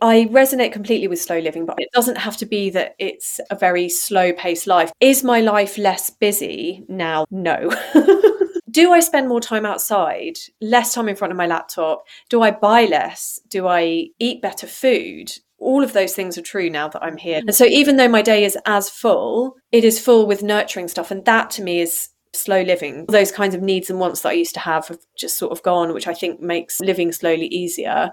I 0.00 0.28
resonate 0.30 0.72
completely 0.72 1.08
with 1.08 1.20
slow 1.20 1.38
living, 1.38 1.66
but 1.66 1.76
it 1.78 1.88
doesn't 1.92 2.18
have 2.18 2.36
to 2.38 2.46
be 2.46 2.70
that 2.70 2.94
it's 2.98 3.40
a 3.50 3.56
very 3.56 3.88
slow 3.88 4.32
paced 4.32 4.66
life. 4.66 4.92
Is 5.00 5.24
my 5.24 5.40
life 5.40 5.78
less 5.78 6.10
busy 6.10 6.84
now? 6.88 7.26
No. 7.30 7.74
Do 8.70 8.92
I 8.92 9.00
spend 9.00 9.28
more 9.28 9.40
time 9.40 9.64
outside, 9.64 10.34
less 10.60 10.94
time 10.94 11.08
in 11.08 11.16
front 11.16 11.32
of 11.32 11.36
my 11.36 11.46
laptop? 11.46 12.04
Do 12.28 12.42
I 12.42 12.50
buy 12.50 12.84
less? 12.84 13.40
Do 13.48 13.66
I 13.66 14.08
eat 14.18 14.42
better 14.42 14.66
food? 14.66 15.32
all 15.58 15.82
of 15.82 15.92
those 15.92 16.14
things 16.14 16.38
are 16.38 16.42
true 16.42 16.70
now 16.70 16.88
that 16.88 17.02
I'm 17.02 17.16
here. 17.16 17.38
And 17.38 17.54
so 17.54 17.64
even 17.64 17.96
though 17.96 18.08
my 18.08 18.22
day 18.22 18.44
is 18.44 18.56
as 18.64 18.88
full, 18.88 19.56
it 19.72 19.84
is 19.84 20.00
full 20.00 20.26
with 20.26 20.42
nurturing 20.42 20.88
stuff. 20.88 21.10
And 21.10 21.24
that 21.24 21.50
to 21.52 21.62
me 21.62 21.80
is 21.80 22.10
slow 22.32 22.62
living. 22.62 23.06
Those 23.08 23.32
kinds 23.32 23.54
of 23.54 23.62
needs 23.62 23.90
and 23.90 23.98
wants 23.98 24.22
that 24.22 24.30
I 24.30 24.32
used 24.32 24.54
to 24.54 24.60
have 24.60 24.88
have 24.88 24.98
just 25.16 25.36
sort 25.36 25.52
of 25.52 25.62
gone, 25.62 25.92
which 25.92 26.06
I 26.06 26.14
think 26.14 26.40
makes 26.40 26.80
living 26.80 27.12
slowly 27.12 27.46
easier. 27.46 28.12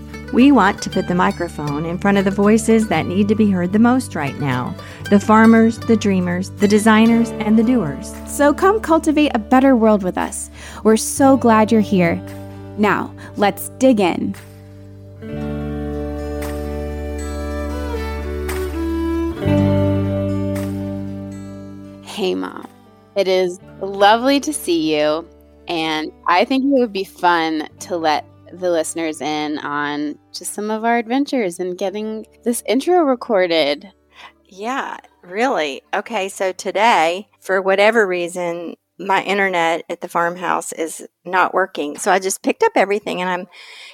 We 0.33 0.53
want 0.53 0.81
to 0.83 0.89
put 0.89 1.09
the 1.09 1.15
microphone 1.15 1.85
in 1.85 1.97
front 1.97 2.17
of 2.17 2.23
the 2.23 2.31
voices 2.31 2.87
that 2.87 3.05
need 3.05 3.27
to 3.27 3.35
be 3.35 3.51
heard 3.51 3.73
the 3.73 3.79
most 3.79 4.15
right 4.15 4.39
now 4.39 4.73
the 5.09 5.19
farmers, 5.19 5.77
the 5.77 5.97
dreamers, 5.97 6.51
the 6.51 6.69
designers, 6.69 7.31
and 7.31 7.59
the 7.59 7.63
doers. 7.63 8.15
So 8.27 8.53
come 8.53 8.79
cultivate 8.79 9.31
a 9.35 9.39
better 9.39 9.75
world 9.75 10.03
with 10.03 10.17
us. 10.17 10.49
We're 10.85 10.95
so 10.95 11.35
glad 11.35 11.69
you're 11.69 11.81
here. 11.81 12.15
Now, 12.77 13.13
let's 13.35 13.67
dig 13.77 13.99
in. 13.99 14.33
Hey, 22.05 22.35
Mom. 22.35 22.65
It 23.17 23.27
is 23.27 23.59
lovely 23.81 24.39
to 24.39 24.53
see 24.53 24.95
you. 24.95 25.27
And 25.67 26.09
I 26.27 26.45
think 26.45 26.63
it 26.63 26.69
would 26.69 26.93
be 26.93 27.03
fun 27.03 27.67
to 27.81 27.97
let 27.97 28.25
the 28.53 28.69
listeners 28.69 29.21
in 29.21 29.57
on 29.59 30.17
just 30.33 30.53
some 30.53 30.71
of 30.71 30.83
our 30.83 30.97
adventures 30.97 31.59
and 31.59 31.77
getting 31.77 32.25
this 32.43 32.63
intro 32.67 33.01
recorded. 33.01 33.91
Yeah, 34.45 34.97
really. 35.23 35.81
Okay, 35.93 36.29
so 36.29 36.51
today, 36.51 37.29
for 37.39 37.61
whatever 37.61 38.05
reason, 38.05 38.75
my 38.99 39.23
internet 39.23 39.83
at 39.89 40.01
the 40.01 40.07
farmhouse 40.07 40.71
is 40.73 41.07
not 41.25 41.53
working. 41.53 41.97
So 41.97 42.11
I 42.11 42.19
just 42.19 42.43
picked 42.43 42.63
up 42.63 42.73
everything 42.75 43.21
and 43.21 43.29
I'm 43.29 43.47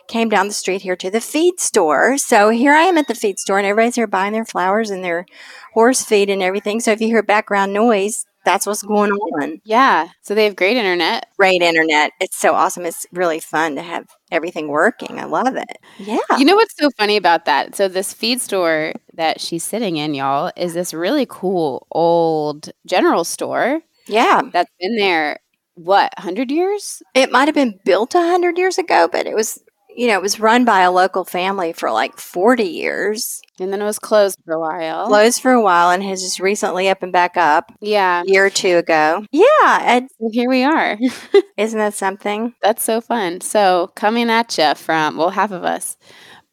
came 0.08 0.30
down 0.30 0.47
the 0.47 0.53
street 0.53 0.81
here 0.81 0.95
to 0.97 1.09
the 1.09 1.22
feed 1.22 1.59
store. 1.59 2.17
So 2.17 2.50
here 2.50 2.73
I 2.73 2.83
am 2.83 2.97
at 2.97 3.08
the 3.08 3.16
feed 3.16 3.39
store 3.39 3.58
and 3.58 3.67
everybody's 3.67 3.95
here 3.95 4.08
buying 4.08 4.33
their 4.33 4.45
flowers 4.45 4.89
and 4.89 5.03
their 5.03 5.25
horse 5.73 6.03
feed 6.03 6.30
and 6.30 6.41
everything. 6.41 6.80
So 6.80 6.91
if 6.91 7.02
you 7.02 7.08
hear 7.08 7.23
background 7.23 7.73
noise, 7.73 8.25
that's 8.48 8.66
what's 8.66 8.81
going 8.81 9.12
on. 9.12 9.59
Yeah. 9.66 10.08
So 10.22 10.34
they 10.34 10.45
have 10.45 10.56
great 10.56 10.78
internet. 10.78 11.28
Great 11.38 11.62
internet. 11.62 12.13
It's 12.22 12.38
so 12.38 12.53
awesome. 12.53 12.85
It's 12.85 13.06
really 13.12 13.41
fun 13.41 13.75
to 13.75 13.81
have 13.81 14.08
everything 14.31 14.69
working. 14.69 15.19
I 15.19 15.25
love 15.25 15.58
it. 15.58 15.78
Yeah. 16.00 16.18
You 16.38 16.46
know 16.46 16.56
what's 16.56 16.75
so 16.80 16.90
funny 16.97 17.18
about 17.18 17.44
that? 17.44 17.75
So 17.75 17.90
this 17.90 18.13
feed 18.13 18.40
store 18.40 18.94
that 19.16 19.41
she's 19.41 19.66
sitting 19.66 19.97
in, 19.97 20.13
y'all, 20.13 20.50
is 20.56 20.74
this 20.74 20.94
really 20.94 21.25
cool 21.30 21.88
old 21.91 22.69
general 22.85 23.25
store. 23.25 23.81
Yeah. 24.08 24.41
That's 24.53 24.72
been 24.79 24.96
there 24.96 25.40
what, 25.75 26.14
100 26.18 26.50
years? 26.50 27.03
It 27.14 27.31
might 27.31 27.50
have 27.50 27.56
been 27.56 27.78
built 27.84 28.16
100 28.16 28.58
years 28.58 28.78
ago, 28.78 29.09
but 29.12 29.28
it 29.28 29.35
was 29.35 29.59
you 29.97 30.06
know, 30.08 30.14
it 30.14 30.22
was 30.22 30.40
run 30.40 30.64
by 30.64 30.81
a 30.81 30.91
local 30.91 31.25
family 31.25 31.74
for 31.74 31.91
like 31.91 32.18
40 32.19 32.64
years. 32.64 33.41
And 33.59 33.73
then 33.73 33.81
it 33.81 33.85
was 33.85 34.00
closed 34.00 34.40
for 34.45 34.53
a 34.53 34.59
while. 34.59 35.07
Closed 35.07 35.41
for 35.41 35.51
a 35.51 35.62
while 35.62 35.90
and 35.90 36.03
has 36.03 36.22
just 36.22 36.40
recently 36.40 36.90
up 36.90 37.01
and 37.01 37.12
back 37.12 37.38
up. 37.38 37.72
Yeah. 37.81 38.22
A 38.22 38.31
year 38.31 38.45
or 38.45 38.50
two 38.50 38.78
ago. 38.78 39.25
Yeah. 39.31 39.79
And 39.81 40.09
so 40.19 40.29
here 40.31 40.50
we 40.50 40.63
are. 40.63 40.97
isn't 41.57 41.79
that 41.79 41.94
something? 41.94 42.53
That's 42.62 42.84
so 42.84 43.01
fun. 43.01 43.41
So 43.41 43.91
coming 43.96 44.29
at 44.29 44.57
you 44.57 44.75
from, 44.75 45.17
well, 45.17 45.31
half 45.31 45.51
of 45.51 45.63
us. 45.63 45.97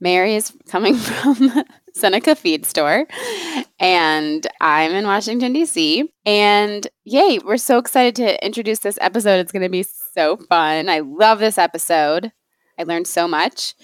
Mary 0.00 0.34
is 0.34 0.52
coming 0.68 0.94
from 0.96 1.64
Seneca 1.94 2.34
Feed 2.34 2.66
Store, 2.66 3.06
and 3.78 4.46
I'm 4.60 4.92
in 4.92 5.06
Washington, 5.06 5.52
D.C. 5.52 6.12
And 6.26 6.86
yay, 7.04 7.38
we're 7.38 7.56
so 7.56 7.78
excited 7.78 8.16
to 8.16 8.44
introduce 8.44 8.80
this 8.80 8.98
episode. 9.00 9.38
It's 9.38 9.52
going 9.52 9.62
to 9.62 9.68
be 9.68 9.84
so 9.84 10.36
fun. 10.36 10.88
I 10.88 10.98
love 11.00 11.38
this 11.38 11.56
episode. 11.56 12.32
I 12.78 12.82
learned 12.82 13.06
so 13.06 13.28
much. 13.28 13.74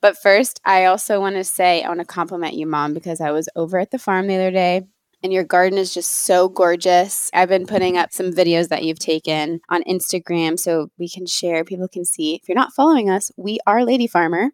But 0.00 0.16
first, 0.16 0.60
I 0.64 0.86
also 0.86 1.20
want 1.20 1.36
to 1.36 1.44
say 1.44 1.82
I 1.82 1.88
want 1.88 2.00
to 2.00 2.06
compliment 2.06 2.54
you, 2.54 2.66
mom, 2.66 2.94
because 2.94 3.20
I 3.20 3.30
was 3.30 3.48
over 3.54 3.78
at 3.78 3.90
the 3.90 3.98
farm 3.98 4.26
the 4.26 4.36
other 4.36 4.50
day 4.50 4.82
and 5.22 5.32
your 5.32 5.44
garden 5.44 5.78
is 5.78 5.92
just 5.92 6.10
so 6.10 6.48
gorgeous. 6.48 7.30
I've 7.34 7.48
been 7.48 7.66
putting 7.66 7.96
up 7.96 8.12
some 8.12 8.32
videos 8.32 8.68
that 8.68 8.84
you've 8.84 8.98
taken 8.98 9.60
on 9.68 9.82
Instagram 9.84 10.58
so 10.58 10.90
we 10.98 11.08
can 11.08 11.26
share, 11.26 11.64
people 11.64 11.88
can 11.88 12.04
see. 12.04 12.36
If 12.36 12.48
you're 12.48 12.56
not 12.56 12.72
following 12.72 13.10
us, 13.10 13.30
we 13.36 13.58
are 13.66 13.84
Lady 13.84 14.06
Farmer. 14.06 14.50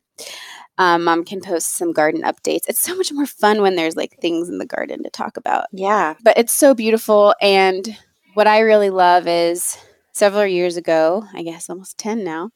Um, 0.79 1.05
mom 1.05 1.25
can 1.25 1.41
post 1.41 1.77
some 1.77 1.93
garden 1.93 2.23
updates. 2.23 2.69
It's 2.69 2.81
so 2.81 2.95
much 2.97 3.13
more 3.13 3.27
fun 3.27 3.63
when 3.63 3.77
there's 3.77 3.97
like 3.97 4.19
things 4.21 4.49
in 4.49 4.59
the 4.59 4.67
garden 4.67 5.03
to 5.05 5.11
talk 5.11 5.37
about. 5.37 5.67
Yeah. 5.73 6.15
But 6.23 6.37
it's 6.37 6.53
so 6.53 6.75
beautiful. 6.75 7.35
And 7.41 7.97
what 8.35 8.47
I 8.47 8.61
really 8.61 8.91
love 8.91 9.27
is 9.27 9.79
several 10.17 10.47
years 10.47 10.77
ago, 10.77 11.25
I 11.35 11.43
guess 11.43 11.69
almost 11.69 11.99
10 11.99 12.25
now, 12.25 12.51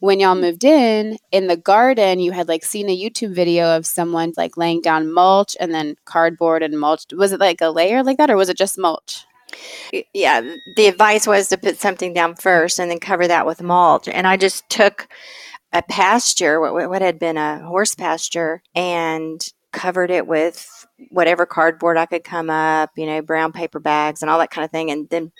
when 0.00 0.20
y'all 0.20 0.34
mm-hmm. 0.34 0.42
moved 0.42 0.64
in, 0.64 1.18
in 1.32 1.46
the 1.46 1.56
garden, 1.56 2.20
you 2.20 2.32
had 2.32 2.48
like 2.48 2.64
seen 2.64 2.88
a 2.88 2.96
YouTube 2.96 3.34
video 3.34 3.76
of 3.76 3.86
someone 3.86 4.32
like 4.36 4.56
laying 4.56 4.82
down 4.82 5.12
mulch 5.12 5.56
and 5.58 5.72
then 5.72 5.96
cardboard 6.04 6.62
and 6.62 6.78
mulch. 6.78 7.04
Was 7.12 7.32
it 7.32 7.40
like 7.40 7.60
a 7.60 7.70
layer 7.70 8.02
like 8.02 8.18
that 8.18 8.30
or 8.30 8.36
was 8.36 8.48
it 8.48 8.58
just 8.58 8.78
mulch? 8.78 9.24
Yeah, 10.12 10.42
the 10.76 10.86
advice 10.86 11.26
was 11.26 11.48
to 11.48 11.56
put 11.56 11.78
something 11.78 12.12
down 12.12 12.34
first 12.34 12.78
and 12.78 12.90
then 12.90 12.98
cover 12.98 13.26
that 13.26 13.46
with 13.46 13.62
mulch. 13.62 14.08
And 14.08 14.26
I 14.26 14.36
just 14.36 14.68
took 14.68 15.08
a 15.72 15.82
pasture, 15.82 16.60
what, 16.60 16.88
what 16.88 17.02
had 17.02 17.18
been 17.18 17.36
a 17.36 17.64
horse 17.64 17.94
pasture, 17.94 18.62
and 18.74 19.40
covered 19.76 20.10
it 20.10 20.26
with 20.26 20.86
whatever 21.10 21.44
cardboard 21.44 21.98
I 21.98 22.06
could 22.06 22.24
come 22.24 22.48
up, 22.48 22.90
you 22.96 23.04
know, 23.04 23.20
brown 23.20 23.52
paper 23.52 23.78
bags 23.78 24.22
and 24.22 24.30
all 24.30 24.38
that 24.38 24.50
kind 24.50 24.64
of 24.64 24.70
thing, 24.70 24.90
and 24.90 25.08
then 25.10 25.30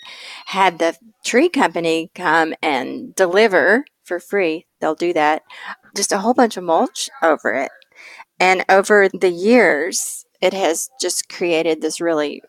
had 0.45 0.77
the 0.77 0.95
tree 1.25 1.49
company 1.49 2.11
come 2.13 2.53
and 2.61 3.15
deliver 3.15 3.83
for 4.03 4.19
free. 4.19 4.67
They'll 4.79 4.95
do 4.95 5.11
that. 5.13 5.41
Just 5.95 6.11
a 6.11 6.19
whole 6.19 6.35
bunch 6.35 6.55
of 6.55 6.63
mulch 6.63 7.09
over 7.23 7.53
it. 7.53 7.71
And 8.39 8.63
over 8.69 9.09
the 9.09 9.31
years, 9.31 10.23
it 10.39 10.53
has 10.53 10.89
just 11.01 11.27
created 11.27 11.81
this 11.81 11.99
really 11.99 12.43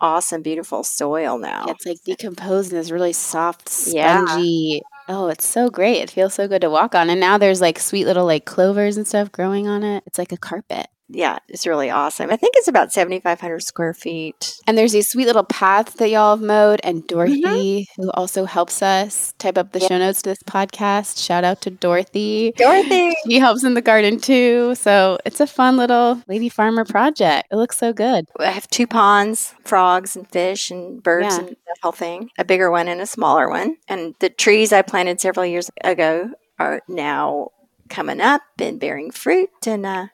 awesome, 0.00 0.40
beautiful 0.40 0.82
soil 0.82 1.36
now. 1.38 1.66
It's 1.68 1.84
like 1.84 1.98
decomposed 2.04 2.72
in 2.72 2.78
this 2.78 2.90
really 2.90 3.12
soft, 3.12 3.68
spongy. 3.68 4.80
Yeah. 4.80 4.80
Oh, 5.06 5.28
it's 5.28 5.44
so 5.44 5.68
great. 5.68 6.00
It 6.00 6.10
feels 6.10 6.32
so 6.32 6.48
good 6.48 6.62
to 6.62 6.70
walk 6.70 6.94
on. 6.94 7.10
And 7.10 7.20
now 7.20 7.36
there's 7.36 7.60
like 7.60 7.78
sweet 7.78 8.06
little 8.06 8.24
like 8.24 8.46
clovers 8.46 8.96
and 8.96 9.06
stuff 9.06 9.30
growing 9.30 9.68
on 9.68 9.82
it. 9.82 10.02
It's 10.06 10.18
like 10.18 10.32
a 10.32 10.38
carpet 10.38 10.86
yeah, 11.08 11.38
it's 11.48 11.66
really 11.66 11.90
awesome. 11.90 12.30
I 12.30 12.36
think 12.36 12.54
it's 12.56 12.68
about 12.68 12.92
7,500 12.92 13.62
square 13.62 13.92
feet. 13.92 14.54
And 14.66 14.76
there's 14.78 14.92
these 14.92 15.10
sweet 15.10 15.26
little 15.26 15.44
paths 15.44 15.94
that 15.94 16.08
y'all 16.08 16.36
have 16.36 16.44
mowed. 16.44 16.80
And 16.82 16.98
mm-hmm. 16.98 17.06
Dorothy, 17.06 17.42
mm-hmm. 17.82 18.02
who 18.02 18.10
also 18.12 18.44
helps 18.46 18.82
us 18.82 19.34
type 19.38 19.58
up 19.58 19.72
the 19.72 19.80
yeah. 19.80 19.88
show 19.88 19.98
notes 19.98 20.22
to 20.22 20.30
this 20.30 20.42
podcast. 20.42 21.22
Shout 21.22 21.44
out 21.44 21.60
to 21.62 21.70
Dorothy. 21.70 22.52
Dorothy. 22.56 23.14
She 23.26 23.38
helps 23.38 23.64
in 23.64 23.74
the 23.74 23.82
garden 23.82 24.18
too. 24.18 24.74
So 24.76 25.18
it's 25.24 25.40
a 25.40 25.46
fun 25.46 25.76
little 25.76 26.22
lady 26.26 26.48
farmer 26.48 26.84
project. 26.84 27.48
It 27.50 27.56
looks 27.56 27.78
so 27.78 27.92
good. 27.92 28.26
I 28.38 28.50
have 28.50 28.68
two 28.68 28.86
ponds, 28.86 29.54
frogs 29.64 30.16
and 30.16 30.28
fish 30.30 30.70
and 30.70 31.02
birds 31.02 31.36
yeah. 31.36 31.38
and 31.40 31.48
that 31.48 31.76
whole 31.82 31.92
thing. 31.92 32.30
A 32.38 32.44
bigger 32.44 32.70
one 32.70 32.88
and 32.88 33.00
a 33.00 33.06
smaller 33.06 33.48
one. 33.48 33.76
And 33.88 34.14
the 34.20 34.30
trees 34.30 34.72
I 34.72 34.82
planted 34.82 35.20
several 35.20 35.44
years 35.44 35.70
ago 35.82 36.30
are 36.58 36.80
now 36.88 37.50
coming 37.90 38.20
up 38.20 38.42
and 38.58 38.80
bearing 38.80 39.10
fruit. 39.10 39.50
And, 39.66 39.84
uh, 39.84 40.06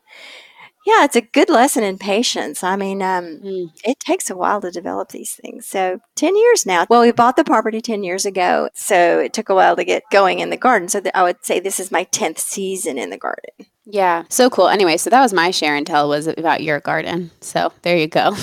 yeah, 0.87 1.05
it's 1.05 1.17
a 1.17 1.21
good 1.21 1.50
lesson 1.50 1.85
in 1.85 1.99
patience. 1.99 2.65
I 2.65 2.77
mean, 2.77 3.03
um, 3.03 3.41
mm. 3.44 3.71
it 3.85 4.00
takes 4.00 4.31
a 4.31 4.37
while 4.37 4.61
to 4.62 4.71
develop 4.71 5.11
these 5.11 5.35
things. 5.35 5.67
So, 5.67 6.00
10 6.17 6.37
years 6.37 6.65
now. 6.65 6.87
Well, 6.88 7.03
we 7.03 7.12
bought 7.12 7.37
the 7.37 7.44
property 7.44 7.81
10 7.81 8.03
years 8.03 8.25
ago. 8.25 8.71
So, 8.75 9.19
it 9.19 9.32
took 9.32 9.49
a 9.50 9.55
while 9.55 9.77
to 9.77 9.85
get 9.85 10.05
going 10.11 10.38
in 10.41 10.50
the 10.50 10.56
garden. 10.56 10.88
So, 10.88 11.03
I 11.15 11.23
would 11.23 11.44
say 11.44 11.61
this 11.61 11.81
is 11.81 11.91
my 11.91 12.05
10th 12.06 12.38
season 12.38 12.97
in 12.97 13.11
the 13.11 13.19
garden. 13.19 13.67
Yeah, 13.85 14.25
so 14.29 14.49
cool. 14.49 14.69
Anyway, 14.69 14.97
so 14.97 15.11
that 15.11 15.21
was 15.21 15.32
my 15.32 15.50
share 15.50 15.75
and 15.75 15.87
tell 15.87 16.09
was 16.09 16.27
about 16.27 16.62
your 16.62 16.81
garden. 16.81 17.31
So 17.41 17.73
there 17.83 17.97
you 17.97 18.06
go. 18.06 18.37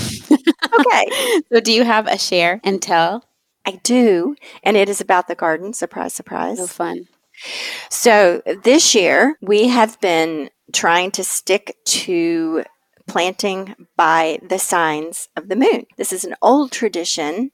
Okay. 0.80 1.42
so 1.54 1.60
do 1.62 1.72
you 1.72 1.84
have 1.86 2.08
a 2.08 2.18
share 2.18 2.60
and 2.64 2.82
tell? 2.82 3.24
I 3.66 3.80
do. 3.84 4.36
And 4.64 4.76
it 4.76 4.90
is 4.90 5.00
about 5.00 5.28
the 5.28 5.36
garden. 5.36 5.74
Surprise, 5.74 6.14
surprise. 6.14 6.58
So 6.58 6.68
fun. 6.68 7.08
So 7.90 8.42
this 8.64 8.94
year 8.94 9.38
we 9.42 9.68
have 9.70 10.00
been 10.02 10.50
trying 10.74 11.12
to 11.12 11.24
stick 11.24 11.78
to 11.86 12.64
planting 13.08 13.74
by 13.96 14.38
the 14.48 14.60
signs 14.60 15.30
of 15.36 15.48
the 15.48 15.56
moon. 15.56 15.86
This 15.96 16.12
is 16.12 16.24
an 16.24 16.36
old 16.42 16.72
tradition. 16.72 17.52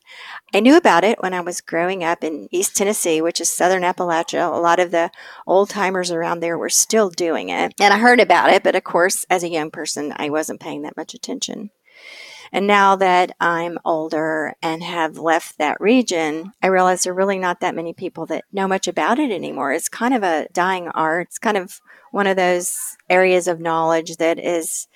I 0.53 0.59
knew 0.59 0.75
about 0.75 1.03
it 1.03 1.21
when 1.21 1.33
I 1.33 1.41
was 1.41 1.61
growing 1.61 2.03
up 2.03 2.23
in 2.23 2.49
East 2.51 2.75
Tennessee, 2.75 3.21
which 3.21 3.39
is 3.39 3.49
southern 3.49 3.83
Appalachia. 3.83 4.51
A 4.51 4.59
lot 4.59 4.79
of 4.79 4.91
the 4.91 5.11
old 5.45 5.69
timers 5.69 6.11
around 6.11 6.39
there 6.39 6.57
were 6.57 6.69
still 6.69 7.09
doing 7.09 7.49
it. 7.49 7.73
And 7.79 7.93
I 7.93 7.99
heard 7.99 8.19
about 8.19 8.49
it, 8.51 8.63
but 8.63 8.75
of 8.75 8.83
course, 8.83 9.25
as 9.29 9.43
a 9.43 9.49
young 9.49 9.69
person, 9.69 10.11
I 10.15 10.29
wasn't 10.29 10.59
paying 10.59 10.81
that 10.81 10.97
much 10.97 11.13
attention. 11.13 11.69
And 12.53 12.67
now 12.67 12.95
that 12.97 13.35
I'm 13.39 13.79
older 13.83 14.53
and 14.61 14.83
have 14.83 15.17
left 15.17 15.57
that 15.57 15.81
region, 15.81 16.53
I 16.61 16.67
realize 16.67 17.01
there 17.01 17.11
are 17.11 17.15
really 17.15 17.39
not 17.39 17.61
that 17.61 17.73
many 17.73 17.93
people 17.93 18.27
that 18.27 18.45
know 18.53 18.67
much 18.67 18.87
about 18.87 19.17
it 19.17 19.31
anymore. 19.31 19.73
It's 19.73 19.89
kind 19.89 20.13
of 20.13 20.21
a 20.21 20.47
dying 20.53 20.87
art. 20.89 21.29
It's 21.29 21.39
kind 21.39 21.57
of 21.57 21.81
one 22.11 22.27
of 22.27 22.37
those 22.37 22.95
areas 23.09 23.47
of 23.47 23.59
knowledge 23.59 24.17
that 24.17 24.37
is 24.37 24.87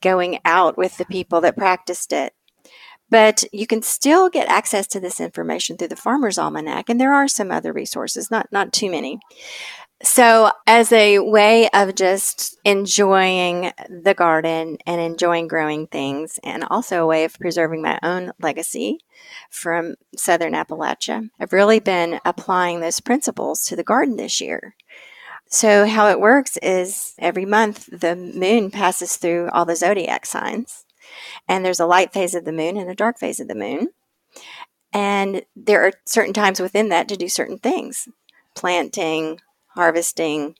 going 0.00 0.38
out 0.46 0.78
with 0.78 0.96
the 0.96 1.04
people 1.04 1.42
that 1.42 1.54
practiced 1.54 2.14
it. 2.14 2.32
But 3.10 3.44
you 3.52 3.66
can 3.66 3.82
still 3.82 4.30
get 4.30 4.48
access 4.48 4.86
to 4.86 4.98
this 4.98 5.20
information 5.20 5.76
through 5.76 5.88
the 5.88 5.96
Farmer's 5.96 6.38
Almanac, 6.38 6.88
and 6.88 6.98
there 6.98 7.12
are 7.12 7.28
some 7.28 7.50
other 7.50 7.70
resources, 7.70 8.30
not 8.30 8.50
not 8.50 8.72
too 8.72 8.90
many. 8.90 9.20
So, 10.04 10.50
as 10.66 10.90
a 10.90 11.20
way 11.20 11.68
of 11.70 11.94
just 11.94 12.58
enjoying 12.64 13.72
the 13.88 14.14
garden 14.14 14.78
and 14.84 15.00
enjoying 15.00 15.46
growing 15.46 15.86
things, 15.86 16.40
and 16.42 16.64
also 16.64 17.02
a 17.02 17.06
way 17.06 17.22
of 17.22 17.38
preserving 17.38 17.82
my 17.82 18.00
own 18.02 18.32
legacy 18.40 18.98
from 19.48 19.94
Southern 20.16 20.54
Appalachia, 20.54 21.30
I've 21.38 21.52
really 21.52 21.78
been 21.78 22.18
applying 22.24 22.80
those 22.80 22.98
principles 22.98 23.62
to 23.64 23.76
the 23.76 23.84
garden 23.84 24.16
this 24.16 24.40
year. 24.40 24.74
So, 25.48 25.86
how 25.86 26.08
it 26.08 26.18
works 26.18 26.56
is 26.56 27.14
every 27.20 27.44
month 27.44 27.88
the 27.92 28.16
moon 28.16 28.72
passes 28.72 29.16
through 29.16 29.50
all 29.50 29.64
the 29.64 29.76
zodiac 29.76 30.26
signs, 30.26 30.84
and 31.46 31.64
there's 31.64 31.80
a 31.80 31.86
light 31.86 32.12
phase 32.12 32.34
of 32.34 32.44
the 32.44 32.50
moon 32.50 32.76
and 32.76 32.90
a 32.90 32.94
dark 32.96 33.20
phase 33.20 33.38
of 33.38 33.46
the 33.46 33.54
moon. 33.54 33.90
And 34.92 35.42
there 35.54 35.86
are 35.86 35.92
certain 36.06 36.34
times 36.34 36.58
within 36.58 36.88
that 36.88 37.08
to 37.08 37.16
do 37.16 37.28
certain 37.28 37.58
things 37.58 38.08
planting, 38.54 39.38
harvesting, 39.74 40.56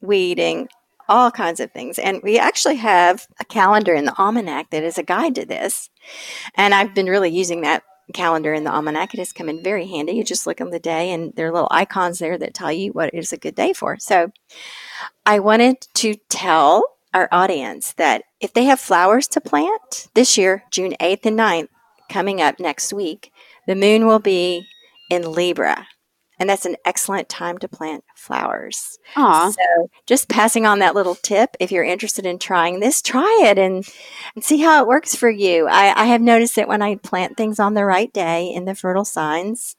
weeding, 0.00 0.68
all 1.08 1.30
kinds 1.30 1.60
of 1.60 1.70
things. 1.72 1.98
And 1.98 2.20
we 2.22 2.38
actually 2.38 2.76
have 2.76 3.26
a 3.40 3.44
calendar 3.44 3.94
in 3.94 4.04
the 4.04 4.18
almanac 4.18 4.70
that 4.70 4.82
is 4.82 4.98
a 4.98 5.02
guide 5.02 5.34
to 5.36 5.46
this. 5.46 5.90
And 6.54 6.74
I've 6.74 6.94
been 6.94 7.06
really 7.06 7.30
using 7.30 7.60
that 7.62 7.82
calendar 8.14 8.52
in 8.52 8.64
the 8.64 8.72
almanac. 8.72 9.14
It 9.14 9.18
has 9.18 9.32
come 9.32 9.48
in 9.48 9.62
very 9.62 9.86
handy. 9.86 10.12
You 10.12 10.24
just 10.24 10.46
look 10.46 10.60
on 10.60 10.70
the 10.70 10.78
day, 10.78 11.10
and 11.12 11.32
there 11.34 11.48
are 11.48 11.52
little 11.52 11.68
icons 11.70 12.18
there 12.18 12.38
that 12.38 12.54
tell 12.54 12.72
you 12.72 12.92
what 12.92 13.12
is 13.12 13.32
a 13.32 13.36
good 13.36 13.54
day 13.54 13.72
for. 13.72 13.96
So 13.98 14.30
I 15.24 15.38
wanted 15.38 15.80
to 15.94 16.14
tell 16.28 16.84
our 17.12 17.28
audience 17.32 17.94
that 17.94 18.22
if 18.40 18.52
they 18.52 18.64
have 18.64 18.78
flowers 18.78 19.26
to 19.28 19.40
plant 19.40 20.08
this 20.14 20.36
year, 20.36 20.64
June 20.70 20.94
8th 21.00 21.26
and 21.26 21.38
9th, 21.38 21.68
coming 22.08 22.40
up 22.40 22.60
next 22.60 22.92
week, 22.92 23.32
the 23.66 23.74
moon 23.74 24.06
will 24.06 24.20
be 24.20 24.66
in 25.10 25.32
Libra. 25.32 25.86
And 26.38 26.50
that's 26.50 26.66
an 26.66 26.76
excellent 26.84 27.28
time 27.28 27.56
to 27.58 27.68
plant 27.68 28.04
flowers. 28.14 28.98
Aw. 29.16 29.50
So, 29.50 29.90
just 30.06 30.28
passing 30.28 30.66
on 30.66 30.80
that 30.80 30.94
little 30.94 31.14
tip 31.14 31.56
if 31.60 31.72
you're 31.72 31.84
interested 31.84 32.26
in 32.26 32.38
trying 32.38 32.80
this, 32.80 33.00
try 33.00 33.40
it 33.44 33.58
and, 33.58 33.88
and 34.34 34.44
see 34.44 34.58
how 34.58 34.82
it 34.82 34.86
works 34.86 35.14
for 35.14 35.30
you. 35.30 35.66
I, 35.66 36.02
I 36.02 36.06
have 36.06 36.20
noticed 36.20 36.56
that 36.56 36.68
when 36.68 36.82
I 36.82 36.96
plant 36.96 37.36
things 37.36 37.58
on 37.58 37.74
the 37.74 37.84
right 37.84 38.12
day 38.12 38.52
in 38.52 38.66
the 38.66 38.74
fertile 38.74 39.04
signs, 39.04 39.76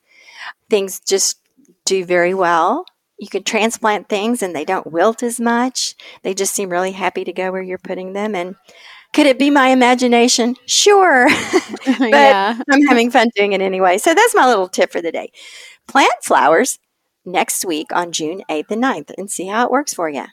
things 0.69 0.99
just 0.99 1.39
do 1.85 2.03
very 2.03 2.33
well. 2.33 2.85
You 3.19 3.27
can 3.27 3.43
transplant 3.43 4.09
things 4.09 4.43
and 4.43 4.55
they 4.55 4.65
don't 4.65 4.91
wilt 4.91 5.23
as 5.23 5.39
much. 5.39 5.95
They 6.21 6.33
just 6.33 6.53
seem 6.53 6.69
really 6.69 6.91
happy 6.91 7.23
to 7.23 7.33
go 7.33 7.51
where 7.51 7.63
you're 7.63 7.79
putting 7.79 8.13
them. 8.13 8.35
And 8.35 8.55
could 9.13 9.25
it 9.25 9.39
be 9.39 9.49
my 9.49 9.69
imagination? 9.69 10.55
Sure. 10.67 11.27
but 11.85 11.99
yeah. 11.99 12.59
I'm 12.69 12.83
having 12.83 13.09
fun 13.09 13.29
doing 13.35 13.53
it 13.53 13.61
anyway. 13.61 13.97
So 13.97 14.13
that's 14.13 14.35
my 14.35 14.45
little 14.45 14.67
tip 14.67 14.91
for 14.91 15.01
the 15.01 15.11
day. 15.11 15.31
Plant 15.87 16.13
flowers 16.23 16.79
next 17.25 17.65
week 17.65 17.87
on 17.93 18.11
June 18.11 18.43
8th 18.49 18.71
and 18.71 18.83
9th 18.83 19.11
and 19.17 19.29
see 19.29 19.47
how 19.47 19.65
it 19.65 19.71
works 19.71 19.93
for 19.93 20.09
you. 20.09 20.25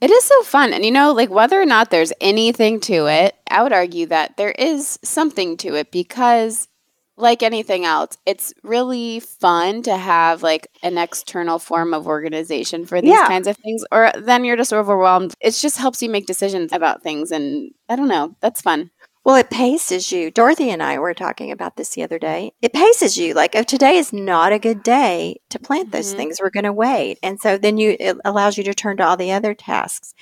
It 0.00 0.10
is 0.10 0.24
so 0.24 0.42
fun. 0.42 0.72
And 0.72 0.84
you 0.84 0.90
know, 0.90 1.12
like 1.12 1.30
whether 1.30 1.60
or 1.60 1.66
not 1.66 1.90
there's 1.90 2.12
anything 2.20 2.80
to 2.80 3.06
it, 3.06 3.34
I 3.50 3.62
would 3.62 3.72
argue 3.72 4.06
that 4.06 4.36
there 4.36 4.52
is 4.52 4.98
something 5.02 5.56
to 5.58 5.74
it 5.74 5.90
because 5.90 6.68
like 7.16 7.42
anything 7.42 7.84
else, 7.84 8.16
it's 8.24 8.54
really 8.62 9.20
fun 9.20 9.82
to 9.82 9.94
have 9.96 10.42
like 10.42 10.68
an 10.82 10.96
external 10.96 11.58
form 11.58 11.92
of 11.92 12.06
organization 12.06 12.86
for 12.86 13.02
these 13.02 13.10
Yeah. 13.10 13.26
kinds 13.26 13.46
of 13.46 13.58
things. 13.58 13.84
Or 13.92 14.10
then 14.16 14.44
you're 14.44 14.56
just 14.56 14.72
overwhelmed. 14.72 15.34
It 15.40 15.50
just 15.52 15.76
helps 15.76 16.00
you 16.02 16.08
make 16.08 16.26
decisions 16.26 16.72
about 16.72 17.02
things. 17.02 17.30
And 17.30 17.72
I 17.90 17.96
don't 17.96 18.08
know, 18.08 18.36
that's 18.40 18.62
fun. 18.62 18.90
Well, 19.24 19.36
it 19.36 19.50
paces 19.50 20.10
you. 20.12 20.30
Dorothy 20.30 20.70
and 20.70 20.82
I 20.82 20.98
were 20.98 21.12
talking 21.12 21.50
about 21.52 21.76
this 21.76 21.90
the 21.90 22.02
other 22.02 22.18
day. 22.18 22.52
It 22.62 22.72
paces 22.72 23.18
you. 23.18 23.34
Like, 23.34 23.54
if 23.54 23.66
today 23.66 23.96
is 23.98 24.12
not 24.14 24.52
a 24.52 24.58
good 24.58 24.82
day 24.82 25.40
to 25.50 25.58
plant 25.58 25.92
those 25.92 26.14
Mhm. 26.14 26.16
things, 26.16 26.40
we're 26.40 26.48
going 26.50 26.64
to 26.64 26.72
wait. 26.72 27.18
And 27.22 27.38
so 27.38 27.58
then 27.58 27.76
you 27.76 27.96
it 28.00 28.16
allows 28.24 28.56
you 28.56 28.64
to 28.64 28.72
turn 28.74 28.96
to 28.96 29.06
all 29.06 29.16
the 29.18 29.30
other 29.32 29.52
tasks. 29.52 30.14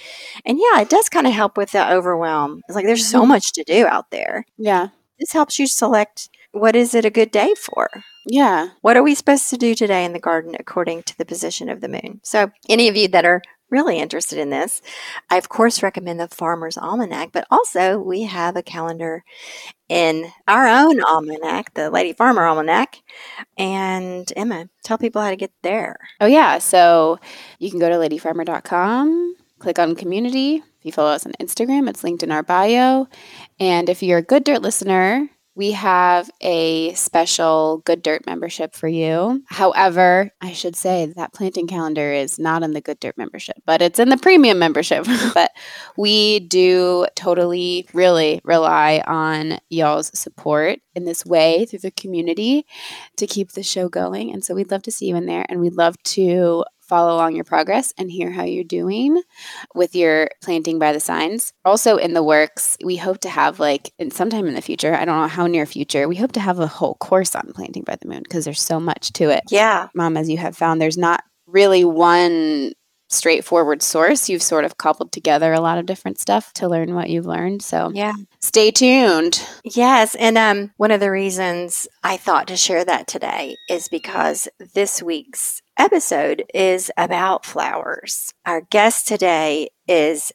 And 0.44 0.58
yeah, 0.58 0.80
it 0.80 0.88
does 0.88 1.08
kind 1.08 1.28
of 1.28 1.32
help 1.32 1.56
with 1.56 1.70
the 1.70 1.90
overwhelm. 1.92 2.62
It's 2.68 2.74
like 2.74 2.86
there's 2.86 3.06
so 3.06 3.22
Mhm. 3.22 3.28
much 3.28 3.52
to 3.52 3.62
do 3.64 3.86
out 3.86 4.10
there. 4.10 4.44
Yeah. 4.56 4.88
This 5.20 5.32
helps 5.32 5.58
you 5.58 5.66
select 5.66 6.28
what 6.52 6.74
is 6.74 6.94
it 6.94 7.04
a 7.04 7.10
good 7.10 7.30
day 7.30 7.54
for? 7.54 7.88
Yeah. 8.26 8.68
What 8.80 8.96
are 8.96 9.02
we 9.02 9.14
supposed 9.14 9.48
to 9.50 9.56
do 9.56 9.74
today 9.74 10.04
in 10.04 10.12
the 10.12 10.18
garden 10.18 10.56
according 10.58 11.02
to 11.04 11.16
the 11.18 11.24
position 11.24 11.68
of 11.68 11.80
the 11.80 11.88
moon? 11.88 12.20
So, 12.24 12.50
any 12.68 12.88
of 12.88 12.96
you 12.96 13.06
that 13.08 13.24
are 13.24 13.42
really 13.70 13.98
interested 13.98 14.38
in 14.38 14.50
this, 14.50 14.80
I 15.30 15.36
of 15.36 15.48
course 15.48 15.82
recommend 15.82 16.20
the 16.20 16.28
Farmer's 16.28 16.78
Almanac, 16.78 17.32
but 17.32 17.46
also 17.50 17.98
we 17.98 18.22
have 18.22 18.56
a 18.56 18.62
calendar 18.62 19.24
in 19.88 20.30
our 20.46 20.66
own 20.66 21.02
almanac, 21.02 21.74
the 21.74 21.90
Lady 21.90 22.12
Farmer 22.12 22.44
Almanac. 22.46 23.02
And 23.56 24.30
Emma, 24.36 24.68
tell 24.84 24.98
people 24.98 25.22
how 25.22 25.30
to 25.30 25.36
get 25.36 25.52
there. 25.62 25.96
Oh, 26.20 26.26
yeah. 26.26 26.58
So 26.58 27.18
you 27.58 27.70
can 27.70 27.80
go 27.80 27.88
to 27.88 27.96
ladyfarmer.com, 27.96 29.36
click 29.58 29.78
on 29.78 29.94
community. 29.94 30.56
If 30.56 30.84
you 30.84 30.92
follow 30.92 31.10
us 31.10 31.26
on 31.26 31.32
Instagram, 31.40 31.88
it's 31.88 32.04
linked 32.04 32.22
in 32.22 32.30
our 32.30 32.42
bio. 32.42 33.08
And 33.58 33.88
if 33.88 34.02
you're 34.02 34.18
a 34.18 34.22
Good 34.22 34.44
Dirt 34.44 34.62
listener, 34.62 35.28
we 35.58 35.72
have 35.72 36.30
a 36.40 36.94
special 36.94 37.82
Good 37.84 38.00
Dirt 38.00 38.24
membership 38.26 38.76
for 38.76 38.86
you. 38.86 39.42
However, 39.48 40.30
I 40.40 40.52
should 40.52 40.76
say 40.76 41.12
that 41.16 41.32
planting 41.32 41.66
calendar 41.66 42.12
is 42.12 42.38
not 42.38 42.62
in 42.62 42.74
the 42.74 42.80
Good 42.80 43.00
Dirt 43.00 43.18
membership, 43.18 43.56
but 43.66 43.82
it's 43.82 43.98
in 43.98 44.08
the 44.08 44.16
premium 44.16 44.60
membership. 44.60 45.04
but 45.34 45.50
we 45.96 46.38
do 46.38 47.08
totally, 47.16 47.88
really 47.92 48.40
rely 48.44 49.02
on 49.04 49.58
y'all's 49.68 50.16
support 50.16 50.78
in 50.94 51.04
this 51.04 51.26
way 51.26 51.66
through 51.66 51.80
the 51.80 51.90
community 51.90 52.64
to 53.16 53.26
keep 53.26 53.50
the 53.50 53.64
show 53.64 53.88
going. 53.88 54.32
And 54.32 54.44
so 54.44 54.54
we'd 54.54 54.70
love 54.70 54.84
to 54.84 54.92
see 54.92 55.06
you 55.06 55.16
in 55.16 55.26
there 55.26 55.44
and 55.48 55.60
we'd 55.60 55.74
love 55.74 56.00
to 56.04 56.64
follow 56.88 57.14
along 57.14 57.34
your 57.34 57.44
progress 57.44 57.92
and 57.98 58.10
hear 58.10 58.30
how 58.30 58.44
you're 58.44 58.64
doing 58.64 59.22
with 59.74 59.94
your 59.94 60.30
planting 60.42 60.78
by 60.78 60.92
the 60.92 61.00
signs. 61.00 61.52
Also 61.64 61.96
in 61.96 62.14
the 62.14 62.22
works, 62.22 62.76
we 62.84 62.96
hope 62.96 63.18
to 63.20 63.28
have 63.28 63.60
like 63.60 63.92
in 63.98 64.10
sometime 64.10 64.46
in 64.46 64.54
the 64.54 64.62
future, 64.62 64.94
I 64.94 65.04
don't 65.04 65.20
know 65.20 65.28
how 65.28 65.46
near 65.46 65.66
future, 65.66 66.08
we 66.08 66.16
hope 66.16 66.32
to 66.32 66.40
have 66.40 66.58
a 66.58 66.66
whole 66.66 66.94
course 66.96 67.34
on 67.34 67.52
planting 67.54 67.82
by 67.84 67.96
the 67.96 68.08
moon 68.08 68.22
because 68.22 68.44
there's 68.44 68.62
so 68.62 68.80
much 68.80 69.12
to 69.14 69.30
it. 69.30 69.44
Yeah. 69.50 69.88
Mom, 69.94 70.16
as 70.16 70.28
you 70.28 70.38
have 70.38 70.56
found, 70.56 70.80
there's 70.80 70.98
not 70.98 71.22
really 71.46 71.84
one 71.84 72.72
straightforward 73.10 73.82
source. 73.82 74.28
You've 74.28 74.42
sort 74.42 74.66
of 74.66 74.76
cobbled 74.76 75.12
together 75.12 75.52
a 75.54 75.60
lot 75.60 75.78
of 75.78 75.86
different 75.86 76.18
stuff 76.20 76.52
to 76.54 76.68
learn 76.68 76.94
what 76.94 77.08
you've 77.08 77.24
learned. 77.26 77.62
So 77.62 77.90
Yeah. 77.94 78.12
stay 78.40 78.70
tuned. 78.70 79.42
Yes, 79.64 80.14
and 80.16 80.36
um, 80.36 80.72
one 80.76 80.90
of 80.90 81.00
the 81.00 81.10
reasons 81.10 81.88
I 82.04 82.18
thought 82.18 82.48
to 82.48 82.56
share 82.56 82.84
that 82.84 83.06
today 83.06 83.56
is 83.70 83.88
because 83.88 84.46
this 84.74 85.02
week's 85.02 85.62
episode 85.78 86.44
is 86.52 86.90
about 86.96 87.46
flowers. 87.46 88.34
Our 88.44 88.62
guest 88.62 89.06
today 89.06 89.70
is 89.86 90.32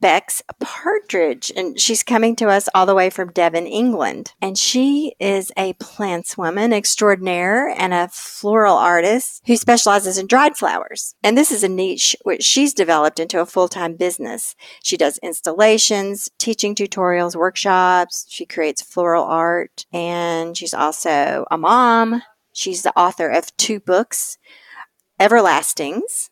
Bex 0.00 0.42
Partridge, 0.60 1.52
and 1.56 1.78
she's 1.80 2.02
coming 2.02 2.34
to 2.36 2.48
us 2.48 2.68
all 2.74 2.86
the 2.86 2.94
way 2.94 3.08
from 3.08 3.30
Devon, 3.30 3.68
England. 3.68 4.32
And 4.42 4.58
she 4.58 5.14
is 5.20 5.52
a 5.56 5.74
plantswoman 5.74 6.74
extraordinaire 6.74 7.68
and 7.68 7.94
a 7.94 8.08
floral 8.08 8.76
artist 8.76 9.42
who 9.46 9.56
specializes 9.56 10.18
in 10.18 10.26
dried 10.26 10.56
flowers. 10.56 11.14
And 11.22 11.38
this 11.38 11.52
is 11.52 11.62
a 11.62 11.68
niche 11.68 12.16
which 12.24 12.42
she's 12.42 12.74
developed 12.74 13.20
into 13.20 13.40
a 13.40 13.46
full 13.46 13.68
time 13.68 13.94
business. 13.94 14.56
She 14.82 14.96
does 14.96 15.18
installations, 15.18 16.28
teaching 16.36 16.74
tutorials, 16.74 17.36
workshops. 17.36 18.26
She 18.28 18.44
creates 18.44 18.82
floral 18.82 19.24
art, 19.24 19.86
and 19.92 20.56
she's 20.56 20.74
also 20.74 21.46
a 21.50 21.56
mom. 21.56 22.22
She's 22.52 22.82
the 22.82 22.96
author 22.98 23.28
of 23.28 23.56
two 23.56 23.80
books, 23.80 24.36
Everlastings 25.22 26.30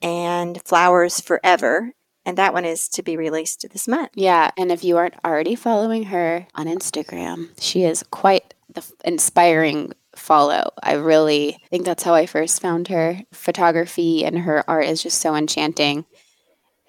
and 0.00 0.62
Flowers 0.62 1.20
Forever. 1.20 1.92
And 2.24 2.38
that 2.38 2.54
one 2.54 2.64
is 2.64 2.88
to 2.90 3.02
be 3.02 3.18
released 3.18 3.66
this 3.70 3.86
month. 3.86 4.12
Yeah. 4.14 4.50
And 4.56 4.72
if 4.72 4.82
you 4.82 4.96
aren't 4.96 5.22
already 5.24 5.54
following 5.54 6.04
her 6.04 6.46
on 6.54 6.66
Instagram, 6.66 7.50
she 7.60 7.84
is 7.84 8.02
quite 8.10 8.54
the 8.72 8.82
inspiring 9.04 9.92
follow. 10.16 10.70
I 10.82 10.94
really 10.94 11.58
think 11.68 11.84
that's 11.84 12.02
how 12.02 12.14
I 12.14 12.24
first 12.24 12.62
found 12.62 12.88
her. 12.88 13.20
Photography 13.32 14.24
and 14.24 14.38
her 14.38 14.64
art 14.68 14.86
is 14.86 15.02
just 15.02 15.20
so 15.20 15.34
enchanting. 15.34 16.06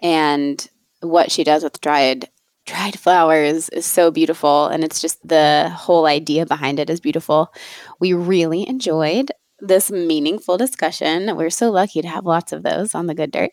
And 0.02 0.66
what 1.02 1.32
she 1.32 1.44
does 1.44 1.64
with 1.64 1.82
dried 1.82 2.30
dried 2.66 2.98
flowers 2.98 3.68
is 3.70 3.86
so 3.86 4.12
beautiful 4.12 4.68
and 4.68 4.84
it's 4.84 5.02
just 5.02 5.28
the 5.28 5.70
whole 5.76 6.06
idea 6.06 6.46
behind 6.46 6.80
it 6.80 6.90
is 6.90 7.02
beautiful. 7.02 7.54
We 8.00 8.14
really 8.14 8.68
enjoyed 8.68 9.32
this 9.62 9.92
meaningful 9.92 10.58
discussion. 10.58 11.36
We're 11.36 11.50
so 11.50 11.72
lucky 11.72 12.02
to 12.02 12.08
have 12.08 12.26
lots 12.26 12.52
of 12.52 12.64
those 12.64 12.96
on 12.96 13.08
the 13.08 13.16
good 13.16 13.32
dirt. 13.32 13.52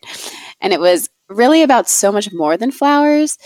And 0.59 0.73
it 0.73 0.79
was 0.79 1.09
really 1.29 1.61
about 1.61 1.87
so 1.87 2.11
much 2.11 2.33
more 2.33 2.57
than 2.57 2.71
flowers. 2.71 3.37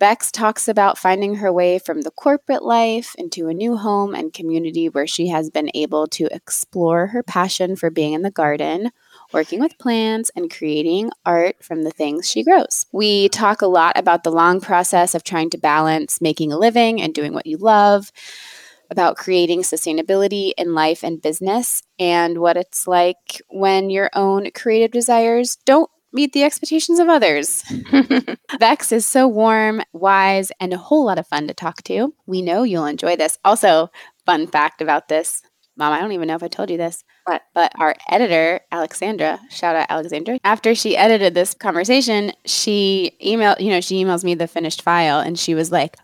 Bex 0.00 0.32
talks 0.32 0.66
about 0.66 0.98
finding 0.98 1.36
her 1.36 1.52
way 1.52 1.78
from 1.78 2.00
the 2.00 2.10
corporate 2.10 2.64
life 2.64 3.14
into 3.16 3.48
a 3.48 3.54
new 3.54 3.76
home 3.76 4.14
and 4.14 4.32
community 4.32 4.88
where 4.88 5.06
she 5.06 5.28
has 5.28 5.50
been 5.50 5.70
able 5.72 6.08
to 6.08 6.26
explore 6.34 7.06
her 7.08 7.22
passion 7.22 7.76
for 7.76 7.90
being 7.90 8.12
in 8.12 8.22
the 8.22 8.30
garden, 8.30 8.90
working 9.32 9.60
with 9.60 9.78
plants, 9.78 10.32
and 10.34 10.50
creating 10.50 11.10
art 11.24 11.56
from 11.62 11.84
the 11.84 11.92
things 11.92 12.28
she 12.28 12.42
grows. 12.42 12.86
We 12.90 13.28
talk 13.28 13.62
a 13.62 13.68
lot 13.68 13.96
about 13.96 14.24
the 14.24 14.32
long 14.32 14.60
process 14.60 15.14
of 15.14 15.22
trying 15.22 15.50
to 15.50 15.58
balance 15.58 16.20
making 16.20 16.52
a 16.52 16.58
living 16.58 17.00
and 17.00 17.14
doing 17.14 17.32
what 17.32 17.46
you 17.46 17.56
love 17.56 18.10
about 18.90 19.16
creating 19.16 19.62
sustainability 19.62 20.52
in 20.56 20.74
life 20.74 21.02
and 21.02 21.22
business 21.22 21.82
and 21.98 22.38
what 22.38 22.56
it's 22.56 22.86
like 22.86 23.42
when 23.48 23.90
your 23.90 24.10
own 24.14 24.50
creative 24.52 24.90
desires 24.90 25.56
don't 25.64 25.90
meet 26.12 26.32
the 26.32 26.44
expectations 26.44 26.98
of 26.98 27.08
others. 27.08 27.64
Bex 28.58 28.92
is 28.92 29.04
so 29.04 29.26
warm, 29.26 29.82
wise, 29.92 30.52
and 30.60 30.72
a 30.72 30.78
whole 30.78 31.06
lot 31.06 31.18
of 31.18 31.26
fun 31.26 31.48
to 31.48 31.54
talk 31.54 31.82
to. 31.82 32.14
We 32.26 32.40
know 32.40 32.62
you'll 32.62 32.86
enjoy 32.86 33.16
this. 33.16 33.38
Also, 33.44 33.90
fun 34.24 34.46
fact 34.46 34.80
about 34.80 35.08
this 35.08 35.42
Mom, 35.76 35.92
I 35.92 36.00
don't 36.00 36.12
even 36.12 36.28
know 36.28 36.36
if 36.36 36.42
I 36.42 36.48
told 36.48 36.70
you 36.70 36.76
this. 36.76 37.02
What? 37.24 37.42
But 37.52 37.72
our 37.78 37.96
editor, 38.08 38.60
Alexandra, 38.70 39.40
shout 39.50 39.74
out 39.74 39.86
Alexandra, 39.90 40.38
after 40.44 40.74
she 40.74 40.96
edited 40.96 41.34
this 41.34 41.54
conversation, 41.54 42.32
she 42.44 43.16
emailed, 43.24 43.60
you 43.60 43.70
know, 43.70 43.80
she 43.80 44.02
emails 44.02 44.22
me 44.22 44.34
the 44.34 44.46
finished 44.46 44.82
file 44.82 45.18
and 45.20 45.38
she 45.38 45.54
was 45.54 45.72
like, 45.72 45.96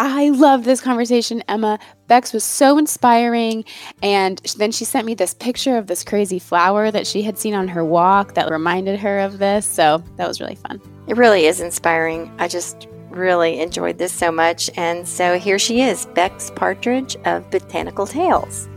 I 0.00 0.28
love 0.28 0.62
this 0.62 0.80
conversation, 0.80 1.42
Emma. 1.48 1.76
Bex 2.06 2.32
was 2.32 2.44
so 2.44 2.78
inspiring. 2.78 3.64
And 4.00 4.38
then 4.56 4.70
she 4.70 4.84
sent 4.84 5.06
me 5.06 5.14
this 5.14 5.34
picture 5.34 5.76
of 5.76 5.88
this 5.88 6.04
crazy 6.04 6.38
flower 6.38 6.92
that 6.92 7.04
she 7.04 7.22
had 7.22 7.36
seen 7.36 7.52
on 7.52 7.66
her 7.66 7.84
walk 7.84 8.34
that 8.34 8.48
reminded 8.48 9.00
her 9.00 9.18
of 9.18 9.38
this. 9.38 9.66
So 9.66 10.02
that 10.14 10.28
was 10.28 10.40
really 10.40 10.54
fun. 10.54 10.80
It 11.08 11.16
really 11.16 11.46
is 11.46 11.60
inspiring. 11.60 12.32
I 12.38 12.46
just 12.46 12.86
really 13.10 13.60
enjoyed 13.60 13.98
this 13.98 14.12
so 14.12 14.30
much. 14.30 14.70
And 14.76 15.08
so 15.08 15.36
here 15.36 15.58
she 15.58 15.82
is, 15.82 16.06
Bex 16.06 16.52
Partridge 16.54 17.16
of 17.24 17.50
Botanical 17.50 18.06
Tales. 18.06 18.68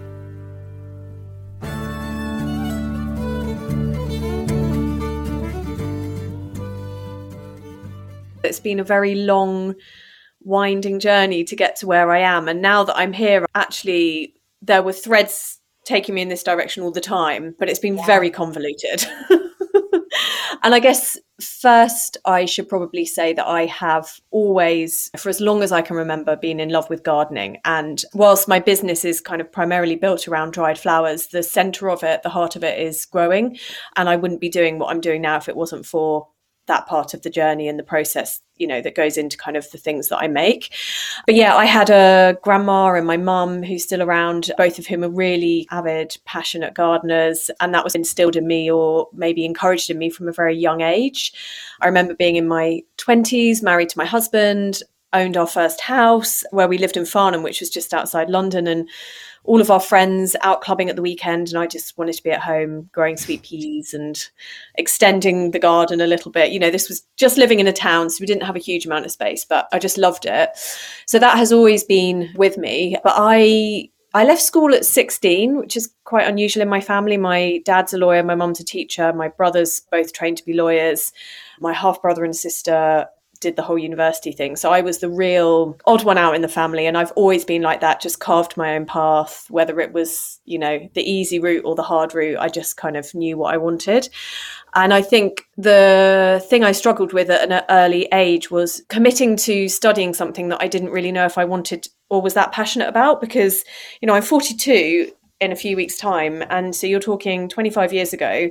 It's 8.44 8.60
been 8.60 8.80
a 8.80 8.84
very 8.84 9.13
long 9.13 9.75
winding 10.44 11.00
journey 11.00 11.44
to 11.46 11.56
get 11.56 11.76
to 11.78 11.88
where 11.88 12.12
I 12.12 12.20
am. 12.20 12.48
And 12.48 12.62
now 12.62 12.84
that 12.84 12.98
I'm 12.98 13.14
here, 13.14 13.46
actually, 13.56 14.36
there 14.62 14.84
were 14.84 14.94
threads 14.94 15.60
taking 15.86 16.16
me 16.16 16.22
in 16.22 16.30
this 16.30 16.44
direction 16.44 16.84
all 16.84 16.92
the 16.92 17.02
time, 17.02 17.56
but 17.58 17.70
it's 17.70 17.80
been 17.80 17.98
yeah. 17.98 18.06
very 18.06 18.30
convoluted. 18.30 19.04
and 20.64 20.76
I 20.76 20.80
guess 20.80 21.18
first, 21.42 22.18
I 22.26 22.46
should 22.46 22.70
probably 22.70 23.06
say 23.06 23.34
that 23.34 23.48
I 23.48 23.66
have 23.66 24.20
always, 24.30 25.10
for 25.18 25.30
as 25.30 25.42
long 25.42 25.64
as 25.64 25.72
I 25.72 25.82
can 25.82 25.96
remember, 25.96 26.36
been 26.36 26.60
in 26.60 26.70
love 26.70 26.90
with 26.90 27.04
gardening. 27.04 27.58
And 27.66 28.04
whilst 28.14 28.48
my 28.48 28.60
business 28.60 29.04
is 29.04 29.22
kind 29.22 29.42
of 29.42 29.52
primarily 29.52 29.96
built 29.96 30.28
around 30.28 30.54
dried 30.54 30.78
flowers, 30.78 31.28
the 31.28 31.44
center 31.44 31.90
of 31.90 32.04
it, 32.04 32.24
the 32.24 32.30
heart 32.30 32.56
of 32.56 32.64
it 32.64 32.80
is 32.80 33.06
growing. 33.06 33.58
And 33.96 34.08
I 34.08 34.16
wouldn't 34.16 34.42
be 34.42 34.50
doing 34.50 34.78
what 34.78 34.92
I'm 34.92 35.02
doing 35.02 35.22
now 35.22 35.38
if 35.38 35.50
it 35.50 35.56
wasn't 35.56 35.86
for 35.86 36.28
that 36.72 36.88
part 36.88 37.13
of 37.13 37.22
the 37.22 37.30
journey 37.30 37.68
and 37.68 37.78
the 37.78 37.84
process 37.84 38.40
you 38.56 38.68
know 38.68 38.80
that 38.80 38.96
goes 38.96 39.18
into 39.18 39.38
kind 39.38 39.58
of 39.58 39.70
the 39.72 39.78
things 39.78 40.08
that 40.10 40.20
I 40.20 40.28
make. 40.28 40.74
But 41.25 41.36
yeah, 41.36 41.56
I 41.56 41.66
had 41.66 41.90
a 41.90 42.38
grandma 42.44 42.94
and 42.94 43.08
my 43.08 43.18
mum 43.18 43.63
who's 43.63 43.84
still 43.84 44.04
around, 44.04 44.51
both 44.58 44.78
of 44.80 44.86
whom 44.86 45.04
are 45.04 45.10
really 45.10 45.68
avid, 45.72 46.18
passionate 46.25 46.75
gardeners, 46.75 47.50
and 47.60 47.74
that 47.74 47.84
was 47.84 47.96
instilled 47.96 48.36
in 48.36 48.48
me 48.48 48.72
or 48.72 49.10
maybe 49.13 49.44
encouraged 49.46 49.90
in 49.90 49.98
me 49.98 50.10
from 50.12 50.30
a 50.30 50.32
very 50.32 50.56
young 50.56 50.82
age. 50.82 51.34
I 51.82 51.88
remember 51.88 52.13
being 52.13 52.36
in 52.36 52.48
my 52.48 52.84
20s, 52.98 53.63
married 53.63 53.90
to 53.90 53.98
my 53.98 54.06
husband, 54.06 54.84
owned 55.13 55.38
our 55.38 55.48
first 55.48 55.82
house 55.82 56.44
where 56.51 56.68
we 56.68 56.78
lived 56.78 56.96
in 56.98 57.06
Farnham, 57.06 57.44
which 57.44 57.60
was 57.60 57.70
just 57.70 57.94
outside 57.94 58.30
London 58.30 58.68
and 58.68 58.88
all 59.44 59.60
of 59.60 59.72
our 59.72 59.80
friends 59.80 60.36
out 60.42 60.62
clubbing 60.62 60.90
at 60.90 60.96
the 60.96 61.02
weekend 61.02 61.50
and 61.50 61.58
I 61.58 61.66
just 61.66 61.98
wanted 61.98 62.14
to 62.14 62.24
be 62.24 62.32
at 62.32 62.42
home 62.42 62.90
growing 62.92 63.18
sweet 63.18 63.42
peas 63.42 63.94
and 63.94 64.30
extending 64.76 65.52
the 65.52 65.60
garden 65.60 66.00
a 66.00 66.08
little 66.08 66.32
bit. 66.32 66.52
You 66.52 66.60
know, 66.60 66.70
this 66.70 66.88
was 66.88 67.02
just 67.18 67.38
living 67.38 67.60
in 67.60 67.68
a 67.68 67.74
town, 67.74 68.10
so 68.10 68.22
we 68.22 68.28
didn't 68.28 68.44
have 68.44 68.56
a 68.56 68.60
huge 68.60 68.86
amount 68.86 69.06
of 69.06 69.12
space, 69.12 69.44
but 69.46 69.68
I 69.74 69.80
just 69.80 69.98
loved 69.98 70.26
it. 70.26 70.50
So 71.06 71.18
that 71.20 71.38
has 71.38 71.52
always 71.52 71.84
been 71.84 72.30
with 72.36 72.58
me. 72.58 72.98
But 73.04 73.14
I 73.16 73.90
I 74.14 74.26
left 74.26 74.42
school 74.42 74.74
at 74.74 74.86
16, 74.86 75.58
which 75.58 75.78
is 75.78 75.90
quite 76.04 76.28
unusual 76.28 76.62
in 76.62 76.68
my 76.68 76.82
family. 76.82 77.16
My 77.16 77.62
dad's 77.64 77.94
a 77.94 77.98
lawyer, 77.98 78.24
my 78.24 78.36
mum's 78.36 78.60
a 78.60 78.66
teacher, 78.66 79.14
my 79.14 79.30
brothers 79.30 79.82
both 79.90 80.12
trained 80.12 80.38
to 80.38 80.46
be 80.46 80.54
lawyers. 80.54 81.14
My 81.62 81.72
half 81.72 82.02
brother 82.02 82.26
and 82.26 82.36
sister 82.36 83.08
did 83.42 83.58
the 83.58 83.64
whole 83.64 83.78
university 83.78 84.32
thing. 84.32 84.56
So 84.56 84.72
I 84.72 84.82
was 84.82 85.00
the 85.00 85.10
real 85.10 85.78
odd 85.86 86.04
one 86.06 86.18
out 86.18 86.36
in 86.36 86.42
the 86.42 86.48
family. 86.48 86.86
And 86.86 86.98
I've 86.98 87.12
always 87.14 87.44
been 87.44 87.62
like 87.62 87.82
that, 87.82 88.00
just 88.00 88.20
carved 88.20 88.56
my 88.56 88.76
own 88.76 88.86
path, 88.86 89.48
whether 89.50 89.80
it 89.82 89.92
was, 89.92 90.40
you 90.46 90.58
know, 90.58 90.88
the 90.94 91.02
easy 91.02 91.40
route 91.40 91.66
or 91.66 91.76
the 91.76 91.84
hard 91.84 92.14
route. 92.14 92.40
I 92.40 92.48
just 92.48 92.78
kind 92.78 92.96
of 92.96 93.14
knew 93.14 93.38
what 93.38 93.54
I 93.54 93.58
wanted. 93.58 94.08
And 94.76 94.94
I 94.94 95.02
think 95.02 95.42
the 95.58 96.46
thing 96.50 96.64
I 96.64 96.72
struggled 96.72 97.12
with 97.12 97.30
at 97.30 97.52
an 97.52 97.64
early 97.70 98.08
age 98.14 98.50
was 98.50 98.84
committing 98.88 99.36
to 99.38 99.68
studying 99.68 100.14
something 100.14 100.48
that 100.50 100.62
I 100.62 100.68
didn't 100.68 100.92
really 100.92 101.12
know 101.12 101.26
if 101.26 101.38
I 101.38 101.44
wanted 101.44 101.88
or 102.10 102.22
was 102.22 102.36
that 102.36 102.52
passionate 102.52 102.88
about 102.88 103.20
because, 103.20 103.66
you 104.02 104.06
know, 104.06 104.14
I'm 104.14 104.22
42 104.22 105.12
in 105.40 105.52
a 105.52 105.56
few 105.56 105.76
weeks' 105.76 105.98
time. 105.98 106.44
And 106.50 106.76
so 106.76 106.86
you're 106.88 107.00
talking 107.00 107.50
25 107.50 107.92
years 107.92 108.14
ago, 108.14 108.50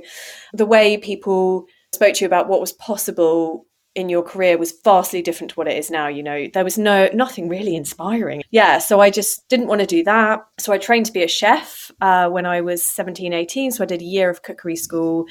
the 0.53 0.65
way 0.65 0.97
people 0.97 1.65
spoke 1.93 2.15
to 2.15 2.21
you 2.21 2.27
about 2.27 2.49
what 2.49 2.59
was 2.59 2.73
possible 2.73 3.65
in 3.93 4.07
your 4.07 4.23
career 4.23 4.57
was 4.57 4.73
vastly 4.83 5.21
different 5.21 5.51
to 5.51 5.55
what 5.55 5.67
it 5.67 5.77
is 5.77 5.91
now 5.91 6.07
you 6.07 6.23
know? 6.23 6.47
There 6.53 6.63
was 6.63 6.77
no 6.77 7.09
nothing 7.13 7.49
really 7.49 7.75
inspiring. 7.75 8.43
Yeah 8.49 8.79
so 8.79 8.99
i 8.99 9.09
just 9.09 9.47
didn't 9.49 9.67
want 9.67 9.81
to 9.81 9.87
do 9.87 10.03
that. 10.03 10.41
So 10.59 10.73
i 10.73 10.77
trained 10.77 11.05
to 11.07 11.11
be 11.11 11.23
a 11.23 11.27
chef 11.27 11.91
uh, 12.01 12.29
when 12.29 12.45
i 12.45 12.61
was 12.61 12.83
17 12.85 13.33
18 13.33 13.71
so 13.71 13.83
i 13.83 13.87
did 13.87 14.01
a 14.01 14.05
year 14.05 14.29
of 14.29 14.43
cookery 14.43 14.75
school 14.75 15.25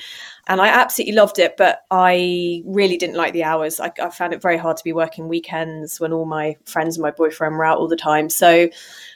and 0.47 0.61
i 0.61 0.69
absolutely 0.69 1.14
loved 1.14 1.38
it 1.38 1.57
but 1.57 1.81
i 1.90 2.62
really 2.67 2.97
didn't 2.97 3.17
like 3.17 3.33
the 3.33 3.45
hours. 3.45 3.81
I, 3.81 3.93
I 4.00 4.11
found 4.11 4.33
it 4.33 4.43
very 4.43 4.59
hard 4.59 4.76
to 4.76 4.85
be 4.85 4.93
working 4.93 5.29
weekends 5.29 6.00
when 6.00 6.12
all 6.12 6.26
my 6.26 6.57
friends 6.64 6.97
and 6.97 7.02
my 7.02 7.11
boyfriend 7.11 7.57
were 7.57 7.64
out 7.64 7.79
all 7.79 7.88
the 7.88 7.97
time. 7.97 8.29
So 8.29 8.69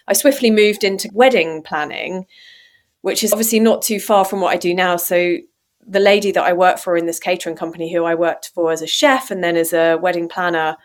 i 0.09 0.13
swiftly 0.13 0.51
moved 0.51 0.85
into 0.85 1.11
wedding 1.13 1.63
planning 1.63 2.27
which 3.03 3.23
is 3.23 3.33
obviously 3.35 3.61
not 3.61 3.83
too 3.83 4.01
far 4.01 4.25
from 4.25 4.41
what 4.41 4.55
i 4.55 4.57
do 4.57 4.75
now. 4.75 4.97
So 4.97 5.37
the 5.87 6.01
lady 6.01 6.33
that 6.33 6.45
I 6.45 6.53
worked 6.53 6.81
for 6.81 6.97
in 6.97 7.07
this 7.07 7.21
catering 7.21 7.57
company, 7.57 7.93
who 7.93 8.05
I 8.05 8.15
worked 8.15 8.51
for 8.55 8.73
as 8.73 8.83
a 8.83 8.87
chef 8.87 9.31
and 9.31 9.43
then 9.43 9.57
as 9.57 9.73
a 9.73 9.97
wedding 9.97 10.29
planner, 10.29 10.77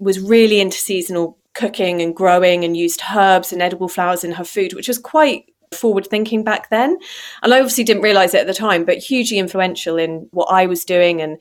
was 0.00 0.20
really 0.20 0.60
into 0.60 0.76
seasonal 0.76 1.38
cooking 1.54 2.00
and 2.00 2.14
growing 2.14 2.64
and 2.64 2.76
used 2.76 3.02
herbs 3.14 3.52
and 3.52 3.60
edible 3.60 3.88
flowers 3.88 4.24
in 4.24 4.32
her 4.32 4.44
food, 4.44 4.72
which 4.74 4.88
was 4.88 4.98
quite 4.98 5.46
forward 5.74 6.06
thinking 6.06 6.44
back 6.44 6.70
then. 6.70 6.96
And 7.42 7.52
I 7.52 7.58
obviously 7.58 7.84
didn't 7.84 8.02
realize 8.02 8.34
it 8.34 8.40
at 8.40 8.46
the 8.46 8.54
time, 8.54 8.84
but 8.84 8.98
hugely 8.98 9.38
influential 9.38 9.98
in 9.98 10.28
what 10.30 10.46
I 10.46 10.66
was 10.66 10.84
doing 10.84 11.20
and 11.20 11.40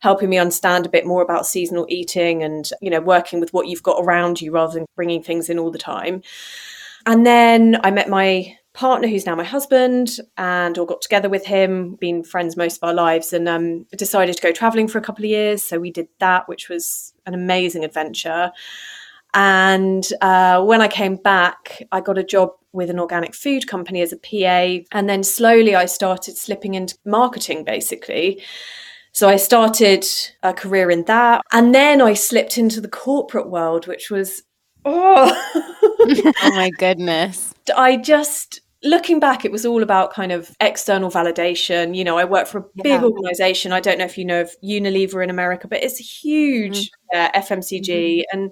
helping 0.00 0.28
me 0.28 0.38
understand 0.38 0.86
a 0.86 0.90
bit 0.90 1.06
more 1.06 1.22
about 1.22 1.46
seasonal 1.46 1.86
eating 1.88 2.42
and, 2.42 2.70
you 2.80 2.90
know, 2.90 3.00
working 3.00 3.40
with 3.40 3.52
what 3.52 3.66
you've 3.66 3.82
got 3.82 4.02
around 4.02 4.40
you 4.40 4.52
rather 4.52 4.74
than 4.74 4.86
bringing 4.96 5.22
things 5.22 5.48
in 5.48 5.58
all 5.58 5.70
the 5.70 5.78
time. 5.78 6.22
And 7.06 7.26
then 7.26 7.78
I 7.82 7.90
met 7.90 8.08
my 8.08 8.56
partner 8.78 9.08
who's 9.08 9.26
now 9.26 9.34
my 9.34 9.42
husband 9.42 10.18
and 10.36 10.78
all 10.78 10.86
got 10.86 11.02
together 11.02 11.28
with 11.28 11.44
him 11.44 11.96
been 11.96 12.22
friends 12.22 12.56
most 12.56 12.76
of 12.76 12.84
our 12.84 12.94
lives 12.94 13.32
and 13.32 13.48
um, 13.48 13.84
decided 13.96 14.36
to 14.36 14.40
go 14.40 14.52
traveling 14.52 14.86
for 14.86 14.98
a 14.98 15.00
couple 15.00 15.24
of 15.24 15.28
years 15.28 15.64
so 15.64 15.80
we 15.80 15.90
did 15.90 16.06
that 16.20 16.48
which 16.48 16.68
was 16.68 17.12
an 17.26 17.34
amazing 17.34 17.84
adventure 17.84 18.52
and 19.34 20.12
uh, 20.20 20.62
when 20.62 20.80
i 20.80 20.86
came 20.86 21.16
back 21.16 21.82
i 21.90 22.00
got 22.00 22.16
a 22.16 22.22
job 22.22 22.50
with 22.72 22.88
an 22.88 23.00
organic 23.00 23.34
food 23.34 23.66
company 23.66 24.00
as 24.00 24.12
a 24.12 24.16
pa 24.16 24.80
and 24.92 25.08
then 25.08 25.24
slowly 25.24 25.74
i 25.74 25.84
started 25.84 26.36
slipping 26.36 26.74
into 26.74 26.96
marketing 27.04 27.64
basically 27.64 28.40
so 29.10 29.28
I 29.28 29.34
started 29.34 30.06
a 30.44 30.52
career 30.52 30.92
in 30.92 31.02
that. 31.06 31.40
And 31.50 31.74
then 31.74 32.00
I 32.00 32.14
slipped 32.14 32.56
into 32.56 32.80
the 32.80 32.88
corporate 32.88 33.50
world, 33.50 33.88
which 33.88 34.10
was, 34.12 34.42
oh, 34.84 35.32
oh 36.40 36.50
my 36.54 36.70
goodness. 36.78 37.52
I 37.76 37.96
just 37.96 38.60
looking 38.84 39.18
back, 39.20 39.44
it 39.44 39.52
was 39.52 39.66
all 39.66 39.82
about 39.82 40.12
kind 40.12 40.32
of 40.32 40.54
external 40.60 41.10
validation. 41.10 41.96
You 41.96 42.04
know, 42.04 42.16
I 42.18 42.24
work 42.24 42.46
for 42.46 42.58
a 42.58 42.64
big 42.82 42.86
Yeah. 42.86 43.04
organization. 43.04 43.72
I 43.72 43.80
don't 43.80 43.98
know 43.98 44.04
if 44.04 44.16
you 44.16 44.24
know 44.24 44.42
of 44.42 44.50
Unilever 44.62 45.22
in 45.22 45.30
America, 45.30 45.66
but 45.68 45.82
it's 45.82 46.00
a 46.00 46.04
huge 46.04 46.90
uh, 47.12 47.28
FMCG. 47.34 48.24
And, 48.32 48.50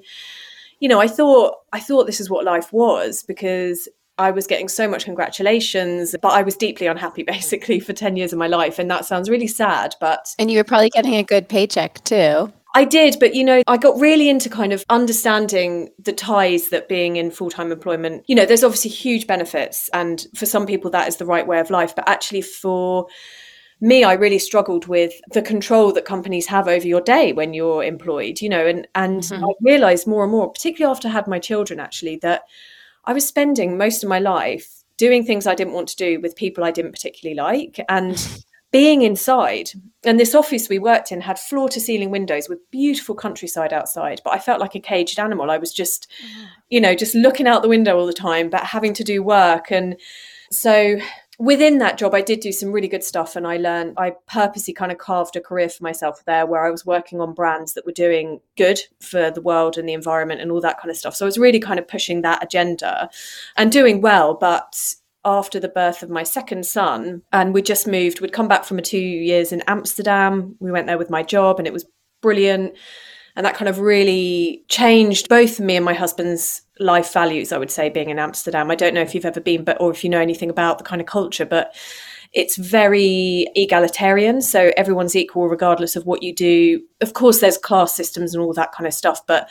you 0.81 0.89
know, 0.89 1.01
I 1.01 1.07
thought, 1.09 1.55
I 1.73 1.81
thought 1.81 2.07
this 2.07 2.21
is 2.21 2.29
what 2.29 2.45
life 2.45 2.73
was 2.73 3.23
because 3.23 3.89
I 4.19 4.31
was 4.31 4.47
getting 4.47 4.69
so 4.69 4.89
much 4.89 5.05
congratulations, 5.05 6.17
but 6.23 6.33
I 6.33 6.43
was 6.43 6.57
deeply 6.57 6.87
unhappy 6.87 7.23
basically 7.27 7.81
for 7.81 7.93
10 7.93 8.17
years 8.17 8.33
of 8.33 8.39
my 8.39 8.47
life. 8.47 8.79
And 8.79 8.91
that 8.91 9.05
sounds 9.05 9.31
really 9.31 9.47
sad, 9.47 9.95
but 10.01 10.35
And 10.39 10.51
you 10.51 10.59
were 10.59 10.65
probably 10.65 10.91
getting 10.91 11.15
a 11.17 11.23
good 11.23 11.49
paycheck 11.49 12.03
too. 12.05 12.53
I 12.77 12.85
did, 12.85 13.17
but 13.19 13.35
you 13.35 13.43
know, 13.43 13.63
I 13.67 13.79
got 13.79 13.99
really 13.99 14.29
into 14.29 14.51
kind 14.51 14.71
of 14.71 14.85
understanding 14.91 15.89
the 15.99 16.13
ties 16.13 16.69
that 16.69 16.91
being 16.91 17.17
in 17.17 17.31
full 17.31 17.49
time 17.49 17.73
employment, 17.73 18.25
you 18.27 18.35
know, 18.35 18.45
there's 18.45 18.63
obviously 18.63 18.91
huge 18.91 19.27
benefits. 19.27 19.89
And 19.95 20.27
for 20.35 20.45
some 20.45 20.67
people, 20.67 20.91
that 20.91 21.09
is 21.09 21.17
the 21.17 21.25
right 21.25 21.47
way 21.47 21.59
of 21.59 21.71
life. 21.71 21.97
But 21.97 22.07
actually, 22.07 22.43
for 22.43 23.07
me, 23.81 24.05
I 24.05 24.13
really 24.13 24.39
struggled 24.39 24.89
with 24.89 25.15
the 25.33 25.41
control 25.41 25.91
that 25.93 26.05
companies 26.05 26.47
have 26.49 26.69
over 26.69 26.87
your 26.87 27.01
day 27.01 27.33
when 27.33 27.55
you're 27.55 27.83
employed, 27.83 28.43
you 28.43 28.51
know, 28.51 28.67
and, 28.67 28.87
and 28.95 29.23
Mhm. 29.23 29.43
I 29.43 29.55
realized 29.63 30.07
more 30.07 30.25
and 30.25 30.33
more, 30.33 30.53
particularly 30.53 30.91
after 30.91 31.09
I 31.09 31.13
had 31.13 31.27
my 31.27 31.39
children, 31.39 31.81
actually, 31.81 32.17
that 32.17 32.43
I 33.07 33.15
was 33.15 33.27
spending 33.27 33.79
most 33.79 34.03
of 34.03 34.11
my 34.11 34.19
life 34.19 34.69
doing 34.99 35.25
things 35.25 35.47
I 35.47 35.55
didn't 35.55 35.73
want 35.73 35.89
to 35.89 35.97
do 35.97 36.21
with 36.21 36.37
people 36.37 36.63
I 36.63 36.73
didn't 36.73 36.93
particularly 36.93 37.37
like. 37.37 37.83
And 37.89 38.17
being 38.77 39.01
inside 39.01 39.71
and 40.05 40.21
this 40.21 40.35
office 40.35 40.69
we 40.69 40.79
worked 40.79 41.11
in 41.11 41.23
had 41.23 41.39
floor 41.39 41.67
to 41.67 41.81
ceiling 41.81 42.11
windows 42.11 42.47
with 42.47 42.59
beautiful 42.71 43.15
countryside 43.15 43.73
outside 43.73 44.21
but 44.23 44.35
i 44.35 44.39
felt 44.39 44.61
like 44.61 44.75
a 44.75 44.81
caged 44.81 45.19
animal. 45.19 45.51
I 45.51 45.57
was 45.57 45.73
just 45.73 46.09
mm-hmm. 46.23 46.45
you 46.69 46.81
know 46.81 46.95
just 46.95 47.15
looking 47.15 47.47
out 47.47 47.63
the 47.63 47.69
window 47.69 47.99
all 47.99 48.07
the 48.07 48.13
time 48.13 48.51
but 48.51 48.65
having 48.65 48.93
to 48.95 49.05
do 49.05 49.23
work. 49.23 49.71
And 49.71 49.97
so 50.51 50.99
within 51.39 51.79
that 51.79 51.99
job 51.99 52.15
i 52.15 52.23
did 52.23 52.41
do 52.41 52.51
some 52.51 52.73
really 52.73 52.89
good 52.89 53.05
stuff 53.05 53.37
and 53.37 53.47
i 53.47 53.59
learned 53.59 53.93
i 53.99 54.11
purposely 54.27 54.73
kind 54.73 54.91
of 54.91 54.97
carved 54.97 55.37
a 55.37 55.41
career 55.41 55.69
for 55.69 55.85
myself 55.85 56.25
there 56.25 56.47
where 56.47 56.65
i 56.65 56.71
was 56.71 56.87
working 56.87 57.21
on 57.21 57.35
brands 57.35 57.75
that 57.75 57.85
were 57.85 57.93
doing 57.93 58.41
good 58.57 58.81
for 59.01 59.31
the 59.31 59.43
world 59.43 59.77
and 59.77 59.87
the 59.87 59.93
environment 59.93 60.41
and 60.41 60.51
all 60.51 60.63
that 60.63 60.79
kind 60.81 60.91
of 60.91 60.97
stuff. 60.97 61.15
So 61.15 61.27
i 61.27 61.29
was 61.29 61.37
really 61.37 61.61
kind 61.61 61.79
of 61.79 61.87
pushing 61.87 62.23
that 62.23 62.43
agenda 62.43 63.11
and 63.57 63.71
doing 63.71 64.01
well 64.01 64.33
but 64.33 64.95
after 65.27 65.59
the 65.59 65.69
birth 65.69 66.03
of 66.03 66.09
my 66.09 66.23
second 66.23 66.65
son 66.65 67.21
and 67.33 67.53
we 67.53 67.61
just 67.61 67.87
moved. 67.87 68.21
We'd 68.21 68.33
come 68.33 68.49
back 68.49 68.65
from 68.65 68.79
a 68.79 68.83
two 68.83 68.99
years 68.99 69.53
in 69.53 69.61
amsterdam. 69.63 70.55
We 70.61 70.71
went 70.71 70.87
there 70.87 70.97
with 70.97 71.11
my 71.11 71.23
job 71.23 71.59
and 71.59 71.67
it 71.67 71.73
was 71.73 71.85
brilliant. 72.23 72.77
And 73.35 73.45
that 73.45 73.57
kind 73.57 73.69
of 73.69 73.81
really 73.81 74.65
changed 74.69 75.29
both 75.29 75.61
me 75.61 75.77
and 75.77 75.85
my 75.85 75.93
husband's 75.93 76.63
life 76.79 77.13
values 77.13 77.53
i 77.53 77.59
would 77.59 77.71
say 77.71 77.89
being 77.89 78.11
in 78.11 78.19
amsterdam. 78.19 78.71
I 78.71 78.77
don't 78.77 78.95
know 78.95 79.03
if 79.03 79.15
you've 79.15 79.27
ever 79.27 79.41
been 79.41 79.65
but 79.65 79.81
or 79.81 79.91
if 79.91 80.05
you 80.05 80.11
know 80.11 80.21
anything 80.21 80.49
about 80.49 80.79
the 80.79 80.85
kind 80.85 81.01
of 81.01 81.07
culture 81.07 81.45
but 81.45 81.75
it's 82.33 82.57
very 82.57 83.47
egalitarian 83.57 84.41
so 84.41 84.73
everyone's 84.77 85.17
equal 85.17 85.49
regardless 85.49 85.97
of 85.97 86.07
what 86.07 86.23
you 86.23 86.35
do. 86.35 86.81
Of 87.01 87.15
course 87.15 87.41
there's 87.41 87.59
class 87.59 87.95
systems 87.97 88.33
and 88.33 88.43
all 88.43 88.55
that 88.55 88.73
kind 88.73 88.87
of 88.87 88.95
stuff 88.95 89.27
but 89.27 89.49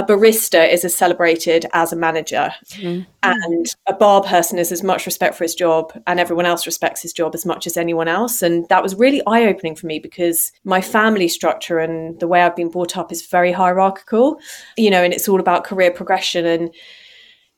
a 0.00 0.04
barista 0.04 0.70
is 0.72 0.84
as 0.84 0.94
celebrated 0.94 1.66
as 1.72 1.92
a 1.92 1.96
manager. 1.96 2.52
Mhm. 2.78 3.06
and 3.22 3.66
a 3.86 3.92
bar 3.92 4.22
person 4.22 4.58
is 4.58 4.72
as 4.72 4.82
much 4.82 5.04
respect 5.04 5.34
for 5.34 5.44
his 5.44 5.54
job 5.54 5.92
and 6.06 6.18
everyone 6.18 6.46
else 6.46 6.64
respects 6.64 7.02
his 7.02 7.12
job 7.12 7.34
as 7.34 7.44
much 7.44 7.66
as 7.66 7.76
anyone 7.76 8.08
else. 8.08 8.40
And 8.40 8.66
that 8.70 8.82
was 8.82 8.94
really 8.94 9.20
eye-opening 9.26 9.74
for 9.76 9.86
me 9.86 9.98
because 9.98 10.52
my 10.64 10.80
family 10.80 11.28
structure 11.28 11.78
and 11.78 12.18
the 12.20 12.26
way 12.26 12.40
i've 12.42 12.56
been 12.56 12.70
brought 12.70 12.96
up 12.96 13.12
is 13.12 13.26
very 13.26 13.52
hierarchical 13.52 14.38
you 14.78 14.90
know 14.90 15.02
and 15.04 15.12
it's 15.12 15.28
all 15.28 15.38
about 15.40 15.64
career 15.64 15.90
progression. 15.90 16.46
And 16.46 16.70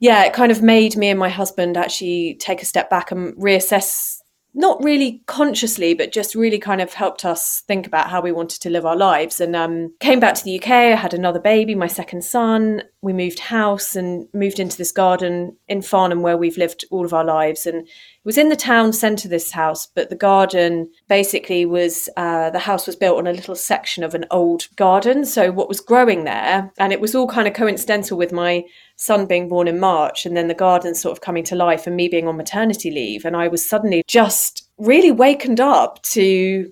yeah 0.00 0.24
it 0.24 0.32
kind 0.32 0.50
of 0.50 0.62
made 0.62 0.96
me 0.96 1.08
and 1.10 1.18
my 1.18 1.28
husband 1.28 1.76
actually 1.76 2.36
take 2.40 2.60
a 2.62 2.66
step 2.66 2.90
back 2.90 3.12
and 3.12 3.32
reassess 3.36 4.18
not 4.54 4.82
really 4.82 5.22
consciously, 5.26 5.94
but 5.94 6.12
just 6.12 6.34
really 6.34 6.58
kind 6.58 6.80
of 6.80 6.92
helped 6.92 7.24
us 7.24 7.62
think 7.66 7.86
about 7.86 8.10
how 8.10 8.20
we 8.20 8.32
wanted 8.32 8.60
to 8.62 8.70
live 8.70 8.84
our 8.84 8.96
lives. 8.96 9.40
And 9.40 9.56
um, 9.56 9.94
came 10.00 10.20
back 10.20 10.34
to 10.34 10.44
the 10.44 10.58
UK. 10.60 10.70
I 10.70 10.94
had 10.94 11.14
another 11.14 11.40
baby, 11.40 11.74
my 11.74 11.86
second 11.86 12.22
son. 12.22 12.82
We 13.00 13.14
moved 13.14 13.38
house 13.38 13.96
and 13.96 14.28
moved 14.34 14.58
into 14.58 14.76
this 14.76 14.92
garden 14.92 15.56
in 15.68 15.80
Farnham 15.80 16.20
where 16.20 16.36
we've 16.36 16.58
lived 16.58 16.84
all 16.90 17.06
of 17.06 17.14
our 17.14 17.24
lives. 17.24 17.66
And 17.66 17.88
was 18.24 18.38
in 18.38 18.48
the 18.48 18.56
town 18.56 18.92
centre, 18.92 19.28
this 19.28 19.50
house, 19.50 19.86
but 19.86 20.08
the 20.08 20.16
garden 20.16 20.88
basically 21.08 21.66
was 21.66 22.08
uh, 22.16 22.50
the 22.50 22.58
house 22.60 22.86
was 22.86 22.94
built 22.94 23.18
on 23.18 23.26
a 23.26 23.32
little 23.32 23.56
section 23.56 24.04
of 24.04 24.14
an 24.14 24.26
old 24.30 24.68
garden. 24.76 25.24
So 25.24 25.50
what 25.50 25.68
was 25.68 25.80
growing 25.80 26.24
there, 26.24 26.72
and 26.78 26.92
it 26.92 27.00
was 27.00 27.14
all 27.14 27.26
kind 27.26 27.48
of 27.48 27.54
coincidental 27.54 28.16
with 28.16 28.32
my 28.32 28.64
son 28.96 29.26
being 29.26 29.48
born 29.48 29.66
in 29.66 29.80
March 29.80 30.24
and 30.24 30.36
then 30.36 30.46
the 30.46 30.54
garden 30.54 30.94
sort 30.94 31.12
of 31.12 31.20
coming 31.20 31.42
to 31.44 31.56
life 31.56 31.86
and 31.86 31.96
me 31.96 32.06
being 32.06 32.28
on 32.28 32.36
maternity 32.36 32.90
leave. 32.90 33.24
And 33.24 33.36
I 33.36 33.48
was 33.48 33.68
suddenly 33.68 34.04
just 34.06 34.68
really 34.78 35.10
wakened 35.10 35.60
up 35.60 36.00
to, 36.02 36.70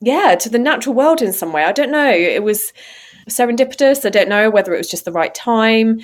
yeah, 0.00 0.34
to 0.34 0.50
the 0.50 0.58
natural 0.58 0.94
world 0.94 1.22
in 1.22 1.32
some 1.32 1.52
way. 1.52 1.64
I 1.64 1.72
don't 1.72 1.90
know. 1.90 2.10
It 2.10 2.42
was 2.42 2.72
serendipitous. 3.30 4.04
I 4.04 4.10
don't 4.10 4.28
know 4.28 4.50
whether 4.50 4.74
it 4.74 4.78
was 4.78 4.90
just 4.90 5.06
the 5.06 5.12
right 5.12 5.34
time. 5.34 6.00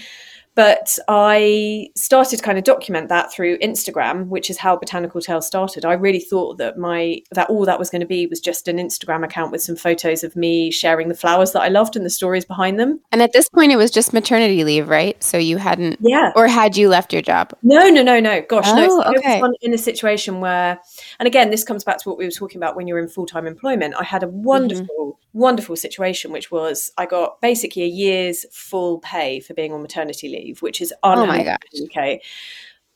But 0.59 0.99
I 1.07 1.87
started 1.95 2.39
to 2.39 2.43
kind 2.43 2.59
of 2.59 2.65
document 2.65 3.09
that 3.11 3.33
through 3.33 3.59
Instagram, 3.59 4.27
which 4.27 4.51
is 4.51 4.59
how 4.59 4.77
Botanical 4.77 5.21
Tales 5.21 5.47
started. 5.47 5.85
I 5.85 5.93
really 5.93 6.19
thought 6.19 6.59
that 6.59 6.77
my 6.77 7.21
that 7.31 7.49
all 7.49 7.65
that 7.65 7.79
was 7.79 7.91
going 7.91 8.01
to 8.01 8.09
be 8.09 8.27
was 8.27 8.41
just 8.41 8.67
an 8.67 8.77
Instagram 8.79 9.25
account 9.25 9.53
with 9.53 9.63
some 9.63 9.77
photos 9.77 10.25
of 10.25 10.35
me 10.35 10.73
sharing 10.73 11.07
the 11.07 11.15
flowers 11.15 11.53
that 11.53 11.61
I 11.61 11.69
loved 11.69 11.95
and 11.95 12.05
the 12.05 12.11
stories 12.11 12.45
behind 12.45 12.81
them. 12.81 12.99
And 13.13 13.23
at 13.23 13.33
this 13.33 13.49
point, 13.49 13.71
it 13.71 13.77
was 13.77 13.93
just 13.93 14.13
maternity 14.13 14.65
leave, 14.65 14.89
right? 14.89 15.23
So 15.23 15.39
you 15.39 15.59
hadn't, 15.59 15.99
Yeah. 16.01 16.33
or 16.35 16.49
had 16.49 16.77
you 16.77 16.89
left 16.89 17.13
your 17.13 17.23
job? 17.23 17.53
No, 17.63 17.89
no, 17.89 18.03
no, 18.03 18.19
no. 18.19 18.43
Gosh, 18.49 18.67
no. 18.67 18.85
Oh, 18.85 18.89
So 18.89 19.03
I 19.03 19.11
was 19.11 19.19
okay. 19.21 19.41
in 19.61 19.73
a 19.73 19.79
situation 19.79 20.41
where, 20.41 20.81
and 21.21 21.29
again, 21.29 21.51
this 21.51 21.63
comes 21.63 21.85
back 21.85 21.99
to 21.99 22.09
what 22.09 22.19
we 22.19 22.25
were 22.25 22.33
talking 22.33 22.57
about 22.57 22.75
when 22.75 22.89
you're 22.89 22.99
in 22.99 23.07
full 23.07 23.27
time 23.27 23.47
employment. 23.47 23.95
I 23.97 24.03
had 24.03 24.25
a 24.25 24.27
mm-hmm. 24.27 24.43
wonderful, 24.43 25.21
wonderful 25.39 25.77
situation, 25.77 26.33
which 26.33 26.51
was 26.51 26.91
I 26.99 27.07
got 27.07 27.41
basically 27.41 27.83
a 27.83 27.87
year's 27.87 28.45
full 28.53 28.99
pay 28.99 29.41
for 29.41 29.55
being 29.55 29.73
on 29.73 29.81
maternity 29.81 30.29
leave, 30.29 30.61
which 30.61 30.81
is 30.81 30.93
Oh 31.03 31.27
my 31.27 31.39
unheard 31.39 31.55
of 31.55 31.59
in 31.73 31.89
the 31.89 32.01
UK. 32.01 32.21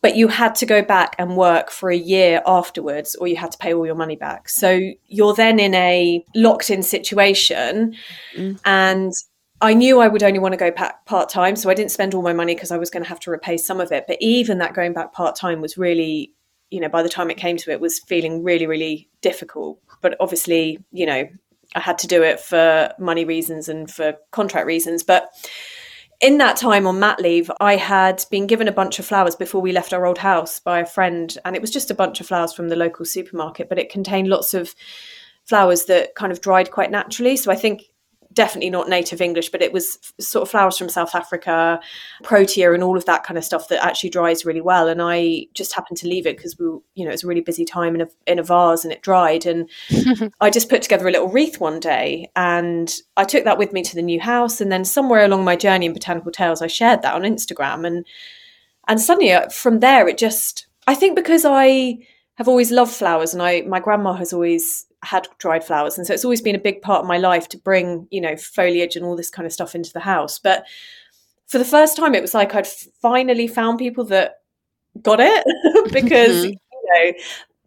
But 0.02 0.16
you 0.16 0.26
had 0.26 0.56
to 0.56 0.66
go 0.66 0.82
back 0.82 1.14
and 1.18 1.36
work 1.36 1.70
for 1.70 1.88
a 1.88 1.96
year 1.96 2.42
afterwards, 2.44 3.14
or 3.14 3.28
you 3.28 3.36
had 3.36 3.52
to 3.52 3.58
pay 3.58 3.72
all 3.72 3.86
your 3.86 3.94
money 3.94 4.16
back. 4.16 4.48
So 4.48 4.80
you're 5.06 5.34
then 5.34 5.60
in 5.60 5.74
a 5.74 6.24
locked 6.34 6.70
in 6.70 6.82
situation. 6.82 7.94
Mm. 8.36 8.60
And 8.64 9.12
I 9.60 9.74
knew 9.74 10.00
I 10.00 10.08
would 10.08 10.24
only 10.24 10.40
want 10.40 10.54
to 10.54 10.58
go 10.58 10.72
back 10.72 11.06
part 11.06 11.28
time, 11.28 11.54
so 11.54 11.70
I 11.70 11.74
didn't 11.74 11.92
spend 11.92 12.14
all 12.14 12.22
my 12.22 12.32
money 12.32 12.56
because 12.56 12.72
I 12.72 12.78
was 12.78 12.90
going 12.90 13.04
to 13.04 13.08
have 13.08 13.20
to 13.20 13.30
repay 13.30 13.56
some 13.56 13.80
of 13.80 13.92
it. 13.92 14.06
But 14.08 14.16
even 14.20 14.58
that 14.58 14.74
going 14.74 14.92
back 14.92 15.12
part 15.12 15.36
time 15.36 15.60
was 15.60 15.78
really, 15.78 16.32
you 16.70 16.80
know, 16.80 16.88
by 16.88 17.04
the 17.04 17.08
time 17.08 17.30
it 17.30 17.36
came 17.36 17.56
to 17.58 17.70
it, 17.70 17.80
was 17.80 18.00
feeling 18.00 18.42
really, 18.42 18.66
really 18.66 19.08
difficult. 19.20 19.78
But 20.00 20.16
obviously, 20.18 20.80
you 20.90 21.06
know, 21.06 21.28
I 21.74 21.80
had 21.80 21.98
to 21.98 22.06
do 22.06 22.22
it 22.22 22.40
for 22.40 22.92
money 22.98 23.24
reasons 23.24 23.68
and 23.68 23.90
for 23.90 24.16
contract 24.30 24.66
reasons. 24.66 25.02
But 25.02 25.28
in 26.20 26.38
that 26.38 26.56
time 26.56 26.86
on 26.86 27.00
mat 27.00 27.20
leave, 27.20 27.50
I 27.60 27.76
had 27.76 28.24
been 28.30 28.46
given 28.46 28.68
a 28.68 28.72
bunch 28.72 28.98
of 28.98 29.06
flowers 29.06 29.34
before 29.34 29.60
we 29.60 29.72
left 29.72 29.92
our 29.92 30.06
old 30.06 30.18
house 30.18 30.60
by 30.60 30.80
a 30.80 30.86
friend, 30.86 31.36
and 31.44 31.56
it 31.56 31.60
was 31.60 31.70
just 31.70 31.90
a 31.90 31.94
bunch 31.94 32.20
of 32.20 32.26
flowers 32.26 32.52
from 32.52 32.68
the 32.68 32.76
local 32.76 33.04
supermarket, 33.04 33.68
but 33.68 33.78
it 33.78 33.90
contained 33.90 34.28
lots 34.28 34.54
of 34.54 34.74
flowers 35.44 35.86
that 35.86 36.14
kind 36.14 36.30
of 36.30 36.40
dried 36.40 36.70
quite 36.70 36.90
naturally. 36.90 37.36
So 37.36 37.50
I 37.50 37.56
think 37.56 37.82
definitely 38.32 38.70
not 38.70 38.88
native 38.88 39.20
English, 39.20 39.50
but 39.50 39.62
it 39.62 39.72
was 39.72 39.98
f- 40.02 40.24
sort 40.24 40.42
of 40.42 40.50
flowers 40.50 40.78
from 40.78 40.88
South 40.88 41.14
Africa, 41.14 41.80
protea, 42.22 42.72
and 42.72 42.82
all 42.82 42.96
of 42.96 43.04
that 43.06 43.24
kind 43.24 43.36
of 43.38 43.44
stuff 43.44 43.68
that 43.68 43.84
actually 43.84 44.10
dries 44.10 44.44
really 44.44 44.60
well. 44.60 44.88
And 44.88 45.00
I 45.02 45.46
just 45.54 45.74
happened 45.74 45.98
to 45.98 46.08
leave 46.08 46.26
it 46.26 46.36
because 46.36 46.58
we, 46.58 46.66
were- 46.68 46.78
you 46.94 47.04
know, 47.04 47.10
it 47.10 47.14
was 47.14 47.24
a 47.24 47.26
really 47.26 47.40
busy 47.40 47.64
time 47.64 47.94
in 47.94 48.00
a 48.02 48.08
in 48.26 48.38
a 48.38 48.42
vase, 48.42 48.84
and 48.84 48.92
it 48.92 49.02
dried. 49.02 49.46
And 49.46 49.68
I 50.40 50.50
just 50.50 50.68
put 50.68 50.82
together 50.82 51.08
a 51.08 51.10
little 51.12 51.28
wreath 51.28 51.60
one 51.60 51.80
day, 51.80 52.30
and 52.36 52.92
I 53.16 53.24
took 53.24 53.44
that 53.44 53.58
with 53.58 53.72
me 53.72 53.82
to 53.82 53.94
the 53.94 54.02
new 54.02 54.20
house. 54.20 54.60
And 54.60 54.70
then 54.72 54.84
somewhere 54.84 55.24
along 55.24 55.44
my 55.44 55.56
journey 55.56 55.86
in 55.86 55.92
Botanical 55.92 56.32
Tales, 56.32 56.62
I 56.62 56.66
shared 56.66 57.02
that 57.02 57.14
on 57.14 57.22
Instagram, 57.22 57.86
and 57.86 58.06
and 58.88 59.00
suddenly 59.00 59.32
uh, 59.32 59.48
from 59.48 59.80
there, 59.80 60.08
it 60.08 60.18
just 60.18 60.66
I 60.86 60.94
think 60.94 61.16
because 61.16 61.44
I 61.44 61.98
have 62.36 62.48
always 62.48 62.70
loved 62.70 62.92
flowers, 62.92 63.32
and 63.34 63.42
I 63.42 63.62
my 63.62 63.78
grandma 63.80 64.14
has 64.14 64.32
always 64.32 64.86
had 65.02 65.26
dried 65.38 65.64
flowers, 65.64 65.98
and 65.98 66.06
so 66.06 66.14
it's 66.14 66.24
always 66.24 66.42
been 66.42 66.54
a 66.54 66.60
big 66.60 66.80
part 66.82 67.00
of 67.02 67.06
my 67.08 67.18
life 67.18 67.48
to 67.50 67.58
bring 67.58 68.06
you 68.10 68.20
know 68.20 68.36
foliage 68.36 68.96
and 68.96 69.04
all 69.04 69.16
this 69.16 69.30
kind 69.30 69.46
of 69.46 69.52
stuff 69.52 69.74
into 69.74 69.92
the 69.92 70.00
house. 70.00 70.38
But 70.38 70.64
for 71.46 71.58
the 71.58 71.64
first 71.64 71.96
time, 71.96 72.14
it 72.14 72.22
was 72.22 72.34
like 72.34 72.54
I'd 72.54 72.66
finally 72.66 73.46
found 73.46 73.78
people 73.78 74.04
that 74.06 74.36
got 75.02 75.20
it 75.20 75.44
because 75.92 76.44
Mhm. 76.46 76.50
you 76.72 76.94
know 76.94 77.12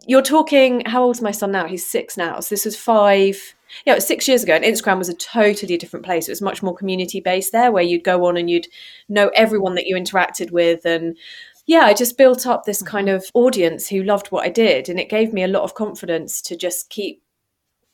you're 0.08 0.22
talking. 0.22 0.84
How 0.86 1.04
old's 1.04 1.22
my 1.22 1.32
son 1.32 1.52
now? 1.52 1.66
He's 1.68 1.86
six 1.86 2.16
now. 2.18 2.40
So 2.40 2.54
this 2.54 2.66
was 2.66 2.78
five. 2.78 3.56
Yeah, 3.86 3.94
it 3.94 3.98
was 3.98 4.08
six 4.08 4.28
years 4.28 4.44
ago, 4.44 4.54
and 4.54 4.64
Instagram 4.64 5.00
was 5.00 5.10
a 5.10 5.16
totally 5.16 5.76
different 5.78 6.06
place. 6.06 6.28
It 6.28 6.32
was 6.32 6.42
much 6.42 6.62
more 6.64 6.76
community 6.76 7.20
based 7.20 7.52
there, 7.52 7.72
where 7.72 7.84
you'd 7.84 8.04
go 8.04 8.26
on 8.26 8.38
and 8.38 8.50
you'd 8.50 8.68
know 9.10 9.30
everyone 9.36 9.76
that 9.76 9.88
you 9.88 9.96
interacted 9.96 10.52
with, 10.52 10.86
and 10.86 11.18
yeah, 11.66 11.82
I 11.82 11.96
just 11.96 12.16
built 12.18 12.46
up 12.46 12.64
this 12.64 12.84
kind 12.84 13.10
of 13.10 13.26
audience 13.34 13.88
who 13.90 14.04
loved 14.04 14.28
what 14.28 14.46
I 14.46 14.50
did, 14.50 14.88
and 14.88 15.00
it 15.00 15.10
gave 15.10 15.34
me 15.34 15.44
a 15.44 15.48
lot 15.48 15.64
of 15.64 15.74
confidence 15.74 16.40
to 16.44 16.56
just 16.56 16.90
keep 16.92 17.24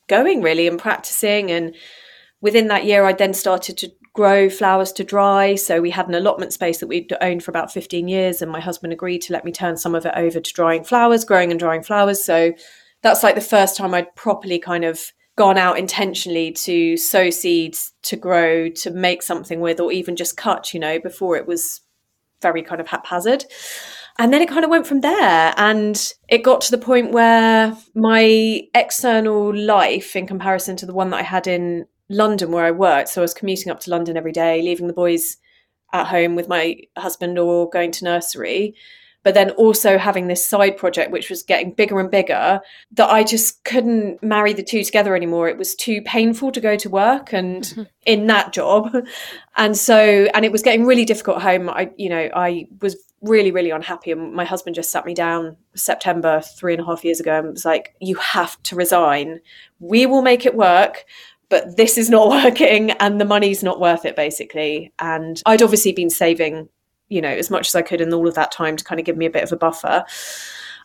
going 0.08 0.42
really 0.42 0.68
and 0.68 0.80
practicing. 0.80 1.52
And 1.52 1.76
within 2.42 2.68
that 2.68 2.86
year, 2.86 3.06
I 3.06 3.14
then 3.14 3.34
started 3.34 3.78
to 3.80 3.92
grow 4.14 4.50
flowers 4.50 4.92
to 4.94 5.04
dry. 5.04 5.56
So 5.56 5.82
we 5.82 5.90
had 5.90 6.08
an 6.08 6.16
allotment 6.16 6.54
space 6.54 6.80
that 6.80 6.88
we'd 6.88 7.14
owned 7.22 7.44
for 7.44 7.52
about 7.52 7.72
15 7.72 8.08
years, 8.08 8.42
and 8.42 8.52
my 8.52 8.60
husband 8.60 8.94
agreed 8.94 9.22
to 9.24 9.34
let 9.34 9.46
me 9.46 9.52
turn 9.52 9.78
some 9.78 9.96
of 9.96 10.06
it 10.06 10.14
over 10.16 10.40
to 10.40 10.54
drying 10.54 10.84
flowers, 10.84 11.24
growing 11.24 11.52
and 11.52 11.60
drying 11.60 11.84
flowers. 11.84 12.24
So 12.24 12.54
that's 13.02 13.24
like 13.24 13.36
the 13.36 13.42
first 13.42 13.78
time 13.78 13.94
I'd 13.94 14.14
properly 14.16 14.60
kind 14.60 14.84
of 14.84 15.12
gone 15.38 15.58
out 15.58 15.80
intentionally 15.80 16.52
to 16.52 16.98
sow 16.98 17.30
seeds, 17.30 17.94
to 18.04 18.18
grow, 18.18 18.70
to 18.70 18.92
make 18.92 19.24
something 19.24 19.62
with, 19.62 19.80
or 19.80 19.92
even 19.92 20.16
just 20.16 20.36
cut, 20.36 20.74
you 20.74 20.80
know, 20.80 21.00
before 21.00 21.38
it 21.38 21.48
was 21.48 21.82
very 22.42 22.62
kind 22.62 22.82
of 22.82 22.88
haphazard. 22.88 23.46
And 24.17 24.34
then 24.34 24.41
it 24.41 24.50
kind 24.50 24.63
of 24.63 24.69
went 24.69 24.88
from 24.88 25.02
there. 25.02 25.54
And 25.58 26.13
it 26.28 26.39
got 26.39 26.62
to 26.62 26.71
the 26.71 26.78
point 26.78 27.12
where 27.12 27.76
my 27.95 28.62
external 28.76 29.56
life, 29.56 30.15
in 30.15 30.28
comparison 30.28 30.76
to 30.78 30.86
the 30.86 30.93
one 30.93 31.10
that 31.12 31.19
I 31.19 31.24
had 31.24 31.47
in 31.47 31.86
London 32.10 32.52
where 32.52 32.65
I 32.65 32.71
worked, 32.71 33.10
so 33.10 33.21
I 33.21 33.24
was 33.24 33.34
commuting 33.34 33.71
up 33.71 33.80
to 33.82 33.89
London 33.89 34.17
every 34.17 34.34
day, 34.34 34.62
leaving 34.62 34.88
the 34.88 34.93
boys 34.93 35.38
at 35.93 36.08
home 36.08 36.36
with 36.36 36.47
my 36.47 36.78
husband 36.97 37.38
or 37.39 37.69
going 37.69 37.91
to 37.91 38.06
nursery, 38.06 38.76
but 39.24 39.34
then 39.34 39.52
also 39.52 39.98
having 39.98 40.28
this 40.28 40.46
side 40.46 40.78
project 40.78 41.12
which 41.12 41.30
was 41.30 41.44
getting 41.44 41.72
bigger 41.74 42.00
and 42.00 42.10
bigger 42.10 42.60
that 42.94 43.10
I 43.10 43.24
just 43.24 43.64
couldn't 43.64 44.22
marry 44.24 44.54
the 44.54 44.64
two 44.64 44.84
together 44.84 45.16
anymore. 45.16 45.48
It 45.48 45.58
was 45.58 45.76
too 45.76 46.02
painful 46.02 46.52
to 46.52 46.60
go 46.60 46.76
to 46.78 46.90
work 46.90 47.34
and 47.34 47.64
mm-hmm. 47.64 47.84
in 48.06 48.28
that 48.28 48.54
job. 48.54 48.96
And 49.58 49.76
so 49.76 50.30
and 50.34 50.46
it 50.46 50.52
was 50.52 50.62
getting 50.62 50.86
really 50.86 51.04
difficult 51.04 51.38
at 51.38 51.44
home. 51.44 51.70
I 51.70 51.92
you 51.98 52.08
know, 52.08 52.30
I 52.34 52.68
was 52.82 52.96
really, 53.22 53.52
really 53.52 53.70
unhappy. 53.70 54.12
And 54.12 54.34
my 54.34 54.46
husband 54.46 54.76
just 54.76 54.92
sat 54.92 55.06
me 55.06 55.14
down 55.14 55.58
September 55.76 56.42
three 56.42 56.74
and 56.74 56.82
a 56.82 56.86
half 56.86 57.04
years 57.04 57.20
ago 57.20 57.38
and 57.38 57.50
was 57.50 57.66
like, 57.66 57.94
You 58.00 58.16
have 58.16 58.64
to 58.64 58.78
resign. 58.78 59.42
We 59.80 60.06
will 60.06 60.22
make 60.22 60.46
it 60.46 60.56
work 60.56 61.06
but 61.50 61.76
this 61.76 61.98
is 61.98 62.10
not 62.10 62.30
working 62.46 62.92
and 62.92 63.20
the 63.20 63.26
money's 63.26 63.62
not 63.62 63.80
worth 63.80 64.06
it 64.06 64.16
basically 64.16 64.92
and 65.00 65.42
i'd 65.46 65.62
obviously 65.62 65.92
been 65.92 66.10
saving 66.10 66.70
you 67.12 67.21
know, 67.21 67.30
as 67.30 67.50
much 67.50 67.67
as 67.67 67.76
I 67.76 67.82
could 67.82 68.02
in 68.02 68.13
all 68.13 68.28
of 68.28 68.36
that 68.36 68.52
time 68.52 68.78
to 68.78 68.84
kind 68.84 69.00
of 69.00 69.06
give 69.06 69.17
me 69.17 69.26
a 69.26 69.30
bit 69.30 69.43
of 69.43 69.52
a 69.52 69.58
buffer. 69.58 70.06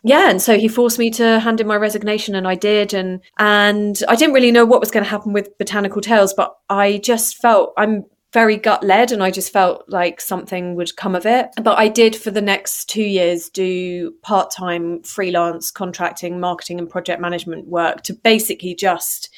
Yeah 0.03 0.29
and 0.29 0.41
so 0.41 0.57
he 0.57 0.67
forced 0.67 0.99
me 0.99 1.09
to 1.11 1.39
hand 1.39 1.59
in 1.59 1.65
my 1.65 1.75
resignation 1.75 2.35
and 2.35 2.47
i 2.47 2.53
did 2.53 2.93
and 2.93 3.19
and 3.39 4.03
i 4.07 4.15
didn't 4.15 4.35
really 4.35 4.51
know 4.51 4.63
what 4.63 4.79
was 4.79 4.91
going 4.91 5.03
to 5.03 5.09
happen 5.09 5.33
with 5.33 5.57
botanical 5.57 6.01
tales 6.01 6.35
but 6.35 6.55
i 6.69 6.99
just 6.99 7.37
felt 7.37 7.73
i'm 7.77 8.05
very 8.31 8.57
gut 8.57 8.83
led 8.83 9.11
and 9.11 9.23
i 9.23 9.31
just 9.31 9.51
felt 9.51 9.83
like 9.87 10.21
something 10.21 10.75
would 10.75 10.95
come 10.97 11.15
of 11.15 11.25
it. 11.25 11.49
But 11.61 11.79
i 11.79 11.87
did 11.87 12.15
for 12.15 12.29
the 12.29 12.41
next 12.41 12.85
two 12.89 13.01
years 13.01 13.49
do 13.49 14.11
part-time 14.21 15.01
freelance 15.01 15.71
contracting 15.71 16.39
marketing 16.39 16.77
and 16.77 16.87
project 16.89 17.19
management 17.19 17.67
work 17.67 18.03
to 18.03 18.13
basically 18.13 18.75
just 18.75 19.33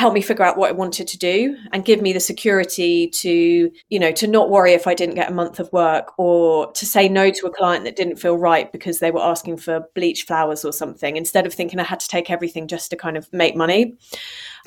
help 0.00 0.14
me 0.14 0.22
figure 0.22 0.44
out 0.44 0.56
what 0.56 0.70
I 0.70 0.72
wanted 0.72 1.06
to 1.08 1.18
do 1.18 1.56
and 1.72 1.84
give 1.84 2.00
me 2.00 2.14
the 2.14 2.20
security 2.20 3.06
to, 3.08 3.70
you 3.90 3.98
know, 3.98 4.10
to 4.12 4.26
not 4.26 4.48
worry 4.48 4.72
if 4.72 4.86
I 4.86 4.94
didn't 4.94 5.14
get 5.14 5.30
a 5.30 5.34
month 5.34 5.60
of 5.60 5.70
work 5.74 6.18
or 6.18 6.72
to 6.72 6.86
say 6.86 7.06
no 7.06 7.30
to 7.30 7.46
a 7.46 7.50
client 7.50 7.84
that 7.84 7.96
didn't 7.96 8.16
feel 8.16 8.38
right 8.38 8.72
because 8.72 8.98
they 8.98 9.10
were 9.10 9.20
asking 9.20 9.58
for 9.58 9.86
bleach 9.94 10.22
flowers 10.22 10.64
or 10.64 10.72
something 10.72 11.18
instead 11.18 11.44
of 11.44 11.52
thinking 11.52 11.78
I 11.78 11.84
had 11.84 12.00
to 12.00 12.08
take 12.08 12.30
everything 12.30 12.66
just 12.66 12.88
to 12.90 12.96
kind 12.96 13.18
of 13.18 13.30
make 13.30 13.54
money. 13.54 13.94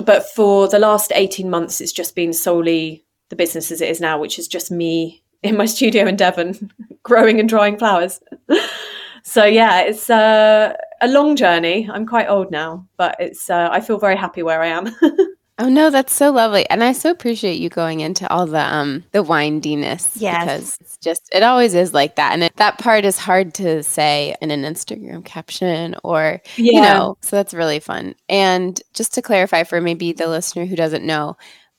But 0.06 0.30
for 0.30 0.67
the 0.67 0.78
last 0.78 1.12
18 1.15 1.50
months, 1.50 1.82
it's 1.82 1.91
just 1.91 2.15
been 2.15 2.32
solely 2.32 3.04
the 3.30 3.36
business 3.36 3.72
as 3.72 3.82
it 3.82 3.89
is 3.89 4.00
now, 4.00 4.19
which 4.19 4.38
is 4.38 4.48
just 4.48 4.69
me 4.69 5.24
in 5.41 5.58
my 5.58 5.65
studio 5.76 6.06
in 6.06 6.15
Devon 6.15 6.72
growing 7.02 7.39
and 7.39 7.50
drying 7.50 7.80
flowers. 7.80 8.22
so 9.24 9.46
yeah, 9.46 9.82
it's 9.82 10.10
uh, 10.10 10.76
a 11.02 11.08
long 11.08 11.36
journey. 11.36 11.90
I'm 11.92 12.06
quite 12.06 12.28
old 12.28 12.52
now, 12.52 12.86
but 12.98 13.16
it's 13.20 13.50
uh, 13.50 13.70
I 13.72 13.80
feel 13.80 13.98
very 13.98 14.18
happy 14.18 14.44
where 14.44 14.62
I 14.62 14.68
am. 14.68 14.94
oh 15.60 15.70
no, 15.70 15.90
that's 15.90 16.14
so 16.14 16.30
lovely, 16.30 16.70
and 16.70 16.84
I 16.84 16.92
so 16.92 17.10
appreciate 17.10 17.60
you 17.60 17.70
going 17.70 18.02
into 18.02 18.30
all 18.30 18.46
the 18.46 18.60
um 18.60 19.06
the 19.14 19.24
windiness. 19.24 20.12
Yes. 20.16 20.44
because 20.44 20.78
it's 20.82 20.98
just 20.98 21.30
it 21.34 21.42
always 21.42 21.74
is 21.74 21.94
like 21.94 22.18
that, 22.18 22.34
and 22.34 22.44
it, 22.44 22.56
that 22.58 22.80
part 22.80 23.06
is 23.06 23.18
hard 23.18 23.54
to 23.56 23.82
say 23.82 24.36
in 24.42 24.52
an 24.52 24.64
Instagram 24.64 25.24
caption 25.24 25.96
or 26.04 26.42
yeah. 26.58 26.72
you 26.74 26.82
know. 26.82 27.18
So 27.22 27.38
that's 27.38 27.54
really 27.54 27.80
fun. 27.80 28.16
And 28.28 28.82
just 28.94 29.14
to 29.14 29.22
clarify 29.22 29.64
for 29.64 29.80
maybe 29.80 30.12
the 30.12 30.28
listener 30.28 30.66
who 30.66 30.76
doesn't 30.76 31.06
know, 31.06 31.38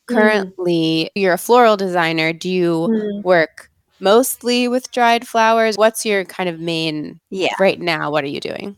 mm. 0.09 0.15
currently 0.15 1.11
mm. 1.15 1.21
you're 1.21 1.35
a 1.35 1.39
floral 1.39 1.77
designer. 1.77 2.33
Do 2.33 2.49
you 2.49 2.89
mm. 2.91 3.23
work? 3.23 3.71
Mostly 4.05 4.69
with 4.69 4.93
dried 4.93 5.27
flowers. 5.27 5.77
What's 5.77 6.07
your 6.07 6.25
kind 6.25 6.49
of 6.49 6.61
main 6.61 7.19
yeah 7.31 7.55
right 7.59 7.81
now? 7.81 8.11
What 8.11 8.23
are 8.23 8.29
you 8.29 8.41
doing? 8.41 8.77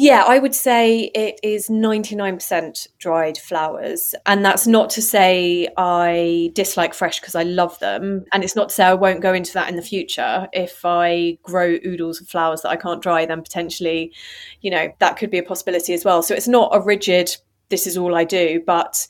Yeah, 0.00 0.22
I 0.28 0.38
would 0.38 0.54
say 0.54 1.10
it 1.12 1.40
is 1.42 1.68
99% 1.68 2.86
dried 2.98 3.36
flowers. 3.36 4.14
And 4.26 4.44
that's 4.44 4.64
not 4.64 4.90
to 4.90 5.02
say 5.02 5.66
I 5.76 6.52
dislike 6.54 6.94
fresh 6.94 7.18
because 7.18 7.34
I 7.34 7.42
love 7.42 7.76
them. 7.80 8.24
And 8.32 8.44
it's 8.44 8.54
not 8.54 8.68
to 8.68 8.74
say 8.76 8.84
I 8.84 8.94
won't 8.94 9.22
go 9.22 9.34
into 9.34 9.52
that 9.54 9.68
in 9.68 9.74
the 9.74 9.82
future. 9.82 10.46
If 10.52 10.84
I 10.84 11.38
grow 11.42 11.78
oodles 11.84 12.20
of 12.20 12.28
flowers 12.28 12.62
that 12.62 12.68
I 12.68 12.76
can't 12.76 13.02
dry, 13.02 13.26
then 13.26 13.42
potentially, 13.42 14.12
you 14.60 14.70
know, 14.70 14.88
that 15.00 15.16
could 15.16 15.32
be 15.32 15.38
a 15.38 15.42
possibility 15.42 15.94
as 15.94 16.04
well. 16.04 16.22
So 16.22 16.32
it's 16.32 16.46
not 16.46 16.70
a 16.72 16.80
rigid, 16.80 17.36
this 17.68 17.84
is 17.88 17.98
all 17.98 18.14
I 18.14 18.22
do, 18.22 18.62
but 18.64 19.08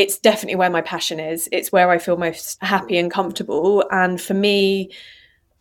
it's 0.00 0.18
definitely 0.18 0.56
where 0.56 0.70
my 0.70 0.80
passion 0.80 1.20
is. 1.20 1.46
It's 1.52 1.70
where 1.70 1.90
I 1.90 1.98
feel 1.98 2.16
most 2.16 2.56
happy 2.62 2.96
and 2.96 3.10
comfortable. 3.10 3.84
And 3.90 4.18
for 4.18 4.32
me, 4.32 4.90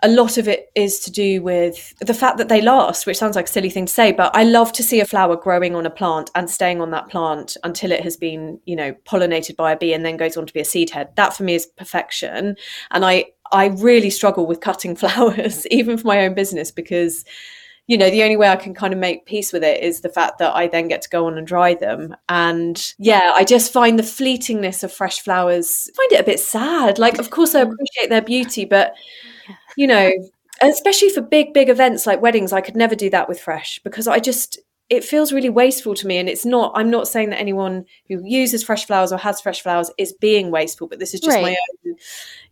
a 0.01 0.07
lot 0.07 0.37
of 0.37 0.47
it 0.47 0.71
is 0.75 1.01
to 1.01 1.11
do 1.11 1.41
with 1.41 1.93
the 1.99 2.13
fact 2.13 2.37
that 2.37 2.47
they 2.47 2.61
last, 2.61 3.05
which 3.05 3.17
sounds 3.17 3.35
like 3.35 3.47
a 3.47 3.51
silly 3.51 3.69
thing 3.69 3.85
to 3.85 3.91
say, 3.91 4.13
but 4.13 4.33
I 4.33 4.45
love 4.45 4.71
to 4.73 4.83
see 4.83 5.01
a 5.01 5.05
flower 5.05 5.35
growing 5.35 5.75
on 5.75 5.85
a 5.85 5.89
plant 5.89 6.31
and 6.35 6.49
staying 6.49 6.79
on 6.79 6.91
that 6.91 7.09
plant 7.09 7.57
until 7.65 7.91
it 7.91 8.01
has 8.01 8.15
been, 8.15 8.61
you 8.65 8.77
know, 8.77 8.93
pollinated 9.05 9.57
by 9.57 9.73
a 9.73 9.77
bee 9.77 9.91
and 9.91 10.05
then 10.05 10.15
goes 10.15 10.37
on 10.37 10.45
to 10.45 10.53
be 10.53 10.61
a 10.61 10.65
seed 10.65 10.89
head. 10.89 11.13
That 11.17 11.35
for 11.35 11.43
me 11.43 11.55
is 11.55 11.65
perfection. 11.65 12.55
And 12.91 13.03
I 13.03 13.25
I 13.51 13.67
really 13.67 14.09
struggle 14.09 14.45
with 14.47 14.61
cutting 14.61 14.95
flowers, 14.95 15.67
even 15.67 15.97
for 15.97 16.07
my 16.07 16.25
own 16.25 16.33
business, 16.33 16.71
because 16.71 17.25
you 17.89 17.97
know 17.97 18.09
the 18.09 18.23
only 18.23 18.37
way 18.37 18.47
i 18.47 18.55
can 18.55 18.73
kind 18.73 18.93
of 18.93 18.99
make 18.99 19.25
peace 19.25 19.51
with 19.51 19.63
it 19.63 19.81
is 19.81 20.01
the 20.01 20.09
fact 20.09 20.37
that 20.37 20.55
i 20.55 20.67
then 20.67 20.87
get 20.87 21.01
to 21.01 21.09
go 21.09 21.25
on 21.25 21.37
and 21.37 21.47
dry 21.47 21.73
them 21.73 22.15
and 22.29 22.93
yeah 22.97 23.31
i 23.35 23.43
just 23.43 23.73
find 23.73 23.97
the 23.97 24.03
fleetingness 24.03 24.83
of 24.83 24.91
fresh 24.91 25.19
flowers 25.21 25.89
I 25.93 25.95
find 25.95 26.11
it 26.13 26.21
a 26.21 26.31
bit 26.31 26.39
sad 26.39 26.99
like 26.99 27.17
of 27.17 27.29
course 27.29 27.55
i 27.55 27.61
appreciate 27.61 28.09
their 28.09 28.21
beauty 28.21 28.65
but 28.65 28.95
you 29.75 29.87
know, 29.87 30.11
especially 30.61 31.09
for 31.09 31.21
big, 31.21 31.53
big 31.53 31.69
events 31.69 32.05
like 32.05 32.21
weddings, 32.21 32.53
I 32.53 32.61
could 32.61 32.75
never 32.75 32.95
do 32.95 33.09
that 33.11 33.29
with 33.29 33.39
fresh 33.39 33.79
because 33.83 34.07
I 34.07 34.19
just, 34.19 34.59
it 34.89 35.03
feels 35.03 35.31
really 35.31 35.49
wasteful 35.49 35.93
to 35.95 36.07
me. 36.07 36.17
And 36.17 36.27
it's 36.27 36.45
not, 36.45 36.71
I'm 36.75 36.89
not 36.89 37.07
saying 37.07 37.29
that 37.29 37.39
anyone 37.39 37.85
who 38.07 38.21
uses 38.25 38.63
fresh 38.63 38.85
flowers 38.85 39.13
or 39.13 39.17
has 39.17 39.39
fresh 39.39 39.61
flowers 39.61 39.91
is 39.97 40.13
being 40.13 40.51
wasteful, 40.51 40.87
but 40.87 40.99
this 40.99 41.13
is 41.13 41.21
just 41.21 41.35
right. 41.35 41.43
my 41.43 41.57
own, 41.85 41.95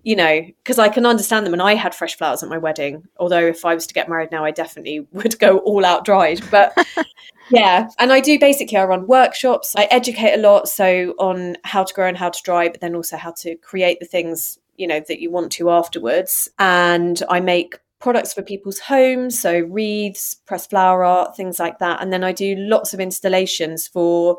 you 0.04 0.16
know, 0.16 0.42
because 0.64 0.80
I 0.80 0.90
can 0.90 1.06
understand 1.06 1.46
them. 1.46 1.54
And 1.54 1.62
I 1.62 1.76
had 1.76 1.94
fresh 1.94 2.18
flowers 2.18 2.44
at 2.44 2.50
my 2.50 2.58
wedding. 2.58 3.08
Although 3.18 3.46
if 3.46 3.66
I 3.66 3.74
was 3.74 3.88
to 3.88 3.94
get 3.94 4.10
married 4.10 4.32
now, 4.32 4.46
I 4.46 4.52
definitely 4.52 5.00
would 5.12 5.38
go 5.40 5.60
all 5.60 5.86
out 5.86 6.06
dried. 6.06 6.42
But 6.50 6.78
yeah. 7.50 7.90
And 8.00 8.12
I 8.12 8.20
do 8.20 8.40
basically, 8.40 8.78
I 8.78 8.86
run 8.86 9.08
workshops, 9.08 9.76
I 9.78 9.86
educate 9.86 10.34
a 10.34 10.42
lot. 10.42 10.70
So 10.70 11.14
on 11.20 11.58
how 11.64 11.84
to 11.84 11.94
grow 11.94 12.08
and 12.08 12.18
how 12.18 12.30
to 12.30 12.42
dry, 12.44 12.70
but 12.70 12.82
then 12.82 12.96
also 12.96 13.18
how 13.18 13.32
to 13.40 13.56
create 13.56 14.00
the 14.00 14.06
things 14.06 14.60
you 14.78 14.88
know 14.88 15.02
that 15.08 15.20
you 15.20 15.32
want 15.32 15.52
to 15.52 15.72
afterwards 15.72 16.50
and 16.60 17.24
i 17.30 17.40
make 17.40 17.80
products 18.00 18.34
for 18.34 18.42
people's 18.42 18.80
homes 18.80 19.40
so 19.40 19.60
wreaths 19.62 20.36
pressed 20.46 20.70
flower 20.70 21.04
art 21.04 21.36
things 21.36 21.60
like 21.60 21.80
that. 21.80 22.02
And 22.02 22.14
then 22.14 22.24
i 22.24 22.32
do 22.32 22.56
lots 22.58 22.94
of 22.94 23.00
installations 23.00 23.88
for 23.88 24.38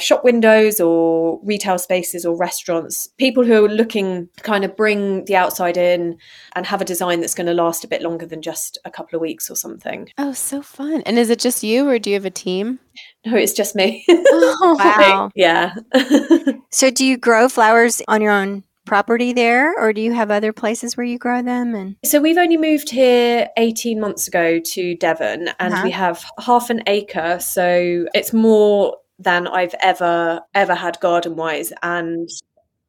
shop 0.00 0.24
windows 0.24 0.80
or 0.80 1.40
retail 1.44 1.78
spaces 1.78 2.24
or 2.24 2.36
restaurants. 2.36 3.08
People 3.18 3.44
who 3.44 3.64
are 3.64 3.68
looking 3.68 4.28
to 4.36 4.42
kind 4.42 4.64
of 4.64 4.76
bring 4.76 5.24
the 5.26 5.36
outside 5.36 5.76
in 5.76 6.18
and 6.54 6.66
have 6.66 6.80
a 6.80 6.84
design 6.84 7.20
that's 7.20 7.34
going 7.34 7.46
to 7.46 7.54
last 7.54 7.84
a 7.84 7.88
bit 7.88 8.02
longer 8.02 8.26
than 8.26 8.42
just 8.42 8.78
a 8.84 8.90
couple 8.90 9.16
of 9.16 9.20
weeks 9.20 9.50
or 9.50 9.56
something. 9.56 10.08
Oh 10.18 10.32
so 10.32 10.62
fun. 10.62 11.02
And 11.02 11.18
is 11.18 11.30
it 11.30 11.38
just 11.38 11.62
you 11.62 11.88
or 11.88 11.98
do 11.98 12.10
you 12.10 12.14
have 12.14 12.24
a 12.24 12.30
team? 12.30 12.80
No 13.24 13.36
it's 13.36 13.52
just 13.52 13.74
me. 13.76 14.04
Oh, 14.28 14.76
wow. 14.78 15.30
Yeah. 15.34 15.74
So 16.70 16.90
do 16.90 17.06
you 17.06 17.16
grow 17.16 17.48
flowers 17.48 18.02
on 18.06 18.20
your 18.20 18.32
own 18.32 18.64
property 18.86 19.32
there 19.32 19.78
or 19.78 19.92
do 19.92 20.00
you 20.00 20.12
have 20.12 20.30
other 20.30 20.52
places 20.52 20.96
where 20.96 21.04
you 21.04 21.18
grow 21.18 21.42
them 21.42 21.74
and 21.74 21.96
so 22.04 22.20
we've 22.20 22.38
only 22.38 22.56
moved 22.56 22.88
here 22.88 23.48
18 23.58 24.00
months 24.00 24.26
ago 24.26 24.58
to 24.60 24.94
devon 24.96 25.48
and 25.58 25.74
uh-huh. 25.74 25.82
we 25.84 25.90
have 25.90 26.24
half 26.38 26.70
an 26.70 26.82
acre 26.86 27.38
so 27.40 28.06
it's 28.14 28.32
more 28.32 28.96
than 29.18 29.46
i've 29.48 29.74
ever 29.80 30.40
ever 30.54 30.74
had 30.74 30.98
garden 31.00 31.36
wise 31.36 31.72
and 31.82 32.28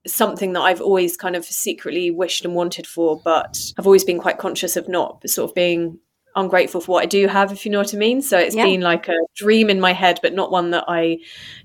something 0.06 0.54
that 0.54 0.62
i've 0.62 0.82
always 0.82 1.18
kind 1.18 1.36
of 1.36 1.44
secretly 1.44 2.12
wished 2.12 2.46
and 2.46 2.54
wanted 2.54 2.88
for 2.88 3.20
but 3.26 3.60
i've 3.78 3.86
always 3.88 4.04
been 4.04 4.20
quite 4.20 4.38
conscious 4.38 4.78
of 4.78 4.88
not 4.88 5.28
sort 5.28 5.50
of 5.50 5.56
being 5.56 6.00
ungrateful 6.38 6.80
for 6.80 6.92
what 6.92 7.04
I 7.04 7.08
do 7.08 7.28
have, 7.28 7.52
if 7.52 7.66
you 7.66 7.72
know 7.72 7.80
what 7.80 7.94
I 7.94 7.98
mean. 7.98 8.22
So 8.22 8.38
it's 8.38 8.56
yeah. 8.56 8.64
been 8.64 8.82
like 8.82 9.10
a 9.10 9.18
dream 9.36 9.72
in 9.72 9.82
my 9.82 9.92
head, 9.92 10.20
but 10.22 10.34
not 10.34 10.52
one 10.52 10.70
that 10.70 10.86
I 10.88 11.18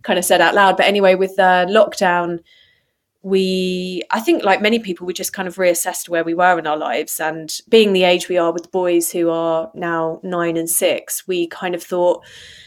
kind 0.02 0.18
of 0.18 0.24
said 0.24 0.40
out 0.40 0.54
loud. 0.54 0.78
But 0.78 0.86
anyway, 0.86 1.14
with 1.14 1.36
the 1.36 1.66
lockdown, 1.68 2.38
we 3.24 4.02
i 4.10 4.18
think 4.18 4.42
like 4.42 4.60
many 4.60 4.80
people 4.80 5.06
we 5.06 5.12
just 5.12 5.32
kind 5.32 5.46
of 5.46 5.54
reassessed 5.54 6.08
where 6.08 6.24
we 6.24 6.34
were 6.34 6.58
in 6.58 6.66
our 6.66 6.76
lives. 6.76 7.20
And 7.20 7.52
being 7.68 7.92
the 7.92 8.04
age 8.04 8.28
we 8.28 8.38
are 8.38 8.52
with 8.52 8.72
boys 8.72 9.10
who 9.10 9.30
are 9.30 9.70
now 9.74 10.20
9 10.22 10.56
and 10.56 10.68
6 10.68 11.28
we 11.28 11.46
kind 11.46 11.74
of 11.74 11.82
thought 11.82 12.24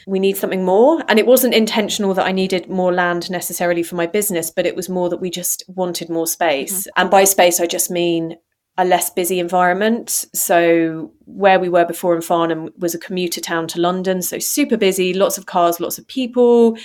we 0.08 0.20
need 0.20 0.38
something 0.38 0.64
more. 0.64 1.04
And 1.08 1.20
it 1.20 1.26
wasn't 1.26 1.54
intentional 1.54 2.14
that 2.14 2.26
i 2.26 2.32
needed 2.32 2.70
more 2.70 2.94
land 2.94 3.30
necessarily 3.30 3.84
for 3.84 3.96
my 3.96 4.06
business 4.08 4.50
but 4.50 4.66
it 4.66 4.76
was 4.76 4.90
more 4.90 5.10
that 5.10 5.22
we 5.22 5.30
just 5.30 5.64
wanted 5.68 6.10
more 6.10 6.28
space. 6.28 6.82
Mm-hmm. 6.82 7.02
and 7.02 7.12
by 7.12 7.24
space 7.26 7.60
i 7.60 7.66
just 7.66 7.92
mean 7.92 8.38
a 8.78 8.84
less 8.84 9.10
busy 9.10 9.40
environment. 9.40 10.26
So 10.34 11.12
where 11.26 11.60
we 11.60 11.70
were 11.70 11.86
before 11.86 12.16
in 12.16 12.22
Farnham 12.22 12.70
was 12.78 12.94
a 12.94 13.00
commuter 13.00 13.40
town 13.40 13.68
to 13.70 13.80
London, 13.80 14.22
so 14.22 14.38
super 14.38 14.76
busy, 14.76 15.14
lots 15.14 15.38
of 15.38 15.46
cars, 15.46 15.80
lots 15.80 15.98
of 15.98 16.06
people, 16.08 16.78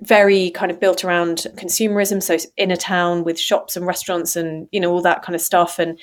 very 0.00 0.50
kind 0.50 0.70
of 0.70 0.80
built 0.80 1.04
around 1.04 1.46
consumerism. 1.56 2.22
So 2.22 2.38
in 2.56 2.70
a 2.70 2.76
town 2.76 3.24
with 3.24 3.38
shops 3.38 3.76
and 3.76 3.86
restaurants 3.86 4.36
and 4.36 4.68
you 4.72 4.80
know 4.80 4.90
all 4.90 5.02
that 5.02 5.22
kind 5.22 5.34
of 5.34 5.42
stuff. 5.42 5.78
And 5.78 5.98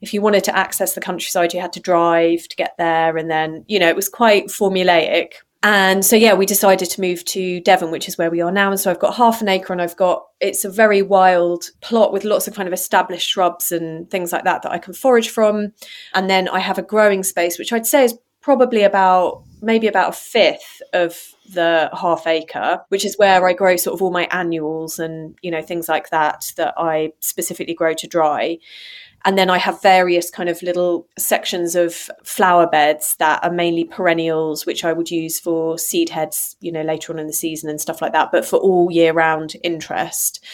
if 0.00 0.12
you 0.12 0.22
wanted 0.22 0.44
to 0.44 0.56
access 0.56 0.94
the 0.94 1.00
countryside, 1.00 1.54
you 1.54 1.60
had 1.60 1.72
to 1.74 1.80
drive 1.80 2.48
to 2.48 2.56
get 2.56 2.74
there, 2.76 3.16
and 3.16 3.30
then 3.30 3.64
you 3.68 3.78
know 3.78 3.88
it 3.88 3.96
was 3.96 4.08
quite 4.08 4.46
formulaic. 4.48 5.34
And 5.62 6.04
so, 6.04 6.16
yeah, 6.16 6.32
we 6.32 6.46
decided 6.46 6.88
to 6.90 7.00
move 7.02 7.22
to 7.26 7.60
Devon, 7.60 7.90
which 7.90 8.08
is 8.08 8.16
where 8.16 8.30
we 8.30 8.40
are 8.40 8.50
now. 8.50 8.70
And 8.70 8.80
so 8.80 8.90
I've 8.90 8.98
got 8.98 9.16
half 9.16 9.42
an 9.42 9.48
acre 9.48 9.74
and 9.74 9.82
I've 9.82 9.96
got, 9.96 10.24
it's 10.40 10.64
a 10.64 10.70
very 10.70 11.02
wild 11.02 11.64
plot 11.82 12.14
with 12.14 12.24
lots 12.24 12.48
of 12.48 12.54
kind 12.54 12.66
of 12.66 12.72
established 12.72 13.28
shrubs 13.28 13.70
and 13.70 14.10
things 14.10 14.32
like 14.32 14.44
that 14.44 14.62
that 14.62 14.72
I 14.72 14.78
can 14.78 14.94
forage 14.94 15.28
from. 15.28 15.74
And 16.14 16.30
then 16.30 16.48
I 16.48 16.60
have 16.60 16.78
a 16.78 16.82
growing 16.82 17.22
space, 17.22 17.58
which 17.58 17.74
I'd 17.74 17.86
say 17.86 18.04
is 18.04 18.16
probably 18.40 18.84
about, 18.84 19.42
maybe 19.60 19.86
about 19.86 20.08
a 20.08 20.12
fifth 20.12 20.80
of 20.94 21.34
the 21.52 21.90
half 21.92 22.26
acre, 22.26 22.80
which 22.88 23.04
is 23.04 23.18
where 23.18 23.46
I 23.46 23.52
grow 23.52 23.76
sort 23.76 23.92
of 23.92 24.00
all 24.00 24.10
my 24.10 24.28
annuals 24.30 24.98
and, 24.98 25.34
you 25.42 25.50
know, 25.50 25.60
things 25.60 25.90
like 25.90 26.08
that, 26.08 26.54
that 26.56 26.72
I 26.78 27.12
specifically 27.20 27.74
grow 27.74 27.92
to 27.92 28.06
dry. 28.06 28.56
And 29.24 29.36
then 29.36 29.50
I 29.50 29.58
have 29.58 29.82
various 29.82 30.30
kind 30.30 30.48
of 30.48 30.62
little 30.62 31.06
sections 31.18 31.74
of 31.74 32.10
flower 32.24 32.66
beds 32.66 33.16
that 33.16 33.42
are 33.44 33.52
mainly 33.52 33.84
perennials, 33.84 34.64
which 34.64 34.84
I 34.84 34.92
would 34.92 35.10
use 35.10 35.38
for 35.38 35.78
seed 35.78 36.08
heads, 36.08 36.56
you 36.60 36.72
know, 36.72 36.82
later 36.82 37.12
on 37.12 37.18
in 37.18 37.26
the 37.26 37.32
season 37.32 37.68
and 37.68 37.80
stuff 37.80 38.00
like 38.00 38.12
that, 38.12 38.32
but 38.32 38.44
for 38.44 38.58
all 38.58 38.90
year 38.90 39.12
round 39.12 39.56
interest. 39.62 40.44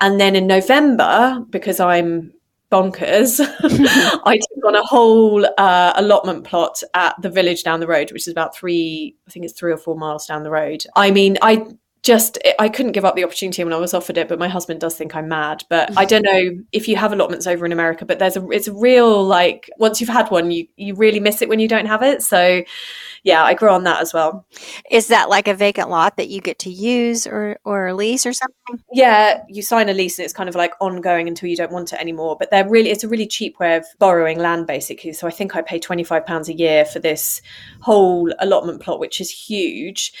And 0.00 0.20
then 0.20 0.36
in 0.36 0.46
November, 0.46 1.44
because 1.50 1.80
I'm 1.80 2.32
bonkers, 2.70 3.40
I 4.24 4.38
took 4.38 4.64
on 4.64 4.74
a 4.74 4.82
whole 4.82 5.46
uh, 5.58 5.92
allotment 5.96 6.44
plot 6.44 6.82
at 6.94 7.20
the 7.20 7.30
village 7.30 7.62
down 7.62 7.80
the 7.80 7.86
road, 7.86 8.10
which 8.12 8.26
is 8.26 8.32
about 8.32 8.56
three, 8.56 9.16
I 9.28 9.30
think 9.30 9.44
it's 9.44 9.58
three 9.58 9.72
or 9.72 9.76
four 9.76 9.96
miles 9.96 10.26
down 10.26 10.42
the 10.42 10.50
road. 10.50 10.84
I 10.96 11.10
mean, 11.10 11.36
I 11.42 11.66
just 12.04 12.38
I 12.58 12.68
couldn't 12.68 12.92
give 12.92 13.06
up 13.06 13.16
the 13.16 13.24
opportunity 13.24 13.64
when 13.64 13.72
I 13.72 13.78
was 13.78 13.94
offered 13.94 14.18
it, 14.18 14.28
but 14.28 14.38
my 14.38 14.46
husband 14.46 14.78
does 14.78 14.94
think 14.94 15.16
I'm 15.16 15.26
mad. 15.26 15.64
But 15.70 15.96
I 15.96 16.04
mm. 16.04 16.08
don't 16.08 16.22
know 16.22 16.62
if 16.70 16.86
you 16.86 16.96
have 16.96 17.14
allotments 17.14 17.46
over 17.46 17.64
in 17.64 17.72
America, 17.72 18.04
but 18.04 18.18
there's 18.18 18.36
a 18.36 18.46
it's 18.50 18.68
a 18.68 18.74
real 18.74 19.24
like 19.24 19.70
once 19.78 20.00
you've 20.00 20.10
had 20.10 20.30
one, 20.30 20.50
you 20.50 20.68
you 20.76 20.94
really 20.94 21.18
miss 21.18 21.40
it 21.40 21.48
when 21.48 21.60
you 21.60 21.66
don't 21.66 21.86
have 21.86 22.02
it. 22.02 22.22
So 22.22 22.62
yeah, 23.22 23.42
I 23.42 23.54
grow 23.54 23.74
on 23.74 23.84
that 23.84 24.02
as 24.02 24.12
well. 24.12 24.44
Is 24.90 25.06
that 25.08 25.30
like 25.30 25.48
a 25.48 25.54
vacant 25.54 25.88
lot 25.88 26.18
that 26.18 26.28
you 26.28 26.42
get 26.42 26.58
to 26.60 26.70
use 26.70 27.26
or 27.26 27.58
or 27.64 27.94
lease 27.94 28.26
or 28.26 28.34
something? 28.34 28.84
Yeah, 28.92 29.42
you 29.48 29.62
sign 29.62 29.88
a 29.88 29.94
lease 29.94 30.18
and 30.18 30.24
it's 30.24 30.34
kind 30.34 30.50
of 30.50 30.54
like 30.54 30.74
ongoing 30.82 31.26
until 31.26 31.48
you 31.48 31.56
don't 31.56 31.72
want 31.72 31.94
it 31.94 32.00
anymore. 32.00 32.36
But 32.38 32.50
they're 32.50 32.68
really 32.68 32.90
it's 32.90 33.04
a 33.04 33.08
really 33.08 33.26
cheap 33.26 33.58
way 33.58 33.76
of 33.76 33.86
borrowing 33.98 34.38
land 34.38 34.66
basically. 34.66 35.14
So 35.14 35.26
I 35.26 35.30
think 35.30 35.56
I 35.56 35.62
pay 35.62 35.78
twenty 35.78 36.04
five 36.04 36.26
pounds 36.26 36.50
a 36.50 36.54
year 36.54 36.84
for 36.84 36.98
this 36.98 37.40
whole 37.80 38.30
allotment 38.40 38.82
plot, 38.82 39.00
which 39.00 39.22
is 39.22 39.30
huge 39.30 40.12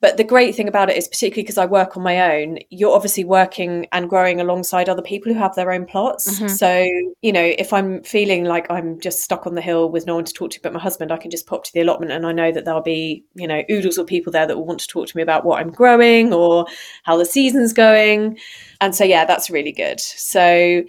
but 0.00 0.16
the 0.16 0.24
great 0.24 0.54
thing 0.54 0.66
about 0.66 0.88
it 0.88 0.96
is, 0.96 1.08
particularly 1.08 1.42
because 1.42 1.58
I 1.58 1.66
work 1.66 1.96
on 1.96 2.02
my 2.02 2.36
own, 2.36 2.58
you're 2.70 2.94
obviously 2.94 3.24
working 3.24 3.86
and 3.92 4.08
growing 4.08 4.40
alongside 4.40 4.88
other 4.88 5.02
people 5.02 5.32
who 5.32 5.38
have 5.38 5.54
their 5.54 5.72
own 5.72 5.84
plots. 5.84 6.38
Mm-hmm. 6.38 6.48
So, 6.48 6.86
you 7.20 7.32
know, 7.32 7.52
if 7.58 7.72
I'm 7.72 8.02
feeling 8.02 8.44
like 8.44 8.70
I'm 8.70 8.98
just 9.00 9.22
stuck 9.22 9.46
on 9.46 9.54
the 9.54 9.60
hill 9.60 9.90
with 9.90 10.06
no 10.06 10.14
one 10.14 10.24
to 10.24 10.32
talk 10.32 10.50
to 10.52 10.60
but 10.62 10.72
my 10.72 10.80
husband, 10.80 11.12
I 11.12 11.18
can 11.18 11.30
just 11.30 11.46
pop 11.46 11.64
to 11.64 11.72
the 11.72 11.80
allotment 11.80 12.12
and 12.12 12.26
I 12.26 12.32
know 12.32 12.50
that 12.50 12.64
there'll 12.64 12.80
be, 12.80 13.24
you 13.34 13.46
know, 13.46 13.62
oodles 13.70 13.98
of 13.98 14.06
people 14.06 14.32
there 14.32 14.46
that 14.46 14.56
will 14.56 14.66
want 14.66 14.80
to 14.80 14.88
talk 14.88 15.06
to 15.08 15.16
me 15.16 15.22
about 15.22 15.44
what 15.44 15.60
I'm 15.60 15.70
growing 15.70 16.32
or 16.32 16.66
how 17.02 17.18
the 17.18 17.26
season's 17.26 17.74
going. 17.74 18.38
And 18.80 18.94
so, 18.94 19.04
yeah, 19.04 19.26
that's 19.26 19.50
really 19.50 19.72
good. 19.72 20.00
So, 20.00 20.82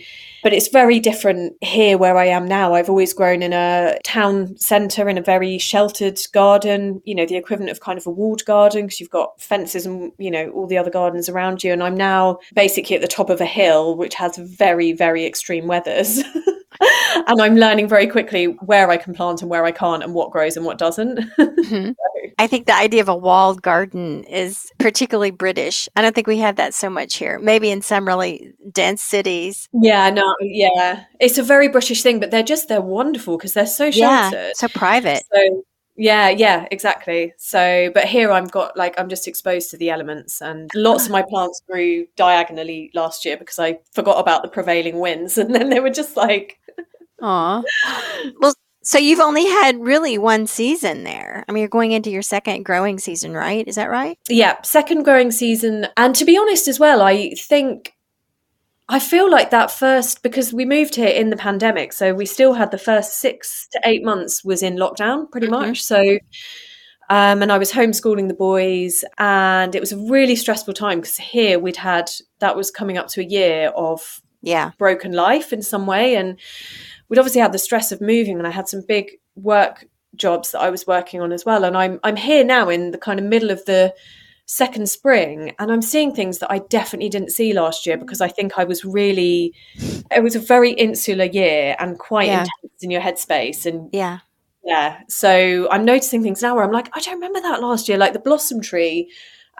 but 0.43 0.53
it's 0.53 0.69
very 0.69 0.99
different 0.99 1.53
here 1.61 1.97
where 1.97 2.17
I 2.17 2.25
am 2.27 2.47
now. 2.47 2.73
I've 2.73 2.89
always 2.89 3.13
grown 3.13 3.43
in 3.43 3.53
a 3.53 3.97
town 4.03 4.57
centre 4.57 5.09
in 5.09 5.17
a 5.17 5.21
very 5.21 5.57
sheltered 5.57 6.19
garden, 6.33 7.01
you 7.05 7.13
know, 7.13 7.25
the 7.25 7.35
equivalent 7.35 7.71
of 7.71 7.81
kind 7.81 7.99
of 7.99 8.07
a 8.07 8.11
walled 8.11 8.45
garden 8.45 8.85
because 8.85 9.00
you've 9.01 9.09
got 9.09 9.41
fences 9.41 9.85
and, 9.85 10.11
you 10.17 10.31
know, 10.31 10.49
all 10.51 10.67
the 10.67 10.77
other 10.77 10.91
gardens 10.91 11.27
around 11.27 11.63
you. 11.63 11.73
And 11.73 11.83
I'm 11.83 11.97
now 11.97 12.39
basically 12.53 12.95
at 12.95 13.01
the 13.01 13.07
top 13.07 13.29
of 13.29 13.41
a 13.41 13.45
hill, 13.45 13.97
which 13.97 14.15
has 14.15 14.37
very, 14.37 14.93
very 14.93 15.25
extreme 15.25 15.67
weathers. 15.67 16.19
and 17.27 17.41
I'm 17.41 17.55
learning 17.55 17.87
very 17.87 18.07
quickly 18.07 18.45
where 18.45 18.89
I 18.89 18.97
can 18.97 19.13
plant 19.13 19.41
and 19.41 19.49
where 19.49 19.65
I 19.65 19.71
can't 19.71 20.03
and 20.03 20.13
what 20.13 20.31
grows 20.31 20.55
and 20.55 20.65
what 20.65 20.77
doesn't. 20.77 21.19
Mm-hmm. 21.61 21.91
I 22.37 22.47
think 22.47 22.65
the 22.65 22.75
idea 22.75 23.01
of 23.01 23.09
a 23.09 23.15
walled 23.15 23.61
garden 23.61 24.23
is 24.23 24.71
particularly 24.79 25.31
British. 25.31 25.87
I 25.95 26.01
don't 26.01 26.15
think 26.15 26.27
we 26.27 26.37
have 26.37 26.55
that 26.55 26.73
so 26.73 26.89
much 26.89 27.15
here. 27.15 27.39
Maybe 27.39 27.69
in 27.69 27.81
some 27.81 28.07
really 28.07 28.53
dense 28.71 29.01
cities. 29.01 29.69
Yeah, 29.73 30.09
no, 30.09 30.35
yeah. 30.41 31.03
It's 31.19 31.37
a 31.37 31.43
very 31.43 31.67
British 31.67 32.01
thing, 32.03 32.19
but 32.19 32.31
they're 32.31 32.41
just 32.41 32.67
they're 32.67 32.81
wonderful 32.81 33.37
because 33.37 33.53
they're 33.53 33.65
so 33.65 33.91
sheltered. 33.91 34.37
Yeah, 34.37 34.51
so 34.55 34.67
private. 34.69 35.23
So 35.33 35.63
yeah, 35.95 36.29
yeah, 36.29 36.67
exactly. 36.71 37.33
So, 37.37 37.91
but 37.93 38.05
here 38.05 38.31
I've 38.31 38.51
got 38.51 38.77
like 38.77 38.99
I'm 38.99 39.09
just 39.09 39.27
exposed 39.27 39.71
to 39.71 39.77
the 39.77 39.89
elements, 39.89 40.41
and 40.41 40.69
lots 40.73 41.05
of 41.05 41.11
my 41.11 41.21
plants 41.29 41.61
grew 41.69 42.07
diagonally 42.15 42.91
last 42.93 43.25
year 43.25 43.37
because 43.37 43.59
I 43.59 43.79
forgot 43.93 44.19
about 44.19 44.41
the 44.41 44.49
prevailing 44.49 44.99
winds, 44.99 45.37
and 45.37 45.53
then 45.53 45.69
they 45.69 45.79
were 45.79 45.89
just 45.89 46.15
like, 46.15 46.59
"Aw." 47.21 47.61
well, 48.39 48.53
so 48.83 48.97
you've 48.97 49.19
only 49.19 49.45
had 49.45 49.79
really 49.79 50.17
one 50.17 50.47
season 50.47 51.03
there. 51.03 51.45
I 51.47 51.51
mean, 51.51 51.61
you're 51.61 51.69
going 51.69 51.91
into 51.91 52.09
your 52.09 52.23
second 52.23 52.63
growing 52.63 52.97
season, 52.97 53.33
right? 53.33 53.67
Is 53.67 53.75
that 53.75 53.89
right? 53.89 54.17
Yeah, 54.27 54.61
second 54.63 55.03
growing 55.03 55.31
season, 55.31 55.87
and 55.97 56.15
to 56.15 56.25
be 56.25 56.37
honest 56.37 56.67
as 56.67 56.79
well, 56.79 57.01
I 57.01 57.31
think 57.31 57.93
I 58.91 58.99
feel 58.99 59.31
like 59.31 59.51
that 59.51 59.71
first 59.71 60.21
because 60.21 60.51
we 60.51 60.65
moved 60.65 60.95
here 60.95 61.07
in 61.07 61.29
the 61.29 61.37
pandemic, 61.37 61.93
so 61.93 62.13
we 62.13 62.25
still 62.25 62.51
had 62.51 62.71
the 62.71 62.77
first 62.77 63.21
six 63.21 63.69
to 63.71 63.79
eight 63.85 64.03
months 64.03 64.43
was 64.43 64.61
in 64.61 64.75
lockdown, 64.75 65.31
pretty 65.31 65.47
mm-hmm. 65.47 65.67
much. 65.69 65.81
So, 65.81 66.17
um, 67.09 67.41
and 67.41 67.53
I 67.53 67.57
was 67.57 67.71
homeschooling 67.71 68.27
the 68.27 68.33
boys, 68.33 69.05
and 69.17 69.75
it 69.75 69.79
was 69.79 69.93
a 69.93 69.97
really 69.97 70.35
stressful 70.35 70.73
time 70.73 70.99
because 70.99 71.15
here 71.15 71.57
we'd 71.57 71.77
had 71.77 72.11
that 72.39 72.57
was 72.57 72.69
coming 72.69 72.97
up 72.97 73.07
to 73.09 73.21
a 73.21 73.23
year 73.23 73.69
of 73.77 74.21
yeah 74.41 74.71
broken 74.77 75.13
life 75.13 75.53
in 75.53 75.61
some 75.61 75.87
way, 75.87 76.17
and 76.17 76.37
we'd 77.07 77.17
obviously 77.17 77.39
had 77.39 77.53
the 77.53 77.59
stress 77.59 77.93
of 77.93 78.01
moving, 78.01 78.37
and 78.37 78.45
I 78.45 78.51
had 78.51 78.67
some 78.67 78.83
big 78.85 79.11
work 79.35 79.85
jobs 80.17 80.51
that 80.51 80.59
I 80.59 80.69
was 80.69 80.85
working 80.85 81.21
on 81.21 81.31
as 81.31 81.45
well, 81.45 81.63
and 81.63 81.77
I'm 81.77 82.01
I'm 82.03 82.17
here 82.17 82.43
now 82.43 82.67
in 82.67 82.91
the 82.91 82.97
kind 82.97 83.21
of 83.21 83.25
middle 83.25 83.51
of 83.51 83.63
the 83.63 83.93
second 84.51 84.89
spring 84.89 85.53
and 85.59 85.71
i'm 85.71 85.81
seeing 85.81 86.13
things 86.13 86.39
that 86.39 86.51
i 86.51 86.59
definitely 86.67 87.07
didn't 87.07 87.31
see 87.31 87.53
last 87.53 87.87
year 87.87 87.95
because 87.95 88.19
i 88.19 88.27
think 88.27 88.57
i 88.57 88.65
was 88.65 88.83
really 88.83 89.53
it 90.13 90.21
was 90.21 90.35
a 90.35 90.39
very 90.39 90.71
insular 90.73 91.23
year 91.23 91.73
and 91.79 91.97
quite 91.99 92.27
yeah. 92.27 92.41
intense 92.41 92.81
in 92.81 92.91
your 92.91 92.99
headspace 92.99 93.65
and 93.65 93.89
yeah 93.93 94.19
yeah 94.65 94.99
so 95.07 95.69
i'm 95.71 95.85
noticing 95.85 96.21
things 96.21 96.41
now 96.41 96.53
where 96.53 96.65
i'm 96.65 96.71
like 96.73 96.89
i 96.93 96.99
don't 96.99 97.13
remember 97.13 97.39
that 97.39 97.61
last 97.61 97.87
year 97.87 97.97
like 97.97 98.11
the 98.11 98.19
blossom 98.19 98.59
tree 98.59 99.09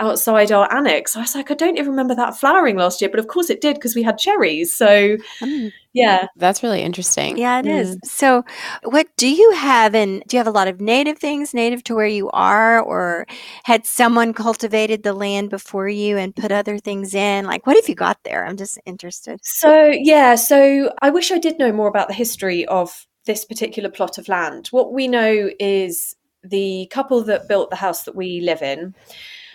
outside 0.01 0.51
our 0.51 0.71
annex. 0.73 1.15
I 1.15 1.21
was 1.21 1.35
like, 1.35 1.51
I 1.51 1.53
don't 1.53 1.77
even 1.77 1.91
remember 1.91 2.15
that 2.15 2.35
flowering 2.35 2.75
last 2.75 3.01
year, 3.01 3.09
but 3.09 3.19
of 3.19 3.27
course 3.27 3.49
it 3.49 3.61
did 3.61 3.75
because 3.75 3.95
we 3.95 4.03
had 4.03 4.17
cherries. 4.17 4.73
So, 4.73 5.17
mm. 5.39 5.71
yeah. 5.93 6.27
That's 6.35 6.63
really 6.63 6.81
interesting. 6.81 7.37
Yeah, 7.37 7.59
it 7.59 7.65
mm. 7.65 7.79
is. 7.79 7.97
So, 8.03 8.43
what 8.83 9.07
do 9.15 9.29
you 9.29 9.51
have? 9.51 9.93
And 9.93 10.23
do 10.27 10.35
you 10.35 10.39
have 10.39 10.47
a 10.47 10.51
lot 10.51 10.67
of 10.67 10.81
native 10.81 11.19
things 11.19 11.53
native 11.53 11.83
to 11.85 11.95
where 11.95 12.07
you 12.07 12.29
are, 12.31 12.81
or 12.81 13.27
had 13.63 13.85
someone 13.85 14.33
cultivated 14.33 15.03
the 15.03 15.13
land 15.13 15.49
before 15.49 15.87
you 15.87 16.17
and 16.17 16.35
put 16.35 16.51
other 16.51 16.79
things 16.79 17.13
in? 17.13 17.45
Like, 17.45 17.67
what 17.67 17.75
have 17.75 17.87
you 17.87 17.95
got 17.95 18.17
there? 18.23 18.45
I'm 18.45 18.57
just 18.57 18.79
interested. 18.85 19.39
So, 19.43 19.91
yeah. 19.93 20.35
So, 20.35 20.91
I 21.01 21.11
wish 21.11 21.31
I 21.31 21.37
did 21.37 21.59
know 21.59 21.71
more 21.71 21.87
about 21.87 22.07
the 22.07 22.15
history 22.15 22.65
of 22.65 23.05
this 23.25 23.45
particular 23.45 23.89
plot 23.89 24.17
of 24.17 24.27
land. 24.27 24.67
What 24.71 24.93
we 24.93 25.07
know 25.07 25.51
is 25.59 26.15
the 26.43 26.87
couple 26.89 27.23
that 27.25 27.47
built 27.47 27.69
the 27.69 27.75
house 27.75 28.03
that 28.03 28.15
we 28.15 28.41
live 28.41 28.63
in 28.63 28.95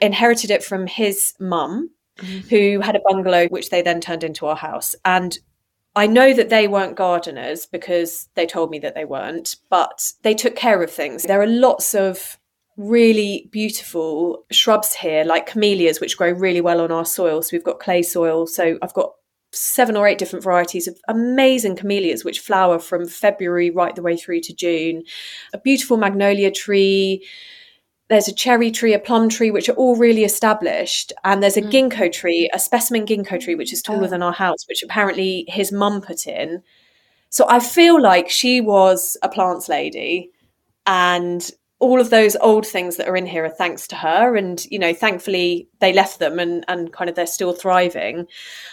inherited 0.00 0.50
it 0.50 0.64
from 0.64 0.86
his 0.86 1.34
mum, 1.38 1.90
mm-hmm. 2.18 2.48
who 2.48 2.80
had 2.80 2.96
a 2.96 3.00
bungalow, 3.08 3.46
which 3.48 3.70
they 3.70 3.82
then 3.82 4.00
turned 4.00 4.24
into 4.24 4.46
our 4.46 4.56
house. 4.56 4.94
And 5.04 5.38
I 5.94 6.06
know 6.06 6.34
that 6.34 6.50
they 6.50 6.68
weren't 6.68 6.96
gardeners 6.96 7.66
because 7.66 8.28
they 8.34 8.46
told 8.46 8.70
me 8.70 8.78
that 8.80 8.94
they 8.94 9.06
weren't, 9.06 9.56
but 9.70 10.12
they 10.22 10.34
took 10.34 10.54
care 10.54 10.82
of 10.82 10.90
things. 10.90 11.22
There 11.22 11.40
are 11.40 11.46
lots 11.46 11.94
of 11.94 12.38
really 12.76 13.48
beautiful 13.50 14.44
shrubs 14.50 14.94
here, 14.94 15.24
like 15.24 15.46
camellias, 15.46 16.00
which 16.00 16.18
grow 16.18 16.30
really 16.30 16.60
well 16.60 16.82
on 16.82 16.92
our 16.92 17.06
soil. 17.06 17.40
So 17.40 17.50
we've 17.52 17.64
got 17.64 17.80
clay 17.80 18.02
soil. 18.02 18.46
So 18.46 18.78
I've 18.82 18.92
got 18.92 19.12
seven 19.52 19.96
or 19.96 20.06
eight 20.06 20.18
different 20.18 20.44
varieties 20.44 20.86
of 20.86 20.98
amazing 21.08 21.76
camellias 21.76 22.24
which 22.24 22.40
flower 22.40 22.78
from 22.78 23.06
February 23.06 23.70
right 23.70 23.94
the 23.94 24.02
way 24.02 24.16
through 24.16 24.40
to 24.40 24.54
June. 24.54 25.02
A 25.54 25.58
beautiful 25.58 25.96
magnolia 25.96 26.50
tree, 26.50 27.26
there's 28.08 28.28
a 28.28 28.34
cherry 28.34 28.70
tree, 28.70 28.94
a 28.94 28.98
plum 28.98 29.28
tree, 29.28 29.50
which 29.50 29.68
are 29.68 29.74
all 29.74 29.96
really 29.96 30.22
established. 30.24 31.12
And 31.24 31.42
there's 31.42 31.56
a 31.56 31.62
Mm. 31.62 31.72
ginkgo 31.90 32.12
tree, 32.12 32.48
a 32.52 32.58
specimen 32.58 33.04
ginkgo 33.04 33.40
tree, 33.40 33.56
which 33.56 33.72
is 33.72 33.82
taller 33.82 34.04
Oh. 34.04 34.08
than 34.08 34.22
our 34.22 34.32
house, 34.32 34.66
which 34.68 34.82
apparently 34.82 35.44
his 35.48 35.72
mum 35.72 36.00
put 36.00 36.26
in. 36.26 36.62
So 37.30 37.44
I 37.48 37.58
feel 37.58 38.00
like 38.00 38.30
she 38.30 38.60
was 38.60 39.16
a 39.22 39.28
plants 39.28 39.68
lady. 39.68 40.30
And 40.86 41.50
all 41.78 42.00
of 42.00 42.08
those 42.08 42.36
old 42.36 42.66
things 42.66 42.96
that 42.96 43.08
are 43.08 43.16
in 43.16 43.26
here 43.26 43.44
are 43.44 43.50
thanks 43.50 43.86
to 43.88 43.96
her. 43.96 44.36
And, 44.36 44.64
you 44.70 44.78
know, 44.78 44.94
thankfully 44.94 45.68
they 45.80 45.92
left 45.92 46.20
them 46.20 46.38
and, 46.38 46.64
and 46.68 46.92
kind 46.92 47.10
of 47.10 47.16
they're 47.16 47.26
still 47.26 47.52
thriving. 47.52 48.26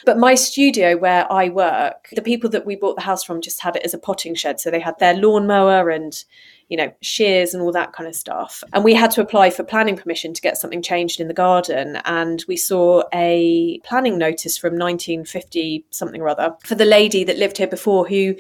But 0.06 0.20
my 0.20 0.36
studio 0.36 0.96
where 0.96 1.30
I 1.32 1.50
work, 1.50 2.08
the 2.14 2.22
people 2.22 2.50
that 2.52 2.66
we 2.66 2.76
bought 2.76 2.96
the 2.96 3.02
house 3.02 3.24
from 3.24 3.42
just 3.42 3.62
had 3.62 3.76
it 3.76 3.84
as 3.84 3.94
a 3.94 3.98
potting 3.98 4.36
shed. 4.36 4.60
So 4.62 4.70
they 4.72 4.80
had 4.80 5.00
their 5.00 5.16
lawnmower 5.16 5.90
and, 5.90 6.24
you 6.74 6.78
know, 6.78 6.92
shears 7.02 7.54
and 7.54 7.62
all 7.62 7.72
that 7.72 7.94
kind 7.94 8.10
of 8.10 8.16
stuff. 8.16 8.64
And 8.74 8.84
we 8.84 8.96
had 8.96 9.12
to 9.12 9.22
apply 9.22 9.52
for 9.52 9.64
planning 9.64 9.96
permission 9.96 10.34
to 10.34 10.42
get 10.42 10.58
something 10.58 10.82
changed 10.82 11.20
in 11.20 11.28
the 11.28 11.34
garden. 11.36 11.98
And 12.04 12.44
we 12.48 12.58
saw 12.58 13.04
a 13.14 13.80
planning 13.84 14.18
notice 14.18 14.58
from 14.58 14.80
1950 14.80 15.86
something 15.92 16.20
or 16.20 16.30
other 16.30 16.56
for 16.66 16.74
the 16.74 16.84
lady 16.84 17.24
that 17.26 17.38
lived 17.38 17.60
here 17.60 17.68
before 17.68 18.08
who 18.08 18.34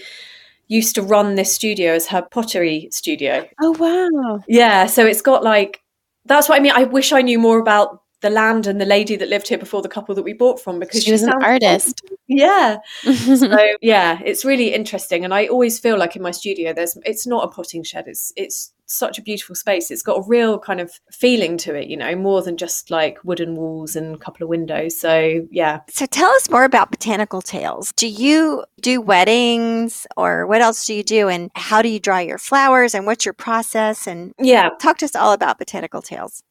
used 0.67 0.96
to 0.96 1.04
run 1.04 1.36
this 1.36 1.54
studio 1.54 1.93
as 1.93 2.08
her 2.08 2.24
pottery 2.24 2.88
studio. 2.89 3.48
Oh 3.62 3.76
wow. 3.78 4.43
Yeah, 4.48 4.88
so 4.88 5.06
it's 5.06 5.22
got 5.22 5.43
like 5.43 5.84
that's 6.26 6.50
what 6.50 6.58
I 6.58 6.60
mean. 6.60 6.72
I 6.74 6.86
wish 6.86 7.12
I 7.12 7.22
knew 7.22 7.38
more 7.38 7.60
about 7.60 8.02
the 8.23 8.29
land 8.29 8.65
and 8.65 8.79
the 8.79 8.86
lady 8.86 9.17
that 9.17 9.27
lived 9.27 9.49
here 9.49 9.57
before 9.57 9.81
the 9.81 9.89
couple 9.89 10.15
that 10.15 10.23
we 10.23 10.33
bought 10.33 10.59
from 10.59 10.79
because 10.79 11.03
She 11.03 11.12
was 11.12 11.23
an 11.23 11.33
artist. 11.43 12.01
Yeah. 12.25 12.77
So 13.03 13.57
yeah, 13.81 14.19
it's 14.23 14.45
really 14.45 14.73
interesting, 14.73 15.25
and 15.25 15.33
I 15.33 15.45
always 15.47 15.77
feel 15.77 15.99
like 15.99 16.15
in 16.15 16.21
my 16.21 16.31
studio, 16.31 16.73
there's 16.73 16.97
it's 17.05 17.27
not 17.27 17.43
a 17.43 17.47
potting 17.49 17.83
shed. 17.83 18.05
It's 18.07 18.31
it's 18.38 18.73
such 18.86 19.19
a 19.19 19.21
beautiful 19.21 19.55
space. 19.55 19.91
It's 19.91 20.01
got 20.01 20.19
a 20.19 20.27
real 20.27 20.57
kind 20.57 20.79
of 20.79 20.99
feeling 21.12 21.57
to 21.57 21.75
it, 21.75 21.89
you 21.89 21.97
know, 21.97 22.15
more 22.15 22.41
than 22.41 22.55
just 22.55 22.89
like 22.89 23.19
wooden 23.23 23.55
walls 23.55 23.95
and 23.95 24.15
a 24.15 24.17
couple 24.17 24.43
of 24.43 24.49
windows. 24.49 24.99
So 24.99 25.45
yeah, 25.51 25.81
So 25.89 26.05
tell 26.05 26.31
us 26.31 26.49
more 26.49 26.63
about 26.63 26.91
Botanical 26.91 27.41
Tales. 27.41 27.91
Do 27.97 28.07
you 28.07 28.63
do 28.81 29.01
weddings 29.01 30.07
or 30.15 30.47
what 30.47 30.62
else 30.62 30.86
do 30.86 30.93
you 30.93 31.03
do? 31.03 31.27
And 31.27 31.51
how 31.55 31.81
do 31.81 31.89
you 31.89 31.99
dry 31.99 32.21
your 32.21 32.38
flowers 32.38 32.95
and 32.95 33.05
what's 33.05 33.25
your 33.25 33.33
process? 33.33 34.07
And 34.07 34.33
yeah. 34.39 34.69
talk 34.79 34.97
to 34.99 35.05
us 35.05 35.15
all 35.15 35.33
about 35.33 35.59
Botanical 35.59 36.01
Tales. 36.01 36.41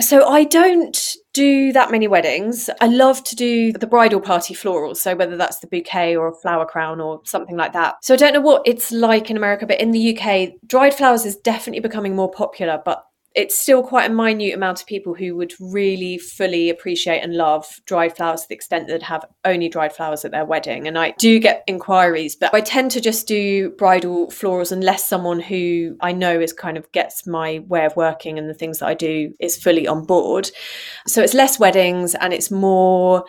So 0.00 0.28
I 0.28 0.44
don't 0.44 1.16
do 1.32 1.72
that 1.72 1.90
many 1.90 2.08
weddings. 2.08 2.68
I 2.80 2.86
love 2.86 3.22
to 3.24 3.36
do 3.36 3.72
the 3.72 3.86
bridal 3.86 4.20
party 4.20 4.54
florals. 4.54 4.96
So 4.96 5.14
whether 5.14 5.36
that's 5.36 5.60
the 5.60 5.66
bouquet 5.66 6.16
or 6.16 6.28
a 6.28 6.34
flower 6.34 6.66
crown 6.66 7.00
or 7.00 7.20
something 7.24 7.56
like 7.56 7.72
that. 7.72 7.96
So 8.02 8.14
I 8.14 8.16
don't 8.16 8.34
know 8.34 8.40
what 8.40 8.62
it's 8.66 8.90
like 8.90 9.30
in 9.30 9.36
America, 9.36 9.66
but 9.66 9.80
in 9.80 9.92
the 9.92 10.18
UK, 10.18 10.50
dried 10.66 10.94
flowers 10.94 11.24
is 11.24 11.36
definitely 11.36 11.80
becoming 11.80 12.16
more 12.16 12.30
popular, 12.30 12.82
but 12.84 13.04
it's 13.34 13.56
still 13.56 13.82
quite 13.82 14.10
a 14.10 14.14
minute 14.14 14.54
amount 14.54 14.80
of 14.80 14.86
people 14.86 15.14
who 15.14 15.36
would 15.36 15.52
really 15.60 16.18
fully 16.18 16.68
appreciate 16.68 17.20
and 17.20 17.34
love 17.34 17.66
dried 17.86 18.16
flowers 18.16 18.42
to 18.42 18.48
the 18.48 18.54
extent 18.54 18.88
that 18.88 19.02
have 19.02 19.24
only 19.44 19.68
dried 19.68 19.92
flowers 19.92 20.24
at 20.24 20.32
their 20.32 20.44
wedding. 20.44 20.88
And 20.88 20.98
I 20.98 21.14
do 21.18 21.38
get 21.38 21.62
inquiries, 21.68 22.34
but 22.34 22.52
I 22.52 22.60
tend 22.60 22.90
to 22.92 23.00
just 23.00 23.28
do 23.28 23.70
bridal 23.70 24.28
florals 24.28 24.72
unless 24.72 25.08
someone 25.08 25.38
who 25.38 25.96
I 26.00 26.10
know 26.12 26.40
is 26.40 26.52
kind 26.52 26.76
of 26.76 26.90
gets 26.90 27.26
my 27.26 27.60
way 27.68 27.84
of 27.84 27.94
working 27.94 28.38
and 28.38 28.48
the 28.48 28.54
things 28.54 28.80
that 28.80 28.86
I 28.86 28.94
do 28.94 29.32
is 29.38 29.56
fully 29.56 29.86
on 29.86 30.06
board. 30.06 30.50
So 31.06 31.22
it's 31.22 31.34
less 31.34 31.60
weddings 31.60 32.16
and 32.16 32.32
it's 32.32 32.50
more 32.50 33.24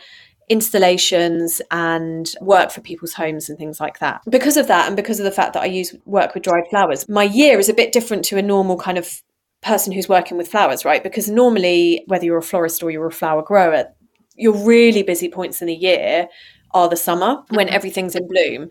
installations 0.50 1.62
and 1.72 2.34
work 2.42 2.72
for 2.72 2.82
people's 2.82 3.14
homes 3.14 3.50
and 3.50 3.58
things 3.58 3.80
like 3.80 4.00
that. 4.00 4.22
Because 4.30 4.58
of 4.58 4.68
that, 4.68 4.88
and 4.88 4.98
because 4.98 5.20
of 5.20 5.24
the 5.24 5.32
fact 5.32 5.54
that 5.54 5.62
I 5.62 5.68
use 5.68 5.96
work 6.06 6.34
with 6.34 6.44
dried 6.44 6.66
flowers, 6.70 7.08
my 7.08 7.24
year 7.24 7.60
is 7.60 7.70
a 7.70 7.74
bit 7.74 7.94
different 7.94 8.26
to 8.26 8.38
a 8.38 8.42
normal 8.42 8.78
kind 8.78 8.98
of 8.98 9.22
person 9.62 9.94
who's 9.94 10.10
working 10.10 10.38
with 10.38 10.48
flowers, 10.48 10.84
right? 10.86 11.04
Because 11.04 11.30
normally, 11.30 12.04
whether 12.08 12.26
you're 12.26 12.38
a 12.38 12.44
florist 12.44 12.84
or 12.84 12.92
you're 12.92 13.08
a 13.08 13.12
flower 13.12 13.42
grower, 13.42 13.86
your 14.36 14.54
really 14.54 15.04
busy 15.04 15.30
points 15.30 15.62
in 15.62 15.68
the 15.68 15.76
year 15.76 16.28
are 16.74 16.90
the 16.90 16.98
summer 16.98 17.44
when 17.50 17.68
mm-hmm. 17.68 17.76
everything's 17.76 18.16
in 18.16 18.28
bloom. 18.28 18.70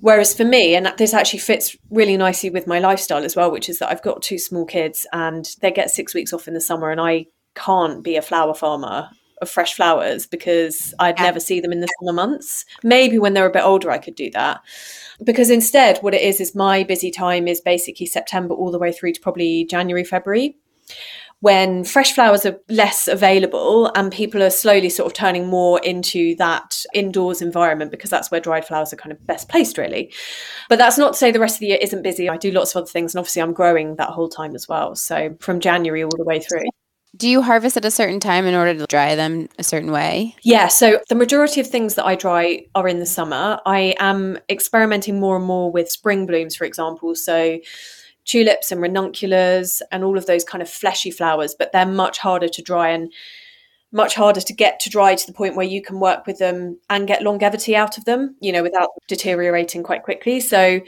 Whereas 0.00 0.34
for 0.34 0.44
me, 0.44 0.74
and 0.74 0.92
this 0.98 1.14
actually 1.14 1.38
fits 1.38 1.74
really 1.90 2.16
nicely 2.16 2.50
with 2.50 2.66
my 2.66 2.78
lifestyle 2.78 3.24
as 3.24 3.34
well, 3.34 3.50
which 3.50 3.68
is 3.68 3.78
that 3.78 3.90
I've 3.90 4.02
got 4.02 4.22
two 4.22 4.38
small 4.38 4.66
kids 4.66 5.06
and 5.12 5.48
they 5.62 5.70
get 5.70 5.90
six 5.90 6.14
weeks 6.14 6.32
off 6.32 6.46
in 6.46 6.54
the 6.54 6.60
summer, 6.60 6.90
and 6.90 7.00
I 7.00 7.26
can't 7.54 8.04
be 8.04 8.16
a 8.16 8.22
flower 8.22 8.54
farmer 8.54 9.08
of 9.42 9.50
fresh 9.50 9.74
flowers 9.74 10.26
because 10.26 10.94
I'd 10.98 11.18
Yeah. 11.18 11.24
never 11.24 11.40
see 11.40 11.60
them 11.60 11.72
in 11.72 11.80
the 11.80 11.88
summer 12.00 12.12
months. 12.12 12.64
Maybe 12.82 13.18
when 13.18 13.34
they're 13.34 13.46
a 13.46 13.50
bit 13.50 13.64
older, 13.64 13.90
I 13.90 13.98
could 13.98 14.14
do 14.14 14.30
that. 14.30 14.60
Because 15.24 15.50
instead, 15.50 15.98
what 15.98 16.14
it 16.14 16.22
is, 16.22 16.40
is 16.40 16.54
my 16.54 16.82
busy 16.82 17.10
time 17.10 17.48
is 17.48 17.60
basically 17.60 18.06
September 18.06 18.54
all 18.54 18.70
the 18.70 18.78
way 18.78 18.92
through 18.92 19.12
to 19.12 19.20
probably 19.20 19.64
January, 19.64 20.04
February 20.04 20.56
when 21.40 21.84
fresh 21.84 22.14
flowers 22.14 22.46
are 22.46 22.58
less 22.70 23.08
available 23.08 23.90
and 23.94 24.10
people 24.10 24.42
are 24.42 24.50
slowly 24.50 24.88
sort 24.88 25.06
of 25.06 25.12
turning 25.12 25.46
more 25.46 25.78
into 25.80 26.34
that 26.36 26.82
indoors 26.94 27.42
environment 27.42 27.90
because 27.90 28.08
that's 28.08 28.30
where 28.30 28.40
dried 28.40 28.64
flowers 28.64 28.92
are 28.92 28.96
kind 28.96 29.12
of 29.12 29.26
best 29.26 29.48
placed 29.48 29.76
really 29.76 30.10
but 30.70 30.78
that's 30.78 30.96
not 30.96 31.12
to 31.12 31.18
say 31.18 31.30
the 31.30 31.40
rest 31.40 31.56
of 31.56 31.60
the 31.60 31.66
year 31.66 31.78
isn't 31.82 32.02
busy 32.02 32.28
i 32.28 32.38
do 32.38 32.50
lots 32.50 32.74
of 32.74 32.82
other 32.82 32.90
things 32.90 33.14
and 33.14 33.18
obviously 33.18 33.42
i'm 33.42 33.52
growing 33.52 33.96
that 33.96 34.08
whole 34.08 34.28
time 34.28 34.54
as 34.54 34.66
well 34.66 34.94
so 34.94 35.36
from 35.40 35.60
january 35.60 36.02
all 36.02 36.10
the 36.16 36.24
way 36.24 36.40
through 36.40 36.64
Do 37.16 37.28
you 37.28 37.40
harvest 37.40 37.76
at 37.76 37.84
a 37.84 37.90
certain 37.90 38.20
time 38.20 38.46
in 38.46 38.54
order 38.54 38.74
to 38.74 38.86
dry 38.86 39.14
them 39.14 39.48
a 39.58 39.62
certain 39.62 39.90
way? 39.90 40.36
Yeah, 40.42 40.68
so 40.68 41.00
the 41.08 41.14
majority 41.14 41.60
of 41.60 41.66
things 41.66 41.94
that 41.94 42.04
I 42.04 42.14
dry 42.14 42.66
are 42.74 42.86
in 42.86 42.98
the 42.98 43.06
summer. 43.06 43.58
I 43.64 43.94
am 43.98 44.38
experimenting 44.50 45.18
more 45.18 45.36
and 45.36 45.44
more 45.44 45.70
with 45.70 45.90
spring 45.90 46.26
blooms, 46.26 46.56
for 46.56 46.64
example. 46.64 47.14
So 47.14 47.58
tulips 48.26 48.72
and 48.72 48.82
ranunculus 48.82 49.80
and 49.90 50.04
all 50.04 50.18
of 50.18 50.26
those 50.26 50.44
kind 50.44 50.60
of 50.60 50.68
fleshy 50.68 51.10
flowers, 51.10 51.54
but 51.58 51.72
they're 51.72 51.86
much 51.86 52.18
harder 52.18 52.48
to 52.48 52.62
dry 52.62 52.90
and 52.90 53.12
much 53.92 54.14
harder 54.14 54.40
to 54.40 54.52
get 54.52 54.80
to 54.80 54.90
dry 54.90 55.14
to 55.14 55.26
the 55.26 55.32
point 55.32 55.56
where 55.56 55.66
you 55.66 55.80
can 55.80 56.00
work 56.00 56.26
with 56.26 56.38
them 56.38 56.78
and 56.90 57.06
get 57.06 57.22
longevity 57.22 57.74
out 57.74 57.96
of 57.96 58.04
them, 58.04 58.36
you 58.40 58.52
know, 58.52 58.62
without 58.62 58.90
deteriorating 59.06 59.82
quite 59.82 60.02
quickly. 60.02 60.40
So 60.40 60.80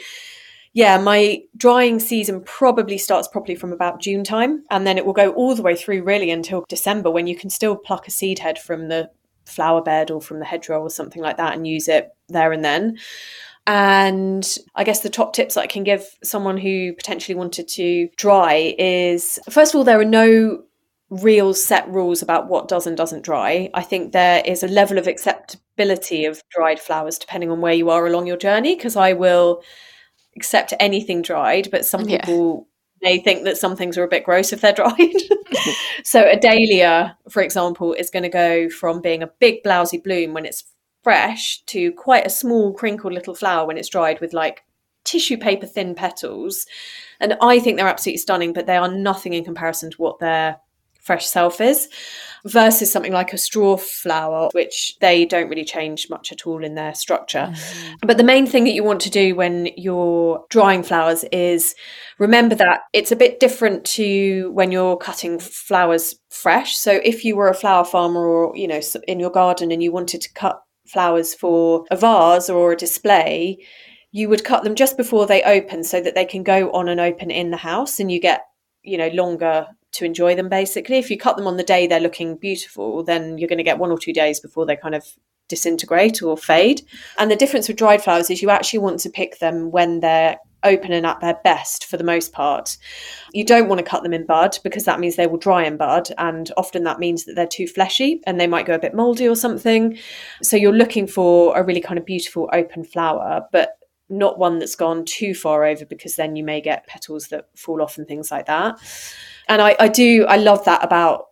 yeah, 0.73 0.99
my 0.99 1.43
drying 1.57 1.99
season 1.99 2.43
probably 2.43 2.99
starts 2.99 3.29
properly 3.29 3.55
from 3.55 3.73
about 3.73 4.01
June 4.01 4.25
time, 4.25 4.65
and 4.71 4.87
then 4.87 4.99
it 4.99 5.07
will 5.07 5.13
go 5.13 5.33
all 5.33 5.55
the 5.55 5.63
way 5.63 5.75
through 5.75 6.03
really 6.03 6.31
until 6.31 6.65
December 6.69 7.11
when 7.11 7.27
you 7.27 7.37
can 7.37 7.51
still 7.51 7.77
pluck 7.77 8.07
a 8.07 8.11
seed 8.11 8.39
head 8.39 8.59
from 8.59 8.89
the 8.89 9.11
flower 9.47 9.83
bed 9.83 10.11
or 10.11 10.21
from 10.21 10.39
the 10.39 10.45
hedgerow 10.45 10.81
or 10.81 10.91
something 10.91 11.23
like 11.23 11.39
that 11.39 11.55
and 11.55 11.67
use 11.67 11.89
it 11.89 12.11
there 12.29 12.53
and 12.53 12.65
then. 12.65 12.99
And 13.67 14.57
I 14.75 14.85
guess 14.85 15.01
the 15.01 15.11
top 15.11 15.35
tips 15.35 15.57
I 15.57 15.67
can 15.67 15.85
give 15.85 16.07
someone 16.23 16.57
who 16.57 16.95
potentially 16.95 17.35
wanted 17.35 17.69
to 17.69 18.09
dry 18.17 18.75
is 18.79 19.39
first 19.51 19.75
of 19.75 19.79
all, 19.79 19.85
there 19.85 20.01
are 20.01 20.05
no 20.05 20.63
real 21.11 21.55
set 21.55 21.89
rules 21.89 22.23
about 22.23 22.49
what 22.49 22.69
does 22.69 22.87
and 22.87 22.97
doesn't 22.97 23.25
dry. 23.25 23.71
I 23.75 23.83
think 23.83 24.13
there 24.13 24.43
is 24.45 24.63
a 24.63 24.69
level 24.69 24.99
of 24.99 25.07
acceptability 25.07 26.25
of 26.25 26.43
dried 26.51 26.79
flowers 26.79 27.19
depending 27.19 27.51
on 27.51 27.61
where 27.61 27.73
you 27.73 27.91
are 27.91 28.07
along 28.07 28.27
your 28.27 28.37
journey, 28.37 28.75
because 28.75 28.97
I 28.97 29.15
will 29.15 29.63
accept 30.37 30.75
anything 30.81 31.23
dried, 31.23 31.71
but 31.71 31.85
some 31.85 32.09
Yeah. 32.09 32.25
people 32.25 32.69
may 33.03 33.19
think 33.19 33.45
that 33.45 33.57
some 33.57 33.77
things 33.77 33.97
are 33.97 34.05
a 34.05 34.09
bit 34.09 34.25
gross 34.25 34.53
if 34.53 34.61
they're 34.61 34.73
dried. 34.75 35.23
so 36.05 36.29
a 36.29 36.37
dahlia, 36.37 37.17
for 37.31 37.43
example, 37.43 37.93
is 37.93 38.11
going 38.11 38.23
to 38.25 38.29
go 38.29 38.69
from 38.69 39.01
being 39.01 39.23
a 39.23 39.31
big 39.41 39.63
blousy 39.63 39.99
bloom 40.03 40.35
when 40.35 40.45
it's 40.47 40.65
fresh 41.05 41.63
to 41.67 41.93
quite 41.93 42.27
a 42.27 42.31
small 42.31 42.73
crinkled 42.75 43.13
little 43.13 43.35
flower 43.35 43.67
when 43.67 43.79
it's 43.79 43.89
dried 43.89 44.21
with 44.21 44.33
like 44.33 44.63
tissue 45.05 45.39
paper 45.39 45.67
thin 45.67 45.95
petals. 45.95 46.67
And 47.21 47.37
I 47.41 47.61
think 47.61 47.77
they're 47.77 47.89
absolutely 47.89 48.19
stunning, 48.19 48.53
but 48.53 48.67
they 48.67 48.77
are 48.77 48.89
nothing 48.91 49.33
in 49.33 49.45
comparison 49.45 49.91
to 49.93 49.97
what 49.97 50.19
their 50.19 50.59
fresh 51.09 51.27
self 51.27 51.59
is 51.59 51.89
versus 52.45 52.93
something 52.93 53.15
like 53.15 53.33
a 53.33 53.39
straw 53.39 53.79
flower, 53.79 54.51
which 54.53 54.95
they 55.01 55.25
don't 55.25 55.49
really 55.49 55.65
change 55.65 56.11
much 56.11 56.31
at 56.33 56.47
all 56.47 56.63
in 56.63 56.75
their 56.75 56.95
structure. 56.95 57.49
Mm-hmm. 57.51 58.07
But 58.07 58.19
the 58.19 58.25
main 58.25 58.47
thing 58.47 58.65
that 58.65 58.75
you 58.75 58.85
want 58.85 59.01
to 59.01 59.11
do 59.11 59.35
when 59.35 59.71
you're 59.75 60.45
drying 60.51 60.83
flowers 60.83 61.25
is 61.33 61.75
remember 62.19 62.55
that 62.57 62.81
it's 62.93 63.11
a 63.11 63.17
bit 63.17 63.41
different 63.41 63.87
to 63.87 64.51
when 64.53 64.71
you're 64.71 64.99
cutting 64.99 65.39
flowers 65.39 66.15
fresh. 66.29 66.77
So 66.77 67.01
if 67.03 67.25
you 67.25 67.35
were 67.37 67.49
a 67.49 67.55
flower 67.55 67.87
farmer 67.87 68.21
or, 68.21 68.55
you 68.55 68.69
know, 68.69 68.83
in 69.09 69.19
your 69.19 69.31
garden 69.31 69.73
and 69.73 69.83
you 69.83 69.91
wanted 69.91 70.21
to 70.21 70.33
cut 70.35 70.61
flowers 70.87 71.35
for 71.35 71.87
a 71.91 71.97
vase 71.97 72.51
or 72.51 72.73
a 72.73 72.77
display, 72.77 73.65
you 74.13 74.29
would 74.29 74.45
cut 74.45 74.63
them 74.63 74.75
just 74.75 74.99
before 74.99 75.27
they 75.27 75.43
open 75.43 75.83
so 75.83 76.03
that 76.03 76.15
they 76.15 76.27
can 76.27 76.43
go 76.43 76.71
on 76.73 76.87
and 76.87 77.01
open 77.01 77.31
in 77.31 77.51
the 77.51 77.57
house 77.57 77.99
and 77.99 78.13
you 78.13 78.21
get, 78.21 78.43
you 78.83 78.99
know, 78.99 79.09
longer 79.09 79.67
to 79.99 80.05
enjoy 80.05 80.35
them 80.35 80.49
basically. 80.49 80.99
If 80.99 81.11
you 81.11 81.19
cut 81.19 81.37
them 81.37 81.47
on 81.47 81.57
the 81.57 81.63
day 81.63 81.87
they're 81.87 82.01
looking 82.01 82.37
beautiful, 82.37 83.05
then 83.05 83.39
you're 83.39 83.49
going 83.49 83.59
to 83.59 83.65
get 83.65 83.79
one 83.79 83.91
or 83.91 83.99
two 83.99 84.13
days 84.13 84.41
before 84.41 84.67
they 84.67 84.77
kind 84.77 84.95
of 84.95 85.05
disintegrate 85.49 86.23
or 86.23 86.37
fade. 86.37 86.83
And 87.19 87.31
the 87.31 87.37
difference 87.37 87.69
with 87.69 87.77
dried 87.77 88.03
flowers 88.03 88.31
is 88.31 88.43
you 88.43 88.51
actually 88.51 88.81
want 88.81 89.01
to 89.01 89.11
pick 89.11 89.39
them 89.39 89.71
when 89.71 90.01
they're 90.01 90.37
open 90.65 90.93
and 90.93 91.07
at 91.07 91.21
their 91.21 91.39
best 91.45 91.87
for 91.87 91.97
the 91.97 92.05
most 92.05 92.33
part. 92.33 92.77
You 93.33 93.45
don't 93.45 93.69
want 93.69 93.79
to 93.79 93.85
cut 93.85 94.03
them 94.03 94.13
in 94.13 94.27
bud 94.27 94.59
because 94.65 94.85
that 94.85 95.01
means 95.01 95.17
they 95.17 95.27
will 95.27 95.39
dry 95.39 95.65
in 95.65 95.77
bud. 95.77 96.09
And 96.19 96.51
often 96.57 96.85
that 96.85 96.99
means 96.99 97.25
that 97.25 97.35
they're 97.35 97.47
too 97.47 97.67
fleshy 97.67 98.21
and 98.27 98.41
they 98.41 98.47
might 98.47 98.67
go 98.67 98.75
a 98.75 98.79
bit 98.79 98.95
moldy 98.95 99.29
or 99.29 99.37
something. 99.37 99.99
So 100.43 100.57
you're 100.57 100.73
looking 100.73 101.07
for 101.07 101.57
a 101.57 101.63
really 101.63 101.81
kind 101.81 101.99
of 101.99 102.05
beautiful 102.05 102.51
open 102.53 102.85
flower, 102.85 103.47
but 103.53 103.79
not 104.11 104.39
one 104.39 104.59
that's 104.59 104.75
gone 104.75 105.05
too 105.05 105.35
far 105.35 105.65
over 105.65 105.85
because 105.85 106.17
then 106.17 106.35
you 106.35 106.43
may 106.43 106.61
get 106.61 106.87
petals 106.87 107.29
that 107.29 107.47
fall 107.57 107.83
off 107.83 107.99
and 107.99 108.09
things 108.09 108.31
like 108.31 108.47
that. 108.47 108.79
And 109.49 109.63
I, 109.63 109.77
I 109.79 109.89
do, 109.89 110.27
I 110.27 110.37
love 110.37 110.65
that 110.65 110.85
about 110.85 111.27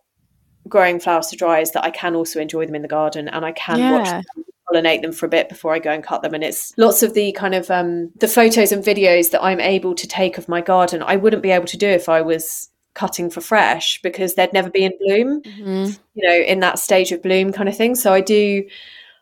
growing 0.67 0.99
flowers 0.99 1.27
to 1.27 1.35
dry 1.35 1.59
is 1.59 1.71
that 1.71 1.83
I 1.83 1.91
can 1.91 2.15
also 2.15 2.39
enjoy 2.39 2.65
them 2.65 2.75
in 2.75 2.81
the 2.81 2.87
garden 2.87 3.27
and 3.27 3.45
I 3.45 3.51
can 3.53 3.79
yeah. 3.79 3.91
watch 3.91 4.09
them 4.09 4.45
pollinate 4.67 5.01
them 5.01 5.11
for 5.11 5.25
a 5.25 5.29
bit 5.29 5.49
before 5.49 5.73
I 5.73 5.79
go 5.79 5.91
and 5.91 6.03
cut 6.03 6.21
them. 6.21 6.33
And 6.33 6.43
it's 6.43 6.77
lots 6.77 7.03
of 7.03 7.13
the 7.13 7.31
kind 7.33 7.55
of 7.55 7.71
um, 7.71 8.11
the 8.17 8.27
photos 8.27 8.71
and 8.71 8.83
videos 8.83 9.31
that 9.31 9.43
I'm 9.43 9.59
able 9.59 9.95
to 9.95 10.07
take 10.07 10.37
of 10.37 10.49
my 10.49 10.61
garden. 10.61 11.03
I 11.03 11.15
wouldn't 11.15 11.43
be 11.43 11.51
able 11.51 11.67
to 11.67 11.77
do 11.77 11.87
if 11.87 12.09
I 12.09 12.21
was 12.21 12.69
cutting 12.93 13.29
for 13.29 13.41
fresh 13.41 14.01
because 14.01 14.33
they'd 14.35 14.53
never 14.53 14.69
be 14.69 14.83
in 14.83 14.93
bloom, 14.99 15.41
mm-hmm. 15.41 15.91
you 16.15 16.27
know, 16.27 16.35
in 16.35 16.59
that 16.61 16.79
stage 16.79 17.11
of 17.11 17.21
bloom 17.21 17.51
kind 17.53 17.69
of 17.69 17.77
thing. 17.77 17.95
So 17.95 18.11
I 18.11 18.21
do, 18.21 18.63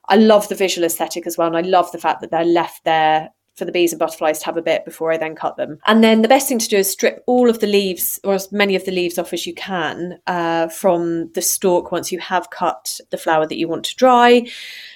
I 0.07 0.15
love 0.15 0.47
the 0.47 0.55
visual 0.55 0.85
aesthetic 0.85 1.27
as 1.27 1.37
well. 1.37 1.47
And 1.47 1.57
I 1.57 1.61
love 1.61 1.91
the 1.91 1.97
fact 1.97 2.21
that 2.21 2.31
they're 2.31 2.45
left 2.45 2.83
there 2.85 3.29
for 3.55 3.65
the 3.65 3.71
bees 3.71 3.93
and 3.93 3.99
butterflies 3.99 4.39
to 4.39 4.45
have 4.45 4.57
a 4.57 4.61
bit 4.61 4.85
before 4.85 5.11
I 5.11 5.17
then 5.17 5.35
cut 5.35 5.57
them. 5.57 5.79
And 5.85 6.03
then 6.03 6.21
the 6.21 6.27
best 6.27 6.47
thing 6.47 6.59
to 6.59 6.67
do 6.67 6.77
is 6.77 6.89
strip 6.89 7.23
all 7.25 7.49
of 7.49 7.59
the 7.59 7.67
leaves, 7.67 8.19
or 8.23 8.33
as 8.33 8.51
many 8.51 8.75
of 8.75 8.85
the 8.85 8.91
leaves 8.91 9.17
off 9.17 9.33
as 9.33 9.47
you 9.47 9.53
can, 9.53 10.19
uh, 10.27 10.67
from 10.67 11.31
the 11.33 11.41
stalk 11.41 11.91
once 11.91 12.11
you 12.11 12.19
have 12.19 12.49
cut 12.49 12.99
the 13.11 13.17
flower 13.17 13.47
that 13.47 13.57
you 13.57 13.67
want 13.67 13.85
to 13.85 13.95
dry. 13.95 14.45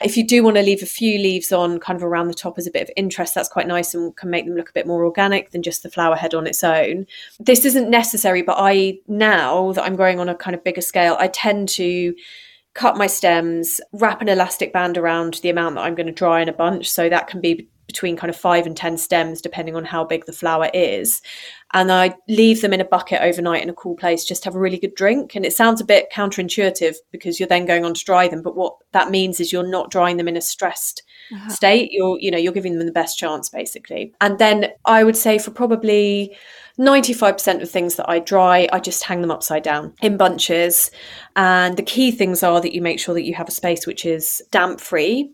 If 0.02 0.18
you 0.18 0.26
do 0.26 0.44
want 0.44 0.58
to 0.58 0.64
leave 0.64 0.84
a 0.84 0.88
few 0.88 1.18
leaves 1.20 1.52
on 1.52 1.80
kind 1.80 1.98
of 1.98 2.04
around 2.04 2.28
the 2.28 2.34
top 2.34 2.58
as 2.58 2.68
a 2.68 2.72
bit 2.72 2.84
of 2.84 2.92
interest, 2.98 3.34
that's 3.34 3.50
quite 3.50 3.68
nice 3.68 3.94
and 3.94 4.16
can 4.16 4.30
make 4.30 4.46
them 4.46 4.56
look 4.56 4.70
a 4.70 4.74
bit 4.74 4.88
more 4.88 5.06
organic 5.06 5.52
than 5.52 5.64
just 5.64 5.84
the 5.84 5.92
flower 5.92 6.16
head 6.16 6.34
on 6.34 6.48
its 6.48 6.64
own. 6.64 7.06
This 7.40 7.66
isn't 7.66 7.90
necessary, 7.90 8.42
but 8.42 8.58
I 8.60 9.00
now 9.08 9.72
that 9.72 9.84
I'm 9.84 9.96
growing 9.96 10.20
on 10.20 10.30
a 10.30 10.36
kind 10.36 10.56
of 10.56 10.64
bigger 10.64 10.82
scale, 10.82 11.16
I 11.20 11.28
tend 11.28 11.70
to 11.70 12.14
cut 12.74 12.98
my 12.98 13.08
stems, 13.08 13.82
wrap 13.94 14.22
an 14.22 14.30
elastic 14.30 14.72
band 14.72 14.98
around 14.98 15.36
the 15.36 15.50
amount 15.50 15.76
that 15.76 15.82
I'm 15.82 15.96
going 15.96 16.08
to 16.08 16.14
dry 16.14 16.42
in 16.42 16.50
a 16.50 16.54
bunch. 16.54 16.90
So 16.90 17.10
that 17.10 17.28
can 17.28 17.42
be 17.42 17.68
between 17.90 18.16
kind 18.16 18.30
of 18.30 18.36
five 18.36 18.68
and 18.68 18.78
10 18.78 19.00
stems, 19.00 19.42
depending 19.42 19.76
on 19.76 19.84
how 19.84 20.04
big 20.04 20.28
the 20.28 20.32
flower 20.32 20.70
is. 20.76 21.24
And 21.74 21.92
I 21.92 22.14
leave 22.28 22.62
them 22.62 22.72
in 22.72 22.82
a 22.82 22.86
bucket 22.86 23.20
overnight 23.20 23.64
in 23.64 23.70
a 23.70 23.74
cool 23.74 23.96
place, 23.96 24.26
just 24.26 24.46
have 24.46 24.54
a 24.54 24.60
really 24.60 24.78
good 24.78 24.94
drink. 24.94 25.34
And 25.34 25.44
it 25.44 25.54
sounds 25.54 25.82
a 25.82 25.86
bit 25.86 26.12
counterintuitive 26.12 26.98
because 27.12 27.40
you're 27.40 27.50
then 27.50 27.66
going 27.66 27.86
on 27.86 27.96
to 27.96 28.06
dry 28.06 28.28
them. 28.28 28.44
But 28.44 28.56
what 28.56 28.76
that 28.92 29.10
means 29.10 29.40
is 29.40 29.52
you're 29.52 29.68
not 29.68 29.90
drying 29.90 30.18
them 30.18 30.28
in 30.28 30.38
a 30.38 30.42
stressed 30.42 31.02
uh-huh. 31.34 31.50
state. 31.50 31.92
You're, 31.92 32.20
you 32.20 32.30
know, 32.30 32.38
you're 32.38 32.54
giving 32.54 32.78
them 32.78 32.86
the 32.86 32.92
best 32.92 33.18
chance 33.18 33.50
basically. 33.50 34.14
And 34.22 34.38
then 34.38 34.68
I 34.86 35.04
would 35.04 35.18
say 35.18 35.40
for 35.40 35.50
probably 35.50 36.38
95% 36.78 37.64
of 37.64 37.72
things 37.72 37.96
that 37.96 38.08
I 38.08 38.20
dry, 38.20 38.70
I 38.72 38.80
just 38.80 39.04
hang 39.04 39.22
them 39.22 39.32
upside 39.32 39.64
down 39.64 39.96
in 40.04 40.16
bunches. 40.16 40.92
And 41.36 41.76
the 41.76 41.84
key 41.84 42.12
things 42.12 42.44
are 42.44 42.62
that 42.62 42.76
you 42.76 42.84
make 42.84 43.00
sure 43.00 43.16
that 43.16 43.26
you 43.26 43.34
have 43.34 43.48
a 43.48 43.52
space 43.52 43.88
which 43.88 44.06
is 44.06 44.44
damp 44.52 44.80
free 44.80 45.32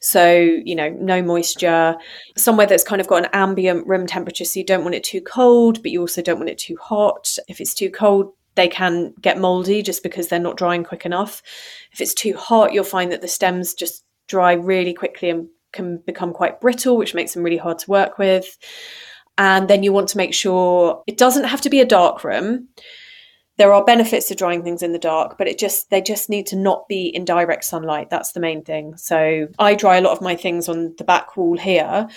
so, 0.00 0.32
you 0.38 0.74
know, 0.74 0.88
no 0.90 1.22
moisture, 1.22 1.96
somewhere 2.36 2.66
that's 2.66 2.84
kind 2.84 3.00
of 3.00 3.06
got 3.06 3.24
an 3.24 3.30
ambient 3.32 3.86
room 3.86 4.06
temperature. 4.06 4.44
So 4.44 4.60
you 4.60 4.66
don't 4.66 4.82
want 4.82 4.94
it 4.94 5.04
too 5.04 5.20
cold, 5.20 5.82
but 5.82 5.90
you 5.90 6.00
also 6.00 6.22
don't 6.22 6.38
want 6.38 6.50
it 6.50 6.58
too 6.58 6.76
hot. 6.80 7.36
If 7.48 7.60
it's 7.60 7.74
too 7.74 7.90
cold, 7.90 8.32
they 8.54 8.68
can 8.68 9.14
get 9.20 9.38
moldy 9.38 9.82
just 9.82 10.02
because 10.02 10.28
they're 10.28 10.38
not 10.38 10.56
drying 10.56 10.84
quick 10.84 11.06
enough. 11.06 11.42
If 11.92 12.00
it's 12.00 12.14
too 12.14 12.36
hot, 12.36 12.72
you'll 12.72 12.84
find 12.84 13.12
that 13.12 13.20
the 13.20 13.28
stems 13.28 13.74
just 13.74 14.04
dry 14.26 14.52
really 14.52 14.94
quickly 14.94 15.30
and 15.30 15.48
can 15.72 15.98
become 15.98 16.32
quite 16.32 16.60
brittle, 16.60 16.96
which 16.96 17.14
makes 17.14 17.34
them 17.34 17.42
really 17.42 17.56
hard 17.56 17.78
to 17.78 17.90
work 17.90 18.18
with. 18.18 18.56
And 19.36 19.68
then 19.68 19.82
you 19.84 19.92
want 19.92 20.08
to 20.08 20.16
make 20.16 20.34
sure 20.34 21.02
it 21.06 21.16
doesn't 21.16 21.44
have 21.44 21.60
to 21.60 21.70
be 21.70 21.80
a 21.80 21.86
dark 21.86 22.24
room 22.24 22.68
there 23.58 23.72
are 23.72 23.84
benefits 23.84 24.28
to 24.28 24.34
drying 24.34 24.62
things 24.62 24.82
in 24.82 24.92
the 24.92 24.98
dark 24.98 25.36
but 25.36 25.48
it 25.48 25.58
just 25.58 25.90
they 25.90 26.00
just 26.00 26.30
need 26.30 26.46
to 26.46 26.56
not 26.56 26.88
be 26.88 27.08
in 27.08 27.24
direct 27.24 27.64
sunlight. 27.64 28.08
That's 28.08 28.32
the 28.32 28.40
main 28.40 28.62
thing. 28.62 28.96
So 28.96 29.48
i 29.58 29.74
dry 29.74 29.96
a 29.96 30.00
lot 30.00 30.12
of 30.12 30.22
my 30.22 30.36
things 30.36 30.68
on 30.68 30.94
the 30.96 31.04
back 31.04 31.36
wall 31.36 31.58
here 31.58 32.08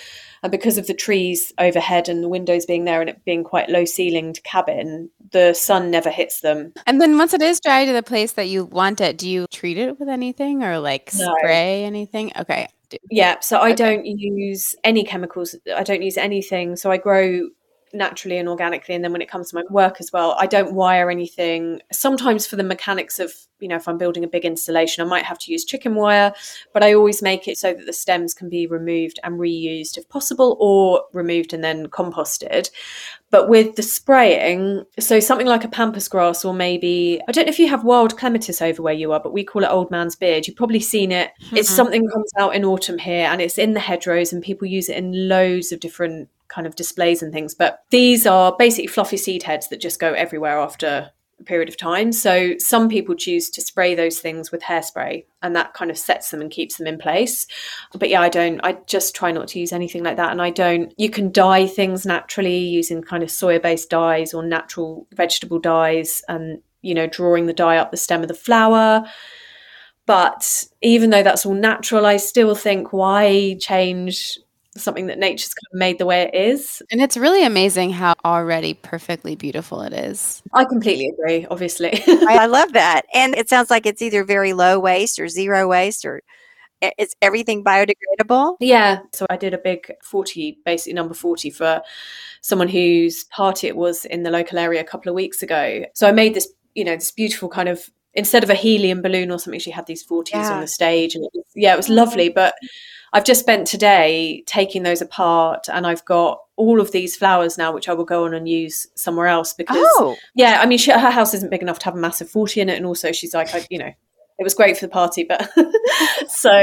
and 0.42 0.50
because 0.50 0.78
of 0.78 0.86
the 0.86 0.94
trees 0.94 1.52
overhead 1.58 2.08
and 2.08 2.22
the 2.22 2.28
windows 2.28 2.64
being 2.64 2.84
there 2.84 3.00
and 3.00 3.10
it 3.10 3.24
being 3.24 3.44
quite 3.44 3.68
low 3.68 3.82
ceilinged 3.82 4.42
cabin 4.44 5.10
the 5.32 5.52
sun 5.54 5.90
never 5.90 6.10
hits 6.10 6.40
them. 6.40 6.72
And 6.86 7.00
then 7.00 7.16
once 7.18 7.34
it 7.34 7.42
is 7.42 7.60
dry 7.60 7.84
to 7.84 7.92
the 7.92 8.02
place 8.02 8.32
that 8.32 8.48
you 8.48 8.64
want 8.64 9.00
it 9.00 9.18
do 9.18 9.28
you 9.28 9.46
treat 9.50 9.78
it 9.78 9.98
with 9.98 10.08
anything 10.08 10.62
or 10.62 10.78
like 10.78 11.12
no. 11.14 11.34
spray 11.38 11.84
anything? 11.84 12.32
Okay. 12.38 12.68
Yeah 13.10 13.40
so 13.40 13.58
i 13.58 13.72
okay. 13.72 13.74
don't 13.74 14.06
use 14.06 14.74
any 14.84 15.02
chemicals 15.02 15.56
i 15.76 15.82
don't 15.82 16.02
use 16.02 16.16
anything. 16.16 16.76
So 16.76 16.90
i 16.90 16.96
grow 16.98 17.48
naturally 17.92 18.38
and 18.38 18.48
organically 18.48 18.94
and 18.94 19.04
then 19.04 19.12
when 19.12 19.22
it 19.22 19.30
comes 19.30 19.50
to 19.50 19.56
my 19.56 19.62
work 19.70 19.96
as 20.00 20.12
well 20.12 20.36
i 20.38 20.46
don't 20.46 20.72
wire 20.72 21.10
anything. 21.10 21.80
Sometimes 21.92 22.46
for 22.46 22.56
the 22.56 22.62
mechanics 22.62 23.18
of 23.18 23.32
you 23.62 23.68
know 23.68 23.76
if 23.76 23.86
i'm 23.86 23.96
building 23.96 24.24
a 24.24 24.28
big 24.28 24.44
installation 24.44 25.04
i 25.04 25.08
might 25.08 25.24
have 25.24 25.38
to 25.38 25.52
use 25.52 25.64
chicken 25.64 25.94
wire 25.94 26.34
but 26.72 26.82
i 26.82 26.92
always 26.92 27.22
make 27.22 27.46
it 27.46 27.56
so 27.56 27.72
that 27.72 27.86
the 27.86 27.92
stems 27.92 28.34
can 28.34 28.48
be 28.48 28.66
removed 28.66 29.20
and 29.22 29.38
reused 29.38 29.96
if 29.96 30.08
possible 30.08 30.56
or 30.58 31.04
removed 31.12 31.54
and 31.54 31.62
then 31.62 31.86
composted. 31.86 32.70
But 33.30 33.48
with 33.48 33.76
the 33.76 33.82
spraying 33.82 34.84
so 34.98 35.20
something 35.20 35.46
like 35.46 35.64
a 35.64 35.68
pampas 35.68 36.08
grass 36.08 36.44
or 36.44 36.52
maybe 36.52 37.20
i 37.28 37.32
don't 37.32 37.46
know 37.46 37.50
if 37.50 37.58
you 37.58 37.68
have 37.68 37.84
wild 37.84 38.18
clematis 38.18 38.60
over 38.60 38.82
where 38.82 38.92
you 38.92 39.12
are 39.12 39.20
but 39.20 39.32
we 39.32 39.44
call 39.44 39.64
it 39.64 39.70
old 39.70 39.90
man's 39.90 40.16
beard. 40.16 40.46
You've 40.46 40.56
probably 40.56 40.80
seen 40.80 41.12
it. 41.12 41.30
Mm-hmm. 41.44 41.56
it's 41.58 41.70
something 41.70 42.08
comes 42.08 42.30
out 42.38 42.54
in 42.54 42.64
autumn 42.64 42.98
here 42.98 43.26
and 43.26 43.40
it's 43.40 43.58
in 43.58 43.74
the 43.74 43.80
hedgerows 43.80 44.32
and 44.32 44.42
people 44.42 44.66
use 44.66 44.88
it 44.88 44.96
in 44.96 45.28
loads 45.28 45.72
of 45.72 45.80
different 45.80 46.28
kind 46.52 46.66
of 46.66 46.76
displays 46.76 47.22
and 47.22 47.32
things. 47.32 47.54
But 47.54 47.84
these 47.90 48.26
are 48.26 48.54
basically 48.56 48.88
fluffy 48.88 49.16
seed 49.16 49.42
heads 49.42 49.68
that 49.68 49.80
just 49.80 49.98
go 49.98 50.12
everywhere 50.12 50.58
after 50.58 51.10
a 51.40 51.44
period 51.44 51.68
of 51.68 51.76
time. 51.76 52.12
So 52.12 52.54
some 52.58 52.88
people 52.88 53.14
choose 53.14 53.50
to 53.50 53.60
spray 53.60 53.94
those 53.94 54.20
things 54.20 54.52
with 54.52 54.62
hairspray 54.62 55.24
and 55.42 55.56
that 55.56 55.74
kind 55.74 55.90
of 55.90 55.98
sets 55.98 56.30
them 56.30 56.40
and 56.40 56.50
keeps 56.50 56.76
them 56.76 56.86
in 56.86 56.98
place. 56.98 57.46
But 57.94 58.10
yeah, 58.10 58.20
I 58.20 58.28
don't, 58.28 58.60
I 58.62 58.78
just 58.86 59.14
try 59.14 59.32
not 59.32 59.48
to 59.48 59.58
use 59.58 59.72
anything 59.72 60.04
like 60.04 60.16
that. 60.16 60.30
And 60.30 60.42
I 60.42 60.50
don't, 60.50 60.94
you 60.96 61.10
can 61.10 61.32
dye 61.32 61.66
things 61.66 62.06
naturally 62.06 62.58
using 62.58 63.02
kind 63.02 63.22
of 63.22 63.28
soya 63.28 63.60
based 63.60 63.90
dyes 63.90 64.34
or 64.34 64.44
natural 64.44 65.06
vegetable 65.12 65.58
dyes 65.58 66.22
and, 66.28 66.62
you 66.82 66.94
know, 66.94 67.06
drawing 67.06 67.46
the 67.46 67.52
dye 67.52 67.78
up 67.78 67.90
the 67.90 67.96
stem 67.96 68.22
of 68.22 68.28
the 68.28 68.34
flower. 68.34 69.04
But 70.06 70.64
even 70.80 71.10
though 71.10 71.22
that's 71.22 71.46
all 71.46 71.54
natural, 71.54 72.06
I 72.06 72.16
still 72.16 72.54
think 72.54 72.92
why 72.92 73.56
change 73.60 74.38
something 74.76 75.06
that 75.06 75.18
nature's 75.18 75.52
kind 75.52 75.74
of 75.74 75.78
made 75.78 75.98
the 75.98 76.06
way 76.06 76.22
it 76.22 76.34
is. 76.34 76.82
And 76.90 77.00
it's 77.00 77.16
really 77.16 77.44
amazing 77.44 77.90
how 77.90 78.14
already 78.24 78.74
perfectly 78.74 79.36
beautiful 79.36 79.82
it 79.82 79.92
is. 79.92 80.42
I 80.54 80.64
completely 80.64 81.08
agree, 81.08 81.46
obviously. 81.50 82.02
I 82.06 82.46
love 82.46 82.72
that. 82.72 83.02
And 83.12 83.34
it 83.34 83.48
sounds 83.48 83.70
like 83.70 83.86
it's 83.86 84.00
either 84.00 84.24
very 84.24 84.52
low 84.52 84.78
waste 84.78 85.18
or 85.18 85.28
zero 85.28 85.68
waste 85.68 86.04
or 86.04 86.22
is 86.98 87.14
everything 87.22 87.62
biodegradable? 87.62 88.56
Yeah. 88.60 89.00
So 89.12 89.26
I 89.30 89.36
did 89.36 89.54
a 89.54 89.58
big 89.58 89.92
40, 90.02 90.58
basically 90.64 90.94
number 90.94 91.14
40 91.14 91.50
for 91.50 91.82
someone 92.40 92.68
whose 92.68 93.24
party 93.24 93.68
it 93.68 93.76
was 93.76 94.04
in 94.04 94.22
the 94.22 94.30
local 94.30 94.58
area 94.58 94.80
a 94.80 94.84
couple 94.84 95.08
of 95.08 95.14
weeks 95.14 95.42
ago. 95.42 95.84
So 95.94 96.08
I 96.08 96.12
made 96.12 96.34
this, 96.34 96.48
you 96.74 96.84
know, 96.84 96.94
this 96.94 97.12
beautiful 97.12 97.48
kind 97.48 97.68
of 97.68 97.88
instead 98.14 98.42
of 98.42 98.50
a 98.50 98.54
helium 98.54 99.00
balloon 99.00 99.30
or 99.30 99.38
something, 99.38 99.60
she 99.60 99.70
had 99.70 99.86
these 99.86 100.06
40s 100.06 100.30
yeah. 100.30 100.52
on 100.52 100.60
the 100.60 100.66
stage. 100.66 101.14
And 101.14 101.24
it 101.24 101.30
was, 101.34 101.44
yeah, 101.54 101.72
it 101.72 101.76
was 101.76 101.88
lovely. 101.88 102.28
But 102.28 102.54
I've 103.12 103.24
just 103.24 103.40
spent 103.40 103.66
today 103.66 104.42
taking 104.46 104.82
those 104.82 105.02
apart 105.02 105.68
and 105.70 105.86
I've 105.86 106.04
got 106.04 106.40
all 106.56 106.80
of 106.80 106.92
these 106.92 107.14
flowers 107.14 107.58
now, 107.58 107.72
which 107.72 107.88
I 107.88 107.92
will 107.92 108.04
go 108.04 108.24
on 108.24 108.34
and 108.34 108.48
use 108.48 108.86
somewhere 108.94 109.26
else 109.26 109.52
because, 109.52 109.76
oh. 109.78 110.16
yeah, 110.34 110.60
I 110.62 110.66
mean, 110.66 110.78
she, 110.78 110.92
her 110.92 111.10
house 111.10 111.34
isn't 111.34 111.50
big 111.50 111.62
enough 111.62 111.78
to 111.80 111.84
have 111.86 111.94
a 111.94 111.98
massive 111.98 112.30
40 112.30 112.60
in 112.62 112.68
it. 112.68 112.76
And 112.76 112.86
also, 112.86 113.12
she's 113.12 113.34
like, 113.34 113.54
I, 113.54 113.66
you 113.68 113.78
know, 113.78 113.92
it 114.38 114.42
was 114.42 114.54
great 114.54 114.78
for 114.78 114.86
the 114.86 114.90
party, 114.90 115.24
but 115.24 115.50
so, 116.28 116.62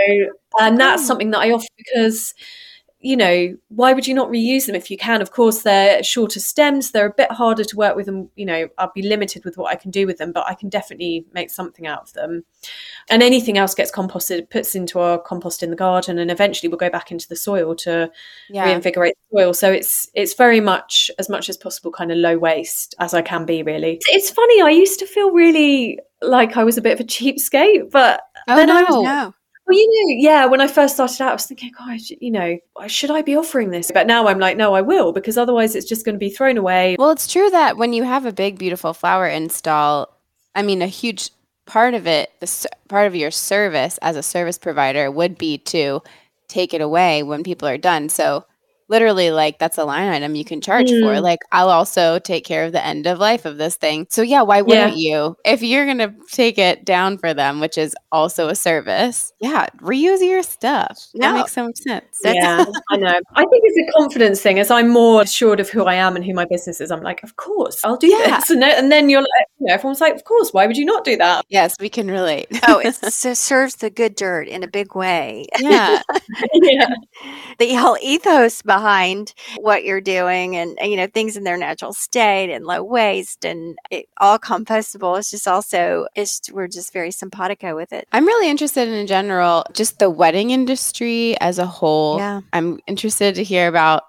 and 0.60 0.80
that's 0.80 1.04
oh. 1.04 1.06
something 1.06 1.32
that 1.32 1.40
I 1.40 1.52
offer 1.52 1.68
because 1.78 2.34
you 3.02 3.16
know, 3.16 3.56
why 3.70 3.94
would 3.94 4.08
you 4.08 4.14
not 4.14 4.30
reuse 4.30 4.66
them 4.66 4.76
if 4.76 4.92
you 4.92 4.98
can? 4.98 5.22
Of 5.22 5.32
course, 5.32 5.62
they're 5.62 6.04
shorter 6.04 6.40
stems, 6.40 6.92
they're 6.92 7.08
a 7.08 7.14
bit 7.14 7.32
harder 7.32 7.64
to 7.64 7.78
work 7.78 7.96
with, 7.96 8.10
and 8.10 8.30
you 8.36 8.46
know, 8.46 8.68
I'll 8.78 8.92
be 8.94 9.02
limited 9.02 9.46
with 9.46 9.58
what 9.58 9.72
I 9.72 9.76
can 9.76 9.90
do 9.90 10.06
with 10.06 10.18
them, 10.18 10.34
but 10.34 10.46
I 10.48 10.54
can 10.54 10.68
definitely 10.68 11.26
make 11.34 11.50
something 11.50 11.88
out 11.88 12.02
of 12.02 12.14
them. 12.14 12.44
And 13.10 13.24
anything 13.24 13.58
else 13.58 13.74
gets 13.74 13.90
composted, 13.90 14.50
puts 14.50 14.76
into 14.76 15.00
our 15.00 15.18
compost 15.18 15.64
in 15.64 15.70
the 15.70 15.78
garden, 15.78 16.20
and 16.20 16.30
eventually 16.30 16.68
we'll 16.68 16.78
go 16.78 16.90
back 16.90 17.10
into 17.10 17.28
the 17.30 17.38
soil 17.38 17.74
to 17.78 18.12
yeah. 18.50 18.66
reinvigorate 18.66 19.16
the 19.32 19.38
soil. 19.38 19.54
So 19.54 19.72
it's 19.72 20.10
it's 20.14 20.34
very 20.34 20.60
much 20.60 21.10
as 21.18 21.30
much 21.30 21.48
as 21.48 21.56
possible 21.56 21.92
kind 21.92 22.12
of 22.12 22.18
low 22.18 22.38
waste 22.38 22.96
as 23.00 23.14
I 23.14 23.22
can 23.22 23.46
be, 23.46 23.64
really. 23.64 24.00
It's 24.08 24.30
funny, 24.30 24.62
I 24.62 24.72
used 24.72 25.00
to 25.00 25.06
feel 25.06 25.32
really 25.32 26.00
like 26.22 26.58
I 26.58 26.66
was 26.66 26.78
a 26.78 26.82
bit 26.82 26.94
of 26.94 27.00
a 27.00 27.06
cheapskate, 27.06 27.92
but 27.92 28.24
oh, 28.50 28.56
then 28.58 28.68
no. 28.68 28.78
I 28.78 28.82
was, 28.82 29.04
no. 29.04 29.34
Well, 29.70 29.78
you 29.78 30.18
know, 30.18 30.30
yeah, 30.32 30.46
when 30.48 30.62
I 30.62 30.68
first 30.68 30.96
started 30.96 31.22
out, 31.22 31.30
I 31.30 31.34
was 31.34 31.46
thinking, 31.46 31.72
gosh, 31.78 32.12
you 32.20 32.32
know, 32.32 32.58
should 32.88 33.12
I 33.12 33.22
be 33.22 33.38
offering 33.38 33.70
this? 33.70 33.92
But 33.94 34.08
now 34.08 34.28
I'm 34.28 34.40
like, 34.40 34.58
no, 34.58 34.74
I 34.74 34.82
will, 34.82 35.14
because 35.14 35.38
otherwise 35.38 35.76
it's 35.76 35.88
just 35.88 36.06
going 36.06 36.16
to 36.16 36.20
be 36.20 36.32
thrown 36.32 36.58
away. 36.58 36.96
Well, 36.98 37.12
it's 37.12 37.32
true 37.32 37.52
that 37.52 37.78
when 37.78 37.94
you 37.94 38.02
have 38.02 38.26
a 38.26 38.34
big, 38.34 38.58
beautiful 38.58 38.96
flower 38.96 39.28
install, 39.28 40.18
I 40.56 40.64
mean, 40.64 40.82
a 40.82 40.88
huge 40.88 41.30
part 41.68 41.94
of 41.94 42.08
it, 42.08 42.32
the 42.40 42.68
part 42.88 43.06
of 43.06 43.16
your 43.16 43.30
service 43.30 44.00
as 44.02 44.16
a 44.16 44.24
service 44.24 44.58
provider 44.58 45.12
would 45.12 45.38
be 45.38 45.60
to 45.60 46.02
take 46.48 46.74
it 46.74 46.82
away 46.82 47.22
when 47.22 47.44
people 47.44 47.68
are 47.68 47.78
done. 47.78 48.10
So 48.10 48.46
literally 48.90 49.32
like 49.32 49.60
that's 49.60 49.78
a 49.78 49.86
line 49.86 50.10
item 50.10 50.36
you 50.36 50.46
can 50.46 50.62
charge 50.62 50.90
mm. 50.90 51.02
for. 51.02 51.22
Like 51.22 51.40
I'll 51.52 51.70
also 51.70 52.20
take 52.20 52.46
care 52.46 52.66
of 52.66 52.72
the 52.72 52.86
end 52.86 53.08
of 53.08 53.20
life 53.20 53.46
of 53.46 53.58
this 53.58 53.76
thing. 53.76 54.08
So 54.10 54.22
yeah, 54.22 54.42
why 54.42 54.62
wouldn't 54.62 54.98
yeah. 54.98 55.18
you? 55.18 55.38
If 55.46 55.62
you're 55.62 55.86
going 55.86 56.00
to 56.00 56.14
take 56.32 56.58
it 56.58 56.86
down 56.86 57.18
for 57.18 57.34
them, 57.34 57.60
which 57.60 57.78
is 57.78 57.96
also 58.12 58.50
a 58.50 58.56
service. 58.56 59.32
Yeah, 59.40 59.68
reuse 59.82 60.22
your 60.22 60.44
stuff. 60.44 61.00
That 61.16 61.34
makes 61.36 61.54
so 61.54 61.66
much 61.66 61.78
sense. 61.78 62.20
yeah, 62.24 62.66
I 62.90 62.98
know. 62.98 63.20
I 63.36 63.46
think 63.46 63.64
it's 63.66 63.90
a 63.90 64.00
confidence 64.00 64.42
thing. 64.42 64.60
As 64.60 64.72
I'm 64.72 64.90
more 64.90 65.22
assured 65.22 65.60
of 65.60 65.70
who 65.70 65.86
I 65.86 65.96
am 65.96 66.16
and 66.16 66.26
who 66.26 66.34
my 66.34 66.46
business 66.46 66.82
is, 66.82 66.92
I'm 66.92 67.04
like, 67.04 67.24
of 67.24 67.36
course, 67.36 67.80
I'll 67.84 67.98
do 67.98 68.08
yeah. 68.08 68.38
this. 68.38 68.50
And, 68.50 68.62
then, 68.62 68.78
and 68.78 68.92
then 68.92 69.10
you're 69.10 69.22
like, 69.22 69.48
you 69.60 69.68
know, 69.68 69.74
everyone's 69.74 70.02
like, 70.02 70.16
of 70.16 70.24
course, 70.24 70.52
why 70.52 70.66
would 70.66 70.78
you 70.78 70.86
not 70.86 71.04
do 71.04 71.16
that? 71.18 71.46
Yes, 71.50 71.76
we 71.80 71.90
can 71.90 72.10
relate. 72.10 72.48
oh, 72.68 72.80
it 72.80 72.96
serves 73.14 73.76
the 73.76 73.90
good 73.90 74.16
dirt 74.16 74.48
in 74.48 74.64
a 74.64 74.68
big 74.68 74.96
way. 74.96 75.46
Yeah. 75.60 76.02
yeah. 76.54 76.90
The 77.60 77.76
whole 77.76 77.98
ethos 78.02 78.62
behind 78.62 78.79
what 79.58 79.84
you're 79.84 80.02
doing 80.02 80.56
and, 80.56 80.78
you 80.82 80.96
know, 80.96 81.08
things 81.08 81.38
in 81.38 81.44
their 81.44 81.58
natural 81.58 81.94
state 81.94 82.52
and 82.52 82.66
low 82.66 82.84
waste 82.84 83.46
and 83.46 83.78
it, 83.92 84.08
all 84.18 84.40
compostable. 84.40 85.18
It's 85.18 85.32
just 85.32 85.48
also, 85.48 86.08
it's, 86.16 86.42
we're 86.52 86.68
just 86.68 86.94
very 86.94 87.12
simpatico 87.12 87.76
with 87.76 87.94
it. 87.94 88.08
I'm 88.12 88.26
really 88.26 88.50
interested 88.50 88.88
in, 88.88 88.94
in 88.94 89.08
general, 89.08 89.66
just 89.74 90.00
the 90.00 90.10
wedding 90.10 90.52
industry 90.52 91.40
as 91.40 91.60
a 91.60 91.66
whole. 91.66 92.18
Yeah. 92.18 92.42
I'm 92.54 92.80
interested 92.88 93.36
to 93.36 93.44
hear 93.44 93.68
about 93.68 94.04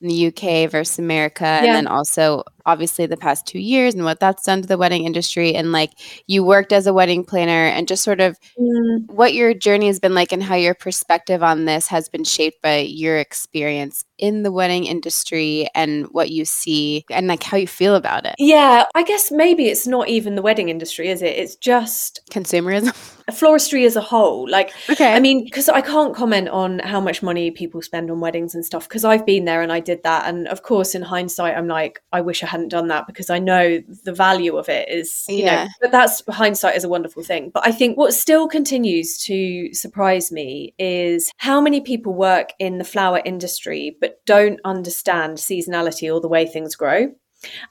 the 0.00 0.26
UK 0.28 0.70
versus 0.70 0.98
America, 0.98 1.44
yeah. 1.44 1.64
and 1.64 1.74
then 1.74 1.86
also 1.86 2.44
obviously 2.66 3.06
the 3.06 3.16
past 3.16 3.46
two 3.46 3.58
years 3.58 3.94
and 3.94 4.04
what 4.04 4.20
that's 4.20 4.44
done 4.44 4.62
to 4.62 4.68
the 4.68 4.76
wedding 4.76 5.04
industry. 5.04 5.54
And 5.54 5.72
like 5.72 5.92
you 6.26 6.44
worked 6.44 6.72
as 6.72 6.86
a 6.86 6.92
wedding 6.92 7.24
planner, 7.24 7.66
and 7.66 7.88
just 7.88 8.02
sort 8.02 8.20
of 8.20 8.38
mm. 8.58 9.06
what 9.06 9.32
your 9.34 9.54
journey 9.54 9.86
has 9.86 10.00
been 10.00 10.14
like, 10.14 10.32
and 10.32 10.42
how 10.42 10.56
your 10.56 10.74
perspective 10.74 11.42
on 11.42 11.64
this 11.64 11.88
has 11.88 12.08
been 12.08 12.24
shaped 12.24 12.60
by 12.62 12.78
your 12.78 13.16
experience 13.18 14.04
in 14.18 14.42
the 14.42 14.52
wedding 14.52 14.86
industry 14.86 15.68
and 15.74 16.06
what 16.06 16.30
you 16.30 16.44
see 16.44 17.04
and 17.10 17.26
like 17.26 17.42
how 17.42 17.56
you 17.56 17.66
feel 17.66 17.94
about 17.94 18.24
it. 18.24 18.34
Yeah, 18.38 18.84
I 18.94 19.02
guess 19.02 19.30
maybe 19.30 19.66
it's 19.66 19.86
not 19.86 20.08
even 20.08 20.34
the 20.34 20.42
wedding 20.42 20.68
industry, 20.68 21.08
is 21.08 21.22
it? 21.22 21.36
It's 21.36 21.56
just 21.56 22.20
consumerism. 22.30 22.94
Floristry 23.30 23.84
as 23.84 23.96
a 23.96 24.00
whole. 24.00 24.48
Like, 24.48 24.72
okay. 24.88 25.12
I 25.12 25.20
mean, 25.20 25.44
because 25.44 25.68
I 25.68 25.80
can't 25.80 26.14
comment 26.14 26.48
on 26.48 26.78
how 26.78 27.00
much 27.00 27.22
money 27.22 27.50
people 27.50 27.82
spend 27.82 28.10
on 28.10 28.20
weddings 28.20 28.54
and 28.54 28.64
stuff 28.64 28.88
because 28.88 29.04
I've 29.04 29.26
been 29.26 29.44
there 29.44 29.62
and 29.62 29.72
I 29.72 29.80
did 29.80 30.02
that. 30.04 30.28
And 30.28 30.46
of 30.48 30.62
course, 30.62 30.94
in 30.94 31.02
hindsight, 31.02 31.56
I'm 31.56 31.66
like, 31.66 32.00
I 32.12 32.20
wish 32.20 32.42
I 32.42 32.46
hadn't 32.56 32.68
done 32.68 32.88
that 32.88 33.06
because 33.06 33.30
I 33.30 33.38
know 33.38 33.82
the 34.04 34.12
value 34.12 34.56
of 34.56 34.68
it 34.68 34.88
is, 34.88 35.24
you 35.28 35.44
yeah. 35.44 35.64
know, 35.64 35.70
but 35.80 35.92
that's 35.92 36.22
hindsight 36.28 36.76
is 36.76 36.84
a 36.84 36.88
wonderful 36.88 37.22
thing. 37.22 37.50
But 37.50 37.66
I 37.66 37.72
think 37.72 37.96
what 37.96 38.14
still 38.14 38.48
continues 38.48 39.18
to 39.24 39.72
surprise 39.74 40.32
me 40.32 40.74
is 40.78 41.30
how 41.36 41.60
many 41.60 41.80
people 41.80 42.14
work 42.14 42.50
in 42.58 42.78
the 42.78 42.84
flower 42.84 43.20
industry 43.24 43.96
but 44.00 44.24
don't 44.24 44.58
understand 44.64 45.36
seasonality 45.36 46.12
or 46.12 46.20
the 46.20 46.28
way 46.28 46.46
things 46.46 46.74
grow. 46.74 47.12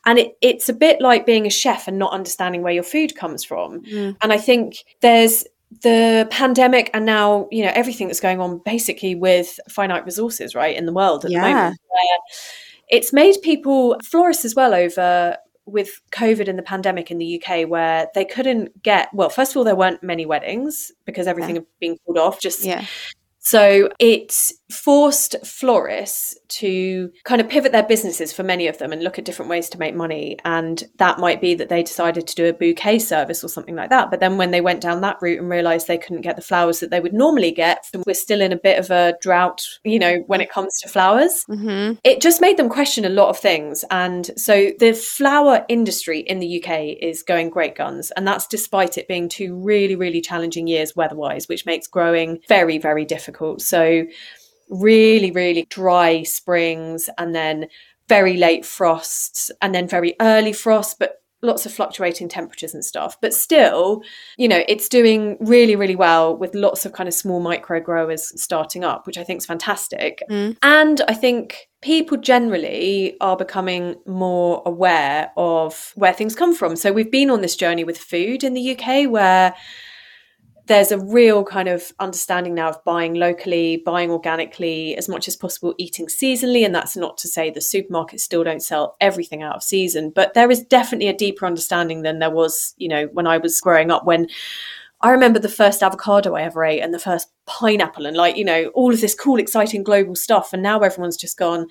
And 0.05 0.19
it, 0.19 0.37
it's 0.41 0.69
a 0.69 0.73
bit 0.73 1.01
like 1.01 1.25
being 1.25 1.47
a 1.47 1.49
chef 1.49 1.87
and 1.87 1.97
not 1.97 2.13
understanding 2.13 2.61
where 2.61 2.73
your 2.73 2.83
food 2.83 3.15
comes 3.15 3.43
from. 3.43 3.81
Mm. 3.81 4.15
And 4.21 4.31
I 4.31 4.37
think 4.37 4.85
there's 5.01 5.43
the 5.81 6.27
pandemic 6.31 6.89
and 6.93 7.05
now 7.05 7.49
you 7.51 7.65
know 7.65 7.71
everything 7.73 8.07
that's 8.07 8.21
going 8.21 8.39
on 8.39 8.61
basically 8.63 9.13
with 9.13 9.59
finite 9.67 10.05
resources 10.05 10.55
right 10.55 10.77
in 10.77 10.85
the 10.85 10.93
world 10.93 11.25
at 11.25 11.31
yeah. 11.31 11.41
the 11.41 11.53
moment 11.53 11.79
it's 12.89 13.13
made 13.13 13.35
people 13.41 13.97
florists 14.03 14.45
as 14.45 14.55
well 14.55 14.73
over 14.73 15.37
with 15.65 16.01
covid 16.11 16.47
and 16.47 16.59
the 16.59 16.63
pandemic 16.63 17.09
in 17.09 17.17
the 17.17 17.41
uk 17.41 17.67
where 17.69 18.07
they 18.13 18.25
couldn't 18.25 18.81
get 18.83 19.09
well 19.13 19.29
first 19.29 19.51
of 19.51 19.57
all 19.57 19.63
there 19.63 19.75
weren't 19.75 20.03
many 20.03 20.25
weddings 20.25 20.91
because 21.05 21.27
everything 21.27 21.55
yeah. 21.55 21.61
had 21.61 21.79
been 21.79 21.97
called 22.05 22.17
off 22.17 22.39
just 22.39 22.63
yeah 22.63 22.85
so 23.39 23.89
it 23.99 24.51
forced 24.71 25.35
florists 25.45 26.35
to 26.47 27.11
kind 27.23 27.39
of 27.39 27.47
pivot 27.47 27.71
their 27.71 27.83
businesses 27.83 28.33
for 28.33 28.43
many 28.43 28.67
of 28.67 28.77
them 28.79 28.91
and 28.91 29.03
look 29.03 29.19
at 29.19 29.25
different 29.25 29.49
ways 29.49 29.69
to 29.69 29.77
make 29.77 29.95
money. 29.95 30.37
And 30.43 30.83
that 30.97 31.19
might 31.19 31.39
be 31.39 31.53
that 31.55 31.69
they 31.69 31.83
decided 31.83 32.27
to 32.27 32.35
do 32.35 32.47
a 32.47 32.53
bouquet 32.53 32.99
service 32.99 33.43
or 33.43 33.47
something 33.47 33.75
like 33.75 33.89
that. 33.91 34.09
But 34.09 34.19
then 34.19 34.37
when 34.37 34.51
they 34.51 34.61
went 34.61 34.81
down 34.81 35.01
that 35.01 35.17
route 35.21 35.39
and 35.39 35.49
realized 35.49 35.87
they 35.87 35.97
couldn't 35.97 36.21
get 36.21 36.35
the 36.35 36.41
flowers 36.41 36.79
that 36.79 36.89
they 36.89 36.99
would 36.99 37.13
normally 37.13 37.51
get, 37.51 37.85
we're 38.05 38.13
still 38.13 38.41
in 38.41 38.51
a 38.51 38.57
bit 38.57 38.79
of 38.79 38.89
a 38.89 39.15
drought, 39.21 39.63
you 39.83 39.99
know, 39.99 40.23
when 40.27 40.41
it 40.41 40.51
comes 40.51 40.79
to 40.79 40.89
flowers. 40.89 41.45
Mm-hmm. 41.49 41.95
It 42.03 42.21
just 42.21 42.41
made 42.41 42.57
them 42.57 42.69
question 42.69 43.05
a 43.05 43.09
lot 43.09 43.29
of 43.29 43.37
things. 43.37 43.85
And 43.91 44.31
so 44.35 44.71
the 44.79 44.93
flower 44.93 45.63
industry 45.69 46.19
in 46.21 46.39
the 46.39 46.63
UK 46.63 46.97
is 47.01 47.21
going 47.21 47.51
great 47.51 47.75
guns. 47.75 48.11
And 48.11 48.27
that's 48.27 48.47
despite 48.47 48.97
it 48.97 49.07
being 49.07 49.29
two 49.29 49.55
really, 49.55 49.95
really 49.95 50.21
challenging 50.21 50.67
years 50.67 50.95
weather 50.95 51.15
wise, 51.15 51.47
which 51.47 51.65
makes 51.65 51.87
growing 51.87 52.39
very, 52.47 52.77
very 52.77 53.05
difficult. 53.05 53.61
So, 53.61 54.05
really, 54.69 55.31
really 55.31 55.65
dry 55.69 56.23
springs 56.23 57.09
and 57.17 57.35
then 57.35 57.67
very 58.07 58.37
late 58.37 58.65
frosts 58.65 59.51
and 59.61 59.73
then 59.73 59.87
very 59.87 60.15
early 60.19 60.53
frosts, 60.53 60.95
but 60.97 61.21
lots 61.41 61.65
of 61.65 61.73
fluctuating 61.73 62.27
temperatures 62.27 62.73
and 62.73 62.83
stuff. 62.83 63.19
But 63.21 63.33
still, 63.33 64.01
you 64.37 64.47
know, 64.47 64.63
it's 64.67 64.89
doing 64.89 65.37
really, 65.39 65.75
really 65.75 65.95
well 65.95 66.35
with 66.35 66.55
lots 66.55 66.85
of 66.85 66.93
kind 66.93 67.07
of 67.07 67.13
small 67.13 67.39
micro 67.39 67.79
growers 67.79 68.31
starting 68.41 68.83
up, 68.83 69.05
which 69.07 69.17
I 69.17 69.23
think 69.23 69.39
is 69.39 69.45
fantastic. 69.45 70.23
Mm. 70.29 70.57
And 70.61 71.01
I 71.07 71.13
think 71.13 71.69
people 71.81 72.17
generally 72.17 73.15
are 73.21 73.37
becoming 73.37 73.95
more 74.05 74.61
aware 74.65 75.31
of 75.37 75.91
where 75.95 76.13
things 76.13 76.35
come 76.35 76.55
from. 76.55 76.75
So 76.75 76.91
we've 76.91 77.11
been 77.11 77.29
on 77.29 77.41
this 77.41 77.55
journey 77.55 77.83
with 77.83 77.97
food 77.97 78.43
in 78.43 78.53
the 78.53 78.77
UK 78.77 79.09
where 79.09 79.53
there's 80.67 80.91
a 80.91 80.99
real 80.99 81.43
kind 81.43 81.67
of 81.67 81.91
understanding 81.99 82.55
now 82.55 82.69
of 82.69 82.83
buying 82.83 83.13
locally, 83.13 83.83
buying 83.85 84.09
organically, 84.09 84.95
as 84.97 85.07
much 85.07 85.27
as 85.27 85.35
possible, 85.35 85.75
eating 85.77 86.07
seasonally. 86.07 86.65
And 86.65 86.73
that's 86.73 86.97
not 86.97 87.17
to 87.19 87.27
say 87.27 87.49
the 87.49 87.59
supermarkets 87.59 88.21
still 88.21 88.43
don't 88.43 88.63
sell 88.63 88.95
everything 88.99 89.43
out 89.43 89.55
of 89.55 89.63
season, 89.63 90.09
but 90.09 90.33
there 90.33 90.49
is 90.49 90.63
definitely 90.63 91.07
a 91.07 91.15
deeper 91.15 91.45
understanding 91.45 92.01
than 92.01 92.19
there 92.19 92.31
was, 92.31 92.73
you 92.77 92.87
know, 92.87 93.05
when 93.13 93.27
I 93.27 93.37
was 93.37 93.61
growing 93.61 93.91
up. 93.91 94.05
When 94.05 94.27
I 95.01 95.11
remember 95.11 95.37
the 95.39 95.49
first 95.49 95.83
avocado 95.83 96.33
I 96.33 96.41
ever 96.41 96.65
ate 96.65 96.81
and 96.81 96.93
the 96.93 96.99
first 96.99 97.29
pineapple, 97.45 98.07
and 98.07 98.17
like, 98.17 98.37
you 98.37 98.45
know, 98.45 98.71
all 98.73 98.91
of 98.91 99.01
this 99.01 99.13
cool, 99.13 99.37
exciting 99.37 99.83
global 99.83 100.15
stuff. 100.15 100.51
And 100.51 100.63
now 100.63 100.79
everyone's 100.79 101.17
just 101.17 101.37
gone, 101.37 101.67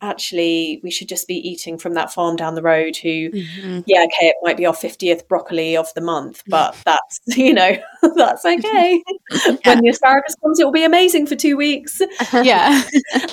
actually 0.00 0.80
we 0.82 0.90
should 0.90 1.08
just 1.08 1.26
be 1.26 1.36
eating 1.36 1.78
from 1.78 1.94
that 1.94 2.12
farm 2.12 2.36
down 2.36 2.54
the 2.54 2.62
road 2.62 2.96
who 2.96 3.30
mm-hmm. 3.30 3.80
yeah 3.86 4.04
okay 4.04 4.28
it 4.28 4.36
might 4.42 4.56
be 4.56 4.66
our 4.66 4.74
50th 4.74 5.26
broccoli 5.28 5.76
of 5.76 5.92
the 5.94 6.00
month 6.00 6.42
but 6.46 6.76
that's 6.84 7.20
you 7.26 7.54
know 7.54 7.76
that's 8.16 8.44
okay. 8.44 9.02
Yeah. 9.30 9.56
when 9.64 9.80
the 9.80 9.88
asparagus 9.88 10.34
comes 10.42 10.60
it 10.60 10.64
will 10.64 10.72
be 10.72 10.84
amazing 10.84 11.26
for 11.26 11.34
two 11.34 11.56
weeks. 11.56 12.00
Yeah. 12.32 12.82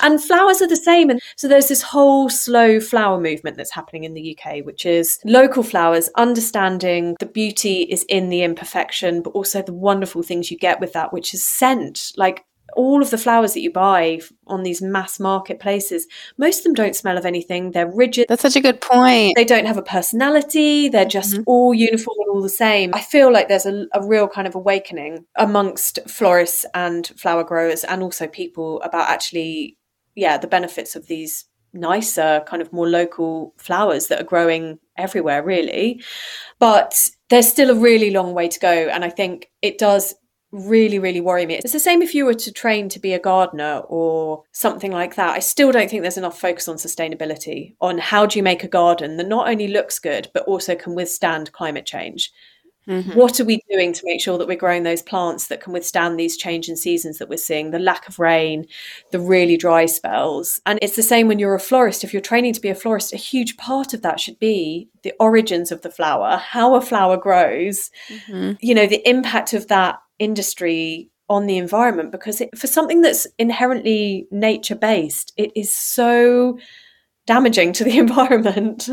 And 0.02 0.24
flowers 0.24 0.62
are 0.62 0.68
the 0.68 0.76
same 0.76 1.10
and 1.10 1.22
so 1.36 1.48
there's 1.48 1.68
this 1.68 1.82
whole 1.82 2.30
slow 2.30 2.80
flower 2.80 3.20
movement 3.20 3.58
that's 3.58 3.72
happening 3.72 4.04
in 4.04 4.14
the 4.14 4.38
uk 4.38 4.66
which 4.66 4.86
is 4.86 5.20
local 5.26 5.64
flowers 5.64 6.10
understanding 6.16 7.16
the 7.20 7.26
beauty 7.26 7.82
is 7.84 8.04
in 8.10 8.30
the 8.30 8.44
imperfection 8.44 9.22
but 9.22 9.32
also 9.32 9.62
the 9.62 9.74
wonderful 9.74 10.24
things 10.24 10.50
you 10.50 10.58
get 10.58 10.80
with 10.80 10.94
that 10.94 11.14
which 11.14 11.34
is 11.34 11.46
scent. 11.46 12.12
Like 12.16 12.46
all 12.74 13.02
of 13.02 13.10
the 13.10 13.18
flowers 13.18 13.54
that 13.54 13.62
you 13.62 13.72
buy 13.72 14.20
on 14.48 14.64
these 14.64 14.82
mass 14.82 15.20
marketplaces, 15.20 16.08
most 16.38 16.60
of 16.60 16.64
them 16.64 16.74
don't 16.74 16.96
smell 16.96 17.18
of 17.18 17.26
anything. 17.26 17.72
They're 17.72 17.92
rigid. 17.92 18.28
That's 18.30 18.42
such 18.42 18.56
a 18.56 18.62
good 18.62 18.82
point. 18.82 19.36
They 19.36 19.46
don't 19.46 19.66
have 19.66 19.78
a 19.78 19.84
personality. 19.84 20.90
They're 20.90 21.06
just 21.06 21.34
mm-hmm. 21.34 21.44
all 21.46 21.74
uniform 21.74 22.18
and 22.20 22.30
all 22.30 22.42
the 22.42 22.50
same. 22.50 22.92
I 22.94 23.02
feel 23.02 23.32
like 23.32 23.48
there's 23.48 23.66
a, 23.66 23.86
a, 23.94 24.06
real 24.06 24.28
kind 24.28 24.48
of 24.48 24.56
awakening 24.56 25.26
amongst 25.38 26.00
florists 26.08 26.66
and 26.74 27.08
flower 27.18 27.44
growers 27.44 27.84
and 27.84 28.04
also 28.04 28.28
people 28.28 28.82
about 28.82 29.10
actually, 29.10 29.78
yeah, 30.16 30.38
the 30.38 30.48
benefits 30.48 30.96
of 30.96 31.08
these 31.08 31.46
nicer, 31.74 32.44
kind 32.48 32.62
of 32.62 32.74
more 32.74 32.88
local 32.88 33.54
flowers 33.58 34.08
that 34.08 34.22
are 34.22 34.26
growing 34.26 34.80
everywhere, 34.98 35.44
really. 35.44 36.04
But 36.60 37.10
there's 37.30 37.48
still 37.48 37.70
a 37.70 37.80
really 37.80 38.12
long 38.12 38.34
way 38.34 38.48
to 38.48 38.60
go. 38.60 38.72
And 38.72 39.06
I 39.06 39.10
think 39.10 39.50
it 39.62 39.78
does 39.78 40.14
really, 40.52 41.00
really 41.00 41.22
worry 41.22 41.46
me. 41.46 41.56
It's 41.56 41.72
the 41.72 41.80
same 41.80 42.02
if 42.02 42.14
you 42.14 42.26
were 42.26 42.34
to 42.34 42.52
train 42.52 42.90
to 42.90 43.00
be 43.00 43.14
a 43.14 43.20
gardener 43.20 43.82
or 43.88 44.44
something 44.52 44.92
like 44.92 45.16
that. 45.16 45.36
I 45.36 45.40
still 45.40 45.72
don't 45.72 45.90
think 45.90 46.02
there's 46.02 46.18
enough 46.18 46.40
focus 46.40 46.68
on 46.68 46.76
sustainability, 46.76 47.76
on 47.80 47.98
how 47.98 48.26
do 48.26 48.38
you 48.38 48.44
make 48.44 48.64
a 48.64 48.68
garden 48.68 49.18
that 49.18 49.28
not 49.28 49.48
only 49.48 49.68
looks 49.68 50.00
good, 50.00 50.30
but 50.34 50.44
also 50.44 50.76
can 50.76 50.96
withstand 50.96 51.52
climate 51.54 51.86
change. 51.86 52.32
Mm-hmm. 52.88 53.14
What 53.14 53.40
are 53.40 53.46
we 53.46 53.62
doing 53.70 53.94
to 53.94 54.02
make 54.06 54.20
sure 54.20 54.40
that 54.40 54.48
we're 54.48 54.58
growing 54.58 54.84
those 54.84 55.04
plants 55.04 55.48
that 55.48 55.62
can 55.62 55.72
withstand 55.72 56.20
these 56.20 56.36
change 56.36 56.68
in 56.68 56.76
seasons 56.76 57.20
that 57.20 57.30
we're 57.30 57.38
seeing, 57.38 57.70
the 57.70 57.80
lack 57.80 58.08
of 58.08 58.18
rain, 58.18 58.66
the 59.12 59.20
really 59.20 59.56
dry 59.56 59.86
spells? 59.86 60.60
And 60.66 60.80
it's 60.82 60.96
the 60.96 61.04
same 61.04 61.28
when 61.28 61.38
you're 61.38 61.54
a 61.54 61.60
florist. 61.60 62.04
If 62.04 62.12
you're 62.12 62.24
training 62.24 62.54
to 62.54 62.62
be 62.62 62.70
a 62.70 62.76
florist, 62.76 63.14
a 63.14 63.18
huge 63.18 63.56
part 63.58 63.94
of 63.94 64.02
that 64.02 64.20
should 64.20 64.40
be 64.40 64.90
the 65.04 65.14
origins 65.20 65.72
of 65.72 65.84
the 65.84 65.92
flower, 65.92 66.38
how 66.38 66.76
a 66.76 66.82
flower 66.82 67.18
grows, 67.18 67.92
mm-hmm. 68.10 68.54
you 68.60 68.74
know, 68.74 68.88
the 68.88 69.08
impact 69.08 69.54
of 69.54 69.68
that 69.68 70.00
industry 70.22 71.10
on 71.30 71.48
the 71.48 71.58
environment 71.58 72.12
because 72.12 72.42
it, 72.42 72.58
for 72.58 72.68
something 72.68 73.02
that's 73.02 73.26
inherently 73.38 74.28
nature 74.32 74.76
based 74.76 75.34
it 75.38 75.52
is 75.56 75.74
so 75.74 76.58
damaging 77.26 77.72
to 77.72 77.84
the 77.84 77.98
environment 78.06 78.90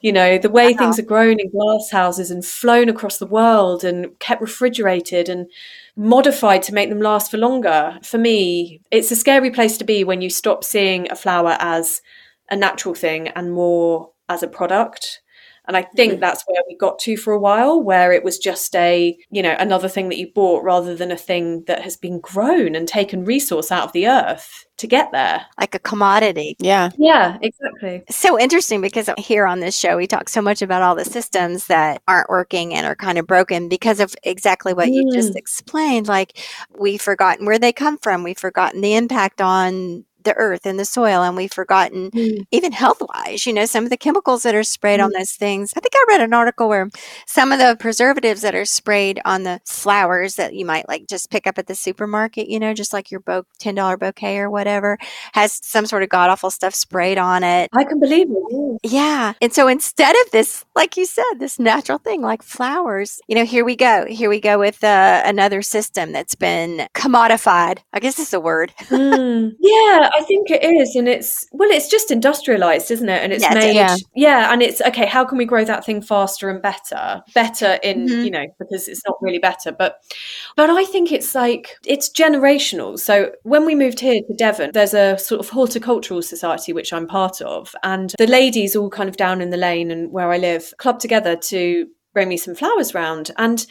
You 0.00 0.12
know, 0.12 0.38
the 0.38 0.50
way 0.50 0.72
wow. 0.72 0.78
things 0.78 0.98
are 0.98 1.02
grown 1.02 1.40
in 1.40 1.50
glass 1.50 1.90
houses 1.90 2.30
and 2.30 2.44
flown 2.44 2.88
across 2.88 3.18
the 3.18 3.26
world 3.26 3.84
and 3.84 4.18
kept 4.18 4.40
refrigerated 4.40 5.28
and 5.28 5.50
modified 5.96 6.62
to 6.64 6.74
make 6.74 6.90
them 6.90 7.00
last 7.00 7.30
for 7.30 7.38
longer. 7.38 7.98
For 8.02 8.18
me, 8.18 8.80
it's 8.90 9.10
a 9.10 9.16
scary 9.16 9.50
place 9.50 9.78
to 9.78 9.84
be 9.84 10.04
when 10.04 10.20
you 10.20 10.30
stop 10.30 10.64
seeing 10.64 11.10
a 11.10 11.16
flower 11.16 11.56
as 11.60 12.02
a 12.50 12.56
natural 12.56 12.94
thing 12.94 13.28
and 13.28 13.52
more 13.52 14.12
as 14.28 14.42
a 14.42 14.48
product. 14.48 15.22
And 15.66 15.76
I 15.76 15.82
think 15.82 16.14
mm-hmm. 16.14 16.20
that's 16.20 16.44
where 16.46 16.62
we 16.68 16.76
got 16.76 16.98
to 17.00 17.16
for 17.16 17.32
a 17.32 17.38
while, 17.38 17.82
where 17.82 18.12
it 18.12 18.24
was 18.24 18.38
just 18.38 18.74
a, 18.76 19.16
you 19.30 19.42
know, 19.42 19.56
another 19.58 19.88
thing 19.88 20.08
that 20.08 20.18
you 20.18 20.30
bought 20.32 20.62
rather 20.62 20.94
than 20.94 21.10
a 21.10 21.16
thing 21.16 21.64
that 21.66 21.82
has 21.82 21.96
been 21.96 22.20
grown 22.20 22.74
and 22.74 22.86
taken 22.86 23.24
resource 23.24 23.72
out 23.72 23.84
of 23.84 23.92
the 23.92 24.06
earth 24.06 24.66
to 24.78 24.86
get 24.86 25.10
there. 25.10 25.46
Like 25.58 25.74
a 25.74 25.78
commodity. 25.78 26.56
Yeah. 26.58 26.90
Yeah, 26.98 27.38
exactly. 27.40 28.02
So 28.10 28.38
interesting 28.38 28.80
because 28.80 29.08
here 29.18 29.46
on 29.46 29.60
this 29.60 29.76
show, 29.76 29.96
we 29.96 30.06
talk 30.06 30.28
so 30.28 30.42
much 30.42 30.62
about 30.62 30.82
all 30.82 30.94
the 30.94 31.04
systems 31.04 31.66
that 31.66 32.02
aren't 32.06 32.28
working 32.28 32.74
and 32.74 32.86
are 32.86 32.96
kind 32.96 33.18
of 33.18 33.26
broken 33.26 33.68
because 33.68 34.00
of 34.00 34.14
exactly 34.22 34.74
what 34.74 34.88
mm. 34.88 34.94
you 34.94 35.12
just 35.12 35.32
mm. 35.32 35.36
explained. 35.36 36.06
Like 36.08 36.38
we've 36.78 37.00
forgotten 37.00 37.46
where 37.46 37.58
they 37.58 37.72
come 37.72 37.98
from, 37.98 38.22
we've 38.22 38.38
forgotten 38.38 38.82
the 38.82 38.94
impact 38.94 39.40
on 39.40 40.04
the 40.26 40.34
earth 40.34 40.66
and 40.66 40.78
the 40.78 40.84
soil 40.84 41.22
and 41.22 41.36
we've 41.36 41.52
forgotten 41.52 42.10
mm. 42.10 42.46
even 42.50 42.72
health 42.72 43.00
wise 43.14 43.46
you 43.46 43.52
know 43.52 43.64
some 43.64 43.84
of 43.84 43.90
the 43.90 43.96
chemicals 43.96 44.42
that 44.42 44.54
are 44.54 44.64
sprayed 44.64 45.00
mm. 45.00 45.04
on 45.04 45.12
those 45.12 45.32
things 45.32 45.72
i 45.76 45.80
think 45.80 45.94
i 45.94 46.04
read 46.08 46.20
an 46.20 46.34
article 46.34 46.68
where 46.68 46.90
some 47.26 47.52
of 47.52 47.58
the 47.58 47.76
preservatives 47.80 48.42
that 48.42 48.54
are 48.54 48.64
sprayed 48.64 49.20
on 49.24 49.44
the 49.44 49.60
flowers 49.64 50.34
that 50.34 50.54
you 50.54 50.66
might 50.66 50.86
like 50.88 51.06
just 51.08 51.30
pick 51.30 51.46
up 51.46 51.58
at 51.58 51.66
the 51.66 51.74
supermarket 51.74 52.48
you 52.48 52.58
know 52.58 52.74
just 52.74 52.92
like 52.92 53.10
your 53.10 53.20
bo- 53.20 53.46
$10 53.60 53.98
bouquet 53.98 54.38
or 54.38 54.50
whatever 54.50 54.98
has 55.32 55.60
some 55.64 55.86
sort 55.86 56.02
of 56.02 56.08
god 56.08 56.28
awful 56.28 56.50
stuff 56.50 56.74
sprayed 56.74 57.18
on 57.18 57.42
it 57.42 57.70
i 57.72 57.84
can 57.84 58.00
believe 58.00 58.26
it 58.28 58.80
yeah 58.82 59.32
and 59.40 59.52
so 59.52 59.68
instead 59.68 60.14
of 60.24 60.30
this 60.32 60.64
like 60.74 60.96
you 60.96 61.06
said 61.06 61.34
this 61.38 61.58
natural 61.58 61.98
thing 61.98 62.20
like 62.20 62.42
flowers 62.42 63.20
you 63.28 63.34
know 63.34 63.44
here 63.44 63.64
we 63.64 63.76
go 63.76 64.04
here 64.06 64.28
we 64.28 64.40
go 64.40 64.58
with 64.58 64.82
uh, 64.82 65.22
another 65.24 65.62
system 65.62 66.12
that's 66.12 66.34
been 66.34 66.88
commodified 66.94 67.78
i 67.92 68.00
guess 68.00 68.18
it's 68.18 68.32
a 68.32 68.40
word 68.40 68.72
mm. 68.88 69.52
yeah 69.60 70.10
I 70.16 70.22
think 70.22 70.50
it 70.50 70.64
is, 70.64 70.96
and 70.96 71.08
it's 71.08 71.46
well, 71.52 71.70
it's 71.70 71.88
just 71.88 72.10
industrialized, 72.10 72.90
isn't 72.90 73.08
it? 73.08 73.22
And 73.22 73.32
it's 73.32 73.42
yeah, 73.42 73.54
made, 73.54 73.74
yeah. 73.74 73.96
yeah, 74.14 74.52
and 74.52 74.62
it's 74.62 74.80
okay. 74.80 75.04
How 75.04 75.24
can 75.24 75.36
we 75.36 75.44
grow 75.44 75.64
that 75.64 75.84
thing 75.84 76.00
faster 76.00 76.48
and 76.48 76.62
better? 76.62 77.22
Better 77.34 77.78
in 77.82 78.06
mm-hmm. 78.06 78.24
you 78.24 78.30
know 78.30 78.46
because 78.58 78.88
it's 78.88 79.02
not 79.06 79.16
really 79.20 79.38
better, 79.38 79.72
but 79.72 80.02
but 80.56 80.70
I 80.70 80.84
think 80.84 81.12
it's 81.12 81.34
like 81.34 81.76
it's 81.84 82.08
generational. 82.08 82.98
So 82.98 83.32
when 83.42 83.66
we 83.66 83.74
moved 83.74 84.00
here 84.00 84.20
to 84.20 84.34
Devon, 84.36 84.70
there's 84.72 84.94
a 84.94 85.18
sort 85.18 85.40
of 85.40 85.50
horticultural 85.50 86.22
society 86.22 86.72
which 86.72 86.92
I'm 86.94 87.06
part 87.06 87.42
of, 87.42 87.74
and 87.82 88.14
the 88.16 88.26
ladies 88.26 88.74
all 88.74 88.88
kind 88.88 89.10
of 89.10 89.18
down 89.18 89.42
in 89.42 89.50
the 89.50 89.58
lane 89.58 89.90
and 89.90 90.10
where 90.10 90.32
I 90.32 90.38
live 90.38 90.72
club 90.78 90.98
together 90.98 91.36
to 91.36 91.86
bring 92.14 92.28
me 92.28 92.36
some 92.36 92.54
flowers 92.54 92.94
round 92.94 93.32
and. 93.36 93.66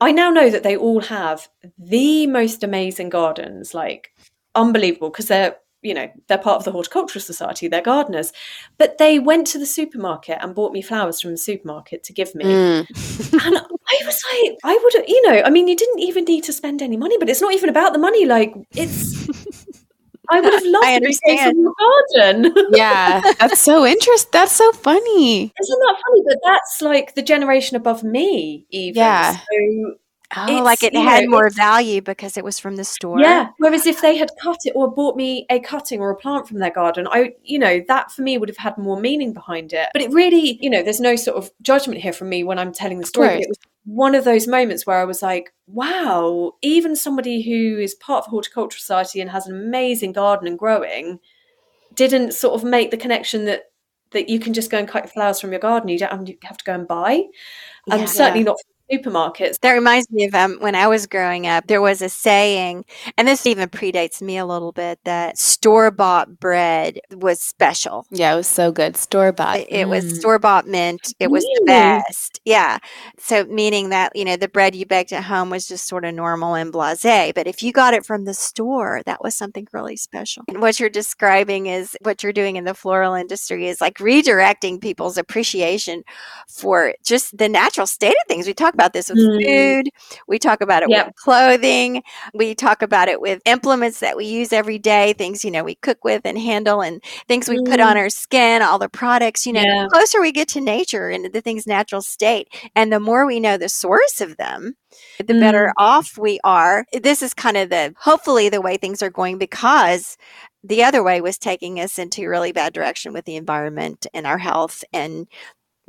I 0.00 0.10
now 0.10 0.30
know 0.30 0.50
that 0.50 0.64
they 0.64 0.76
all 0.76 1.00
have 1.02 1.46
the 1.78 2.26
most 2.26 2.64
amazing 2.64 3.08
gardens, 3.08 3.72
like 3.72 4.10
unbelievable 4.54 5.10
because 5.10 5.28
they're 5.28 5.56
you 5.82 5.92
know 5.92 6.10
they're 6.28 6.38
part 6.38 6.56
of 6.56 6.64
the 6.64 6.70
horticultural 6.70 7.20
society 7.20 7.66
they're 7.68 7.82
gardeners 7.82 8.32
but 8.78 8.98
they 8.98 9.18
went 9.18 9.46
to 9.46 9.58
the 9.58 9.66
supermarket 9.66 10.38
and 10.40 10.54
bought 10.54 10.72
me 10.72 10.80
flowers 10.80 11.20
from 11.20 11.32
the 11.32 11.36
supermarket 11.36 12.04
to 12.04 12.12
give 12.12 12.34
me 12.34 12.44
mm. 12.44 13.32
and 13.46 13.56
i 13.58 14.06
was 14.06 14.22
like 14.32 14.58
i 14.64 14.78
would 14.82 15.08
you 15.08 15.28
know 15.28 15.42
i 15.44 15.50
mean 15.50 15.66
you 15.66 15.76
didn't 15.76 15.98
even 15.98 16.24
need 16.24 16.44
to 16.44 16.52
spend 16.52 16.80
any 16.82 16.96
money 16.96 17.16
but 17.18 17.28
it's 17.28 17.40
not 17.40 17.52
even 17.52 17.68
about 17.68 17.92
the 17.92 17.98
money 17.98 18.26
like 18.26 18.54
it's 18.72 19.26
I 20.28 20.40
would 20.40 20.52
have 20.52 20.62
loved 20.66 20.86
I 20.86 20.94
understand. 20.94 21.38
to 21.38 21.50
from 21.50 21.58
your 21.60 21.74
garden. 22.14 22.54
yeah, 22.72 23.20
that's 23.38 23.60
so 23.60 23.84
interesting. 23.84 24.30
That's 24.32 24.52
so 24.52 24.72
funny. 24.72 25.52
Isn't 25.60 25.80
that 25.80 25.96
funny? 26.06 26.22
But 26.26 26.38
that's 26.44 26.80
like 26.80 27.14
the 27.14 27.22
generation 27.22 27.76
above 27.76 28.02
me, 28.02 28.66
even. 28.70 29.00
Yeah. 29.00 29.36
So 29.36 29.94
Oh, 30.34 30.62
like 30.62 30.82
it 30.82 30.94
had 30.94 31.24
know, 31.24 31.30
more 31.30 31.50
value 31.50 32.00
because 32.00 32.36
it 32.36 32.44
was 32.44 32.58
from 32.58 32.76
the 32.76 32.84
store. 32.84 33.20
Yeah. 33.20 33.50
Whereas 33.58 33.86
if 33.86 34.00
they 34.00 34.16
had 34.16 34.30
cut 34.42 34.58
it 34.64 34.72
or 34.74 34.90
bought 34.90 35.16
me 35.16 35.46
a 35.50 35.60
cutting 35.60 36.00
or 36.00 36.10
a 36.10 36.16
plant 36.16 36.48
from 36.48 36.58
their 36.58 36.70
garden, 36.70 37.06
I, 37.10 37.34
you 37.42 37.58
know, 37.58 37.82
that 37.88 38.10
for 38.10 38.22
me 38.22 38.38
would 38.38 38.48
have 38.48 38.56
had 38.56 38.78
more 38.78 38.98
meaning 38.98 39.32
behind 39.32 39.72
it. 39.72 39.88
But 39.92 40.02
it 40.02 40.10
really, 40.12 40.58
you 40.62 40.70
know, 40.70 40.82
there's 40.82 41.00
no 41.00 41.16
sort 41.16 41.36
of 41.36 41.50
judgment 41.60 42.00
here 42.00 42.12
from 42.12 42.28
me 42.28 42.44
when 42.44 42.58
I'm 42.58 42.72
telling 42.72 42.98
the 42.98 43.06
story. 43.06 43.28
Right. 43.28 43.42
It 43.42 43.48
was 43.48 43.58
one 43.84 44.14
of 44.14 44.24
those 44.24 44.46
moments 44.46 44.86
where 44.86 44.98
I 44.98 45.04
was 45.04 45.22
like, 45.22 45.52
wow, 45.66 46.52
even 46.62 46.96
somebody 46.96 47.42
who 47.42 47.78
is 47.78 47.94
part 47.94 48.24
of 48.24 48.30
horticultural 48.30 48.78
society 48.78 49.20
and 49.20 49.30
has 49.30 49.46
an 49.46 49.54
amazing 49.54 50.12
garden 50.12 50.46
and 50.46 50.58
growing 50.58 51.18
didn't 51.94 52.32
sort 52.32 52.54
of 52.54 52.64
make 52.64 52.90
the 52.90 52.96
connection 52.96 53.44
that 53.44 53.64
that 54.12 54.28
you 54.28 54.38
can 54.38 54.52
just 54.52 54.70
go 54.70 54.78
and 54.78 54.86
cut 54.86 55.10
flowers 55.10 55.40
from 55.40 55.52
your 55.52 55.60
garden. 55.60 55.88
You 55.88 55.98
don't 55.98 56.28
have 56.44 56.58
to 56.58 56.64
go 56.64 56.74
and 56.74 56.86
buy. 56.86 57.24
And 57.90 58.00
yeah, 58.00 58.04
certainly 58.04 58.40
yeah. 58.40 58.44
not 58.44 58.56
supermarkets. 58.92 59.60
That 59.60 59.72
reminds 59.72 60.10
me 60.10 60.24
of 60.24 60.34
um, 60.34 60.56
when 60.60 60.74
I 60.74 60.86
was 60.86 61.06
growing 61.06 61.46
up, 61.46 61.66
there 61.66 61.80
was 61.80 62.02
a 62.02 62.08
saying, 62.08 62.84
and 63.16 63.26
this 63.26 63.46
even 63.46 63.68
predates 63.68 64.20
me 64.20 64.36
a 64.36 64.46
little 64.46 64.72
bit, 64.72 64.98
that 65.04 65.38
store 65.38 65.90
bought 65.90 66.40
bread 66.40 67.00
was 67.12 67.40
special. 67.40 68.06
Yeah, 68.10 68.32
it 68.32 68.36
was 68.36 68.46
so 68.46 68.72
good. 68.72 68.96
Store 68.96 69.32
bought. 69.32 69.60
It, 69.60 69.68
it 69.70 69.86
mm. 69.86 69.90
was 69.90 70.18
store 70.18 70.38
bought 70.38 70.66
mint. 70.66 71.14
It 71.18 71.30
was 71.30 71.44
mm. 71.44 71.48
the 71.54 71.64
best. 71.66 72.40
Yeah. 72.44 72.78
So, 73.18 73.44
meaning 73.44 73.90
that, 73.90 74.12
you 74.14 74.24
know, 74.24 74.36
the 74.36 74.48
bread 74.48 74.74
you 74.74 74.86
baked 74.86 75.12
at 75.12 75.24
home 75.24 75.50
was 75.50 75.68
just 75.68 75.86
sort 75.86 76.04
of 76.04 76.14
normal 76.14 76.54
and 76.54 76.72
blase. 76.72 77.02
But 77.02 77.46
if 77.46 77.62
you 77.62 77.72
got 77.72 77.94
it 77.94 78.04
from 78.04 78.24
the 78.24 78.34
store, 78.34 79.02
that 79.06 79.22
was 79.22 79.34
something 79.34 79.66
really 79.72 79.96
special. 79.96 80.42
And 80.48 80.60
what 80.60 80.80
you're 80.80 80.90
describing 80.90 81.66
is 81.66 81.96
what 82.02 82.22
you're 82.22 82.32
doing 82.32 82.56
in 82.56 82.64
the 82.64 82.74
floral 82.74 83.14
industry 83.14 83.68
is 83.68 83.80
like 83.80 83.98
redirecting 83.98 84.80
people's 84.80 85.16
appreciation 85.16 86.02
for 86.48 86.94
just 87.04 87.36
the 87.38 87.48
natural 87.48 87.86
state 87.86 88.10
of 88.10 88.28
things. 88.28 88.46
We 88.46 88.54
talk 88.54 88.74
about 88.74 88.81
about 88.82 88.92
this 88.92 89.08
with 89.08 89.18
mm. 89.18 89.44
food. 89.44 89.90
We 90.26 90.38
talk 90.38 90.60
about 90.60 90.82
it 90.82 90.90
yep. 90.90 91.06
with 91.06 91.16
clothing. 91.16 92.02
We 92.34 92.54
talk 92.54 92.82
about 92.82 93.08
it 93.08 93.20
with 93.20 93.40
implements 93.44 94.00
that 94.00 94.16
we 94.16 94.24
use 94.24 94.52
every 94.52 94.78
day, 94.78 95.12
things, 95.12 95.44
you 95.44 95.50
know, 95.50 95.62
we 95.62 95.76
cook 95.76 96.04
with 96.04 96.22
and 96.24 96.36
handle 96.36 96.80
and 96.80 97.02
things 97.28 97.48
we 97.48 97.58
mm. 97.58 97.68
put 97.68 97.80
on 97.80 97.96
mm. 97.96 98.00
our 98.00 98.10
skin, 98.10 98.60
all 98.62 98.78
the 98.78 98.88
products, 98.88 99.46
you 99.46 99.52
know, 99.52 99.62
yeah. 99.62 99.84
the 99.84 99.90
closer 99.90 100.20
we 100.20 100.32
get 100.32 100.48
to 100.48 100.60
nature 100.60 101.08
and 101.08 101.32
the 101.32 101.40
thing's 101.40 101.66
natural 101.66 102.02
state. 102.02 102.48
And 102.74 102.92
the 102.92 103.00
more 103.00 103.24
we 103.24 103.38
know 103.38 103.56
the 103.56 103.68
source 103.68 104.20
of 104.20 104.36
them, 104.36 104.74
the 105.18 105.34
better 105.34 105.68
mm. 105.68 105.72
off 105.78 106.18
we 106.18 106.40
are. 106.44 106.84
This 106.92 107.22
is 107.22 107.34
kind 107.34 107.56
of 107.56 107.70
the 107.70 107.94
hopefully 107.98 108.48
the 108.48 108.60
way 108.60 108.76
things 108.76 109.02
are 109.02 109.10
going 109.10 109.38
because 109.38 110.16
the 110.64 110.84
other 110.84 111.02
way 111.02 111.20
was 111.20 111.38
taking 111.38 111.80
us 111.80 111.98
into 111.98 112.28
really 112.28 112.52
bad 112.52 112.72
direction 112.72 113.12
with 113.12 113.24
the 113.24 113.36
environment 113.36 114.06
and 114.14 114.26
our 114.26 114.38
health 114.38 114.84
and 114.92 115.26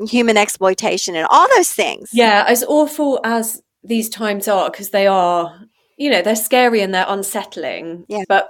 human 0.07 0.37
exploitation 0.37 1.15
and 1.15 1.27
all 1.29 1.47
those 1.55 1.69
things. 1.69 2.09
Yeah, 2.13 2.45
as 2.47 2.63
awful 2.63 3.19
as 3.23 3.61
these 3.83 4.09
times 4.09 4.47
are, 4.47 4.69
because 4.71 4.89
they 4.89 5.07
are, 5.07 5.67
you 5.97 6.09
know, 6.09 6.21
they're 6.21 6.35
scary 6.35 6.81
and 6.81 6.93
they're 6.93 7.05
unsettling. 7.07 8.05
Yeah. 8.07 8.23
But 8.27 8.49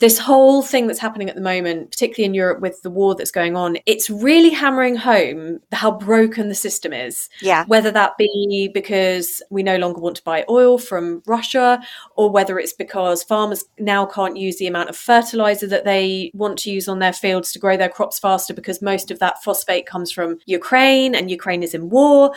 this 0.00 0.18
whole 0.18 0.62
thing 0.62 0.86
that's 0.86 1.00
happening 1.00 1.28
at 1.28 1.34
the 1.34 1.40
moment, 1.40 1.90
particularly 1.90 2.24
in 2.26 2.34
Europe 2.34 2.60
with 2.60 2.82
the 2.82 2.90
war 2.90 3.16
that's 3.16 3.32
going 3.32 3.56
on, 3.56 3.78
it's 3.84 4.08
really 4.08 4.50
hammering 4.50 4.94
home 4.94 5.60
how 5.72 5.90
broken 5.90 6.48
the 6.48 6.54
system 6.54 6.92
is. 6.92 7.28
Yeah. 7.40 7.64
Whether 7.66 7.90
that 7.90 8.16
be 8.16 8.70
because 8.72 9.42
we 9.50 9.62
no 9.62 9.76
longer 9.76 10.00
want 10.00 10.16
to 10.16 10.22
buy 10.22 10.44
oil 10.48 10.78
from 10.78 11.22
Russia, 11.26 11.82
or 12.16 12.30
whether 12.30 12.58
it's 12.58 12.72
because 12.72 13.24
farmers 13.24 13.64
now 13.78 14.06
can't 14.06 14.36
use 14.36 14.58
the 14.58 14.68
amount 14.68 14.88
of 14.88 14.96
fertilizer 14.96 15.66
that 15.66 15.84
they 15.84 16.30
want 16.32 16.58
to 16.60 16.70
use 16.70 16.86
on 16.86 17.00
their 17.00 17.12
fields 17.12 17.50
to 17.52 17.58
grow 17.58 17.76
their 17.76 17.88
crops 17.88 18.18
faster 18.18 18.54
because 18.54 18.80
most 18.80 19.10
of 19.10 19.18
that 19.18 19.42
phosphate 19.42 19.86
comes 19.86 20.12
from 20.12 20.38
Ukraine 20.46 21.14
and 21.14 21.30
Ukraine 21.30 21.62
is 21.62 21.74
in 21.74 21.90
war. 21.90 22.32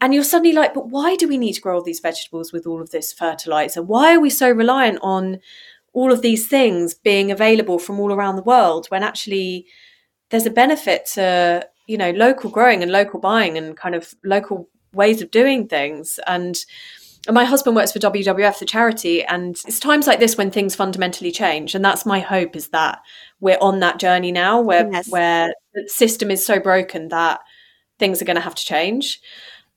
And 0.00 0.12
you're 0.12 0.24
suddenly 0.24 0.52
like, 0.52 0.74
but 0.74 0.88
why 0.88 1.16
do 1.16 1.26
we 1.26 1.38
need 1.38 1.54
to 1.54 1.60
grow 1.60 1.76
all 1.76 1.82
these 1.82 2.00
vegetables 2.00 2.52
with 2.52 2.66
all 2.66 2.82
of 2.82 2.90
this 2.90 3.14
fertilizer? 3.14 3.82
Why 3.82 4.14
are 4.14 4.20
we 4.20 4.28
so 4.28 4.50
reliant 4.50 4.98
on 5.00 5.38
all 5.96 6.12
of 6.12 6.20
these 6.20 6.46
things 6.46 6.92
being 6.92 7.30
available 7.30 7.78
from 7.78 7.98
all 7.98 8.12
around 8.12 8.36
the 8.36 8.42
world 8.42 8.86
when 8.90 9.02
actually 9.02 9.66
there's 10.28 10.44
a 10.44 10.50
benefit 10.50 11.06
to 11.06 11.66
you 11.86 11.96
know 11.96 12.10
local 12.10 12.50
growing 12.50 12.82
and 12.82 12.92
local 12.92 13.18
buying 13.18 13.56
and 13.56 13.78
kind 13.78 13.94
of 13.94 14.12
local 14.22 14.68
ways 14.92 15.22
of 15.22 15.30
doing 15.30 15.66
things 15.66 16.20
and 16.26 16.66
and 17.26 17.34
my 17.34 17.44
husband 17.44 17.74
works 17.74 17.90
for 17.90 17.98
WWF, 17.98 18.60
the 18.60 18.64
charity, 18.64 19.24
and 19.24 19.60
it's 19.66 19.80
times 19.80 20.06
like 20.06 20.20
this 20.20 20.38
when 20.38 20.52
things 20.52 20.76
fundamentally 20.76 21.32
change. 21.32 21.74
And 21.74 21.84
that's 21.84 22.06
my 22.06 22.20
hope 22.20 22.54
is 22.54 22.68
that 22.68 23.00
we're 23.40 23.58
on 23.60 23.80
that 23.80 23.98
journey 23.98 24.30
now 24.30 24.60
where 24.60 24.88
yes. 24.88 25.08
where 25.10 25.52
the 25.74 25.88
system 25.88 26.30
is 26.30 26.46
so 26.46 26.60
broken 26.60 27.08
that 27.08 27.40
things 27.98 28.22
are 28.22 28.26
going 28.26 28.36
to 28.36 28.42
have 28.42 28.54
to 28.54 28.64
change 28.64 29.20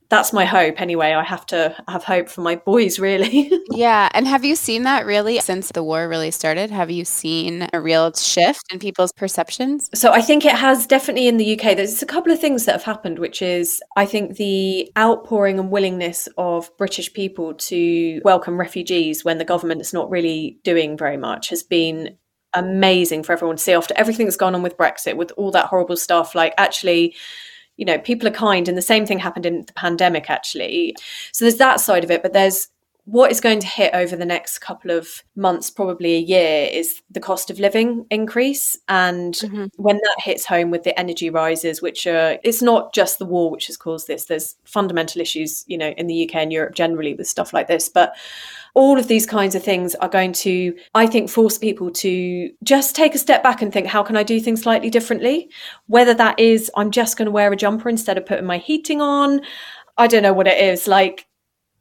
that's 0.09 0.33
my 0.33 0.43
hope 0.43 0.81
anyway. 0.81 1.13
I 1.13 1.23
have 1.23 1.45
to 1.47 1.75
have 1.87 2.03
hope 2.03 2.29
for 2.29 2.41
my 2.41 2.55
boys, 2.55 2.97
really. 2.99 3.51
yeah. 3.71 4.09
And 4.13 4.27
have 4.27 4.43
you 4.43 4.55
seen 4.55 4.83
that 4.83 5.05
really 5.05 5.39
since 5.39 5.71
the 5.71 5.83
war 5.83 6.09
really 6.09 6.31
started? 6.31 6.71
Have 6.71 6.89
you 6.89 7.05
seen 7.05 7.69
a 7.73 7.79
real 7.79 8.11
shift 8.13 8.63
in 8.71 8.79
people's 8.79 9.13
perceptions? 9.13 9.89
So 9.93 10.11
I 10.11 10.21
think 10.21 10.45
it 10.45 10.55
has 10.55 10.87
definitely 10.87 11.27
in 11.27 11.37
the 11.37 11.59
UK. 11.59 11.75
There's 11.77 12.01
a 12.01 12.07
couple 12.07 12.31
of 12.31 12.39
things 12.39 12.65
that 12.65 12.71
have 12.71 12.83
happened, 12.83 13.19
which 13.19 13.41
is 13.41 13.81
I 13.95 14.05
think 14.05 14.37
the 14.37 14.91
outpouring 14.97 15.59
and 15.59 15.69
willingness 15.69 16.27
of 16.37 16.75
British 16.77 17.13
people 17.13 17.53
to 17.53 18.21
welcome 18.25 18.59
refugees 18.59 19.23
when 19.23 19.37
the 19.37 19.45
government 19.45 19.81
is 19.81 19.93
not 19.93 20.09
really 20.09 20.59
doing 20.63 20.97
very 20.97 21.17
much 21.17 21.49
has 21.49 21.61
been 21.61 22.17
amazing 22.55 23.21
for 23.21 23.33
everyone 23.33 23.57
to 23.57 23.63
see 23.63 23.73
after 23.73 23.93
everything 23.95 24.25
that's 24.25 24.35
gone 24.35 24.55
on 24.55 24.63
with 24.63 24.75
Brexit, 24.75 25.17
with 25.17 25.31
all 25.37 25.51
that 25.51 25.67
horrible 25.67 25.97
stuff. 25.97 26.33
Like, 26.33 26.55
actually, 26.57 27.15
you 27.79 27.85
know, 27.85 27.97
people 27.97 28.27
are 28.27 28.31
kind. 28.31 28.67
And 28.67 28.77
the 28.77 28.81
same 28.81 29.05
thing 29.05 29.19
happened 29.19 29.45
in 29.45 29.63
the 29.65 29.73
pandemic, 29.73 30.29
actually. 30.29 30.93
So 31.31 31.45
there's 31.45 31.55
that 31.55 31.79
side 31.79 32.03
of 32.03 32.11
it, 32.11 32.21
but 32.21 32.33
there's 32.33 32.67
what 33.09 33.31
is 33.31 33.41
going 33.41 33.59
to 33.59 33.65
hit 33.65 33.91
over 33.95 34.15
the 34.15 34.25
next 34.25 34.59
couple 34.59 34.91
of 34.91 35.23
months, 35.35 35.71
probably 35.71 36.13
a 36.13 36.19
year, 36.19 36.69
is 36.71 37.01
the 37.09 37.19
cost 37.19 37.49
of 37.49 37.59
living 37.59 38.05
increase. 38.11 38.77
And 38.87 39.33
mm-hmm. 39.33 39.65
when 39.77 39.97
that 39.97 40.17
hits 40.19 40.45
home 40.45 40.69
with 40.69 40.83
the 40.83 40.97
energy 40.99 41.31
rises, 41.31 41.81
which 41.81 42.05
are, 42.05 42.37
it's 42.43 42.61
not 42.61 42.93
just 42.93 43.17
the 43.17 43.25
war 43.25 43.49
which 43.49 43.65
has 43.65 43.77
caused 43.77 44.05
this, 44.05 44.25
there's 44.25 44.55
fundamental 44.63 45.21
issues, 45.21 45.63
you 45.65 45.75
know, 45.75 45.89
in 45.89 46.05
the 46.05 46.29
UK 46.29 46.35
and 46.35 46.53
Europe 46.53 46.75
generally 46.75 47.15
with 47.15 47.27
stuff 47.27 47.51
like 47.51 47.67
this. 47.67 47.89
But 47.89 48.15
all 48.75 48.99
of 48.99 49.07
these 49.07 49.25
kinds 49.25 49.55
of 49.55 49.63
things 49.63 49.95
are 49.95 50.07
going 50.07 50.33
to, 50.33 50.77
I 50.93 51.07
think, 51.07 51.31
force 51.31 51.57
people 51.57 51.89
to 51.89 52.51
just 52.63 52.95
take 52.95 53.15
a 53.15 53.19
step 53.19 53.41
back 53.41 53.63
and 53.63 53.73
think, 53.73 53.87
how 53.87 54.03
can 54.03 54.17
I 54.17 54.23
do 54.23 54.39
things 54.39 54.61
slightly 54.61 54.91
differently? 54.91 55.49
Whether 55.87 56.13
that 56.13 56.39
is, 56.39 56.69
I'm 56.77 56.91
just 56.91 57.17
going 57.17 57.25
to 57.25 57.31
wear 57.31 57.51
a 57.51 57.57
jumper 57.57 57.89
instead 57.89 58.19
of 58.19 58.27
putting 58.27 58.45
my 58.45 58.59
heating 58.59 59.01
on. 59.01 59.41
I 59.97 60.05
don't 60.05 60.23
know 60.23 60.31
what 60.33 60.47
it 60.47 60.63
is. 60.63 60.87
Like, 60.87 61.25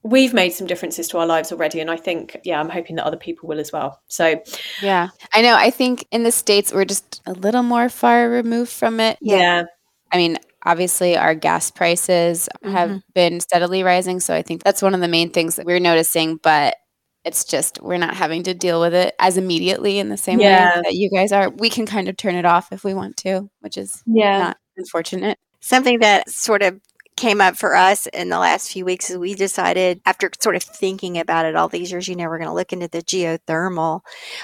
we've 0.02 0.32
made 0.32 0.50
some 0.50 0.66
differences 0.66 1.08
to 1.08 1.18
our 1.18 1.26
lives 1.26 1.52
already 1.52 1.80
and 1.80 1.90
i 1.90 1.96
think 1.96 2.36
yeah 2.44 2.60
i'm 2.60 2.68
hoping 2.68 2.96
that 2.96 3.04
other 3.04 3.16
people 3.16 3.48
will 3.48 3.58
as 3.58 3.72
well. 3.72 4.00
So 4.08 4.40
yeah. 4.82 5.08
I 5.32 5.42
know 5.42 5.54
i 5.54 5.70
think 5.70 6.06
in 6.10 6.22
the 6.22 6.32
states 6.32 6.72
we're 6.72 6.84
just 6.84 7.22
a 7.26 7.32
little 7.32 7.62
more 7.62 7.88
far 7.88 8.28
removed 8.28 8.70
from 8.70 9.00
it. 9.00 9.18
Yeah. 9.20 9.64
I 10.12 10.16
mean 10.16 10.38
obviously 10.64 11.16
our 11.16 11.34
gas 11.34 11.70
prices 11.70 12.48
mm-hmm. 12.64 12.74
have 12.74 13.02
been 13.14 13.40
steadily 13.40 13.82
rising 13.82 14.18
so 14.18 14.34
i 14.34 14.42
think 14.42 14.62
that's 14.62 14.82
one 14.82 14.92
of 14.92 15.00
the 15.00 15.08
main 15.08 15.30
things 15.30 15.56
that 15.56 15.64
we're 15.64 15.78
noticing 15.78 16.36
but 16.36 16.76
it's 17.24 17.44
just 17.44 17.80
we're 17.82 17.98
not 17.98 18.14
having 18.14 18.42
to 18.44 18.54
deal 18.54 18.80
with 18.80 18.94
it 18.94 19.14
as 19.18 19.36
immediately 19.36 19.98
in 19.98 20.08
the 20.08 20.16
same 20.16 20.40
yeah. 20.40 20.76
way 20.76 20.82
that 20.84 20.94
you 20.94 21.10
guys 21.10 21.30
are. 21.30 21.50
We 21.50 21.68
can 21.68 21.84
kind 21.84 22.08
of 22.08 22.16
turn 22.16 22.34
it 22.34 22.46
off 22.46 22.72
if 22.72 22.84
we 22.84 22.94
want 22.94 23.16
to 23.18 23.50
which 23.60 23.76
is 23.76 24.02
yeah. 24.06 24.38
not 24.38 24.56
unfortunate. 24.76 25.38
Something 25.60 25.98
that 26.00 26.30
sort 26.30 26.62
of 26.62 26.80
came 27.18 27.40
up 27.40 27.56
for 27.56 27.74
us 27.74 28.06
in 28.06 28.28
the 28.28 28.38
last 28.38 28.72
few 28.72 28.84
weeks 28.84 29.10
is 29.10 29.18
we 29.18 29.34
decided 29.34 30.00
after 30.06 30.30
sort 30.40 30.56
of 30.56 30.62
thinking 30.62 31.18
about 31.18 31.44
it 31.44 31.56
all 31.56 31.68
these 31.68 31.90
years 31.90 32.08
you 32.08 32.16
know 32.16 32.28
we're 32.28 32.38
going 32.38 32.48
to 32.48 32.54
look 32.54 32.72
into 32.72 32.88
the 32.88 33.02
geothermal 33.02 34.00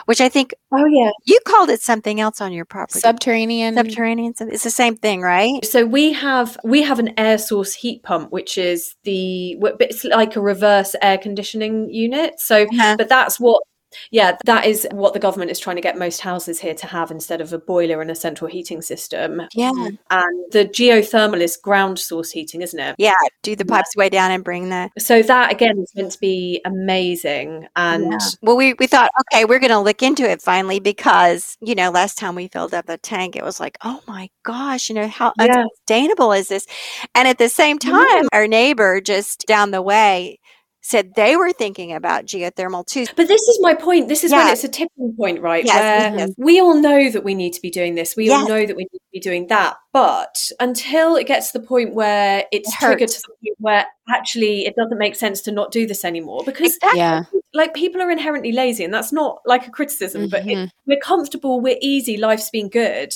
which 0.07 0.21
i 0.21 0.29
think 0.29 0.53
oh 0.73 0.85
yeah. 0.87 1.11
you 1.25 1.39
called 1.47 1.71
it 1.71 1.81
something 1.81 2.21
else 2.21 2.41
on 2.41 2.53
your 2.53 2.65
property. 2.65 3.01
Subterranean. 3.01 3.75
Subterranean 3.75 4.35
it's 4.41 4.65
the 4.65 4.71
same 4.71 4.97
thing 4.97 5.21
right? 5.21 5.65
So 5.65 5.87
we 5.87 6.13
have 6.13 6.59
we 6.65 6.83
have 6.83 6.99
an 6.99 7.19
air 7.19 7.39
source 7.39 7.75
heat 7.75 8.03
pump 8.03 8.33
which 8.33 8.59
is 8.59 8.97
the 9.05 9.57
it's 9.81 10.05
like 10.05 10.37
a 10.37 10.41
reverse 10.41 10.95
air 11.01 11.19
conditioning 11.19 11.91
unit. 11.91 12.41
So 12.41 12.63
uh-huh. 12.65 12.97
but 12.99 13.09
that's 13.09 13.39
what 13.39 13.63
yeah, 14.11 14.37
that 14.45 14.67
is 14.67 14.87
what 14.93 15.13
the 15.13 15.19
government 15.19 15.51
is 15.51 15.59
trying 15.59 15.77
to 15.77 15.83
get 15.83 15.99
most 15.99 16.21
houses 16.21 16.61
here 16.61 16.75
to 16.75 16.87
have 16.87 17.11
instead 17.11 17.41
of 17.41 17.53
a 17.53 17.59
boiler 17.59 18.01
and 18.01 18.11
a 18.11 18.15
central 18.15 18.51
heating 18.51 18.83
system. 18.83 19.43
Yeah. 19.55 19.73
And 20.11 20.53
the 20.53 20.65
geothermal 20.65 21.41
is 21.41 21.57
ground 21.57 21.99
source 21.99 22.31
heating, 22.31 22.63
isn't 22.63 22.79
it? 22.79 22.97
Yeah. 22.99 23.15
Do 23.43 23.57
the 23.57 23.65
pipes 23.65 23.97
way 23.97 24.09
down 24.09 24.31
and 24.31 24.45
bring 24.45 24.69
the. 24.69 24.91
So 24.99 25.23
that 25.23 25.53
again 25.53 25.79
is 25.79 25.93
meant 25.95 26.13
to 26.13 26.21
be 26.21 26.61
amazing. 26.65 27.67
And 27.77 28.13
yeah. 28.13 28.19
well, 28.43 28.57
we, 28.57 28.75
we 28.75 28.87
thought, 28.87 29.11
okay, 29.21 29.45
we're 29.45 29.59
going 29.59 29.71
to 29.71 29.81
look 29.81 30.03
into 30.03 30.29
it 30.29 30.43
finally 30.43 30.81
because, 30.81 31.57
you 31.61 31.75
know, 31.75 31.91
last 31.91 32.19
time 32.19 32.35
we 32.35 32.49
filled 32.49 32.75
up 32.75 32.87
the 32.87 32.99
tank, 32.99 33.37
it 33.37 33.45
was 33.45 33.61
like, 33.61 33.77
oh 33.83 34.01
my 34.07 34.29
gosh, 34.43 34.89
you 34.89 34.95
know, 34.95 35.09
how 35.09 35.33
yeah. 35.39 35.65
unsustainable 35.65 36.33
is 36.33 36.49
this? 36.49 36.67
And 37.15 37.29
at 37.29 37.39
the 37.39 37.49
same 37.49 37.79
time, 37.79 37.95
yeah. 37.95 38.29
our 38.33 38.47
neighbor 38.47 39.01
just 39.01 39.45
down 39.47 39.71
the 39.71 39.83
way 39.83 40.39
said 40.85 41.15
they 41.15 41.35
were 41.35 41.51
thinking 41.51 41.95
about 41.95 42.27
geothermal 42.27 42.87
too. 42.87 43.07
But 43.17 43.27
this 43.27 43.41
is 43.41 43.59
my 43.63 43.73
point. 43.75 44.09
This 44.09 44.23
is 44.23 44.31
yeah. 44.31 44.45
when 44.45 44.53
it's 44.53 44.65
a 44.65 44.69
tipping 44.69 45.15
point, 45.17 45.41
right? 45.41 45.65
Yes, 45.65 46.13
Where 46.13 46.19
yes. 46.19 46.31
we 46.37 46.61
all 46.61 46.75
know 46.75 47.11
that 47.11 47.25
we 47.25 47.35
need 47.35 47.55
to 47.55 47.63
be 47.63 47.71
doing 47.71 47.95
this. 47.95 48.15
We 48.15 48.27
yes. 48.27 48.43
all 48.43 48.49
know 48.49 48.67
that 48.67 48.77
we 48.77 48.83
need 48.83 48.99
to 48.99 49.11
be 49.11 49.19
doing 49.19 49.47
that. 49.47 49.77
But 49.95 50.51
until 50.61 51.17
it 51.17 51.27
gets 51.27 51.53
to 51.53 51.59
the 51.59 51.67
point 51.67 51.95
where 51.95 52.45
it's 52.53 52.69
it 52.69 52.79
triggered 52.79 53.09
to 53.09 53.21
the 53.23 53.35
point 53.43 53.57
where 53.61 53.87
actually 54.11 54.67
it 54.67 54.77
doesn't 54.77 54.99
make 54.99 55.17
sense 55.17 55.41
to 55.43 55.53
not 55.53 55.73
do 55.73 55.87
this 55.87 56.05
anymore 56.05 56.43
because 56.45 56.77
exactly. 56.77 56.99
yeah. 56.99 57.23
like 57.55 57.73
people 57.73 58.03
are 58.03 58.11
inherently 58.11 58.53
lazy 58.53 58.85
and 58.85 58.93
that's 58.93 59.13
not 59.13 59.41
like 59.47 59.67
a 59.67 59.71
criticism, 59.71 60.29
mm-hmm. 60.29 60.31
but 60.31 60.47
it, 60.47 60.71
we're 60.87 61.01
comfortable, 61.01 61.63
we're 61.63 61.79
easy, 61.81 62.19
life's 62.19 62.51
been 62.51 62.69
good. 62.69 63.15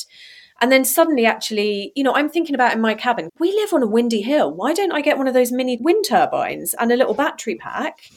And 0.60 0.72
then 0.72 0.84
suddenly, 0.84 1.24
actually, 1.24 1.92
you 1.94 2.02
know, 2.02 2.14
I'm 2.14 2.28
thinking 2.28 2.54
about 2.54 2.74
in 2.74 2.80
my 2.80 2.94
cabin, 2.94 3.30
we 3.38 3.52
live 3.52 3.72
on 3.72 3.82
a 3.82 3.86
windy 3.86 4.22
hill. 4.22 4.52
Why 4.52 4.72
don't 4.72 4.92
I 4.92 5.00
get 5.00 5.16
one 5.16 5.28
of 5.28 5.34
those 5.34 5.52
mini 5.52 5.78
wind 5.80 6.04
turbines 6.06 6.74
and 6.74 6.90
a 6.90 6.96
little 6.96 7.14
battery 7.14 7.54
pack? 7.54 8.10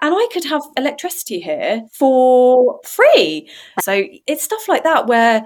And 0.00 0.14
I 0.14 0.28
could 0.32 0.44
have 0.44 0.62
electricity 0.76 1.40
here 1.40 1.86
for 1.92 2.80
free. 2.84 3.50
So 3.80 4.04
it's 4.26 4.44
stuff 4.44 4.68
like 4.68 4.84
that 4.84 5.06
where 5.06 5.44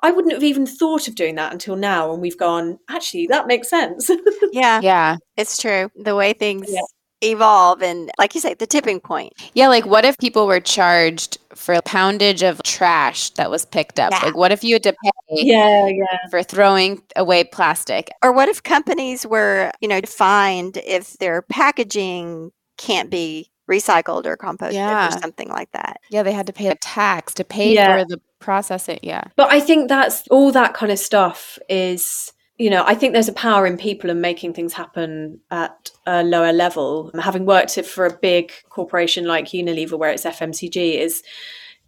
I 0.00 0.10
wouldn't 0.10 0.34
have 0.34 0.42
even 0.42 0.66
thought 0.66 1.08
of 1.08 1.14
doing 1.14 1.36
that 1.36 1.52
until 1.52 1.76
now. 1.76 2.12
And 2.12 2.20
we've 2.20 2.38
gone, 2.38 2.78
actually, 2.88 3.26
that 3.28 3.46
makes 3.46 3.68
sense. 3.68 4.10
yeah. 4.52 4.80
Yeah. 4.80 5.16
It's 5.36 5.60
true. 5.60 5.90
The 5.96 6.14
way 6.14 6.32
things 6.32 6.70
yeah 6.70 6.80
evolve 7.24 7.82
and 7.82 8.10
like 8.18 8.34
you 8.34 8.40
say 8.40 8.54
the 8.54 8.66
tipping 8.66 9.00
point 9.00 9.32
yeah 9.54 9.68
like 9.68 9.86
what 9.86 10.04
if 10.04 10.18
people 10.18 10.46
were 10.46 10.60
charged 10.60 11.38
for 11.54 11.80
poundage 11.82 12.42
of 12.42 12.62
trash 12.62 13.30
that 13.30 13.50
was 13.50 13.64
picked 13.64 13.98
up 13.98 14.12
yeah. 14.12 14.20
like 14.24 14.36
what 14.36 14.52
if 14.52 14.64
you 14.64 14.74
had 14.74 14.82
to 14.82 14.92
pay 14.92 15.10
yeah 15.30 15.86
yeah 15.86 16.18
for 16.30 16.42
throwing 16.42 17.02
away 17.16 17.44
plastic 17.44 18.10
or 18.22 18.32
what 18.32 18.48
if 18.48 18.62
companies 18.62 19.26
were 19.26 19.70
you 19.80 19.88
know 19.88 20.00
fined 20.06 20.78
if 20.84 21.14
their 21.14 21.42
packaging 21.42 22.50
can't 22.76 23.10
be 23.10 23.50
recycled 23.70 24.26
or 24.26 24.36
composted 24.36 24.74
yeah. 24.74 25.08
or 25.08 25.20
something 25.20 25.48
like 25.48 25.70
that 25.72 25.98
yeah 26.10 26.22
they 26.22 26.32
had 26.32 26.46
to 26.46 26.52
pay 26.52 26.68
a 26.68 26.74
tax 26.76 27.32
to 27.34 27.44
pay 27.44 27.74
yeah. 27.74 27.98
for 27.98 28.04
the 28.08 28.20
process 28.40 28.88
it 28.88 29.00
yeah 29.02 29.24
but 29.36 29.50
i 29.50 29.58
think 29.58 29.88
that's 29.88 30.28
all 30.28 30.52
that 30.52 30.74
kind 30.74 30.92
of 30.92 30.98
stuff 30.98 31.58
is 31.70 32.33
you 32.56 32.70
know, 32.70 32.84
I 32.86 32.94
think 32.94 33.12
there's 33.12 33.28
a 33.28 33.32
power 33.32 33.66
in 33.66 33.76
people 33.76 34.10
and 34.10 34.22
making 34.22 34.54
things 34.54 34.72
happen 34.72 35.40
at 35.50 35.90
a 36.06 36.22
lower 36.22 36.52
level. 36.52 37.10
Having 37.20 37.46
worked 37.46 37.80
for 37.84 38.06
a 38.06 38.16
big 38.16 38.52
corporation 38.68 39.24
like 39.24 39.46
Unilever, 39.46 39.98
where 39.98 40.10
it's 40.10 40.24
FMCG, 40.24 41.00
is 41.00 41.22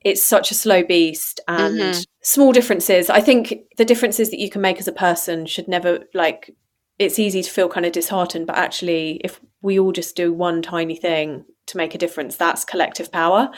it's 0.00 0.24
such 0.24 0.50
a 0.50 0.54
slow 0.54 0.82
beast 0.82 1.40
and 1.46 1.78
mm-hmm. 1.78 2.00
small 2.22 2.52
differences. 2.52 3.08
I 3.10 3.20
think 3.20 3.54
the 3.76 3.84
differences 3.84 4.30
that 4.30 4.40
you 4.40 4.50
can 4.50 4.60
make 4.60 4.78
as 4.78 4.88
a 4.88 4.92
person 4.92 5.46
should 5.46 5.68
never 5.68 6.00
like. 6.14 6.54
It's 6.98 7.18
easy 7.18 7.42
to 7.42 7.50
feel 7.50 7.68
kind 7.68 7.84
of 7.84 7.92
disheartened, 7.92 8.46
but 8.46 8.56
actually, 8.56 9.20
if 9.22 9.38
we 9.60 9.78
all 9.78 9.92
just 9.92 10.16
do 10.16 10.32
one 10.32 10.62
tiny 10.62 10.96
thing 10.96 11.44
to 11.66 11.76
make 11.76 11.94
a 11.94 11.98
difference, 11.98 12.36
that's 12.36 12.64
collective 12.64 13.12
power. 13.12 13.50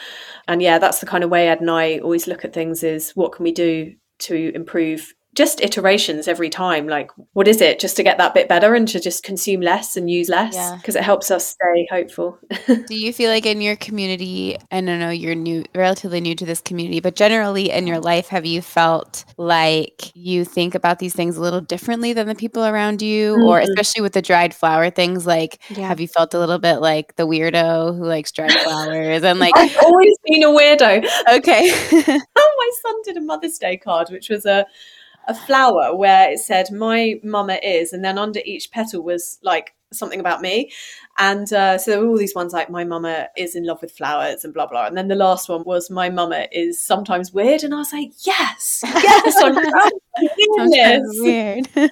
And 0.47 0.61
yeah, 0.61 0.77
that's 0.77 0.99
the 0.99 1.05
kind 1.05 1.23
of 1.23 1.29
way 1.29 1.47
Ed 1.47 1.61
and 1.61 1.71
I 1.71 1.99
always 1.99 2.27
look 2.27 2.43
at 2.45 2.53
things: 2.53 2.83
is 2.83 3.11
what 3.11 3.31
can 3.31 3.45
we 3.45 3.51
do 3.51 3.95
to 4.19 4.51
improve 4.53 5.13
just 5.39 5.61
iterations 5.61 6.27
every 6.27 6.49
time 6.49 6.85
like 6.85 7.09
what 7.31 7.47
is 7.47 7.61
it 7.61 7.79
just 7.79 7.95
to 7.95 8.03
get 8.03 8.17
that 8.17 8.33
bit 8.33 8.49
better 8.49 8.75
and 8.75 8.89
to 8.89 8.99
just 8.99 9.23
consume 9.23 9.61
less 9.61 9.95
and 9.95 10.09
use 10.09 10.27
less 10.27 10.73
because 10.73 10.95
yeah. 10.95 11.01
it 11.01 11.05
helps 11.05 11.31
us 11.31 11.47
stay 11.47 11.87
hopeful 11.89 12.37
do 12.67 12.93
you 12.93 13.13
feel 13.13 13.31
like 13.31 13.45
in 13.45 13.61
your 13.61 13.77
community 13.77 14.57
and 14.69 14.89
i 14.89 14.91
don't 14.91 14.99
know 14.99 15.09
you're 15.09 15.35
new 15.35 15.63
relatively 15.73 16.19
new 16.19 16.35
to 16.35 16.45
this 16.45 16.59
community 16.59 16.99
but 16.99 17.15
generally 17.15 17.69
in 17.69 17.87
your 17.87 18.01
life 18.01 18.27
have 18.27 18.45
you 18.45 18.61
felt 18.61 19.23
like 19.37 20.11
you 20.13 20.43
think 20.43 20.75
about 20.75 20.99
these 20.99 21.15
things 21.15 21.37
a 21.37 21.41
little 21.41 21.61
differently 21.61 22.11
than 22.11 22.27
the 22.27 22.35
people 22.35 22.65
around 22.65 23.01
you 23.01 23.31
mm-hmm. 23.35 23.47
or 23.47 23.61
especially 23.61 24.01
with 24.01 24.11
the 24.11 24.21
dried 24.21 24.53
flower 24.53 24.89
things 24.89 25.25
like 25.25 25.61
yeah. 25.69 25.87
have 25.87 26.01
you 26.01 26.07
felt 26.09 26.33
a 26.33 26.37
little 26.37 26.59
bit 26.59 26.79
like 26.79 27.15
the 27.15 27.25
weirdo 27.25 27.97
who 27.97 28.03
likes 28.03 28.33
dried 28.33 28.51
flowers 28.51 29.23
and 29.23 29.39
like 29.39 29.55
i've 29.55 29.77
always 29.85 30.17
been 30.25 30.43
a 30.43 30.47
weirdo 30.47 30.97
okay 31.31 31.71
oh 32.35 32.55
my 32.57 32.71
son 32.81 33.01
did 33.05 33.15
a 33.15 33.21
mother's 33.21 33.57
day 33.57 33.77
card 33.77 34.09
which 34.09 34.27
was 34.27 34.45
a 34.45 34.65
a 35.29 35.35
flower 35.35 35.95
where 35.95 36.31
it 36.31 36.39
said 36.39 36.71
"My 36.71 37.19
mama 37.23 37.59
is," 37.63 37.93
and 37.93 38.03
then 38.03 38.17
under 38.17 38.41
each 38.43 38.71
petal 38.71 39.03
was 39.03 39.39
like 39.43 39.73
something 39.91 40.19
about 40.19 40.41
me. 40.41 40.71
And 41.17 41.51
uh, 41.51 41.77
so 41.77 41.91
there 41.91 41.99
were 41.99 42.07
all 42.07 42.17
these 42.17 42.35
ones 42.35 42.53
like 42.53 42.69
"My 42.69 42.83
mama 42.83 43.27
is 43.37 43.55
in 43.55 43.65
love 43.65 43.81
with 43.81 43.91
flowers" 43.91 44.43
and 44.43 44.53
blah 44.53 44.65
blah. 44.65 44.87
And 44.87 44.97
then 44.97 45.07
the 45.07 45.15
last 45.15 45.49
one 45.49 45.63
was 45.63 45.89
"My 45.89 46.09
mama 46.09 46.47
is 46.51 46.83
sometimes 46.83 47.31
weird," 47.31 47.63
and 47.63 47.73
I 47.73 47.77
was 47.77 47.93
like, 47.93 48.11
"Yes, 48.25 48.81
yes, 48.83 49.35
I'm 49.37 49.55
sometimes 50.57 51.07
weird." 51.19 51.69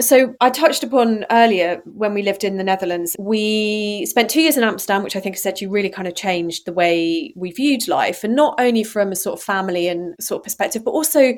so 0.00 0.34
I 0.40 0.50
touched 0.50 0.84
upon 0.84 1.24
earlier 1.30 1.82
when 1.84 2.14
we 2.14 2.22
lived 2.22 2.44
in 2.44 2.58
the 2.58 2.64
Netherlands. 2.64 3.16
We 3.18 4.06
spent 4.06 4.30
two 4.30 4.42
years 4.42 4.56
in 4.56 4.64
Amsterdam, 4.64 5.02
which 5.02 5.16
I 5.16 5.20
think 5.20 5.36
I 5.36 5.38
said 5.38 5.60
you 5.60 5.70
really 5.70 5.90
kind 5.90 6.06
of 6.06 6.14
changed 6.14 6.66
the 6.66 6.72
way 6.72 7.32
we 7.34 7.50
viewed 7.50 7.88
life, 7.88 8.22
and 8.22 8.36
not 8.36 8.60
only 8.60 8.84
from 8.84 9.12
a 9.12 9.16
sort 9.16 9.38
of 9.38 9.44
family 9.44 9.88
and 9.88 10.14
sort 10.20 10.40
of 10.40 10.44
perspective, 10.44 10.84
but 10.84 10.92
also 10.92 11.34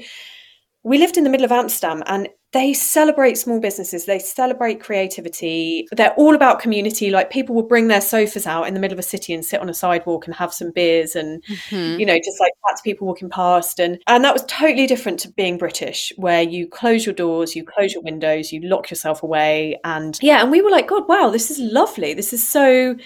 we 0.83 0.99
lived 0.99 1.17
in 1.17 1.25
the 1.25 1.31
middle 1.31 1.45
of 1.45 1.53
Amsterdam 1.53 2.03
and 2.07 2.29
they 2.53 2.73
celebrate 2.73 3.39
small 3.39 3.61
businesses, 3.61 4.07
they 4.07 4.19
celebrate 4.19 4.81
creativity. 4.81 5.87
They're 5.93 6.15
all 6.15 6.35
about 6.35 6.59
community. 6.59 7.11
Like 7.11 7.31
people 7.31 7.55
will 7.55 7.63
bring 7.63 7.87
their 7.87 8.01
sofas 8.01 8.47
out 8.47 8.67
in 8.67 8.75
the 8.75 8.81
middle 8.81 8.95
of 8.95 8.99
a 8.99 9.05
city 9.05 9.33
and 9.33 9.45
sit 9.45 9.61
on 9.61 9.69
a 9.69 9.75
sidewalk 9.75 10.27
and 10.27 10.35
have 10.35 10.53
some 10.53 10.73
beers 10.73 11.15
and 11.15 11.45
mm-hmm. 11.45 12.01
you 12.01 12.07
know, 12.07 12.17
just 12.17 12.41
like 12.41 12.53
that's 12.67 12.81
people 12.81 13.07
walking 13.07 13.31
past 13.31 13.79
and 13.79 14.01
and 14.09 14.25
that 14.25 14.33
was 14.33 14.45
totally 14.47 14.87
different 14.87 15.21
to 15.21 15.29
being 15.29 15.59
British, 15.59 16.13
where 16.17 16.43
you 16.43 16.67
close 16.67 17.07
your 17.07 17.15
doors, 17.15 17.55
you 17.55 17.63
close 17.63 17.93
your 17.93 18.03
windows, 18.03 18.53
you 18.53 18.61
lock 18.63 18.91
yourself 18.91 19.23
away 19.23 19.79
and 19.85 20.19
yeah, 20.23 20.43
and 20.43 20.51
we 20.51 20.61
were 20.61 20.71
like, 20.71 20.89
God, 20.89 21.07
wow, 21.09 21.31
this 21.31 21.51
is 21.51 21.59
lovely. 21.59 22.15
This 22.15 22.33
is 22.33 22.47
so 22.47 22.97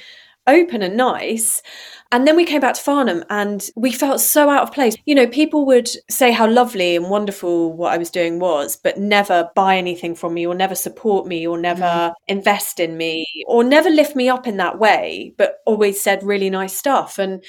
open 0.47 0.83
and 0.83 0.97
nice. 0.97 1.63
And 2.13 2.29
then 2.29 2.37
we 2.37 2.45
came 2.45 2.61
back 2.61 2.75
to 2.75 2.81
Farnham 2.81 3.25
and 3.29 3.69
we 3.77 3.91
felt 3.91 4.21
so 4.21 4.49
out 4.49 4.63
of 4.63 4.73
place. 4.73 4.95
You 5.05 5.15
know, 5.15 5.27
people 5.27 5.67
would 5.67 5.89
say 6.11 6.31
how 6.31 6.49
lovely 6.49 6.97
and 6.97 7.11
wonderful 7.11 7.73
what 7.73 7.93
I 7.93 7.97
was 7.97 8.11
doing 8.11 8.39
was, 8.39 8.77
but 8.77 8.99
never 8.99 9.51
buy 9.55 9.77
anything 9.77 10.15
from 10.15 10.35
me 10.35 10.47
or 10.47 10.55
never 10.55 10.75
support 10.75 11.27
me 11.27 11.47
or 11.47 11.59
never 11.59 11.83
mm. 11.83 12.13
invest 12.29 12.79
in 12.79 12.97
me 12.97 13.27
or 13.47 13.65
never 13.65 13.91
lift 13.91 14.15
me 14.15 14.29
up 14.29 14.47
in 14.47 14.59
that 14.59 14.79
way, 14.79 15.35
but 15.39 15.57
always 15.67 16.01
said 16.01 16.23
really 16.23 16.51
nice 16.51 16.77
stuff. 16.77 17.19
And 17.19 17.43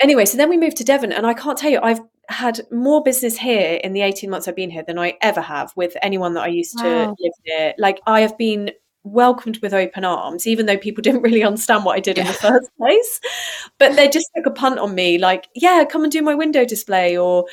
anyway, 0.00 0.24
so 0.26 0.36
then 0.36 0.50
we 0.50 0.58
moved 0.58 0.76
to 0.78 0.84
Devon 0.84 1.12
and 1.12 1.26
I 1.26 1.34
can't 1.34 1.56
tell 1.56 1.70
you, 1.70 1.80
I've 1.82 2.00
had 2.28 2.60
more 2.70 3.02
business 3.02 3.36
here 3.38 3.80
in 3.82 3.92
the 3.92 4.02
18 4.02 4.30
months 4.30 4.48
I've 4.48 4.56
been 4.56 4.70
here 4.70 4.84
than 4.86 4.98
I 4.98 5.16
ever 5.20 5.40
have 5.40 5.72
with 5.76 5.96
anyone 6.02 6.34
that 6.34 6.44
I 6.44 6.48
used 6.48 6.76
wow. 6.78 6.82
to 6.82 7.14
live 7.18 7.32
near. 7.46 7.74
Like 7.78 8.00
I 8.06 8.20
have 8.20 8.36
been 8.38 8.70
welcomed 9.04 9.58
with 9.62 9.74
open 9.74 10.04
arms, 10.04 10.46
even 10.46 10.66
though 10.66 10.78
people 10.78 11.02
didn't 11.02 11.22
really 11.22 11.42
understand 11.42 11.84
what 11.84 11.96
I 11.96 12.00
did 12.00 12.16
yeah. 12.16 12.24
in 12.24 12.28
the 12.28 12.34
first 12.34 12.70
place. 12.76 13.20
But 13.78 13.96
they 13.96 14.08
just 14.08 14.30
took 14.36 14.46
a 14.46 14.50
punt 14.50 14.78
on 14.78 14.94
me, 14.94 15.18
like, 15.18 15.48
yeah, 15.54 15.84
come 15.88 16.02
and 16.02 16.12
do 16.12 16.22
my 16.22 16.34
window 16.34 16.64
display 16.64 17.16
or 17.16 17.46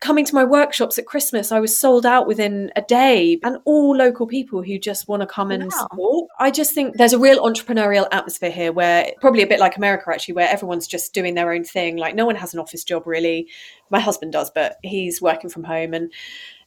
coming 0.00 0.24
to 0.24 0.34
my 0.34 0.44
workshops 0.44 0.98
at 0.98 1.06
Christmas, 1.06 1.52
I 1.52 1.60
was 1.60 1.76
sold 1.76 2.06
out 2.06 2.26
within 2.26 2.72
a 2.74 2.82
day, 2.82 3.38
and 3.42 3.58
all 3.66 3.94
local 3.94 4.26
people 4.26 4.62
who 4.62 4.78
just 4.78 5.08
want 5.08 5.20
to 5.20 5.26
come 5.26 5.50
and 5.50 5.64
wow. 5.64 5.68
support. 5.68 6.28
I 6.38 6.50
just 6.50 6.74
think 6.74 6.96
there's 6.96 7.12
a 7.12 7.18
real 7.18 7.38
entrepreneurial 7.40 8.08
atmosphere 8.10 8.50
here 8.50 8.72
where 8.72 9.12
probably 9.20 9.42
a 9.42 9.46
bit 9.46 9.60
like 9.60 9.76
America, 9.76 10.10
actually, 10.10 10.34
where 10.34 10.48
everyone's 10.48 10.86
just 10.86 11.12
doing 11.12 11.34
their 11.34 11.52
own 11.52 11.64
thing. 11.64 11.96
Like, 11.96 12.14
no 12.14 12.24
one 12.24 12.36
has 12.36 12.54
an 12.54 12.60
office 12.60 12.82
job 12.82 13.06
really. 13.06 13.48
My 13.90 14.00
husband 14.00 14.32
does, 14.32 14.50
but 14.50 14.76
he's 14.82 15.20
working 15.20 15.50
from 15.50 15.64
home. 15.64 15.92
And 15.92 16.12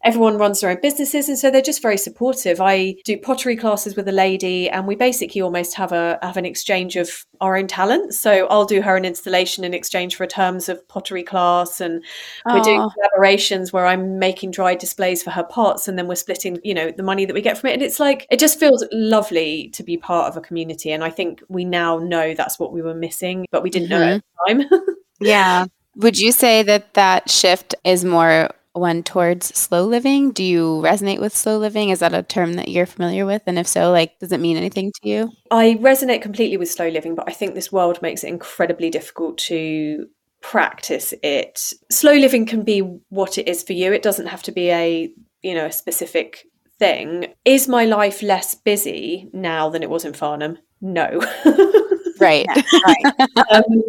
everyone 0.04 0.38
runs 0.38 0.62
their 0.62 0.70
own 0.70 0.80
businesses 0.82 1.30
and 1.30 1.38
so 1.38 1.50
they're 1.50 1.62
just 1.62 1.82
very 1.82 1.98
supportive. 1.98 2.60
I 2.60 2.96
do 3.06 3.18
pottery 3.18 3.56
classes 3.56 3.96
with 3.96 4.08
a 4.08 4.12
lady 4.12 4.70
and 4.70 4.88
we 4.88 4.96
basically 4.96 5.42
almost 5.42 5.76
have 5.76 5.92
a 5.92 6.20
have 6.22 6.38
an 6.38 6.46
exchange 6.46 6.96
of 6.96 7.26
our 7.42 7.58
own 7.58 7.68
talents. 7.68 8.20
So 8.20 8.48
i'll 8.48 8.66
do 8.66 8.82
her 8.82 8.96
an 8.96 9.06
installation 9.06 9.64
in 9.64 9.74
exchange 9.74 10.16
for 10.16 10.26
terms 10.26 10.70
of 10.70 10.86
pottery 10.88 11.24
class 11.24 11.80
and 11.82 12.04
we're 12.46 12.62
doing 12.62 12.82
collaborations 12.82 13.72
where 13.72 13.86
i'm 13.86 14.20
making 14.20 14.52
dry 14.52 14.76
displays 14.76 15.24
for 15.24 15.32
her 15.32 15.44
pots 15.44 15.88
and 15.88 15.98
then 15.98 16.08
we're 16.08 16.16
splitting 16.16 16.60
you 16.64 16.74
know 16.74 16.92
the 16.92 17.04
money 17.04 17.26
that 17.26 17.34
we 17.34 17.42
get 17.42 17.58
from 17.58 17.70
it. 17.70 17.74
And 17.74 17.82
it's 17.82 18.00
like 18.00 18.28
it 18.30 18.40
just 18.40 18.60
feels 18.60 18.84
lovely 18.92 19.70
to 19.70 19.84
be 19.84 19.98
part 19.98 20.28
of 20.30 20.38
a 20.38 20.42
community 20.42 20.92
and 20.92 21.04
i 21.04 21.10
think 21.10 21.42
we 21.50 21.66
now 21.66 22.00
know 22.00 22.34
that's 22.34 22.60
what 22.60 22.74
we 22.74 22.82
were 22.82 22.96
missing 22.96 23.46
but 23.52 23.64
we 23.64 23.70
didn't 23.70 23.90
mm-hmm. 23.90 24.00
know 24.00 24.16
at 24.16 24.24
the 24.48 24.54
time. 24.54 24.82
Yeah. 25.20 25.66
Would 25.96 26.20
you 26.20 26.32
say 26.32 26.64
that 26.64 26.96
that 26.96 27.30
shift 27.30 27.76
is 27.84 28.04
more 28.04 28.50
one 28.74 29.04
towards 29.04 29.56
slow 29.58 29.86
living. 29.86 30.32
Do 30.32 30.44
you 30.44 30.82
resonate 30.84 31.20
with 31.20 31.36
slow 31.36 31.58
living? 31.58 31.90
Is 31.90 32.00
that 32.00 32.14
a 32.14 32.24
term 32.24 32.54
that 32.54 32.68
you're 32.68 32.86
familiar 32.86 33.26
with? 33.26 33.44
And 33.46 33.58
if 33.58 33.68
so, 33.68 33.92
like, 33.92 34.18
does 34.20 34.32
it 34.32 34.40
mean 34.40 34.58
anything 34.58 34.92
to 35.02 35.10
you? 35.10 35.32
I 35.52 35.78
resonate 35.80 36.22
completely 36.22 36.58
with 36.58 36.72
slow 36.72 36.90
living, 36.90 37.16
but 37.16 37.30
I 37.30 37.34
think 37.34 37.54
this 37.54 37.72
world 37.72 38.02
makes 38.02 38.24
it 38.24 38.30
incredibly 38.30 38.90
difficult 38.90 39.38
to 39.40 40.08
practice 40.42 41.14
it. 41.24 41.74
Slow 41.92 42.14
living 42.14 42.46
can 42.46 42.64
be 42.64 42.80
what 43.10 43.38
it 43.38 43.48
is 43.48 43.64
for 43.64 43.74
you. 43.74 43.94
It 43.94 44.04
doesn't 44.04 44.28
have 44.28 44.44
to 44.44 44.52
be 44.52 44.70
a, 44.70 45.12
you 45.42 45.54
know, 45.54 45.68
a 45.68 45.72
specific 45.72 46.46
thing. 46.80 47.34
Is 47.46 47.68
my 47.68 47.86
life 47.86 48.22
less 48.22 48.56
busy 48.56 49.30
now 49.34 49.70
than 49.70 49.84
it 49.84 49.90
was 49.90 50.06
in 50.06 50.14
Farnham? 50.14 50.58
No. 50.82 51.22
right 52.20 52.46
right 52.48 53.14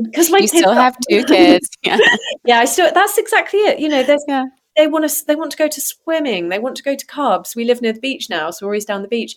because 0.04 0.28
um, 0.28 0.32
my 0.32 0.38
you 0.38 0.48
still 0.48 0.72
have 0.72 0.96
two 1.08 1.22
kids 1.24 1.68
yeah 1.82 1.98
yeah 2.46 2.58
i 2.58 2.64
still 2.64 2.90
that's 2.94 3.18
exactly 3.18 3.58
it 3.60 3.78
you 3.78 3.86
know 3.88 4.02
there's 4.02 4.24
yeah 4.26 4.44
they 4.76 4.86
want 4.86 5.08
to 5.08 5.26
they 5.26 5.36
want 5.36 5.50
to 5.50 5.56
go 5.56 5.68
to 5.68 5.80
swimming 5.80 6.48
they 6.48 6.58
want 6.58 6.76
to 6.76 6.82
go 6.82 6.94
to 6.94 7.06
cubs 7.06 7.54
we 7.54 7.64
live 7.64 7.82
near 7.82 7.92
the 7.92 8.00
beach 8.00 8.28
now 8.28 8.50
so 8.50 8.66
we're 8.66 8.72
always 8.72 8.84
down 8.84 9.02
the 9.02 9.08
beach 9.08 9.36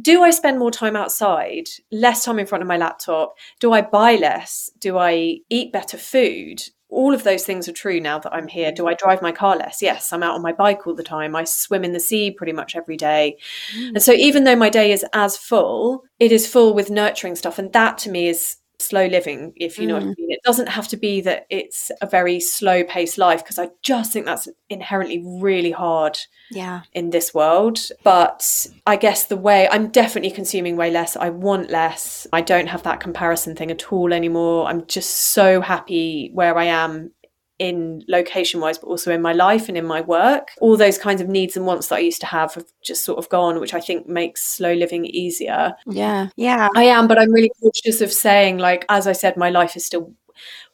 do 0.00 0.22
i 0.22 0.30
spend 0.30 0.58
more 0.58 0.70
time 0.70 0.96
outside 0.96 1.68
less 1.90 2.24
time 2.24 2.38
in 2.38 2.46
front 2.46 2.62
of 2.62 2.68
my 2.68 2.76
laptop 2.76 3.34
do 3.58 3.72
i 3.72 3.80
buy 3.80 4.16
less 4.16 4.70
do 4.78 4.98
i 4.98 5.38
eat 5.48 5.72
better 5.72 5.96
food 5.98 6.62
all 6.90 7.14
of 7.14 7.22
those 7.22 7.44
things 7.44 7.68
are 7.68 7.72
true 7.72 8.00
now 8.00 8.18
that 8.18 8.34
I'm 8.34 8.48
here. 8.48 8.72
Do 8.72 8.88
I 8.88 8.94
drive 8.94 9.22
my 9.22 9.32
car 9.32 9.56
less? 9.56 9.80
Yes, 9.80 10.12
I'm 10.12 10.22
out 10.22 10.34
on 10.34 10.42
my 10.42 10.52
bike 10.52 10.86
all 10.86 10.94
the 10.94 11.02
time. 11.02 11.36
I 11.36 11.44
swim 11.44 11.84
in 11.84 11.92
the 11.92 12.00
sea 12.00 12.30
pretty 12.30 12.52
much 12.52 12.74
every 12.76 12.96
day. 12.96 13.38
Mm. 13.76 13.88
And 13.90 14.02
so 14.02 14.12
even 14.12 14.44
though 14.44 14.56
my 14.56 14.70
day 14.70 14.92
is 14.92 15.04
as 15.12 15.36
full, 15.36 16.02
it 16.18 16.32
is 16.32 16.48
full 16.48 16.74
with 16.74 16.90
nurturing 16.90 17.36
stuff. 17.36 17.58
And 17.58 17.72
that 17.72 17.96
to 17.98 18.10
me 18.10 18.28
is 18.28 18.56
slow 18.80 19.06
living, 19.06 19.52
if 19.56 19.78
you 19.78 19.86
know 19.86 19.94
mm. 19.94 20.00
what 20.00 20.02
I 20.02 20.06
mm. 20.06 20.18
mean. 20.18 20.30
It 20.30 20.40
doesn't 20.44 20.68
have 20.68 20.88
to 20.88 20.96
be 20.96 21.20
that 21.22 21.46
it's 21.50 21.90
a 22.00 22.06
very 22.06 22.40
slow 22.40 22.84
paced 22.84 23.18
life 23.18 23.42
because 23.42 23.58
I 23.58 23.70
just 23.82 24.12
think 24.12 24.26
that's 24.26 24.48
inherently 24.68 25.22
really 25.24 25.70
hard 25.70 26.18
yeah. 26.50 26.82
in 26.92 27.10
this 27.10 27.34
world. 27.34 27.78
But 28.02 28.66
I 28.86 28.96
guess 28.96 29.24
the 29.24 29.36
way 29.36 29.68
I'm 29.70 29.88
definitely 29.88 30.30
consuming 30.30 30.76
way 30.76 30.90
less. 30.90 31.16
I 31.16 31.30
want 31.30 31.70
less. 31.70 32.26
I 32.32 32.40
don't 32.40 32.68
have 32.68 32.82
that 32.84 33.00
comparison 33.00 33.54
thing 33.54 33.70
at 33.70 33.92
all 33.92 34.12
anymore. 34.12 34.66
I'm 34.66 34.86
just 34.86 35.10
so 35.10 35.60
happy 35.60 36.30
where 36.32 36.56
I 36.56 36.64
am 36.64 37.12
in 37.60 38.02
location 38.08 38.58
wise, 38.58 38.78
but 38.78 38.86
also 38.88 39.12
in 39.12 39.20
my 39.20 39.34
life 39.34 39.68
and 39.68 39.76
in 39.76 39.84
my 39.84 40.00
work. 40.00 40.48
All 40.60 40.78
those 40.78 40.96
kinds 40.96 41.20
of 41.20 41.28
needs 41.28 41.56
and 41.56 41.66
wants 41.66 41.88
that 41.88 41.96
I 41.96 42.00
used 42.00 42.22
to 42.22 42.26
have 42.26 42.54
have 42.54 42.64
just 42.82 43.04
sort 43.04 43.18
of 43.18 43.28
gone, 43.28 43.60
which 43.60 43.74
I 43.74 43.80
think 43.80 44.08
makes 44.08 44.42
slow 44.42 44.72
living 44.72 45.04
easier. 45.04 45.74
Yeah. 45.86 46.28
Yeah. 46.36 46.68
I 46.74 46.84
am, 46.84 47.06
but 47.06 47.18
I'm 47.18 47.30
really 47.30 47.52
cautious 47.60 48.00
of 48.00 48.12
saying, 48.12 48.56
like, 48.56 48.86
as 48.88 49.06
I 49.06 49.12
said, 49.12 49.36
my 49.36 49.50
life 49.50 49.76
is 49.76 49.84
still 49.84 50.14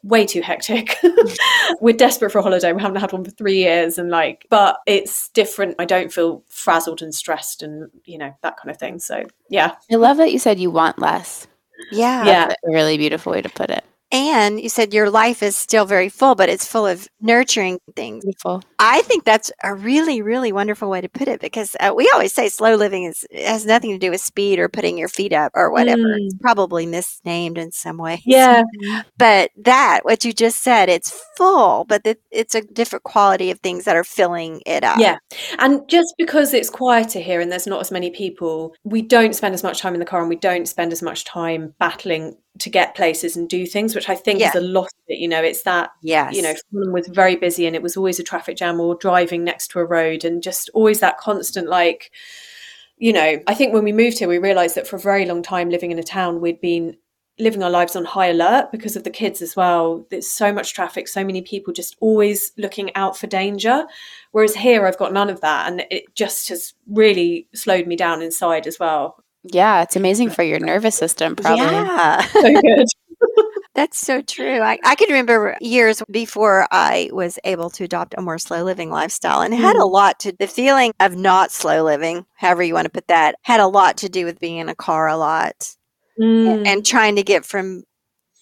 way 0.04 0.24
too 0.24 0.42
hectic. 0.42 0.96
We're 1.80 1.96
desperate 1.96 2.30
for 2.30 2.38
a 2.38 2.42
holiday. 2.42 2.72
We 2.72 2.80
haven't 2.80 3.00
had 3.00 3.12
one 3.12 3.24
for 3.24 3.32
three 3.32 3.58
years 3.58 3.98
and 3.98 4.08
like, 4.08 4.46
but 4.48 4.78
it's 4.86 5.28
different. 5.30 5.74
I 5.80 5.86
don't 5.86 6.12
feel 6.12 6.44
frazzled 6.48 7.02
and 7.02 7.12
stressed 7.12 7.64
and, 7.64 7.90
you 8.04 8.16
know, 8.16 8.32
that 8.42 8.58
kind 8.58 8.70
of 8.70 8.76
thing. 8.76 9.00
So 9.00 9.24
yeah. 9.50 9.74
I 9.90 9.96
love 9.96 10.18
that 10.18 10.32
you 10.32 10.38
said 10.38 10.60
you 10.60 10.70
want 10.70 11.00
less. 11.00 11.48
Yeah. 11.90 12.24
Yeah. 12.26 12.54
Really 12.62 12.96
beautiful 12.96 13.32
way 13.32 13.42
to 13.42 13.48
put 13.48 13.70
it. 13.70 13.84
And 14.12 14.60
you 14.60 14.68
said 14.68 14.94
your 14.94 15.10
life 15.10 15.42
is 15.42 15.56
still 15.56 15.84
very 15.84 16.08
full, 16.08 16.36
but 16.36 16.48
it's 16.48 16.66
full 16.66 16.86
of 16.86 17.08
nurturing 17.20 17.80
things. 17.96 18.24
Beautiful. 18.24 18.62
I 18.78 19.02
think 19.02 19.24
that's 19.24 19.50
a 19.64 19.74
really, 19.74 20.22
really 20.22 20.52
wonderful 20.52 20.88
way 20.88 21.00
to 21.00 21.08
put 21.08 21.26
it 21.26 21.40
because 21.40 21.74
uh, 21.80 21.92
we 21.94 22.08
always 22.14 22.32
say 22.32 22.48
slow 22.48 22.76
living 22.76 23.04
is 23.04 23.26
has 23.34 23.66
nothing 23.66 23.90
to 23.90 23.98
do 23.98 24.10
with 24.12 24.20
speed 24.20 24.60
or 24.60 24.68
putting 24.68 24.96
your 24.96 25.08
feet 25.08 25.32
up 25.32 25.50
or 25.54 25.72
whatever. 25.72 26.02
Mm. 26.02 26.26
It's 26.26 26.34
probably 26.40 26.86
misnamed 26.86 27.58
in 27.58 27.72
some 27.72 27.96
way. 27.96 28.22
Yeah. 28.24 28.62
but 29.18 29.50
that, 29.56 30.00
what 30.04 30.24
you 30.24 30.32
just 30.32 30.62
said, 30.62 30.88
it's 30.88 31.10
full, 31.36 31.84
but 31.84 32.02
it, 32.04 32.20
it's 32.30 32.54
a 32.54 32.62
different 32.62 33.02
quality 33.02 33.50
of 33.50 33.58
things 33.60 33.84
that 33.84 33.96
are 33.96 34.04
filling 34.04 34.62
it 34.66 34.84
up. 34.84 34.98
Yeah. 35.00 35.18
And 35.58 35.88
just 35.88 36.14
because 36.16 36.54
it's 36.54 36.70
quieter 36.70 37.20
here 37.20 37.40
and 37.40 37.50
there's 37.50 37.66
not 37.66 37.80
as 37.80 37.90
many 37.90 38.10
people, 38.10 38.74
we 38.84 39.02
don't 39.02 39.34
spend 39.34 39.54
as 39.54 39.64
much 39.64 39.80
time 39.80 39.94
in 39.94 40.00
the 40.00 40.06
car 40.06 40.20
and 40.20 40.28
we 40.28 40.36
don't 40.36 40.68
spend 40.68 40.92
as 40.92 41.02
much 41.02 41.24
time 41.24 41.74
battling 41.80 42.36
to 42.58 42.70
get 42.70 42.94
places 42.94 43.36
and 43.36 43.48
do 43.48 43.66
things, 43.66 43.94
which 43.94 44.08
I 44.08 44.14
think 44.14 44.40
yeah. 44.40 44.48
is 44.48 44.54
a 44.54 44.60
lot 44.60 44.86
of 44.86 45.04
it. 45.08 45.18
You 45.18 45.28
know, 45.28 45.42
it's 45.42 45.62
that, 45.62 45.90
yes. 46.02 46.34
you 46.34 46.42
know, 46.42 46.54
Fulham 46.70 46.92
was 46.92 47.08
very 47.08 47.36
busy 47.36 47.66
and 47.66 47.76
it 47.76 47.82
was 47.82 47.96
always 47.96 48.18
a 48.18 48.24
traffic 48.24 48.56
jam 48.56 48.80
or 48.80 48.94
driving 48.94 49.44
next 49.44 49.68
to 49.68 49.80
a 49.80 49.84
road 49.84 50.24
and 50.24 50.42
just 50.42 50.70
always 50.74 51.00
that 51.00 51.18
constant, 51.18 51.68
like, 51.68 52.10
you 52.98 53.12
know, 53.12 53.40
I 53.46 53.54
think 53.54 53.74
when 53.74 53.84
we 53.84 53.92
moved 53.92 54.18
here, 54.18 54.28
we 54.28 54.38
realized 54.38 54.74
that 54.76 54.86
for 54.86 54.96
a 54.96 55.00
very 55.00 55.26
long 55.26 55.42
time 55.42 55.68
living 55.68 55.90
in 55.90 55.98
a 55.98 56.02
town, 56.02 56.40
we'd 56.40 56.60
been 56.60 56.96
living 57.38 57.62
our 57.62 57.70
lives 57.70 57.94
on 57.94 58.04
high 58.06 58.28
alert 58.28 58.72
because 58.72 58.96
of 58.96 59.04
the 59.04 59.10
kids 59.10 59.42
as 59.42 59.54
well. 59.54 60.06
There's 60.08 60.30
so 60.30 60.52
much 60.52 60.72
traffic, 60.72 61.06
so 61.06 61.22
many 61.22 61.42
people 61.42 61.74
just 61.74 61.94
always 62.00 62.52
looking 62.56 62.94
out 62.94 63.16
for 63.16 63.26
danger. 63.26 63.84
Whereas 64.32 64.54
here, 64.54 64.86
I've 64.86 64.96
got 64.96 65.12
none 65.12 65.28
of 65.28 65.42
that. 65.42 65.70
And 65.70 65.84
it 65.90 66.04
just 66.14 66.48
has 66.48 66.72
really 66.88 67.46
slowed 67.54 67.86
me 67.86 67.96
down 67.96 68.22
inside 68.22 68.66
as 68.66 68.78
well. 68.78 69.22
Yeah, 69.52 69.82
it's 69.82 69.96
amazing 69.96 70.30
for 70.30 70.42
your 70.42 70.58
nervous 70.58 70.96
system, 70.96 71.36
probably. 71.36 71.64
Yeah. 71.64 72.20
so 72.26 72.60
good. 72.60 72.86
That's 73.74 73.98
so 73.98 74.22
true. 74.22 74.60
I, 74.60 74.78
I 74.84 74.94
can 74.94 75.08
remember 75.08 75.56
years 75.60 76.02
before 76.10 76.66
I 76.70 77.10
was 77.12 77.38
able 77.44 77.68
to 77.70 77.84
adopt 77.84 78.14
a 78.16 78.22
more 78.22 78.38
slow 78.38 78.64
living 78.64 78.90
lifestyle 78.90 79.42
and 79.42 79.52
it 79.52 79.58
had 79.58 79.76
a 79.76 79.80
mm. 79.80 79.90
lot 79.90 80.18
to 80.20 80.32
the 80.38 80.46
feeling 80.46 80.94
of 80.98 81.14
not 81.14 81.52
slow 81.52 81.84
living, 81.84 82.24
however 82.36 82.62
you 82.62 82.72
want 82.72 82.86
to 82.86 82.90
put 82.90 83.08
that, 83.08 83.34
had 83.42 83.60
a 83.60 83.66
lot 83.66 83.98
to 83.98 84.08
do 84.08 84.24
with 84.24 84.40
being 84.40 84.56
in 84.56 84.70
a 84.70 84.74
car 84.74 85.08
a 85.08 85.16
lot 85.18 85.76
mm. 86.18 86.54
and, 86.54 86.66
and 86.66 86.86
trying 86.86 87.16
to 87.16 87.22
get 87.22 87.44
from 87.44 87.82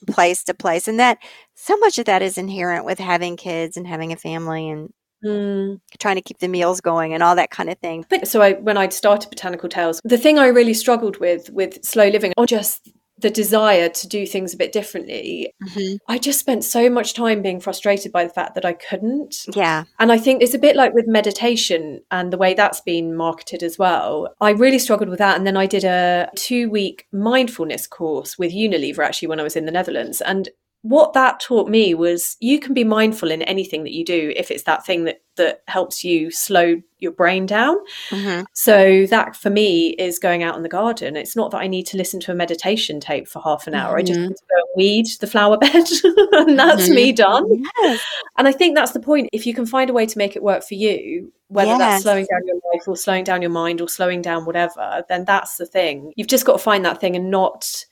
place 0.06 0.44
to 0.44 0.54
place. 0.54 0.86
And 0.86 1.00
that 1.00 1.18
so 1.54 1.76
much 1.78 1.98
of 1.98 2.04
that 2.04 2.22
is 2.22 2.38
inherent 2.38 2.84
with 2.84 3.00
having 3.00 3.36
kids 3.36 3.76
and 3.76 3.88
having 3.88 4.12
a 4.12 4.16
family 4.16 4.70
and 4.70 4.92
Mm. 5.24 5.80
trying 5.98 6.16
to 6.16 6.22
keep 6.22 6.38
the 6.38 6.48
meals 6.48 6.80
going 6.80 7.14
and 7.14 7.22
all 7.22 7.36
that 7.36 7.50
kind 7.50 7.70
of 7.70 7.78
thing. 7.78 8.04
But 8.10 8.28
so 8.28 8.42
I, 8.42 8.54
when 8.54 8.76
I'd 8.76 8.92
started 8.92 9.30
Botanical 9.30 9.68
Tales, 9.68 10.00
the 10.04 10.18
thing 10.18 10.38
I 10.38 10.48
really 10.48 10.74
struggled 10.74 11.18
with 11.18 11.50
with 11.50 11.84
slow 11.84 12.08
living, 12.08 12.32
or 12.36 12.46
just 12.46 12.90
the 13.18 13.30
desire 13.30 13.88
to 13.88 14.08
do 14.08 14.26
things 14.26 14.52
a 14.52 14.56
bit 14.56 14.72
differently, 14.72 15.52
mm-hmm. 15.62 15.96
I 16.08 16.18
just 16.18 16.40
spent 16.40 16.64
so 16.64 16.90
much 16.90 17.14
time 17.14 17.42
being 17.42 17.60
frustrated 17.60 18.12
by 18.12 18.24
the 18.24 18.32
fact 18.32 18.54
that 18.54 18.64
I 18.64 18.72
couldn't. 18.72 19.46
Yeah. 19.54 19.84
And 19.98 20.10
I 20.10 20.18
think 20.18 20.42
it's 20.42 20.54
a 20.54 20.58
bit 20.58 20.76
like 20.76 20.94
with 20.94 21.06
meditation 21.06 22.02
and 22.10 22.32
the 22.32 22.36
way 22.36 22.54
that's 22.54 22.80
been 22.80 23.14
marketed 23.16 23.62
as 23.62 23.78
well. 23.78 24.34
I 24.40 24.50
really 24.50 24.80
struggled 24.80 25.08
with 25.08 25.20
that. 25.20 25.36
And 25.36 25.46
then 25.46 25.56
I 25.56 25.66
did 25.66 25.84
a 25.84 26.28
two 26.34 26.68
week 26.68 27.06
mindfulness 27.12 27.86
course 27.86 28.36
with 28.36 28.52
Unilever 28.52 29.04
actually 29.04 29.28
when 29.28 29.40
I 29.40 29.44
was 29.44 29.56
in 29.56 29.64
the 29.64 29.72
Netherlands. 29.72 30.20
And 30.20 30.48
what 30.84 31.14
that 31.14 31.40
taught 31.40 31.66
me 31.66 31.94
was 31.94 32.36
you 32.40 32.60
can 32.60 32.74
be 32.74 32.84
mindful 32.84 33.30
in 33.30 33.40
anything 33.42 33.84
that 33.84 33.92
you 33.94 34.04
do 34.04 34.34
if 34.36 34.50
it's 34.50 34.64
that 34.64 34.84
thing 34.84 35.04
that 35.04 35.22
that 35.36 35.62
helps 35.66 36.04
you 36.04 36.30
slow 36.30 36.76
your 36.98 37.10
brain 37.10 37.46
down. 37.46 37.76
Mm-hmm. 38.10 38.42
So 38.52 39.06
that 39.06 39.34
for 39.34 39.48
me 39.48 39.88
is 39.98 40.18
going 40.18 40.42
out 40.42 40.56
in 40.56 40.62
the 40.62 40.68
garden. 40.68 41.16
It's 41.16 41.34
not 41.34 41.50
that 41.52 41.62
I 41.62 41.66
need 41.68 41.86
to 41.86 41.96
listen 41.96 42.20
to 42.20 42.32
a 42.32 42.34
meditation 42.34 43.00
tape 43.00 43.26
for 43.26 43.40
half 43.42 43.66
an 43.66 43.74
hour. 43.74 43.96
I 43.96 44.02
just 44.02 44.20
Mhm. 44.20 44.28
need 44.28 44.36
to 44.36 44.44
go 44.50 44.62
weed 44.76 45.06
the 45.20 45.26
flower 45.26 45.56
bed 45.56 45.72
and 46.32 46.58
that's 46.58 46.88
Mhm. 46.90 46.94
me 46.94 47.12
done. 47.12 47.64
Yes. 47.82 48.00
And 48.36 48.46
I 48.46 48.52
think 48.52 48.76
that's 48.76 48.92
the 48.92 49.00
point. 49.00 49.30
If 49.32 49.46
you 49.46 49.54
can 49.54 49.64
find 49.64 49.88
a 49.88 49.94
way 49.94 50.04
to 50.04 50.18
make 50.18 50.36
it 50.36 50.42
work 50.42 50.62
for 50.62 50.74
you, 50.74 51.32
whether 51.48 51.70
Yes. 51.70 51.78
that's 51.78 52.02
slowing 52.02 52.26
down 52.30 52.46
your 52.46 52.60
life 52.72 52.86
or 52.86 52.96
slowing 52.96 53.24
down 53.24 53.40
your 53.40 53.50
mind 53.50 53.80
or 53.80 53.88
slowing 53.88 54.20
down 54.20 54.44
whatever, 54.44 55.02
then 55.08 55.24
that's 55.24 55.56
the 55.56 55.66
thing. 55.66 56.12
You've 56.14 56.28
just 56.28 56.44
got 56.44 56.52
to 56.52 56.58
find 56.58 56.84
that 56.84 57.00
thing 57.00 57.16
and 57.16 57.30
not 57.30 57.86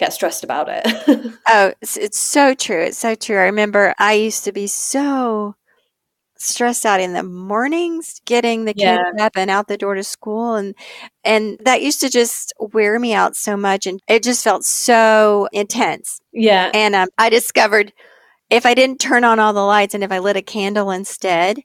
get 0.00 0.12
stressed 0.12 0.42
about 0.44 0.68
it. 0.70 1.32
Oh, 1.48 1.72
it's, 1.80 1.96
it's 1.96 2.18
so 2.18 2.54
true. 2.54 2.82
It's 2.82 2.98
so 2.98 3.14
true. 3.14 3.36
I 3.36 3.42
remember 3.44 3.94
I 3.98 4.14
used 4.14 4.44
to 4.44 4.52
be 4.52 4.66
so 4.66 5.54
stressed 6.36 6.86
out 6.86 7.00
in 7.00 7.12
the 7.12 7.22
mornings 7.22 8.20
getting 8.24 8.64
the 8.64 8.72
kids 8.74 9.00
Yeah. 9.16 9.26
up 9.26 9.32
and 9.36 9.50
out 9.50 9.68
the 9.68 9.76
door 9.76 9.94
to 9.94 10.02
school 10.02 10.54
and 10.54 10.74
and 11.22 11.58
that 11.66 11.82
used 11.82 12.00
to 12.00 12.08
just 12.08 12.54
wear 12.58 12.98
me 12.98 13.12
out 13.12 13.36
so 13.36 13.58
much 13.58 13.86
and 13.86 14.00
it 14.08 14.22
just 14.22 14.42
felt 14.42 14.64
so 14.64 15.48
intense 15.52 16.18
yeah. 16.32 16.70
and 16.72 16.94
um, 16.94 17.08
i 17.18 17.28
discovered 17.28 17.92
if 18.48 18.64
i 18.64 18.72
didn't 18.72 19.00
turn 19.00 19.22
on 19.22 19.38
all 19.38 19.52
the 19.52 19.60
lights 19.60 19.92
and 19.94 20.02
if 20.02 20.10
i 20.10 20.18
lit 20.18 20.34
a 20.36 20.40
candle 20.42 20.90
instead 20.90 21.58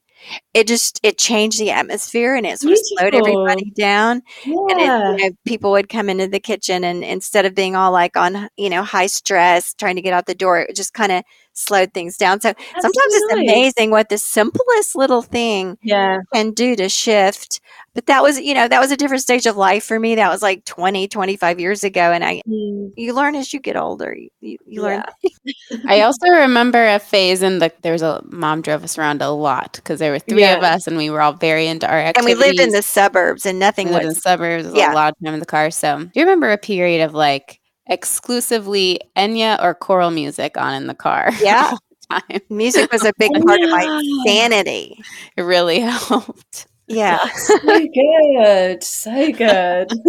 it 0.54 0.68
just 0.68 1.00
it 1.04 1.18
changed 1.18 1.60
the 1.60 1.72
atmosphere 1.72 2.36
and 2.36 2.46
it 2.46 2.60
sort 2.60 2.74
of 2.74 2.80
slowed 2.82 3.14
everybody 3.16 3.72
down 3.72 4.22
and 4.46 4.80
it, 4.80 4.84
Yeah. 4.86 5.12
you 5.18 5.30
know, 5.30 5.36
people 5.46 5.72
would 5.72 5.90
come 5.90 6.10
into 6.10 6.28
the 6.28 6.40
kitchen 6.40 6.84
and 6.84 7.04
instead 7.04 7.46
of 7.46 7.54
being 7.56 7.76
all 7.76 7.92
like 7.92 8.16
on 8.18 8.50
you 8.58 8.70
know 8.70 8.84
high 8.84 9.08
stress 9.08 9.74
trying 9.74 9.96
to 9.96 10.02
get 10.02 10.14
out 10.14 10.26
the 10.26 10.36
door 10.36 10.60
it 10.60 10.76
just 10.76 10.94
kind 10.94 11.12
of 11.12 11.24
slowed 11.54 11.94
things 11.94 12.18
down 12.18 12.40
so 12.42 12.50
sometimes 12.80 12.94
so 12.96 13.06
it's 13.10 13.34
amazing 13.34 13.90
what 13.92 14.10
the 14.10 14.18
simplest 14.18 14.96
little 14.96 15.22
thing 15.22 15.78
Yeah. 15.82 16.20
can 16.34 16.52
do 16.52 16.76
to 16.76 16.90
shift 16.90 17.60
but 17.96 18.06
that 18.06 18.22
was 18.22 18.40
you 18.40 18.54
know 18.54 18.68
that 18.68 18.80
was 18.80 18.92
a 18.92 18.98
different 18.98 19.24
stage 19.24 19.48
of 19.48 19.58
life 19.58 19.84
for 19.84 20.00
me 20.00 20.14
that 20.16 20.30
was 20.30 20.44
like 20.44 20.64
20 20.66 21.08
25 21.08 21.60
years 21.60 21.84
ago 21.84 22.12
and 22.12 22.24
i 22.24 22.42
Mm. 22.48 22.92
you 22.96 23.14
learn 23.14 23.34
as 23.36 23.54
you 23.54 23.60
get 23.60 23.76
older 23.76 24.14
you, 24.14 24.30
you, 24.42 24.58
you 24.68 24.82
learn 24.84 25.04
I 25.88 26.02
also 26.02 26.28
remember 26.28 26.86
a 26.86 27.00
phase 27.00 27.42
in 27.42 27.58
the 27.60 27.72
there 27.82 27.94
was 27.94 28.02
a 28.04 28.22
mom 28.30 28.62
drove 28.62 28.84
us 28.84 28.98
around 29.00 29.22
a 29.24 29.32
lot 29.32 29.74
because 29.74 30.00
there 30.00 30.12
were 30.12 30.20
three 30.20 30.44
of 30.46 30.62
us 30.64 30.86
and 30.86 30.98
we 30.98 31.10
were 31.10 31.22
all 31.22 31.34
very 31.34 31.66
into 31.68 31.90
our 31.90 32.00
and 32.16 32.26
we 32.26 32.36
lived 32.36 32.60
in 32.60 32.70
the 32.70 32.82
suburbs 32.84 33.46
and 33.46 33.58
nothing 33.58 33.88
we 33.88 33.94
lived 33.94 34.04
in 34.06 34.10
the 34.10 34.16
suburbs. 34.16 34.70
yeah. 34.74 34.94
A 34.94 34.96
lot 34.96 35.14
of 35.14 35.26
time 35.26 35.34
in 35.34 35.40
the 35.40 35.46
car. 35.46 35.72
So 35.72 36.04
do 36.04 36.12
you 36.14 36.22
remember 36.22 36.52
a 36.52 36.58
period 36.58 37.04
of 37.04 37.14
like 37.14 37.60
exclusively 37.88 39.00
Enya 39.18 39.62
or 39.64 39.74
choral 39.74 40.12
music 40.12 40.58
on 40.58 40.74
in 40.74 40.88
the 40.88 40.94
car? 40.96 41.32
Yeah. 41.42 41.72
time. 42.12 42.40
music 42.50 42.92
was 42.92 43.04
a 43.04 43.12
big 43.18 43.32
part 43.46 43.62
of 43.62 43.70
my 43.72 44.22
sanity 44.28 44.96
It 45.38 45.42
really 45.42 45.80
helped. 45.92 46.68
Yeah 46.88 47.26
so 47.36 47.88
good. 47.94 48.84
So 48.84 49.32
good. 49.32 49.92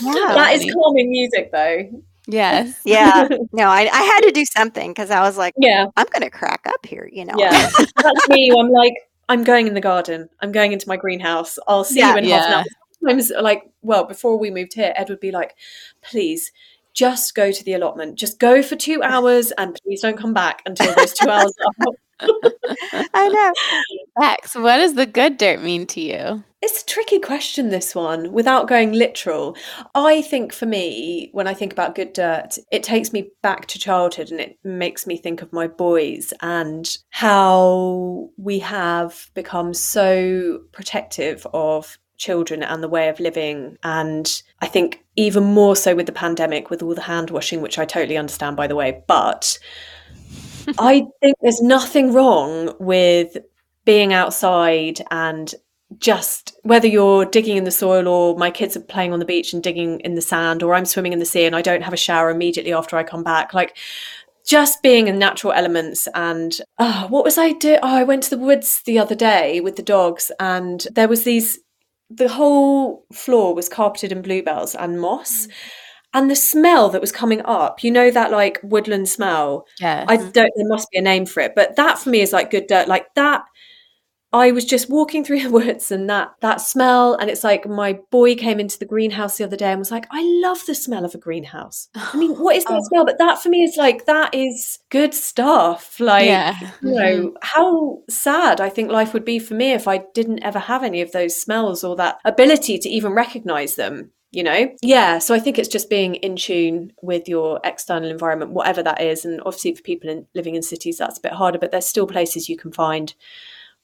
Yeah. 0.00 0.34
that 0.34 0.52
is 0.54 0.72
calming 0.72 1.10
music 1.10 1.50
though. 1.50 1.90
Yes. 2.28 2.78
yeah 2.84 3.26
no 3.52 3.64
I, 3.68 3.88
I 3.92 4.02
had 4.02 4.20
to 4.20 4.30
do 4.30 4.44
something 4.44 4.90
because 4.92 5.10
i 5.10 5.20
was 5.20 5.36
like 5.36 5.54
Yeah. 5.58 5.86
i'm 5.96 6.06
gonna 6.12 6.30
crack 6.30 6.60
up 6.66 6.86
here 6.86 7.08
you 7.10 7.24
know 7.24 7.34
Yeah. 7.36 7.68
That's 7.96 8.28
me. 8.28 8.52
I'm 8.56 8.70
like, 8.70 8.94
I'm 9.28 9.42
going 9.44 9.66
in 9.66 9.74
the 9.74 9.80
garden. 9.80 10.28
I'm 10.40 10.52
going 10.52 10.72
into 10.72 10.86
my 10.88 10.96
greenhouse. 10.96 11.58
I'll 11.66 11.84
see 11.84 11.98
Yeah. 11.98 12.12
you 12.12 12.18
in 12.18 12.24
half 12.24 12.44
an 12.44 12.50
Yeah. 12.50 12.56
hour. 12.58 12.64
Sometimes 13.00 13.32
like, 13.40 13.62
well, 13.82 14.04
before 14.04 14.38
we 14.38 14.50
moved 14.50 14.74
here, 14.74 14.92
Ed 14.96 15.08
would 15.08 15.20
be 15.20 15.30
like, 15.32 15.54
please 16.02 16.52
just 16.94 17.34
go 17.34 17.50
to 17.50 17.64
the 17.64 17.72
allotment. 17.74 18.16
Just 18.16 18.38
go 18.38 18.62
for 18.62 18.76
two 18.76 19.02
hours 19.02 19.50
and 19.52 19.76
please 19.84 20.00
don't 20.02 20.16
come 20.16 20.32
back 20.34 20.62
until 20.66 20.94
those 20.94 21.12
two 21.14 21.28
hours 21.28 21.52
are 21.64 21.88
up. 21.88 21.94
I 22.20 23.28
know 23.28 23.52
Max, 24.18 24.54
what 24.54 24.78
does 24.78 24.94
the 24.94 25.06
good 25.06 25.38
dirt 25.38 25.62
mean 25.62 25.86
to 25.86 26.00
you? 26.00 26.42
It's 26.60 26.82
a 26.82 26.86
tricky 26.86 27.20
question, 27.20 27.68
this 27.68 27.94
one, 27.94 28.32
without 28.32 28.66
going 28.66 28.92
literal. 28.92 29.56
I 29.94 30.22
think 30.22 30.52
for 30.52 30.66
me, 30.66 31.30
when 31.32 31.46
I 31.46 31.54
think 31.54 31.72
about 31.72 31.94
good 31.94 32.14
dirt, 32.14 32.58
it 32.72 32.82
takes 32.82 33.12
me 33.12 33.30
back 33.42 33.66
to 33.66 33.78
childhood 33.78 34.32
and 34.32 34.40
it 34.40 34.58
makes 34.64 35.06
me 35.06 35.16
think 35.16 35.40
of 35.40 35.52
my 35.52 35.68
boys 35.68 36.32
and 36.42 36.88
how 37.10 38.30
we 38.36 38.58
have 38.58 39.30
become 39.34 39.72
so 39.72 40.62
protective 40.72 41.46
of 41.54 41.96
children 42.16 42.64
and 42.64 42.82
the 42.82 42.88
way 42.88 43.08
of 43.08 43.20
living. 43.20 43.78
And 43.84 44.42
I 44.60 44.66
think 44.66 45.04
even 45.14 45.44
more 45.44 45.76
so 45.76 45.94
with 45.94 46.06
the 46.06 46.12
pandemic, 46.12 46.70
with 46.70 46.82
all 46.82 46.94
the 46.94 47.02
hand 47.02 47.30
washing, 47.30 47.62
which 47.62 47.78
I 47.78 47.84
totally 47.84 48.16
understand, 48.16 48.56
by 48.56 48.66
the 48.66 48.74
way. 48.74 49.04
But 49.06 49.60
I 50.78 51.06
think 51.20 51.36
there's 51.40 51.60
nothing 51.60 52.12
wrong 52.12 52.74
with 52.78 53.36
being 53.84 54.12
outside 54.12 55.00
and 55.10 55.54
just 55.98 56.54
whether 56.62 56.86
you're 56.86 57.24
digging 57.24 57.56
in 57.56 57.64
the 57.64 57.70
soil 57.70 58.06
or 58.06 58.36
my 58.36 58.50
kids 58.50 58.76
are 58.76 58.80
playing 58.80 59.12
on 59.12 59.18
the 59.18 59.24
beach 59.24 59.54
and 59.54 59.62
digging 59.62 60.00
in 60.00 60.14
the 60.14 60.20
sand 60.20 60.62
or 60.62 60.74
I'm 60.74 60.84
swimming 60.84 61.14
in 61.14 61.18
the 61.18 61.24
sea 61.24 61.46
and 61.46 61.56
I 61.56 61.62
don't 61.62 61.82
have 61.82 61.94
a 61.94 61.98
shower 61.98 62.30
immediately 62.30 62.72
after 62.72 62.96
I 62.96 63.02
come 63.02 63.22
back 63.22 63.54
like 63.54 63.76
just 64.46 64.82
being 64.82 65.08
in 65.08 65.18
natural 65.18 65.52
elements 65.52 66.06
and 66.14 66.58
oh, 66.78 67.06
what 67.08 67.24
was 67.24 67.38
I 67.38 67.52
doing? 67.52 67.78
oh 67.82 67.96
I 67.96 68.04
went 68.04 68.24
to 68.24 68.30
the 68.30 68.38
woods 68.38 68.82
the 68.84 68.98
other 68.98 69.14
day 69.14 69.60
with 69.60 69.76
the 69.76 69.82
dogs 69.82 70.30
and 70.38 70.86
there 70.92 71.08
was 71.08 71.24
these 71.24 71.58
the 72.10 72.28
whole 72.28 73.06
floor 73.12 73.54
was 73.54 73.68
carpeted 73.68 74.12
in 74.12 74.22
bluebells 74.22 74.74
and 74.74 75.00
moss 75.00 75.46
mm. 75.46 75.52
And 76.14 76.30
the 76.30 76.36
smell 76.36 76.88
that 76.88 77.00
was 77.00 77.12
coming 77.12 77.42
up 77.44 77.84
you 77.84 77.90
know 77.90 78.10
that 78.10 78.30
like 78.30 78.58
woodland 78.62 79.08
smell 79.08 79.66
yeah 79.80 80.04
I 80.08 80.16
mm-hmm. 80.16 80.30
don't. 80.30 80.52
There 80.56 80.68
must 80.68 80.90
be 80.90 80.98
a 80.98 81.02
name 81.02 81.26
for 81.26 81.40
it, 81.40 81.52
but 81.54 81.76
that 81.76 81.98
for 81.98 82.10
me 82.10 82.20
is 82.20 82.32
like 82.32 82.50
good 82.50 82.66
dirt. 82.66 82.88
Like 82.88 83.14
that. 83.14 83.44
I 84.30 84.52
was 84.52 84.66
just 84.66 84.90
walking 84.90 85.24
through 85.24 85.40
the 85.40 85.50
woods 85.50 85.90
and 85.90 86.08
that 86.10 86.32
that 86.40 86.60
smell, 86.60 87.14
and 87.14 87.30
it's 87.30 87.44
like 87.44 87.66
my 87.66 87.98
boy 88.10 88.34
came 88.34 88.60
into 88.60 88.78
the 88.78 88.84
greenhouse 88.84 89.38
the 89.38 89.44
other 89.44 89.56
day 89.56 89.70
and 89.70 89.78
was 89.78 89.90
like, 89.90 90.06
"I 90.10 90.22
love 90.42 90.64
the 90.66 90.74
smell 90.74 91.04
of 91.04 91.14
a 91.14 91.18
greenhouse." 91.18 91.88
I 91.94 92.16
mean, 92.16 92.32
what 92.34 92.56
is 92.56 92.64
that 92.66 92.74
Oh. 92.74 92.88
smell? 92.88 93.06
But 93.06 93.18
that 93.18 93.42
for 93.42 93.48
me 93.48 93.62
is 93.64 93.76
like 93.76 94.04
that 94.06 94.34
is 94.34 94.78
good 94.90 95.14
stuff. 95.14 95.98
Like 95.98 96.26
yeah. 96.26 96.58
you 96.82 96.90
know, 96.90 97.16
mm-hmm. 97.16 97.36
how 97.42 98.00
sad 98.10 98.60
I 98.60 98.68
think 98.68 98.90
life 98.90 99.14
would 99.14 99.24
be 99.24 99.38
for 99.38 99.54
me 99.54 99.72
if 99.72 99.88
I 99.88 100.04
didn't 100.14 100.42
ever 100.42 100.58
have 100.58 100.84
any 100.84 101.00
of 101.00 101.12
those 101.12 101.40
smells 101.40 101.82
or 101.82 101.96
that 101.96 102.18
ability 102.24 102.78
to 102.78 102.88
even 102.88 103.12
recognize 103.12 103.76
them. 103.76 104.12
You 104.30 104.42
know, 104.42 104.68
yeah. 104.82 105.18
So 105.18 105.34
I 105.34 105.38
think 105.38 105.58
it's 105.58 105.68
just 105.68 105.88
being 105.88 106.16
in 106.16 106.36
tune 106.36 106.92
with 107.00 107.28
your 107.28 107.60
external 107.64 108.10
environment, 108.10 108.50
whatever 108.50 108.82
that 108.82 109.00
is. 109.00 109.24
And 109.24 109.40
obviously, 109.46 109.74
for 109.74 109.82
people 109.82 110.10
in, 110.10 110.26
living 110.34 110.54
in 110.54 110.62
cities, 110.62 110.98
that's 110.98 111.18
a 111.18 111.22
bit 111.22 111.32
harder. 111.32 111.58
But 111.58 111.70
there's 111.70 111.86
still 111.86 112.06
places 112.06 112.48
you 112.48 112.56
can 112.56 112.70
find 112.70 113.14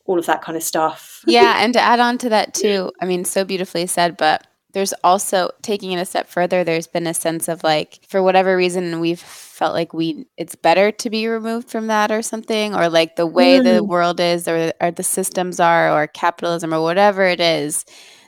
all 0.05 0.18
of 0.18 0.26
that 0.26 0.42
kind 0.42 0.57
of 0.57 0.62
stuff. 0.62 1.22
yeah, 1.26 1.62
and 1.64 1.72
to 1.72 1.80
add 1.80 1.99
on 1.99 2.18
to 2.18 2.28
that 2.28 2.53
too, 2.53 2.92
I 3.01 3.07
mean, 3.07 3.24
so 3.24 3.45
beautifully 3.45 3.86
said, 3.86 4.18
but 4.18 4.47
there's 4.74 4.92
also 5.03 5.51
taking 5.62 5.92
it 5.92 6.01
a 6.01 6.05
step 6.05 6.28
further, 6.28 6.62
there's 6.64 6.88
been 6.88 7.07
a 7.07 7.14
sense 7.14 7.49
of 7.49 7.62
like, 7.64 8.01
for 8.09 8.22
whatever 8.22 8.57
reason, 8.57 9.01
we've 9.01 9.20
felt 9.20 9.72
like 9.72 9.95
we 9.95 10.26
it's 10.36 10.57
better 10.57 10.90
to 10.90 11.09
be 11.11 11.28
removed 11.28 11.70
from 11.70 11.86
that 11.86 12.11
or 12.11 12.22
something, 12.22 12.74
or 12.74 12.88
like 12.88 13.16
the 13.16 13.26
way 13.26 13.61
the 13.61 13.80
Mm. 13.80 13.86
world 13.86 14.20
is 14.20 14.47
or, 14.49 14.72
or 14.80 14.90
the 14.90 15.05
systems 15.05 15.61
are 15.61 15.90
or 15.90 16.07
capitalism 16.09 16.74
or 16.74 16.82
whatever 16.82 17.24
it 17.24 17.40
is. 17.40 17.86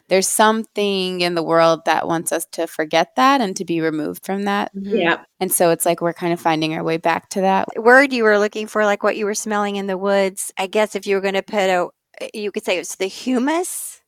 There's 0.09 0.29
something 0.29 1.21
in 1.21 1.35
the 1.35 1.43
world 1.43 1.85
that 1.87 2.07
wants 2.07 2.33
us 2.33 2.47
to 2.53 2.67
forget 2.67 3.17
that 3.17 3.41
and 3.41 3.57
to 3.57 3.65
be 3.65 3.81
removed 3.81 4.25
from 4.25 4.45
that. 4.45 4.71
Yeah. 4.75 5.25
And 5.41 5.53
so 5.53 5.71
it's 5.71 5.85
like 5.85 6.01
we're 6.01 6.13
kind 6.13 6.33
of 6.33 6.41
finding 6.41 6.75
our 6.75 6.85
way 6.85 6.97
back 6.97 7.29
to 7.31 7.41
that. 7.43 7.69
word 7.77 8.13
you 8.13 8.25
were 8.25 8.39
looking 8.39 8.67
for, 8.67 8.85
like 8.85 9.03
what 9.03 9.17
you 9.17 9.25
were 9.25 9.35
smelling 9.35 9.77
in 9.77 9.87
the 9.87 9.99
woods. 9.99 10.53
I 10.57 10.67
guess 10.67 10.95
if 10.95 11.07
you 11.07 11.17
were 11.17 11.21
going 11.23 11.35
to 11.35 11.43
put 11.43 11.59
a, 11.59 11.89
you 12.33 12.53
could 12.53 12.65
say 12.65 12.79
it's 12.79 12.97
the 12.97 13.07
humus, 13.07 14.01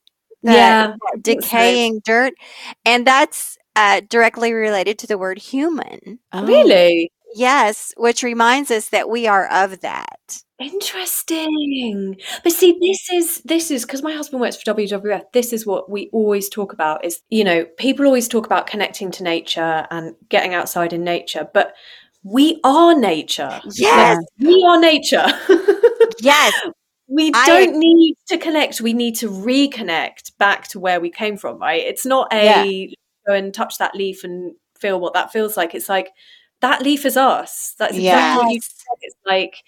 the 0.42 0.52
Yeah. 0.52 0.94
I 1.06 1.10
think 1.20 1.42
so. 1.42 1.48
decaying 1.48 2.00
dirt, 2.04 2.34
and 2.84 3.06
that's 3.06 3.58
uh, 3.76 4.00
directly 4.08 4.52
related 4.52 4.98
to 5.00 5.06
the 5.06 5.18
word 5.18 5.38
human. 5.38 6.20
Oh, 6.32 6.46
Really 6.46 7.10
Yes, 7.34 7.92
which 7.96 8.22
reminds 8.22 8.70
us 8.70 8.88
that 8.88 9.08
we 9.08 9.26
are 9.26 9.46
of 9.48 9.80
that. 9.80 10.42
Interesting. 10.58 12.16
But 12.42 12.52
see, 12.52 12.76
this 12.80 13.08
is 13.12 13.42
this 13.44 13.70
is 13.70 13.84
because 13.84 14.02
my 14.02 14.12
husband 14.12 14.40
works 14.40 14.56
for 14.56 14.74
WWF. 14.74 15.22
This 15.32 15.52
is 15.52 15.66
what 15.66 15.90
we 15.90 16.08
always 16.12 16.48
talk 16.48 16.72
about. 16.72 17.04
Is 17.04 17.22
you 17.30 17.44
know 17.44 17.64
people 17.78 18.06
always 18.06 18.28
talk 18.28 18.46
about 18.46 18.66
connecting 18.66 19.10
to 19.12 19.22
nature 19.22 19.86
and 19.90 20.14
getting 20.28 20.54
outside 20.54 20.92
in 20.92 21.04
nature, 21.04 21.48
but 21.52 21.74
we 22.22 22.60
are 22.64 22.98
nature. 22.98 23.60
Yes, 23.74 24.18
We 24.38 24.64
are 24.68 24.80
nature. 24.80 25.26
yes, 26.20 26.52
we 27.08 27.30
don't 27.46 27.78
need 27.78 28.16
to 28.28 28.38
connect. 28.38 28.80
We 28.80 28.92
need 28.92 29.14
to 29.16 29.30
reconnect 29.30 30.36
back 30.38 30.68
to 30.68 30.80
where 30.80 31.00
we 31.00 31.10
came 31.10 31.36
from, 31.36 31.58
right? 31.58 31.82
It's 31.82 32.04
not 32.04 32.28
a 32.32 32.92
go 33.26 33.34
and 33.34 33.54
touch 33.54 33.78
that 33.78 33.94
leaf 33.94 34.24
and 34.24 34.54
feel 34.78 35.00
what 35.00 35.14
that 35.14 35.32
feels 35.32 35.56
like. 35.56 35.74
It's 35.74 35.88
like 35.88 36.10
that 36.60 36.82
leaf 36.82 37.06
is 37.06 37.16
us. 37.16 37.74
That's 37.78 37.96
exactly 37.96 38.44
what 38.44 38.52
you 38.52 38.60
said. 38.60 38.96
It's 39.02 39.16
like, 39.24 39.62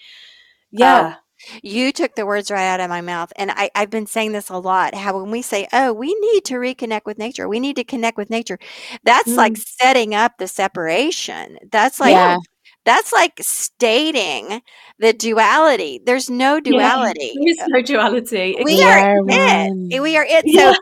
yeah. 0.71 1.16
You 1.62 1.91
took 1.93 2.14
the 2.16 2.27
words 2.27 2.51
right 2.51 2.66
out 2.66 2.81
of 2.81 2.91
my 2.91 3.01
mouth. 3.01 3.33
And 3.37 3.51
I, 3.51 3.71
I've 3.75 3.89
been 3.91 4.07
saying 4.07 4.33
this 4.33 4.51
a 4.51 4.59
lot 4.59 4.95
how 4.95 5.18
when 5.21 5.31
we 5.31 5.41
say, 5.43 5.66
oh, 5.73 5.93
we 5.93 6.14
need 6.14 6.45
to 6.47 6.55
reconnect 6.55 7.07
with 7.07 7.18
nature, 7.18 7.49
we 7.49 7.61
need 7.61 7.77
to 7.77 7.85
connect 7.85 8.18
with 8.18 8.29
nature, 8.31 8.59
that's 9.05 9.37
like 9.37 9.55
Mm. 9.55 9.64
setting 9.81 10.14
up 10.14 10.33
the 10.39 10.47
separation. 10.49 11.57
That's 11.73 11.99
like 11.99 12.12
Yeah. 12.12 12.37
that's 12.85 13.12
like 13.12 13.35
stating 13.41 14.61
the 14.99 15.12
duality. 15.14 16.01
There's 16.05 16.29
no 16.31 16.61
duality. 16.61 17.33
There 17.35 17.49
is 17.49 17.59
no 17.68 17.83
duality. 17.83 18.57
We 18.59 18.64
We 18.77 18.83
are 18.83 18.99
are 18.99 19.16
it. 19.29 20.01
We 20.03 20.16
are 20.16 20.27
it. 20.29 20.45
Yeah. 20.47 20.73
So, 20.73 20.79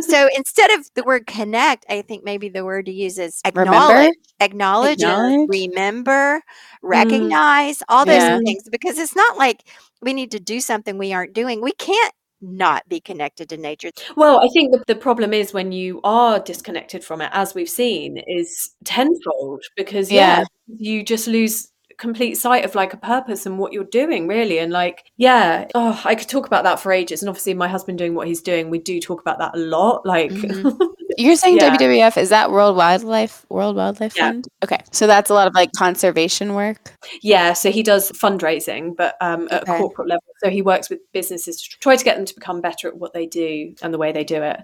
so 0.00 0.28
instead 0.36 0.70
of 0.72 0.88
the 0.94 1.04
word 1.04 1.26
connect, 1.26 1.84
I 1.88 2.02
think 2.02 2.24
maybe 2.24 2.48
the 2.48 2.64
word 2.64 2.86
to 2.86 2.92
use 2.92 3.18
is 3.18 3.40
acknowledge, 3.44 4.14
acknowledge, 4.40 5.02
Acknowledge. 5.02 5.48
remember, 5.48 6.38
mm. 6.38 6.40
recognize, 6.82 7.82
all 7.88 8.04
those 8.04 8.22
Yeah. 8.22 8.38
things. 8.44 8.62
Because 8.70 8.98
it's 8.98 9.16
not 9.16 9.36
like 9.38 9.64
we 10.02 10.12
need 10.12 10.30
to 10.32 10.40
do 10.40 10.60
something 10.60 10.98
we 10.98 11.12
aren't 11.12 11.32
doing. 11.34 11.60
We 11.60 11.72
can't 11.72 12.14
not 12.40 12.86
be 12.88 13.00
connected 13.00 13.48
to 13.48 13.56
nature. 13.56 13.90
Well, 14.16 14.38
I 14.44 14.48
think 14.48 14.72
the, 14.72 14.82
the 14.86 14.96
problem 14.96 15.32
is 15.32 15.54
when 15.54 15.72
you 15.72 16.00
are 16.04 16.38
disconnected 16.40 17.02
from 17.02 17.20
it, 17.22 17.30
as 17.32 17.54
we've 17.54 17.70
seen, 17.70 18.22
is 18.26 18.74
tenfold 18.84 19.62
because 19.76 20.10
yeah, 20.12 20.40
Yeah. 20.40 20.44
you 20.76 21.02
just 21.02 21.26
lose 21.26 21.68
complete 21.98 22.34
sight 22.34 22.64
of 22.64 22.74
like 22.74 22.92
a 22.92 22.96
purpose 22.96 23.46
and 23.46 23.58
what 23.58 23.72
you're 23.72 23.84
doing 23.84 24.26
really 24.26 24.58
and 24.58 24.72
like 24.72 25.04
yeah 25.16 25.66
oh 25.74 26.00
i 26.04 26.14
could 26.14 26.28
talk 26.28 26.46
about 26.46 26.64
that 26.64 26.80
for 26.80 26.92
ages 26.92 27.22
and 27.22 27.28
obviously 27.28 27.54
my 27.54 27.68
husband 27.68 27.98
doing 27.98 28.14
what 28.14 28.26
he's 28.26 28.42
doing 28.42 28.70
we 28.70 28.78
do 28.78 29.00
talk 29.00 29.20
about 29.20 29.38
that 29.38 29.54
a 29.54 29.58
lot 29.58 30.04
like 30.06 30.30
Mhm. 30.30 30.76
You're 31.18 31.36
saying 31.36 31.58
Yeah. 31.58 31.76
WWF 31.76 32.16
is 32.16 32.30
that 32.30 32.50
World 32.50 32.76
Wildlife 32.76 33.44
World 33.50 33.76
Wildlife 33.76 34.16
Yeah. 34.16 34.30
Fund? 34.30 34.48
Okay, 34.64 34.78
so 34.90 35.06
that's 35.06 35.28
a 35.30 35.34
lot 35.34 35.46
of 35.46 35.54
like 35.54 35.70
conservation 35.76 36.54
work. 36.54 36.92
yeah 37.22 37.52
so 37.52 37.70
he 37.70 37.82
does 37.82 38.10
fundraising 38.12 38.96
but 38.96 39.16
um 39.20 39.46
at 39.50 39.62
Okay. 39.62 39.74
a 39.76 39.78
corporate 39.78 40.08
level 40.08 40.24
so 40.42 40.50
he 40.50 40.62
works 40.62 40.88
with 40.90 41.00
businesses 41.12 41.60
to 41.62 41.78
try 41.80 41.94
to 41.96 42.04
get 42.04 42.16
them 42.16 42.24
to 42.24 42.34
become 42.34 42.60
better 42.60 42.88
at 42.88 42.96
what 42.96 43.12
they 43.12 43.26
do 43.26 43.74
and 43.82 43.92
the 43.94 43.98
way 43.98 44.10
they 44.12 44.24
do 44.24 44.42
it 44.42 44.58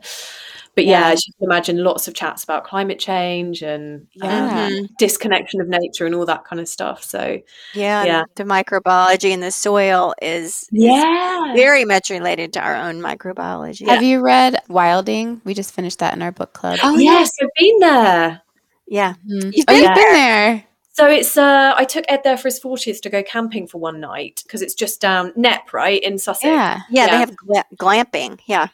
but 0.81 0.87
yeah, 0.87 1.09
Yeah. 1.09 1.13
as 1.13 1.27
you 1.27 1.35
can 1.35 1.45
imagine 1.45 1.85
lots 1.85 2.09
of 2.09 2.15
chats 2.15 2.43
about 2.43 2.65
climate 2.65 2.99
change 2.99 3.61
and 3.63 4.07
Yeah. 4.15 4.67
um, 4.69 4.89
disconnection 4.99 5.61
of 5.61 5.69
nature 5.69 6.07
and 6.07 6.15
all 6.15 6.25
that 6.25 6.45
kind 6.47 6.59
of 6.59 6.69
stuff 6.69 7.05
so 7.05 7.39
Yeah. 7.75 8.05
Yeah. 8.05 8.23
The 8.37 8.45
microbiology 8.45 9.31
in 9.31 9.41
the 9.41 9.51
soil 9.51 10.15
is, 10.23 10.41
is 10.41 10.69
yeah 10.73 11.53
very 11.55 11.85
much 11.85 12.09
related 12.09 12.55
to 12.55 12.61
our 12.61 12.75
own 12.75 13.01
microbiology. 13.03 13.87
Have 13.89 14.03
you 14.03 14.21
read 14.21 14.57
Wilding? 14.69 15.43
We 15.45 15.53
just 15.53 15.75
finished 15.75 15.99
that 15.99 16.15
in 16.15 16.23
our 16.23 16.33
book 16.33 16.55
club. 16.55 16.79
Oh, 16.83 16.97
yes 16.97 17.31
i've 17.43 17.49
been 17.59 17.79
there 17.81 18.43
Yeah. 18.89 19.15
Mhm. 19.31 19.53
You've 19.55 19.65
Oh, 19.69 19.75
been 19.75 19.83
you've 19.85 19.95
been 19.95 20.13
there. 20.15 20.65
So 20.93 21.09
it's 21.09 21.37
uh 21.37 21.73
I 21.77 21.85
took 21.85 22.05
Ed 22.09 22.23
there 22.25 22.37
for 22.37 22.49
his 22.49 22.59
40th 22.61 23.01
to 23.03 23.11
go 23.11 23.23
camping 23.23 23.67
for 23.67 23.79
one 23.79 24.01
night 24.01 24.43
because 24.45 24.63
it's 24.63 24.75
just 24.75 25.01
down 25.01 25.33
Knepp, 25.33 25.73
right, 25.73 26.03
in 26.03 26.19
Sussex. 26.19 26.45
Yeah. 26.45 26.81
Yeah, 26.91 27.07
they 27.11 27.17
have 27.19 27.37
gla- 27.37 27.65
glamping. 27.77 28.41
Yeah. 28.47 28.69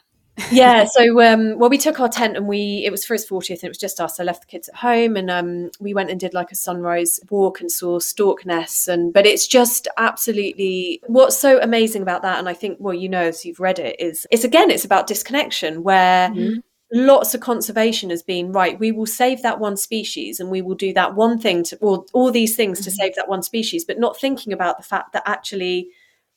Yeah 0.51 0.85
so 0.85 1.21
um 1.21 1.57
well 1.57 1.69
we 1.69 1.77
took 1.77 1.99
our 1.99 2.07
tent 2.09 2.37
and 2.37 2.47
we 2.47 2.83
it 2.85 2.91
was 2.91 3.05
for 3.05 3.13
his 3.13 3.25
40th 3.27 3.55
and 3.61 3.63
it 3.65 3.69
was 3.69 3.77
just 3.77 3.99
us 3.99 4.19
i 4.19 4.23
left 4.23 4.41
the 4.41 4.47
kids 4.47 4.69
at 4.69 4.75
home 4.75 5.15
and 5.17 5.29
um 5.31 5.71
we 5.79 5.93
went 5.93 6.09
and 6.09 6.19
did 6.19 6.33
like 6.33 6.51
a 6.51 6.55
sunrise 6.55 7.19
walk 7.29 7.59
and 7.59 7.71
saw 7.71 7.99
stork 7.99 8.45
nests 8.45 8.87
and 8.87 9.13
but 9.13 9.25
it's 9.25 9.47
just 9.47 9.87
absolutely 9.97 11.01
what's 11.07 11.37
so 11.37 11.59
amazing 11.61 12.01
about 12.01 12.21
that 12.21 12.39
and 12.39 12.47
i 12.47 12.53
think 12.53 12.77
well 12.79 12.93
you 12.93 13.09
know 13.09 13.23
as 13.23 13.45
you've 13.45 13.59
read 13.59 13.79
it 13.79 13.99
is 13.99 14.27
it's 14.31 14.43
again 14.43 14.69
it's 14.69 14.85
about 14.85 15.07
disconnection 15.07 15.83
where 15.83 16.29
Mhm. 16.29 16.61
lots 16.93 17.33
of 17.33 17.41
conservation 17.41 18.09
has 18.09 18.23
been 18.23 18.51
right 18.51 18.79
we 18.79 18.91
will 18.91 19.05
save 19.05 19.41
that 19.41 19.59
one 19.59 19.75
species 19.75 20.39
and 20.39 20.49
we 20.49 20.61
will 20.61 20.75
do 20.75 20.93
that 20.93 21.15
one 21.15 21.37
thing 21.39 21.63
to 21.63 21.77
or 21.81 22.05
all 22.13 22.31
these 22.31 22.55
things 22.55 22.79
to 22.81 22.89
Mhm. 22.89 22.93
save 22.93 23.15
that 23.15 23.27
one 23.27 23.41
species 23.41 23.83
but 23.85 23.99
not 23.99 24.17
thinking 24.19 24.53
about 24.53 24.77
the 24.77 24.83
fact 24.83 25.13
that 25.13 25.23
actually 25.25 25.89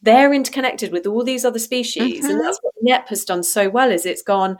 they're 0.02 0.32
interconnected 0.32 0.92
with 0.92 1.06
all 1.06 1.22
these 1.24 1.44
other 1.44 1.58
species 1.58 2.24
and 2.24 2.38
Mhm. 2.40 2.42
that's 2.42 2.58
what 2.62 2.74
Knepp 2.84 3.08
has 3.08 3.24
done 3.24 3.42
so 3.42 3.68
well 3.68 3.90
is 3.90 4.06
it's 4.06 4.22
gone 4.22 4.56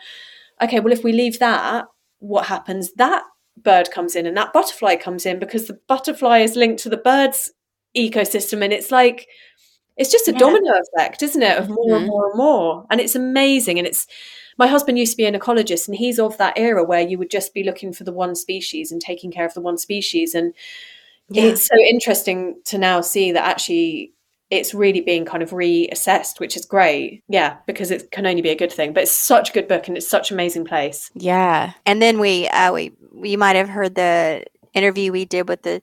okay 0.62 0.80
well 0.80 0.92
if 0.92 1.02
we 1.04 1.12
leave 1.12 1.38
that 1.38 1.86
what 2.18 2.46
happens 2.46 2.92
that 2.94 3.22
bird 3.56 3.90
comes 3.90 4.14
in 4.16 4.26
and 4.26 4.36
that 4.36 4.52
butterfly 4.52 4.96
comes 4.96 5.24
in 5.26 5.38
because 5.38 5.66
the 5.66 5.78
butterfly 5.88 6.38
is 6.38 6.56
linked 6.56 6.82
to 6.82 6.88
the 6.88 6.96
bird's 6.96 7.52
ecosystem 7.96 8.62
and 8.62 8.72
it's 8.72 8.90
like 8.90 9.26
it's 9.96 10.10
just 10.12 10.28
a 10.28 10.32
Yeah. 10.32 10.38
domino 10.38 10.72
effect 10.96 11.22
isn't 11.22 11.42
it 11.42 11.58
of 11.58 11.68
more 11.68 11.96
and 11.96 12.04
Mhm. 12.04 12.08
more 12.08 12.26
and 12.30 12.36
more 12.38 12.86
and 12.90 13.00
it's 13.00 13.14
amazing 13.14 13.78
and 13.78 13.86
it's 13.86 14.06
my 14.58 14.66
husband 14.66 14.98
used 14.98 15.12
to 15.12 15.16
be 15.16 15.24
an 15.24 15.34
ecologist 15.34 15.88
and 15.88 15.96
he's 15.96 16.18
of 16.18 16.36
that 16.38 16.58
era 16.58 16.84
where 16.84 17.00
you 17.00 17.16
would 17.18 17.30
just 17.30 17.54
be 17.54 17.62
looking 17.64 17.92
for 17.92 18.04
the 18.04 18.12
one 18.12 18.34
species 18.34 18.92
and 18.92 19.00
taking 19.00 19.30
care 19.32 19.46
of 19.46 19.54
the 19.54 19.60
one 19.60 19.78
species 19.78 20.34
and 20.34 20.52
Yeah. 21.30 21.44
it's 21.44 21.66
so 21.66 21.76
interesting 21.78 22.60
to 22.66 22.76
now 22.78 23.00
see 23.00 23.32
that 23.32 23.44
actually 23.44 24.12
it's 24.50 24.74
really 24.74 25.00
being 25.00 25.24
kind 25.24 25.42
of 25.42 25.50
reassessed 25.50 26.40
which 26.40 26.56
is 26.56 26.66
great 26.66 27.22
yeah 27.28 27.56
because 27.66 27.90
it 27.90 28.10
can 28.10 28.26
only 28.26 28.42
be 28.42 28.50
a 28.50 28.56
good 28.56 28.72
thing 28.72 28.92
but 28.92 29.02
it's 29.04 29.12
such 29.12 29.50
a 29.50 29.52
good 29.52 29.68
book 29.68 29.86
and 29.88 29.96
it's 29.96 30.08
such 30.08 30.30
an 30.30 30.36
amazing 30.36 30.64
place 30.64 31.10
Yeah. 31.14 31.72
And 31.86 32.00
then 32.02 32.18
we, 32.18 32.48
uh, 32.48 32.72
we, 32.72 32.92
you 33.22 33.38
might 33.38 33.56
have 33.56 33.68
heard 33.68 33.94
the 33.94 34.44
interview 34.74 35.12
we 35.12 35.24
did 35.24 35.48
with 35.48 35.62
the, 35.62 35.82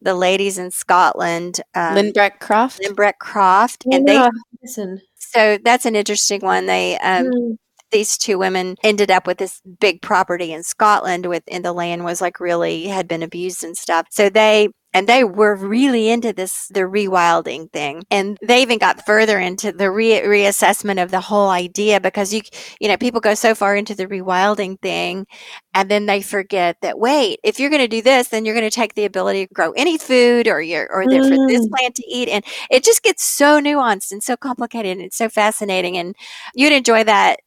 the 0.00 0.14
ladies 0.14 0.58
in 0.58 0.70
Scotland, 0.70 1.60
um, 1.74 1.94
Lynbreck 1.96 2.40
Croft. 2.40 2.80
Lynbreck 2.82 3.18
Croft, 3.18 3.84
and 3.90 4.06
they. 4.06 4.28
listen 4.62 5.00
So 5.16 5.58
that's 5.64 5.86
an 5.86 5.94
interesting 5.96 6.40
one. 6.40 6.66
They, 6.66 6.98
um, 6.98 7.26
Mm. 7.26 7.56
these 7.90 8.18
two 8.18 8.38
women 8.38 8.76
ended 8.82 9.10
up 9.10 9.26
with 9.26 9.38
this 9.38 9.60
big 9.80 10.02
property 10.02 10.52
in 10.52 10.62
Scotland 10.62 11.26
with 11.26 11.44
and 11.48 11.64
the 11.64 11.72
land 11.72 12.04
was 12.04 12.20
like 12.20 12.40
really 12.40 12.86
had 12.86 13.06
been 13.06 13.22
abused 13.22 13.62
and 13.64 13.76
stuff. 13.76 14.06
So 14.10 14.28
they 14.28 14.68
and 14.94 15.06
they 15.08 15.24
were 15.24 15.54
really 15.56 16.10
into 16.10 16.32
this 16.32 16.68
the 16.68 16.80
rewilding 16.80 17.72
thing. 17.72 18.02
And 18.10 18.38
they 18.46 18.62
even 18.62 18.78
got 18.78 19.04
further 19.06 19.38
into 19.38 19.72
the 19.72 19.90
re- 19.90 20.20
reassessment 20.22 21.02
of 21.02 21.10
the 21.10 21.20
whole 21.20 21.48
idea 21.50 22.00
because 22.00 22.32
you 22.34 22.42
you 22.80 22.88
know 22.88 22.96
people 22.96 23.20
go 23.20 23.34
so 23.34 23.54
far 23.54 23.76
into 23.76 23.94
the 23.94 24.06
rewilding 24.06 24.80
thing 24.80 25.26
and 25.74 25.90
then 25.90 26.06
they 26.06 26.20
forget 26.22 26.76
that 26.82 26.98
wait 26.98 27.40
if 27.44 27.58
you're 27.58 27.70
going 27.70 27.82
to 27.82 27.88
do 27.88 28.02
this 28.02 28.28
then 28.28 28.44
you're 28.44 28.54
going 28.54 28.68
to 28.68 28.74
take 28.74 28.94
the 28.94 29.04
ability 29.04 29.46
to 29.46 29.54
grow 29.54 29.72
any 29.72 29.98
food 29.98 30.48
or 30.48 30.60
you're 30.60 30.88
or 30.92 31.06
there 31.08 31.22
for 31.22 31.38
this 31.46 31.66
Mm. 31.66 31.70
plant 31.76 31.94
to 31.96 32.04
eat. 32.08 32.28
And 32.28 32.44
it 32.70 32.84
just 32.84 33.02
gets 33.02 33.24
so 33.24 33.60
nuanced 33.60 34.12
and 34.12 34.22
so 34.22 34.36
complicated 34.36 34.92
and 34.92 35.00
it's 35.06 35.16
so 35.16 35.28
fascinating. 35.28 35.96
And 35.98 36.14
you'd 36.54 36.72
enjoy 36.72 37.04
that 37.04 37.40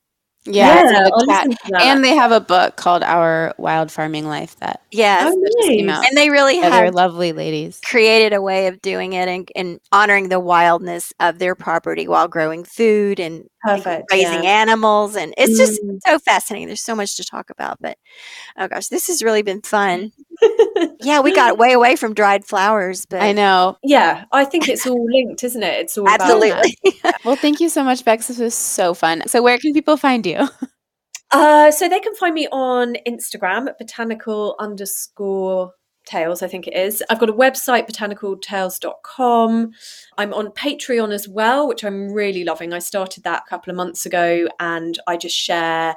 Yeah. 0.46 0.76
yeah 0.76 0.82
in 0.82 0.94
the 0.94 1.12
I'll 1.14 1.26
chat. 1.26 1.48
listen 1.48 1.52
to 1.52 1.72
that. 1.72 1.82
And 1.84 2.04
they 2.04 2.16
have 2.16 2.32
a 2.32 2.40
book 2.40 2.76
called 2.76 3.04
Our 3.04 3.54
Wild 3.58 3.92
Farming 3.92 4.28
Life 4.28 4.56
that 4.60 4.82
yes 4.92 5.34
Oh, 5.36 5.40
that 5.42 5.54
just 5.58 5.68
came 5.70 5.86
nice. 5.88 5.98
out. 6.00 6.06
and 6.08 6.18
they 6.18 6.30
really 6.30 6.56
Yeah, 6.58 6.70
they're 6.70 6.86
have 6.86 6.94
lovely 6.94 7.32
ladies. 7.34 7.80
created 7.86 8.34
a 8.34 8.42
way 8.42 8.68
of 8.68 8.82
doing 8.82 9.14
it 9.14 9.28
and, 9.28 9.50
and 9.56 9.80
honoring 9.92 10.30
the 10.30 10.40
wildness 10.40 11.14
of 11.20 11.40
their 11.40 11.56
property 11.56 12.08
while 12.08 12.28
growing 12.28 12.64
food 12.64 13.20
and 13.20 13.46
perfect 13.62 14.06
raising 14.12 14.44
yeah. 14.44 14.50
animals 14.62 15.16
and 15.16 15.34
it's 15.38 15.58
just 15.58 15.82
Mm. 15.84 15.98
so 16.06 16.20
fascinating 16.20 16.68
there's 16.68 16.84
so 16.84 16.96
much 16.96 17.16
to 17.18 17.24
talk 17.24 17.50
about 17.50 17.78
but 17.82 17.98
oh 18.58 18.68
gosh 18.68 18.88
this 18.90 19.08
has 19.08 19.24
really 19.24 19.42
been 19.42 19.62
fun 19.62 20.12
yeah 21.02 21.20
we 21.22 21.34
got 21.34 21.58
way 21.58 21.74
away 21.74 21.96
from 21.96 22.14
dried 22.14 22.46
flowers 22.46 23.06
but 23.06 23.22
I 23.22 23.32
know. 23.32 23.78
yeah 23.84 24.26
i 24.32 24.46
think 24.46 24.68
it's 24.70 24.86
all 24.86 25.06
linked 25.06 25.44
isn't 25.44 25.64
it 25.64 25.80
it's 25.80 25.98
all 25.98 26.08
about 26.08 26.22
absolutely 26.22 26.78
Well, 27.26 27.36
thank 27.36 27.60
you 27.60 27.70
so 27.70 27.84
much, 27.84 28.06
Bex. 28.06 28.28
This 28.28 28.38
was 28.38 28.54
so 28.54 28.94
fun. 28.94 29.24
So, 29.28 29.42
where 29.42 29.58
can 29.58 29.74
people 29.74 29.98
find 29.98 30.26
you? 30.26 30.48
Uh, 31.32 31.72
so 31.72 31.90
they 31.90 32.00
can 32.00 32.14
find 32.16 32.36
me 32.36 32.48
on 32.52 32.96
Instagram 33.06 33.68
at 33.68 33.78
botanical 33.80 34.56
underscore 34.60 35.74
tales, 36.06 36.44
I 36.44 36.48
think 36.48 36.68
it 36.68 36.76
is. 36.76 37.04
I've 37.10 37.20
got 37.20 37.32
a 37.32 37.34
website, 37.34 37.90
botanicaltales.com. 37.90 39.72
I'm 40.18 40.34
on 40.34 40.48
Patreon 40.50 41.12
as 41.12 41.28
well, 41.28 41.68
which 41.68 41.84
I'm 41.84 42.14
really 42.14 42.44
loving. 42.44 42.72
I 42.72 42.80
started 42.80 43.24
that 43.24 43.44
a 43.46 43.50
couple 43.50 43.72
of 43.72 43.76
months 43.76 44.06
ago 44.06 44.48
and 44.60 44.98
I 45.08 45.18
just 45.18 45.36
share 45.36 45.96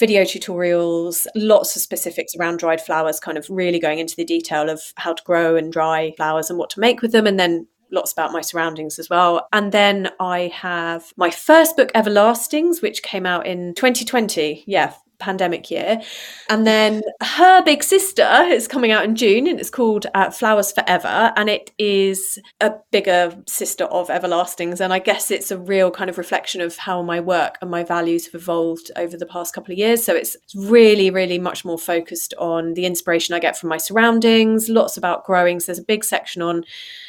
video 0.00 0.22
tutorials, 0.22 1.26
lots 1.36 1.76
of 1.76 1.82
specifics 1.82 2.34
around 2.34 2.58
dried 2.58 2.80
flowers, 2.80 3.20
kind 3.20 3.38
of 3.38 3.46
really 3.50 3.78
going 3.78 4.00
into 4.00 4.16
the 4.16 4.24
detail 4.24 4.68
of 4.68 4.82
how 4.96 5.12
to 5.12 5.22
grow 5.24 5.54
and 5.54 5.72
dry 5.72 6.12
flowers 6.16 6.50
and 6.50 6.58
what 6.58 6.70
to 6.70 6.80
make 6.80 7.02
with 7.02 7.12
them, 7.12 7.26
and 7.26 7.38
then 7.38 7.66
lots 7.92 8.12
about 8.12 8.32
my 8.32 8.40
surroundings 8.40 8.98
as 8.98 9.10
well. 9.10 9.46
And 9.52 9.72
then 9.72 10.10
I 10.18 10.50
have 10.54 11.12
my 11.16 11.30
first 11.30 11.76
book, 11.76 11.92
Everlastings, 11.92 12.80
which 12.82 13.02
came 13.02 13.26
out 13.26 13.46
in 13.46 13.74
2020. 13.74 14.64
Yeah. 14.66 14.94
Pandemic 15.20 15.70
year, 15.70 16.00
and 16.48 16.66
then 16.66 17.02
her 17.22 17.62
big 17.62 17.82
sister 17.82 18.28
is 18.48 18.66
coming 18.66 18.90
out 18.90 19.04
in 19.04 19.14
June, 19.14 19.46
and 19.46 19.60
it's 19.60 19.70
called 19.70 20.06
uh, 20.14 20.30
Flowers 20.30 20.72
Forever, 20.72 21.32
and 21.36 21.48
it 21.48 21.70
is 21.78 22.38
a 22.60 22.72
bigger 22.90 23.36
sister 23.46 23.84
of 23.84 24.08
Everlastings, 24.08 24.80
and 24.80 24.92
I 24.92 24.98
guess 24.98 25.30
it's 25.30 25.50
a 25.50 25.58
real 25.58 25.90
kind 25.90 26.10
of 26.10 26.18
reflection 26.18 26.60
of 26.60 26.76
how 26.76 27.02
my 27.02 27.20
work 27.20 27.58
and 27.60 27.70
my 27.70 27.84
values 27.84 28.26
have 28.26 28.40
evolved 28.40 28.90
over 28.96 29.16
the 29.16 29.26
past 29.26 29.54
couple 29.54 29.72
of 29.72 29.78
years. 29.78 30.02
So 30.02 30.14
it's 30.14 30.36
really, 30.54 31.10
really 31.10 31.38
much 31.38 31.64
more 31.64 31.78
focused 31.78 32.34
on 32.38 32.74
the 32.74 32.86
inspiration 32.86 33.34
I 33.34 33.38
get 33.38 33.56
from 33.56 33.68
my 33.68 33.76
surroundings, 33.76 34.68
lots 34.68 34.96
about 34.96 35.24
growing. 35.24 35.60
So 35.60 35.66
there's 35.66 35.78
a 35.78 35.84
big 35.84 36.04
section 36.04 36.42
on 36.42 36.64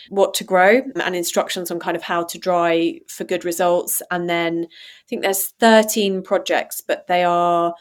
what 0.10 0.34
to 0.36 0.44
grow 0.44 0.82
and 0.96 1.16
instructions 1.16 1.72
on 1.72 1.80
kind 1.80 1.96
of 1.96 2.04
how 2.04 2.24
to 2.26 2.38
dry 2.38 3.00
for 3.08 3.24
good 3.24 3.46
results. 3.46 4.02
And 4.12 4.30
then 4.30 4.68
I 4.70 5.08
think 5.08 5.22
there's 5.22 5.48
13 5.60 6.22
projects, 6.22 6.82
but 6.82 7.08
they 7.08 7.24
are 7.24 7.74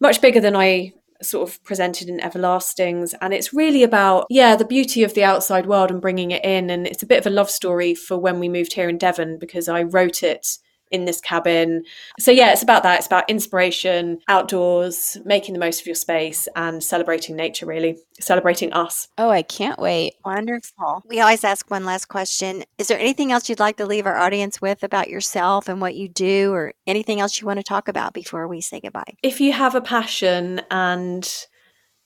much 0.00 0.20
bigger 0.20 0.40
than 0.40 0.56
I 0.56 0.92
sort 1.22 1.48
of 1.48 1.62
presented 1.64 2.08
in 2.08 2.18
Everlastings. 2.18 3.14
And 3.20 3.32
it's 3.32 3.54
really 3.54 3.82
about, 3.82 4.26
yeah, 4.28 4.56
the 4.56 4.64
beauty 4.64 5.02
of 5.02 5.14
the 5.14 5.24
outside 5.24 5.66
world 5.66 5.90
and 5.90 6.00
bringing 6.00 6.30
it 6.30 6.44
in. 6.44 6.70
And 6.70 6.86
it's 6.86 7.02
a 7.02 7.06
bit 7.06 7.18
of 7.18 7.26
a 7.26 7.34
love 7.34 7.50
story 7.50 7.94
for 7.94 8.18
when 8.18 8.38
we 8.38 8.48
moved 8.48 8.74
here 8.74 8.88
in 8.88 8.98
Devon 8.98 9.38
because 9.38 9.68
I 9.68 9.82
wrote 9.82 10.22
it 10.22 10.58
in 10.90 11.04
this 11.04 11.20
cabin. 11.20 11.84
So, 12.18 12.30
yeah, 12.30 12.52
it's 12.52 12.62
about 12.62 12.82
that. 12.84 12.98
It's 12.98 13.06
about 13.06 13.28
inspiration, 13.28 14.18
outdoors, 14.28 15.16
making 15.24 15.52
the 15.54 15.60
most 15.60 15.80
of 15.80 15.86
your 15.86 15.94
space, 15.94 16.48
and 16.56 16.82
celebrating 16.82 17.36
nature, 17.36 17.66
really, 17.66 17.98
celebrating 18.20 18.72
us. 18.72 19.08
Oh, 19.18 19.30
I 19.30 19.42
can't 19.42 19.78
wait. 19.78 20.14
Wonderful. 20.24 21.02
We 21.08 21.20
always 21.20 21.44
ask 21.44 21.70
one 21.70 21.84
last 21.84 22.06
question. 22.06 22.64
Is 22.78 22.88
there 22.88 22.98
anything 22.98 23.32
else 23.32 23.48
you'd 23.48 23.60
like 23.60 23.76
to 23.78 23.86
leave 23.86 24.06
our 24.06 24.16
audience 24.16 24.60
with 24.60 24.82
about 24.82 25.08
yourself 25.08 25.68
and 25.68 25.80
what 25.80 25.94
you 25.94 26.08
do, 26.08 26.52
or 26.52 26.72
anything 26.86 27.20
else 27.20 27.40
you 27.40 27.46
want 27.46 27.58
to 27.58 27.64
talk 27.64 27.88
about 27.88 28.12
before 28.12 28.46
we 28.48 28.60
say 28.60 28.80
goodbye? 28.80 29.16
If 29.22 29.40
you 29.40 29.52
have 29.52 29.74
a 29.74 29.80
passion 29.80 30.60
and 30.70 31.28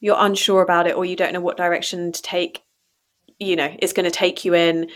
you're 0.00 0.16
unsure 0.18 0.62
about 0.62 0.86
it 0.86 0.96
or 0.96 1.04
you 1.04 1.16
don't 1.16 1.32
know 1.32 1.40
what 1.40 1.58
direction 1.58 2.12
to 2.12 2.22
take, 2.22 2.62
you 3.38 3.56
know, 3.56 3.74
it's 3.78 3.92
going 3.92 4.04
to 4.04 4.10
take 4.10 4.44
you 4.44 4.54
in, 4.54 4.90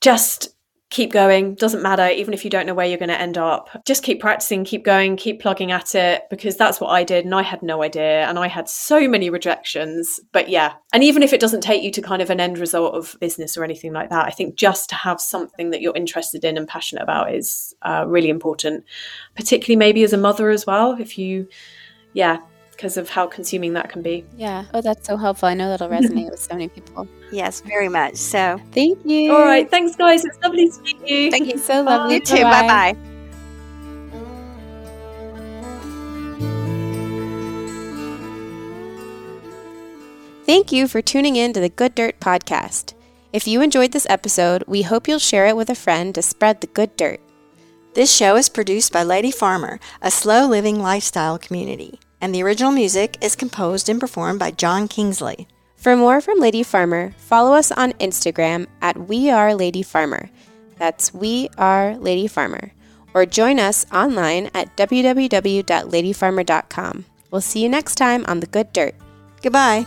just 0.00 0.48
keep 0.90 1.12
going 1.12 1.54
doesn't 1.54 1.82
matter 1.82 2.08
even 2.08 2.32
if 2.32 2.44
you 2.44 2.50
don't 2.50 2.66
know 2.66 2.72
where 2.72 2.86
you're 2.86 2.98
going 2.98 3.08
to 3.08 3.20
end 3.20 3.36
up. 3.36 3.68
Just 3.84 4.02
keep 4.02 4.20
practicing 4.20 4.64
keep 4.64 4.84
going 4.84 5.16
keep 5.16 5.40
plugging 5.40 5.70
at 5.70 5.94
it 5.94 6.22
because 6.30 6.56
that's 6.56 6.80
what 6.80 6.88
i 6.88 7.04
did 7.04 7.24
and 7.24 7.34
i 7.34 7.42
had 7.42 7.62
no 7.62 7.82
idea 7.82 8.26
and 8.26 8.38
i 8.38 8.48
had 8.48 8.68
so 8.68 9.06
many 9.08 9.28
rejections. 9.30 10.20
But 10.32 10.48
yeah 10.48 10.74
and 10.92 11.04
even 11.04 11.22
if 11.22 11.32
it 11.32 11.40
doesn't 11.40 11.60
take 11.60 11.82
you 11.82 11.90
to 11.90 12.02
kind 12.02 12.22
of 12.22 12.30
an 12.30 12.40
end 12.40 12.58
result 12.58 12.94
of 12.94 13.16
business 13.20 13.56
or 13.56 13.64
anything 13.64 13.92
like 13.92 14.10
that 14.10 14.26
i 14.26 14.30
think 14.30 14.54
just 14.54 14.88
to 14.88 14.94
have 14.94 15.20
something 15.20 15.70
that 15.70 15.80
you're 15.80 15.96
interested 15.96 16.44
in 16.44 16.56
and 16.56 16.66
passionate 16.66 17.02
about 17.02 17.34
is 17.34 17.74
uh, 17.82 18.04
really 18.06 18.30
important 18.30 18.84
particularly 19.36 19.76
maybe 19.76 20.02
as 20.02 20.12
a 20.12 20.18
mother 20.18 20.50
as 20.50 20.66
well 20.66 20.96
if 20.98 21.18
you 21.18 21.46
yeah 22.14 22.38
because 22.78 22.96
of 22.96 23.10
how 23.10 23.26
consuming 23.26 23.72
that 23.72 23.90
can 23.90 24.02
be. 24.02 24.24
Yeah. 24.36 24.64
Oh, 24.72 24.80
that's 24.80 25.04
so 25.04 25.16
helpful. 25.16 25.48
I 25.48 25.54
know 25.54 25.68
that'll 25.68 25.88
resonate 25.88 26.30
with 26.30 26.38
so 26.38 26.54
many 26.54 26.68
people. 26.68 27.08
Yes, 27.32 27.60
very 27.60 27.88
much. 27.88 28.14
So, 28.14 28.60
thank 28.70 29.04
you. 29.04 29.32
All 29.32 29.42
right. 29.42 29.68
Thanks, 29.68 29.96
guys. 29.96 30.24
It's 30.24 30.38
lovely 30.44 30.70
to 30.70 30.80
meet 30.82 31.00
you. 31.04 31.30
Thank 31.30 31.52
you. 31.52 31.58
So 31.58 31.82
lovely. 31.82 32.14
You 32.14 32.20
too. 32.20 32.42
Bye 32.44 32.94
bye. 32.94 32.96
Thank 40.46 40.70
you 40.70 40.86
for 40.86 41.02
tuning 41.02 41.34
in 41.34 41.52
to 41.54 41.60
the 41.60 41.68
Good 41.68 41.96
Dirt 41.96 42.20
podcast. 42.20 42.94
If 43.32 43.48
you 43.48 43.60
enjoyed 43.60 43.90
this 43.90 44.06
episode, 44.08 44.62
we 44.68 44.82
hope 44.82 45.08
you'll 45.08 45.18
share 45.18 45.48
it 45.48 45.56
with 45.56 45.68
a 45.68 45.74
friend 45.74 46.14
to 46.14 46.22
spread 46.22 46.60
the 46.60 46.68
good 46.68 46.96
dirt. 46.96 47.20
This 47.94 48.14
show 48.14 48.36
is 48.36 48.48
produced 48.48 48.92
by 48.92 49.02
Lady 49.02 49.32
Farmer, 49.32 49.80
a 50.00 50.10
slow 50.10 50.46
living 50.46 50.80
lifestyle 50.80 51.38
community 51.38 51.98
and 52.20 52.34
the 52.34 52.42
original 52.42 52.72
music 52.72 53.16
is 53.20 53.36
composed 53.36 53.88
and 53.88 54.00
performed 54.00 54.38
by 54.38 54.50
John 54.50 54.88
Kingsley. 54.88 55.46
For 55.76 55.96
more 55.96 56.20
from 56.20 56.40
Lady 56.40 56.62
Farmer, 56.62 57.14
follow 57.18 57.54
us 57.54 57.70
on 57.70 57.92
Instagram 57.94 58.66
at 58.82 59.08
We 59.08 59.30
Are 59.30 59.54
Lady 59.54 59.82
Farmer. 59.82 60.28
That's 60.78 61.14
We 61.14 61.48
Are 61.56 61.96
Lady 61.96 62.26
Farmer. 62.26 62.72
Or 63.14 63.24
join 63.26 63.58
us 63.58 63.86
online 63.92 64.50
at 64.54 64.76
www.ladyfarmer.com. 64.76 67.04
We'll 67.30 67.40
see 67.40 67.62
you 67.62 67.68
next 67.68 67.94
time 67.94 68.24
on 68.26 68.40
The 68.40 68.46
Good 68.46 68.72
Dirt. 68.72 68.94
Goodbye. 69.42 69.86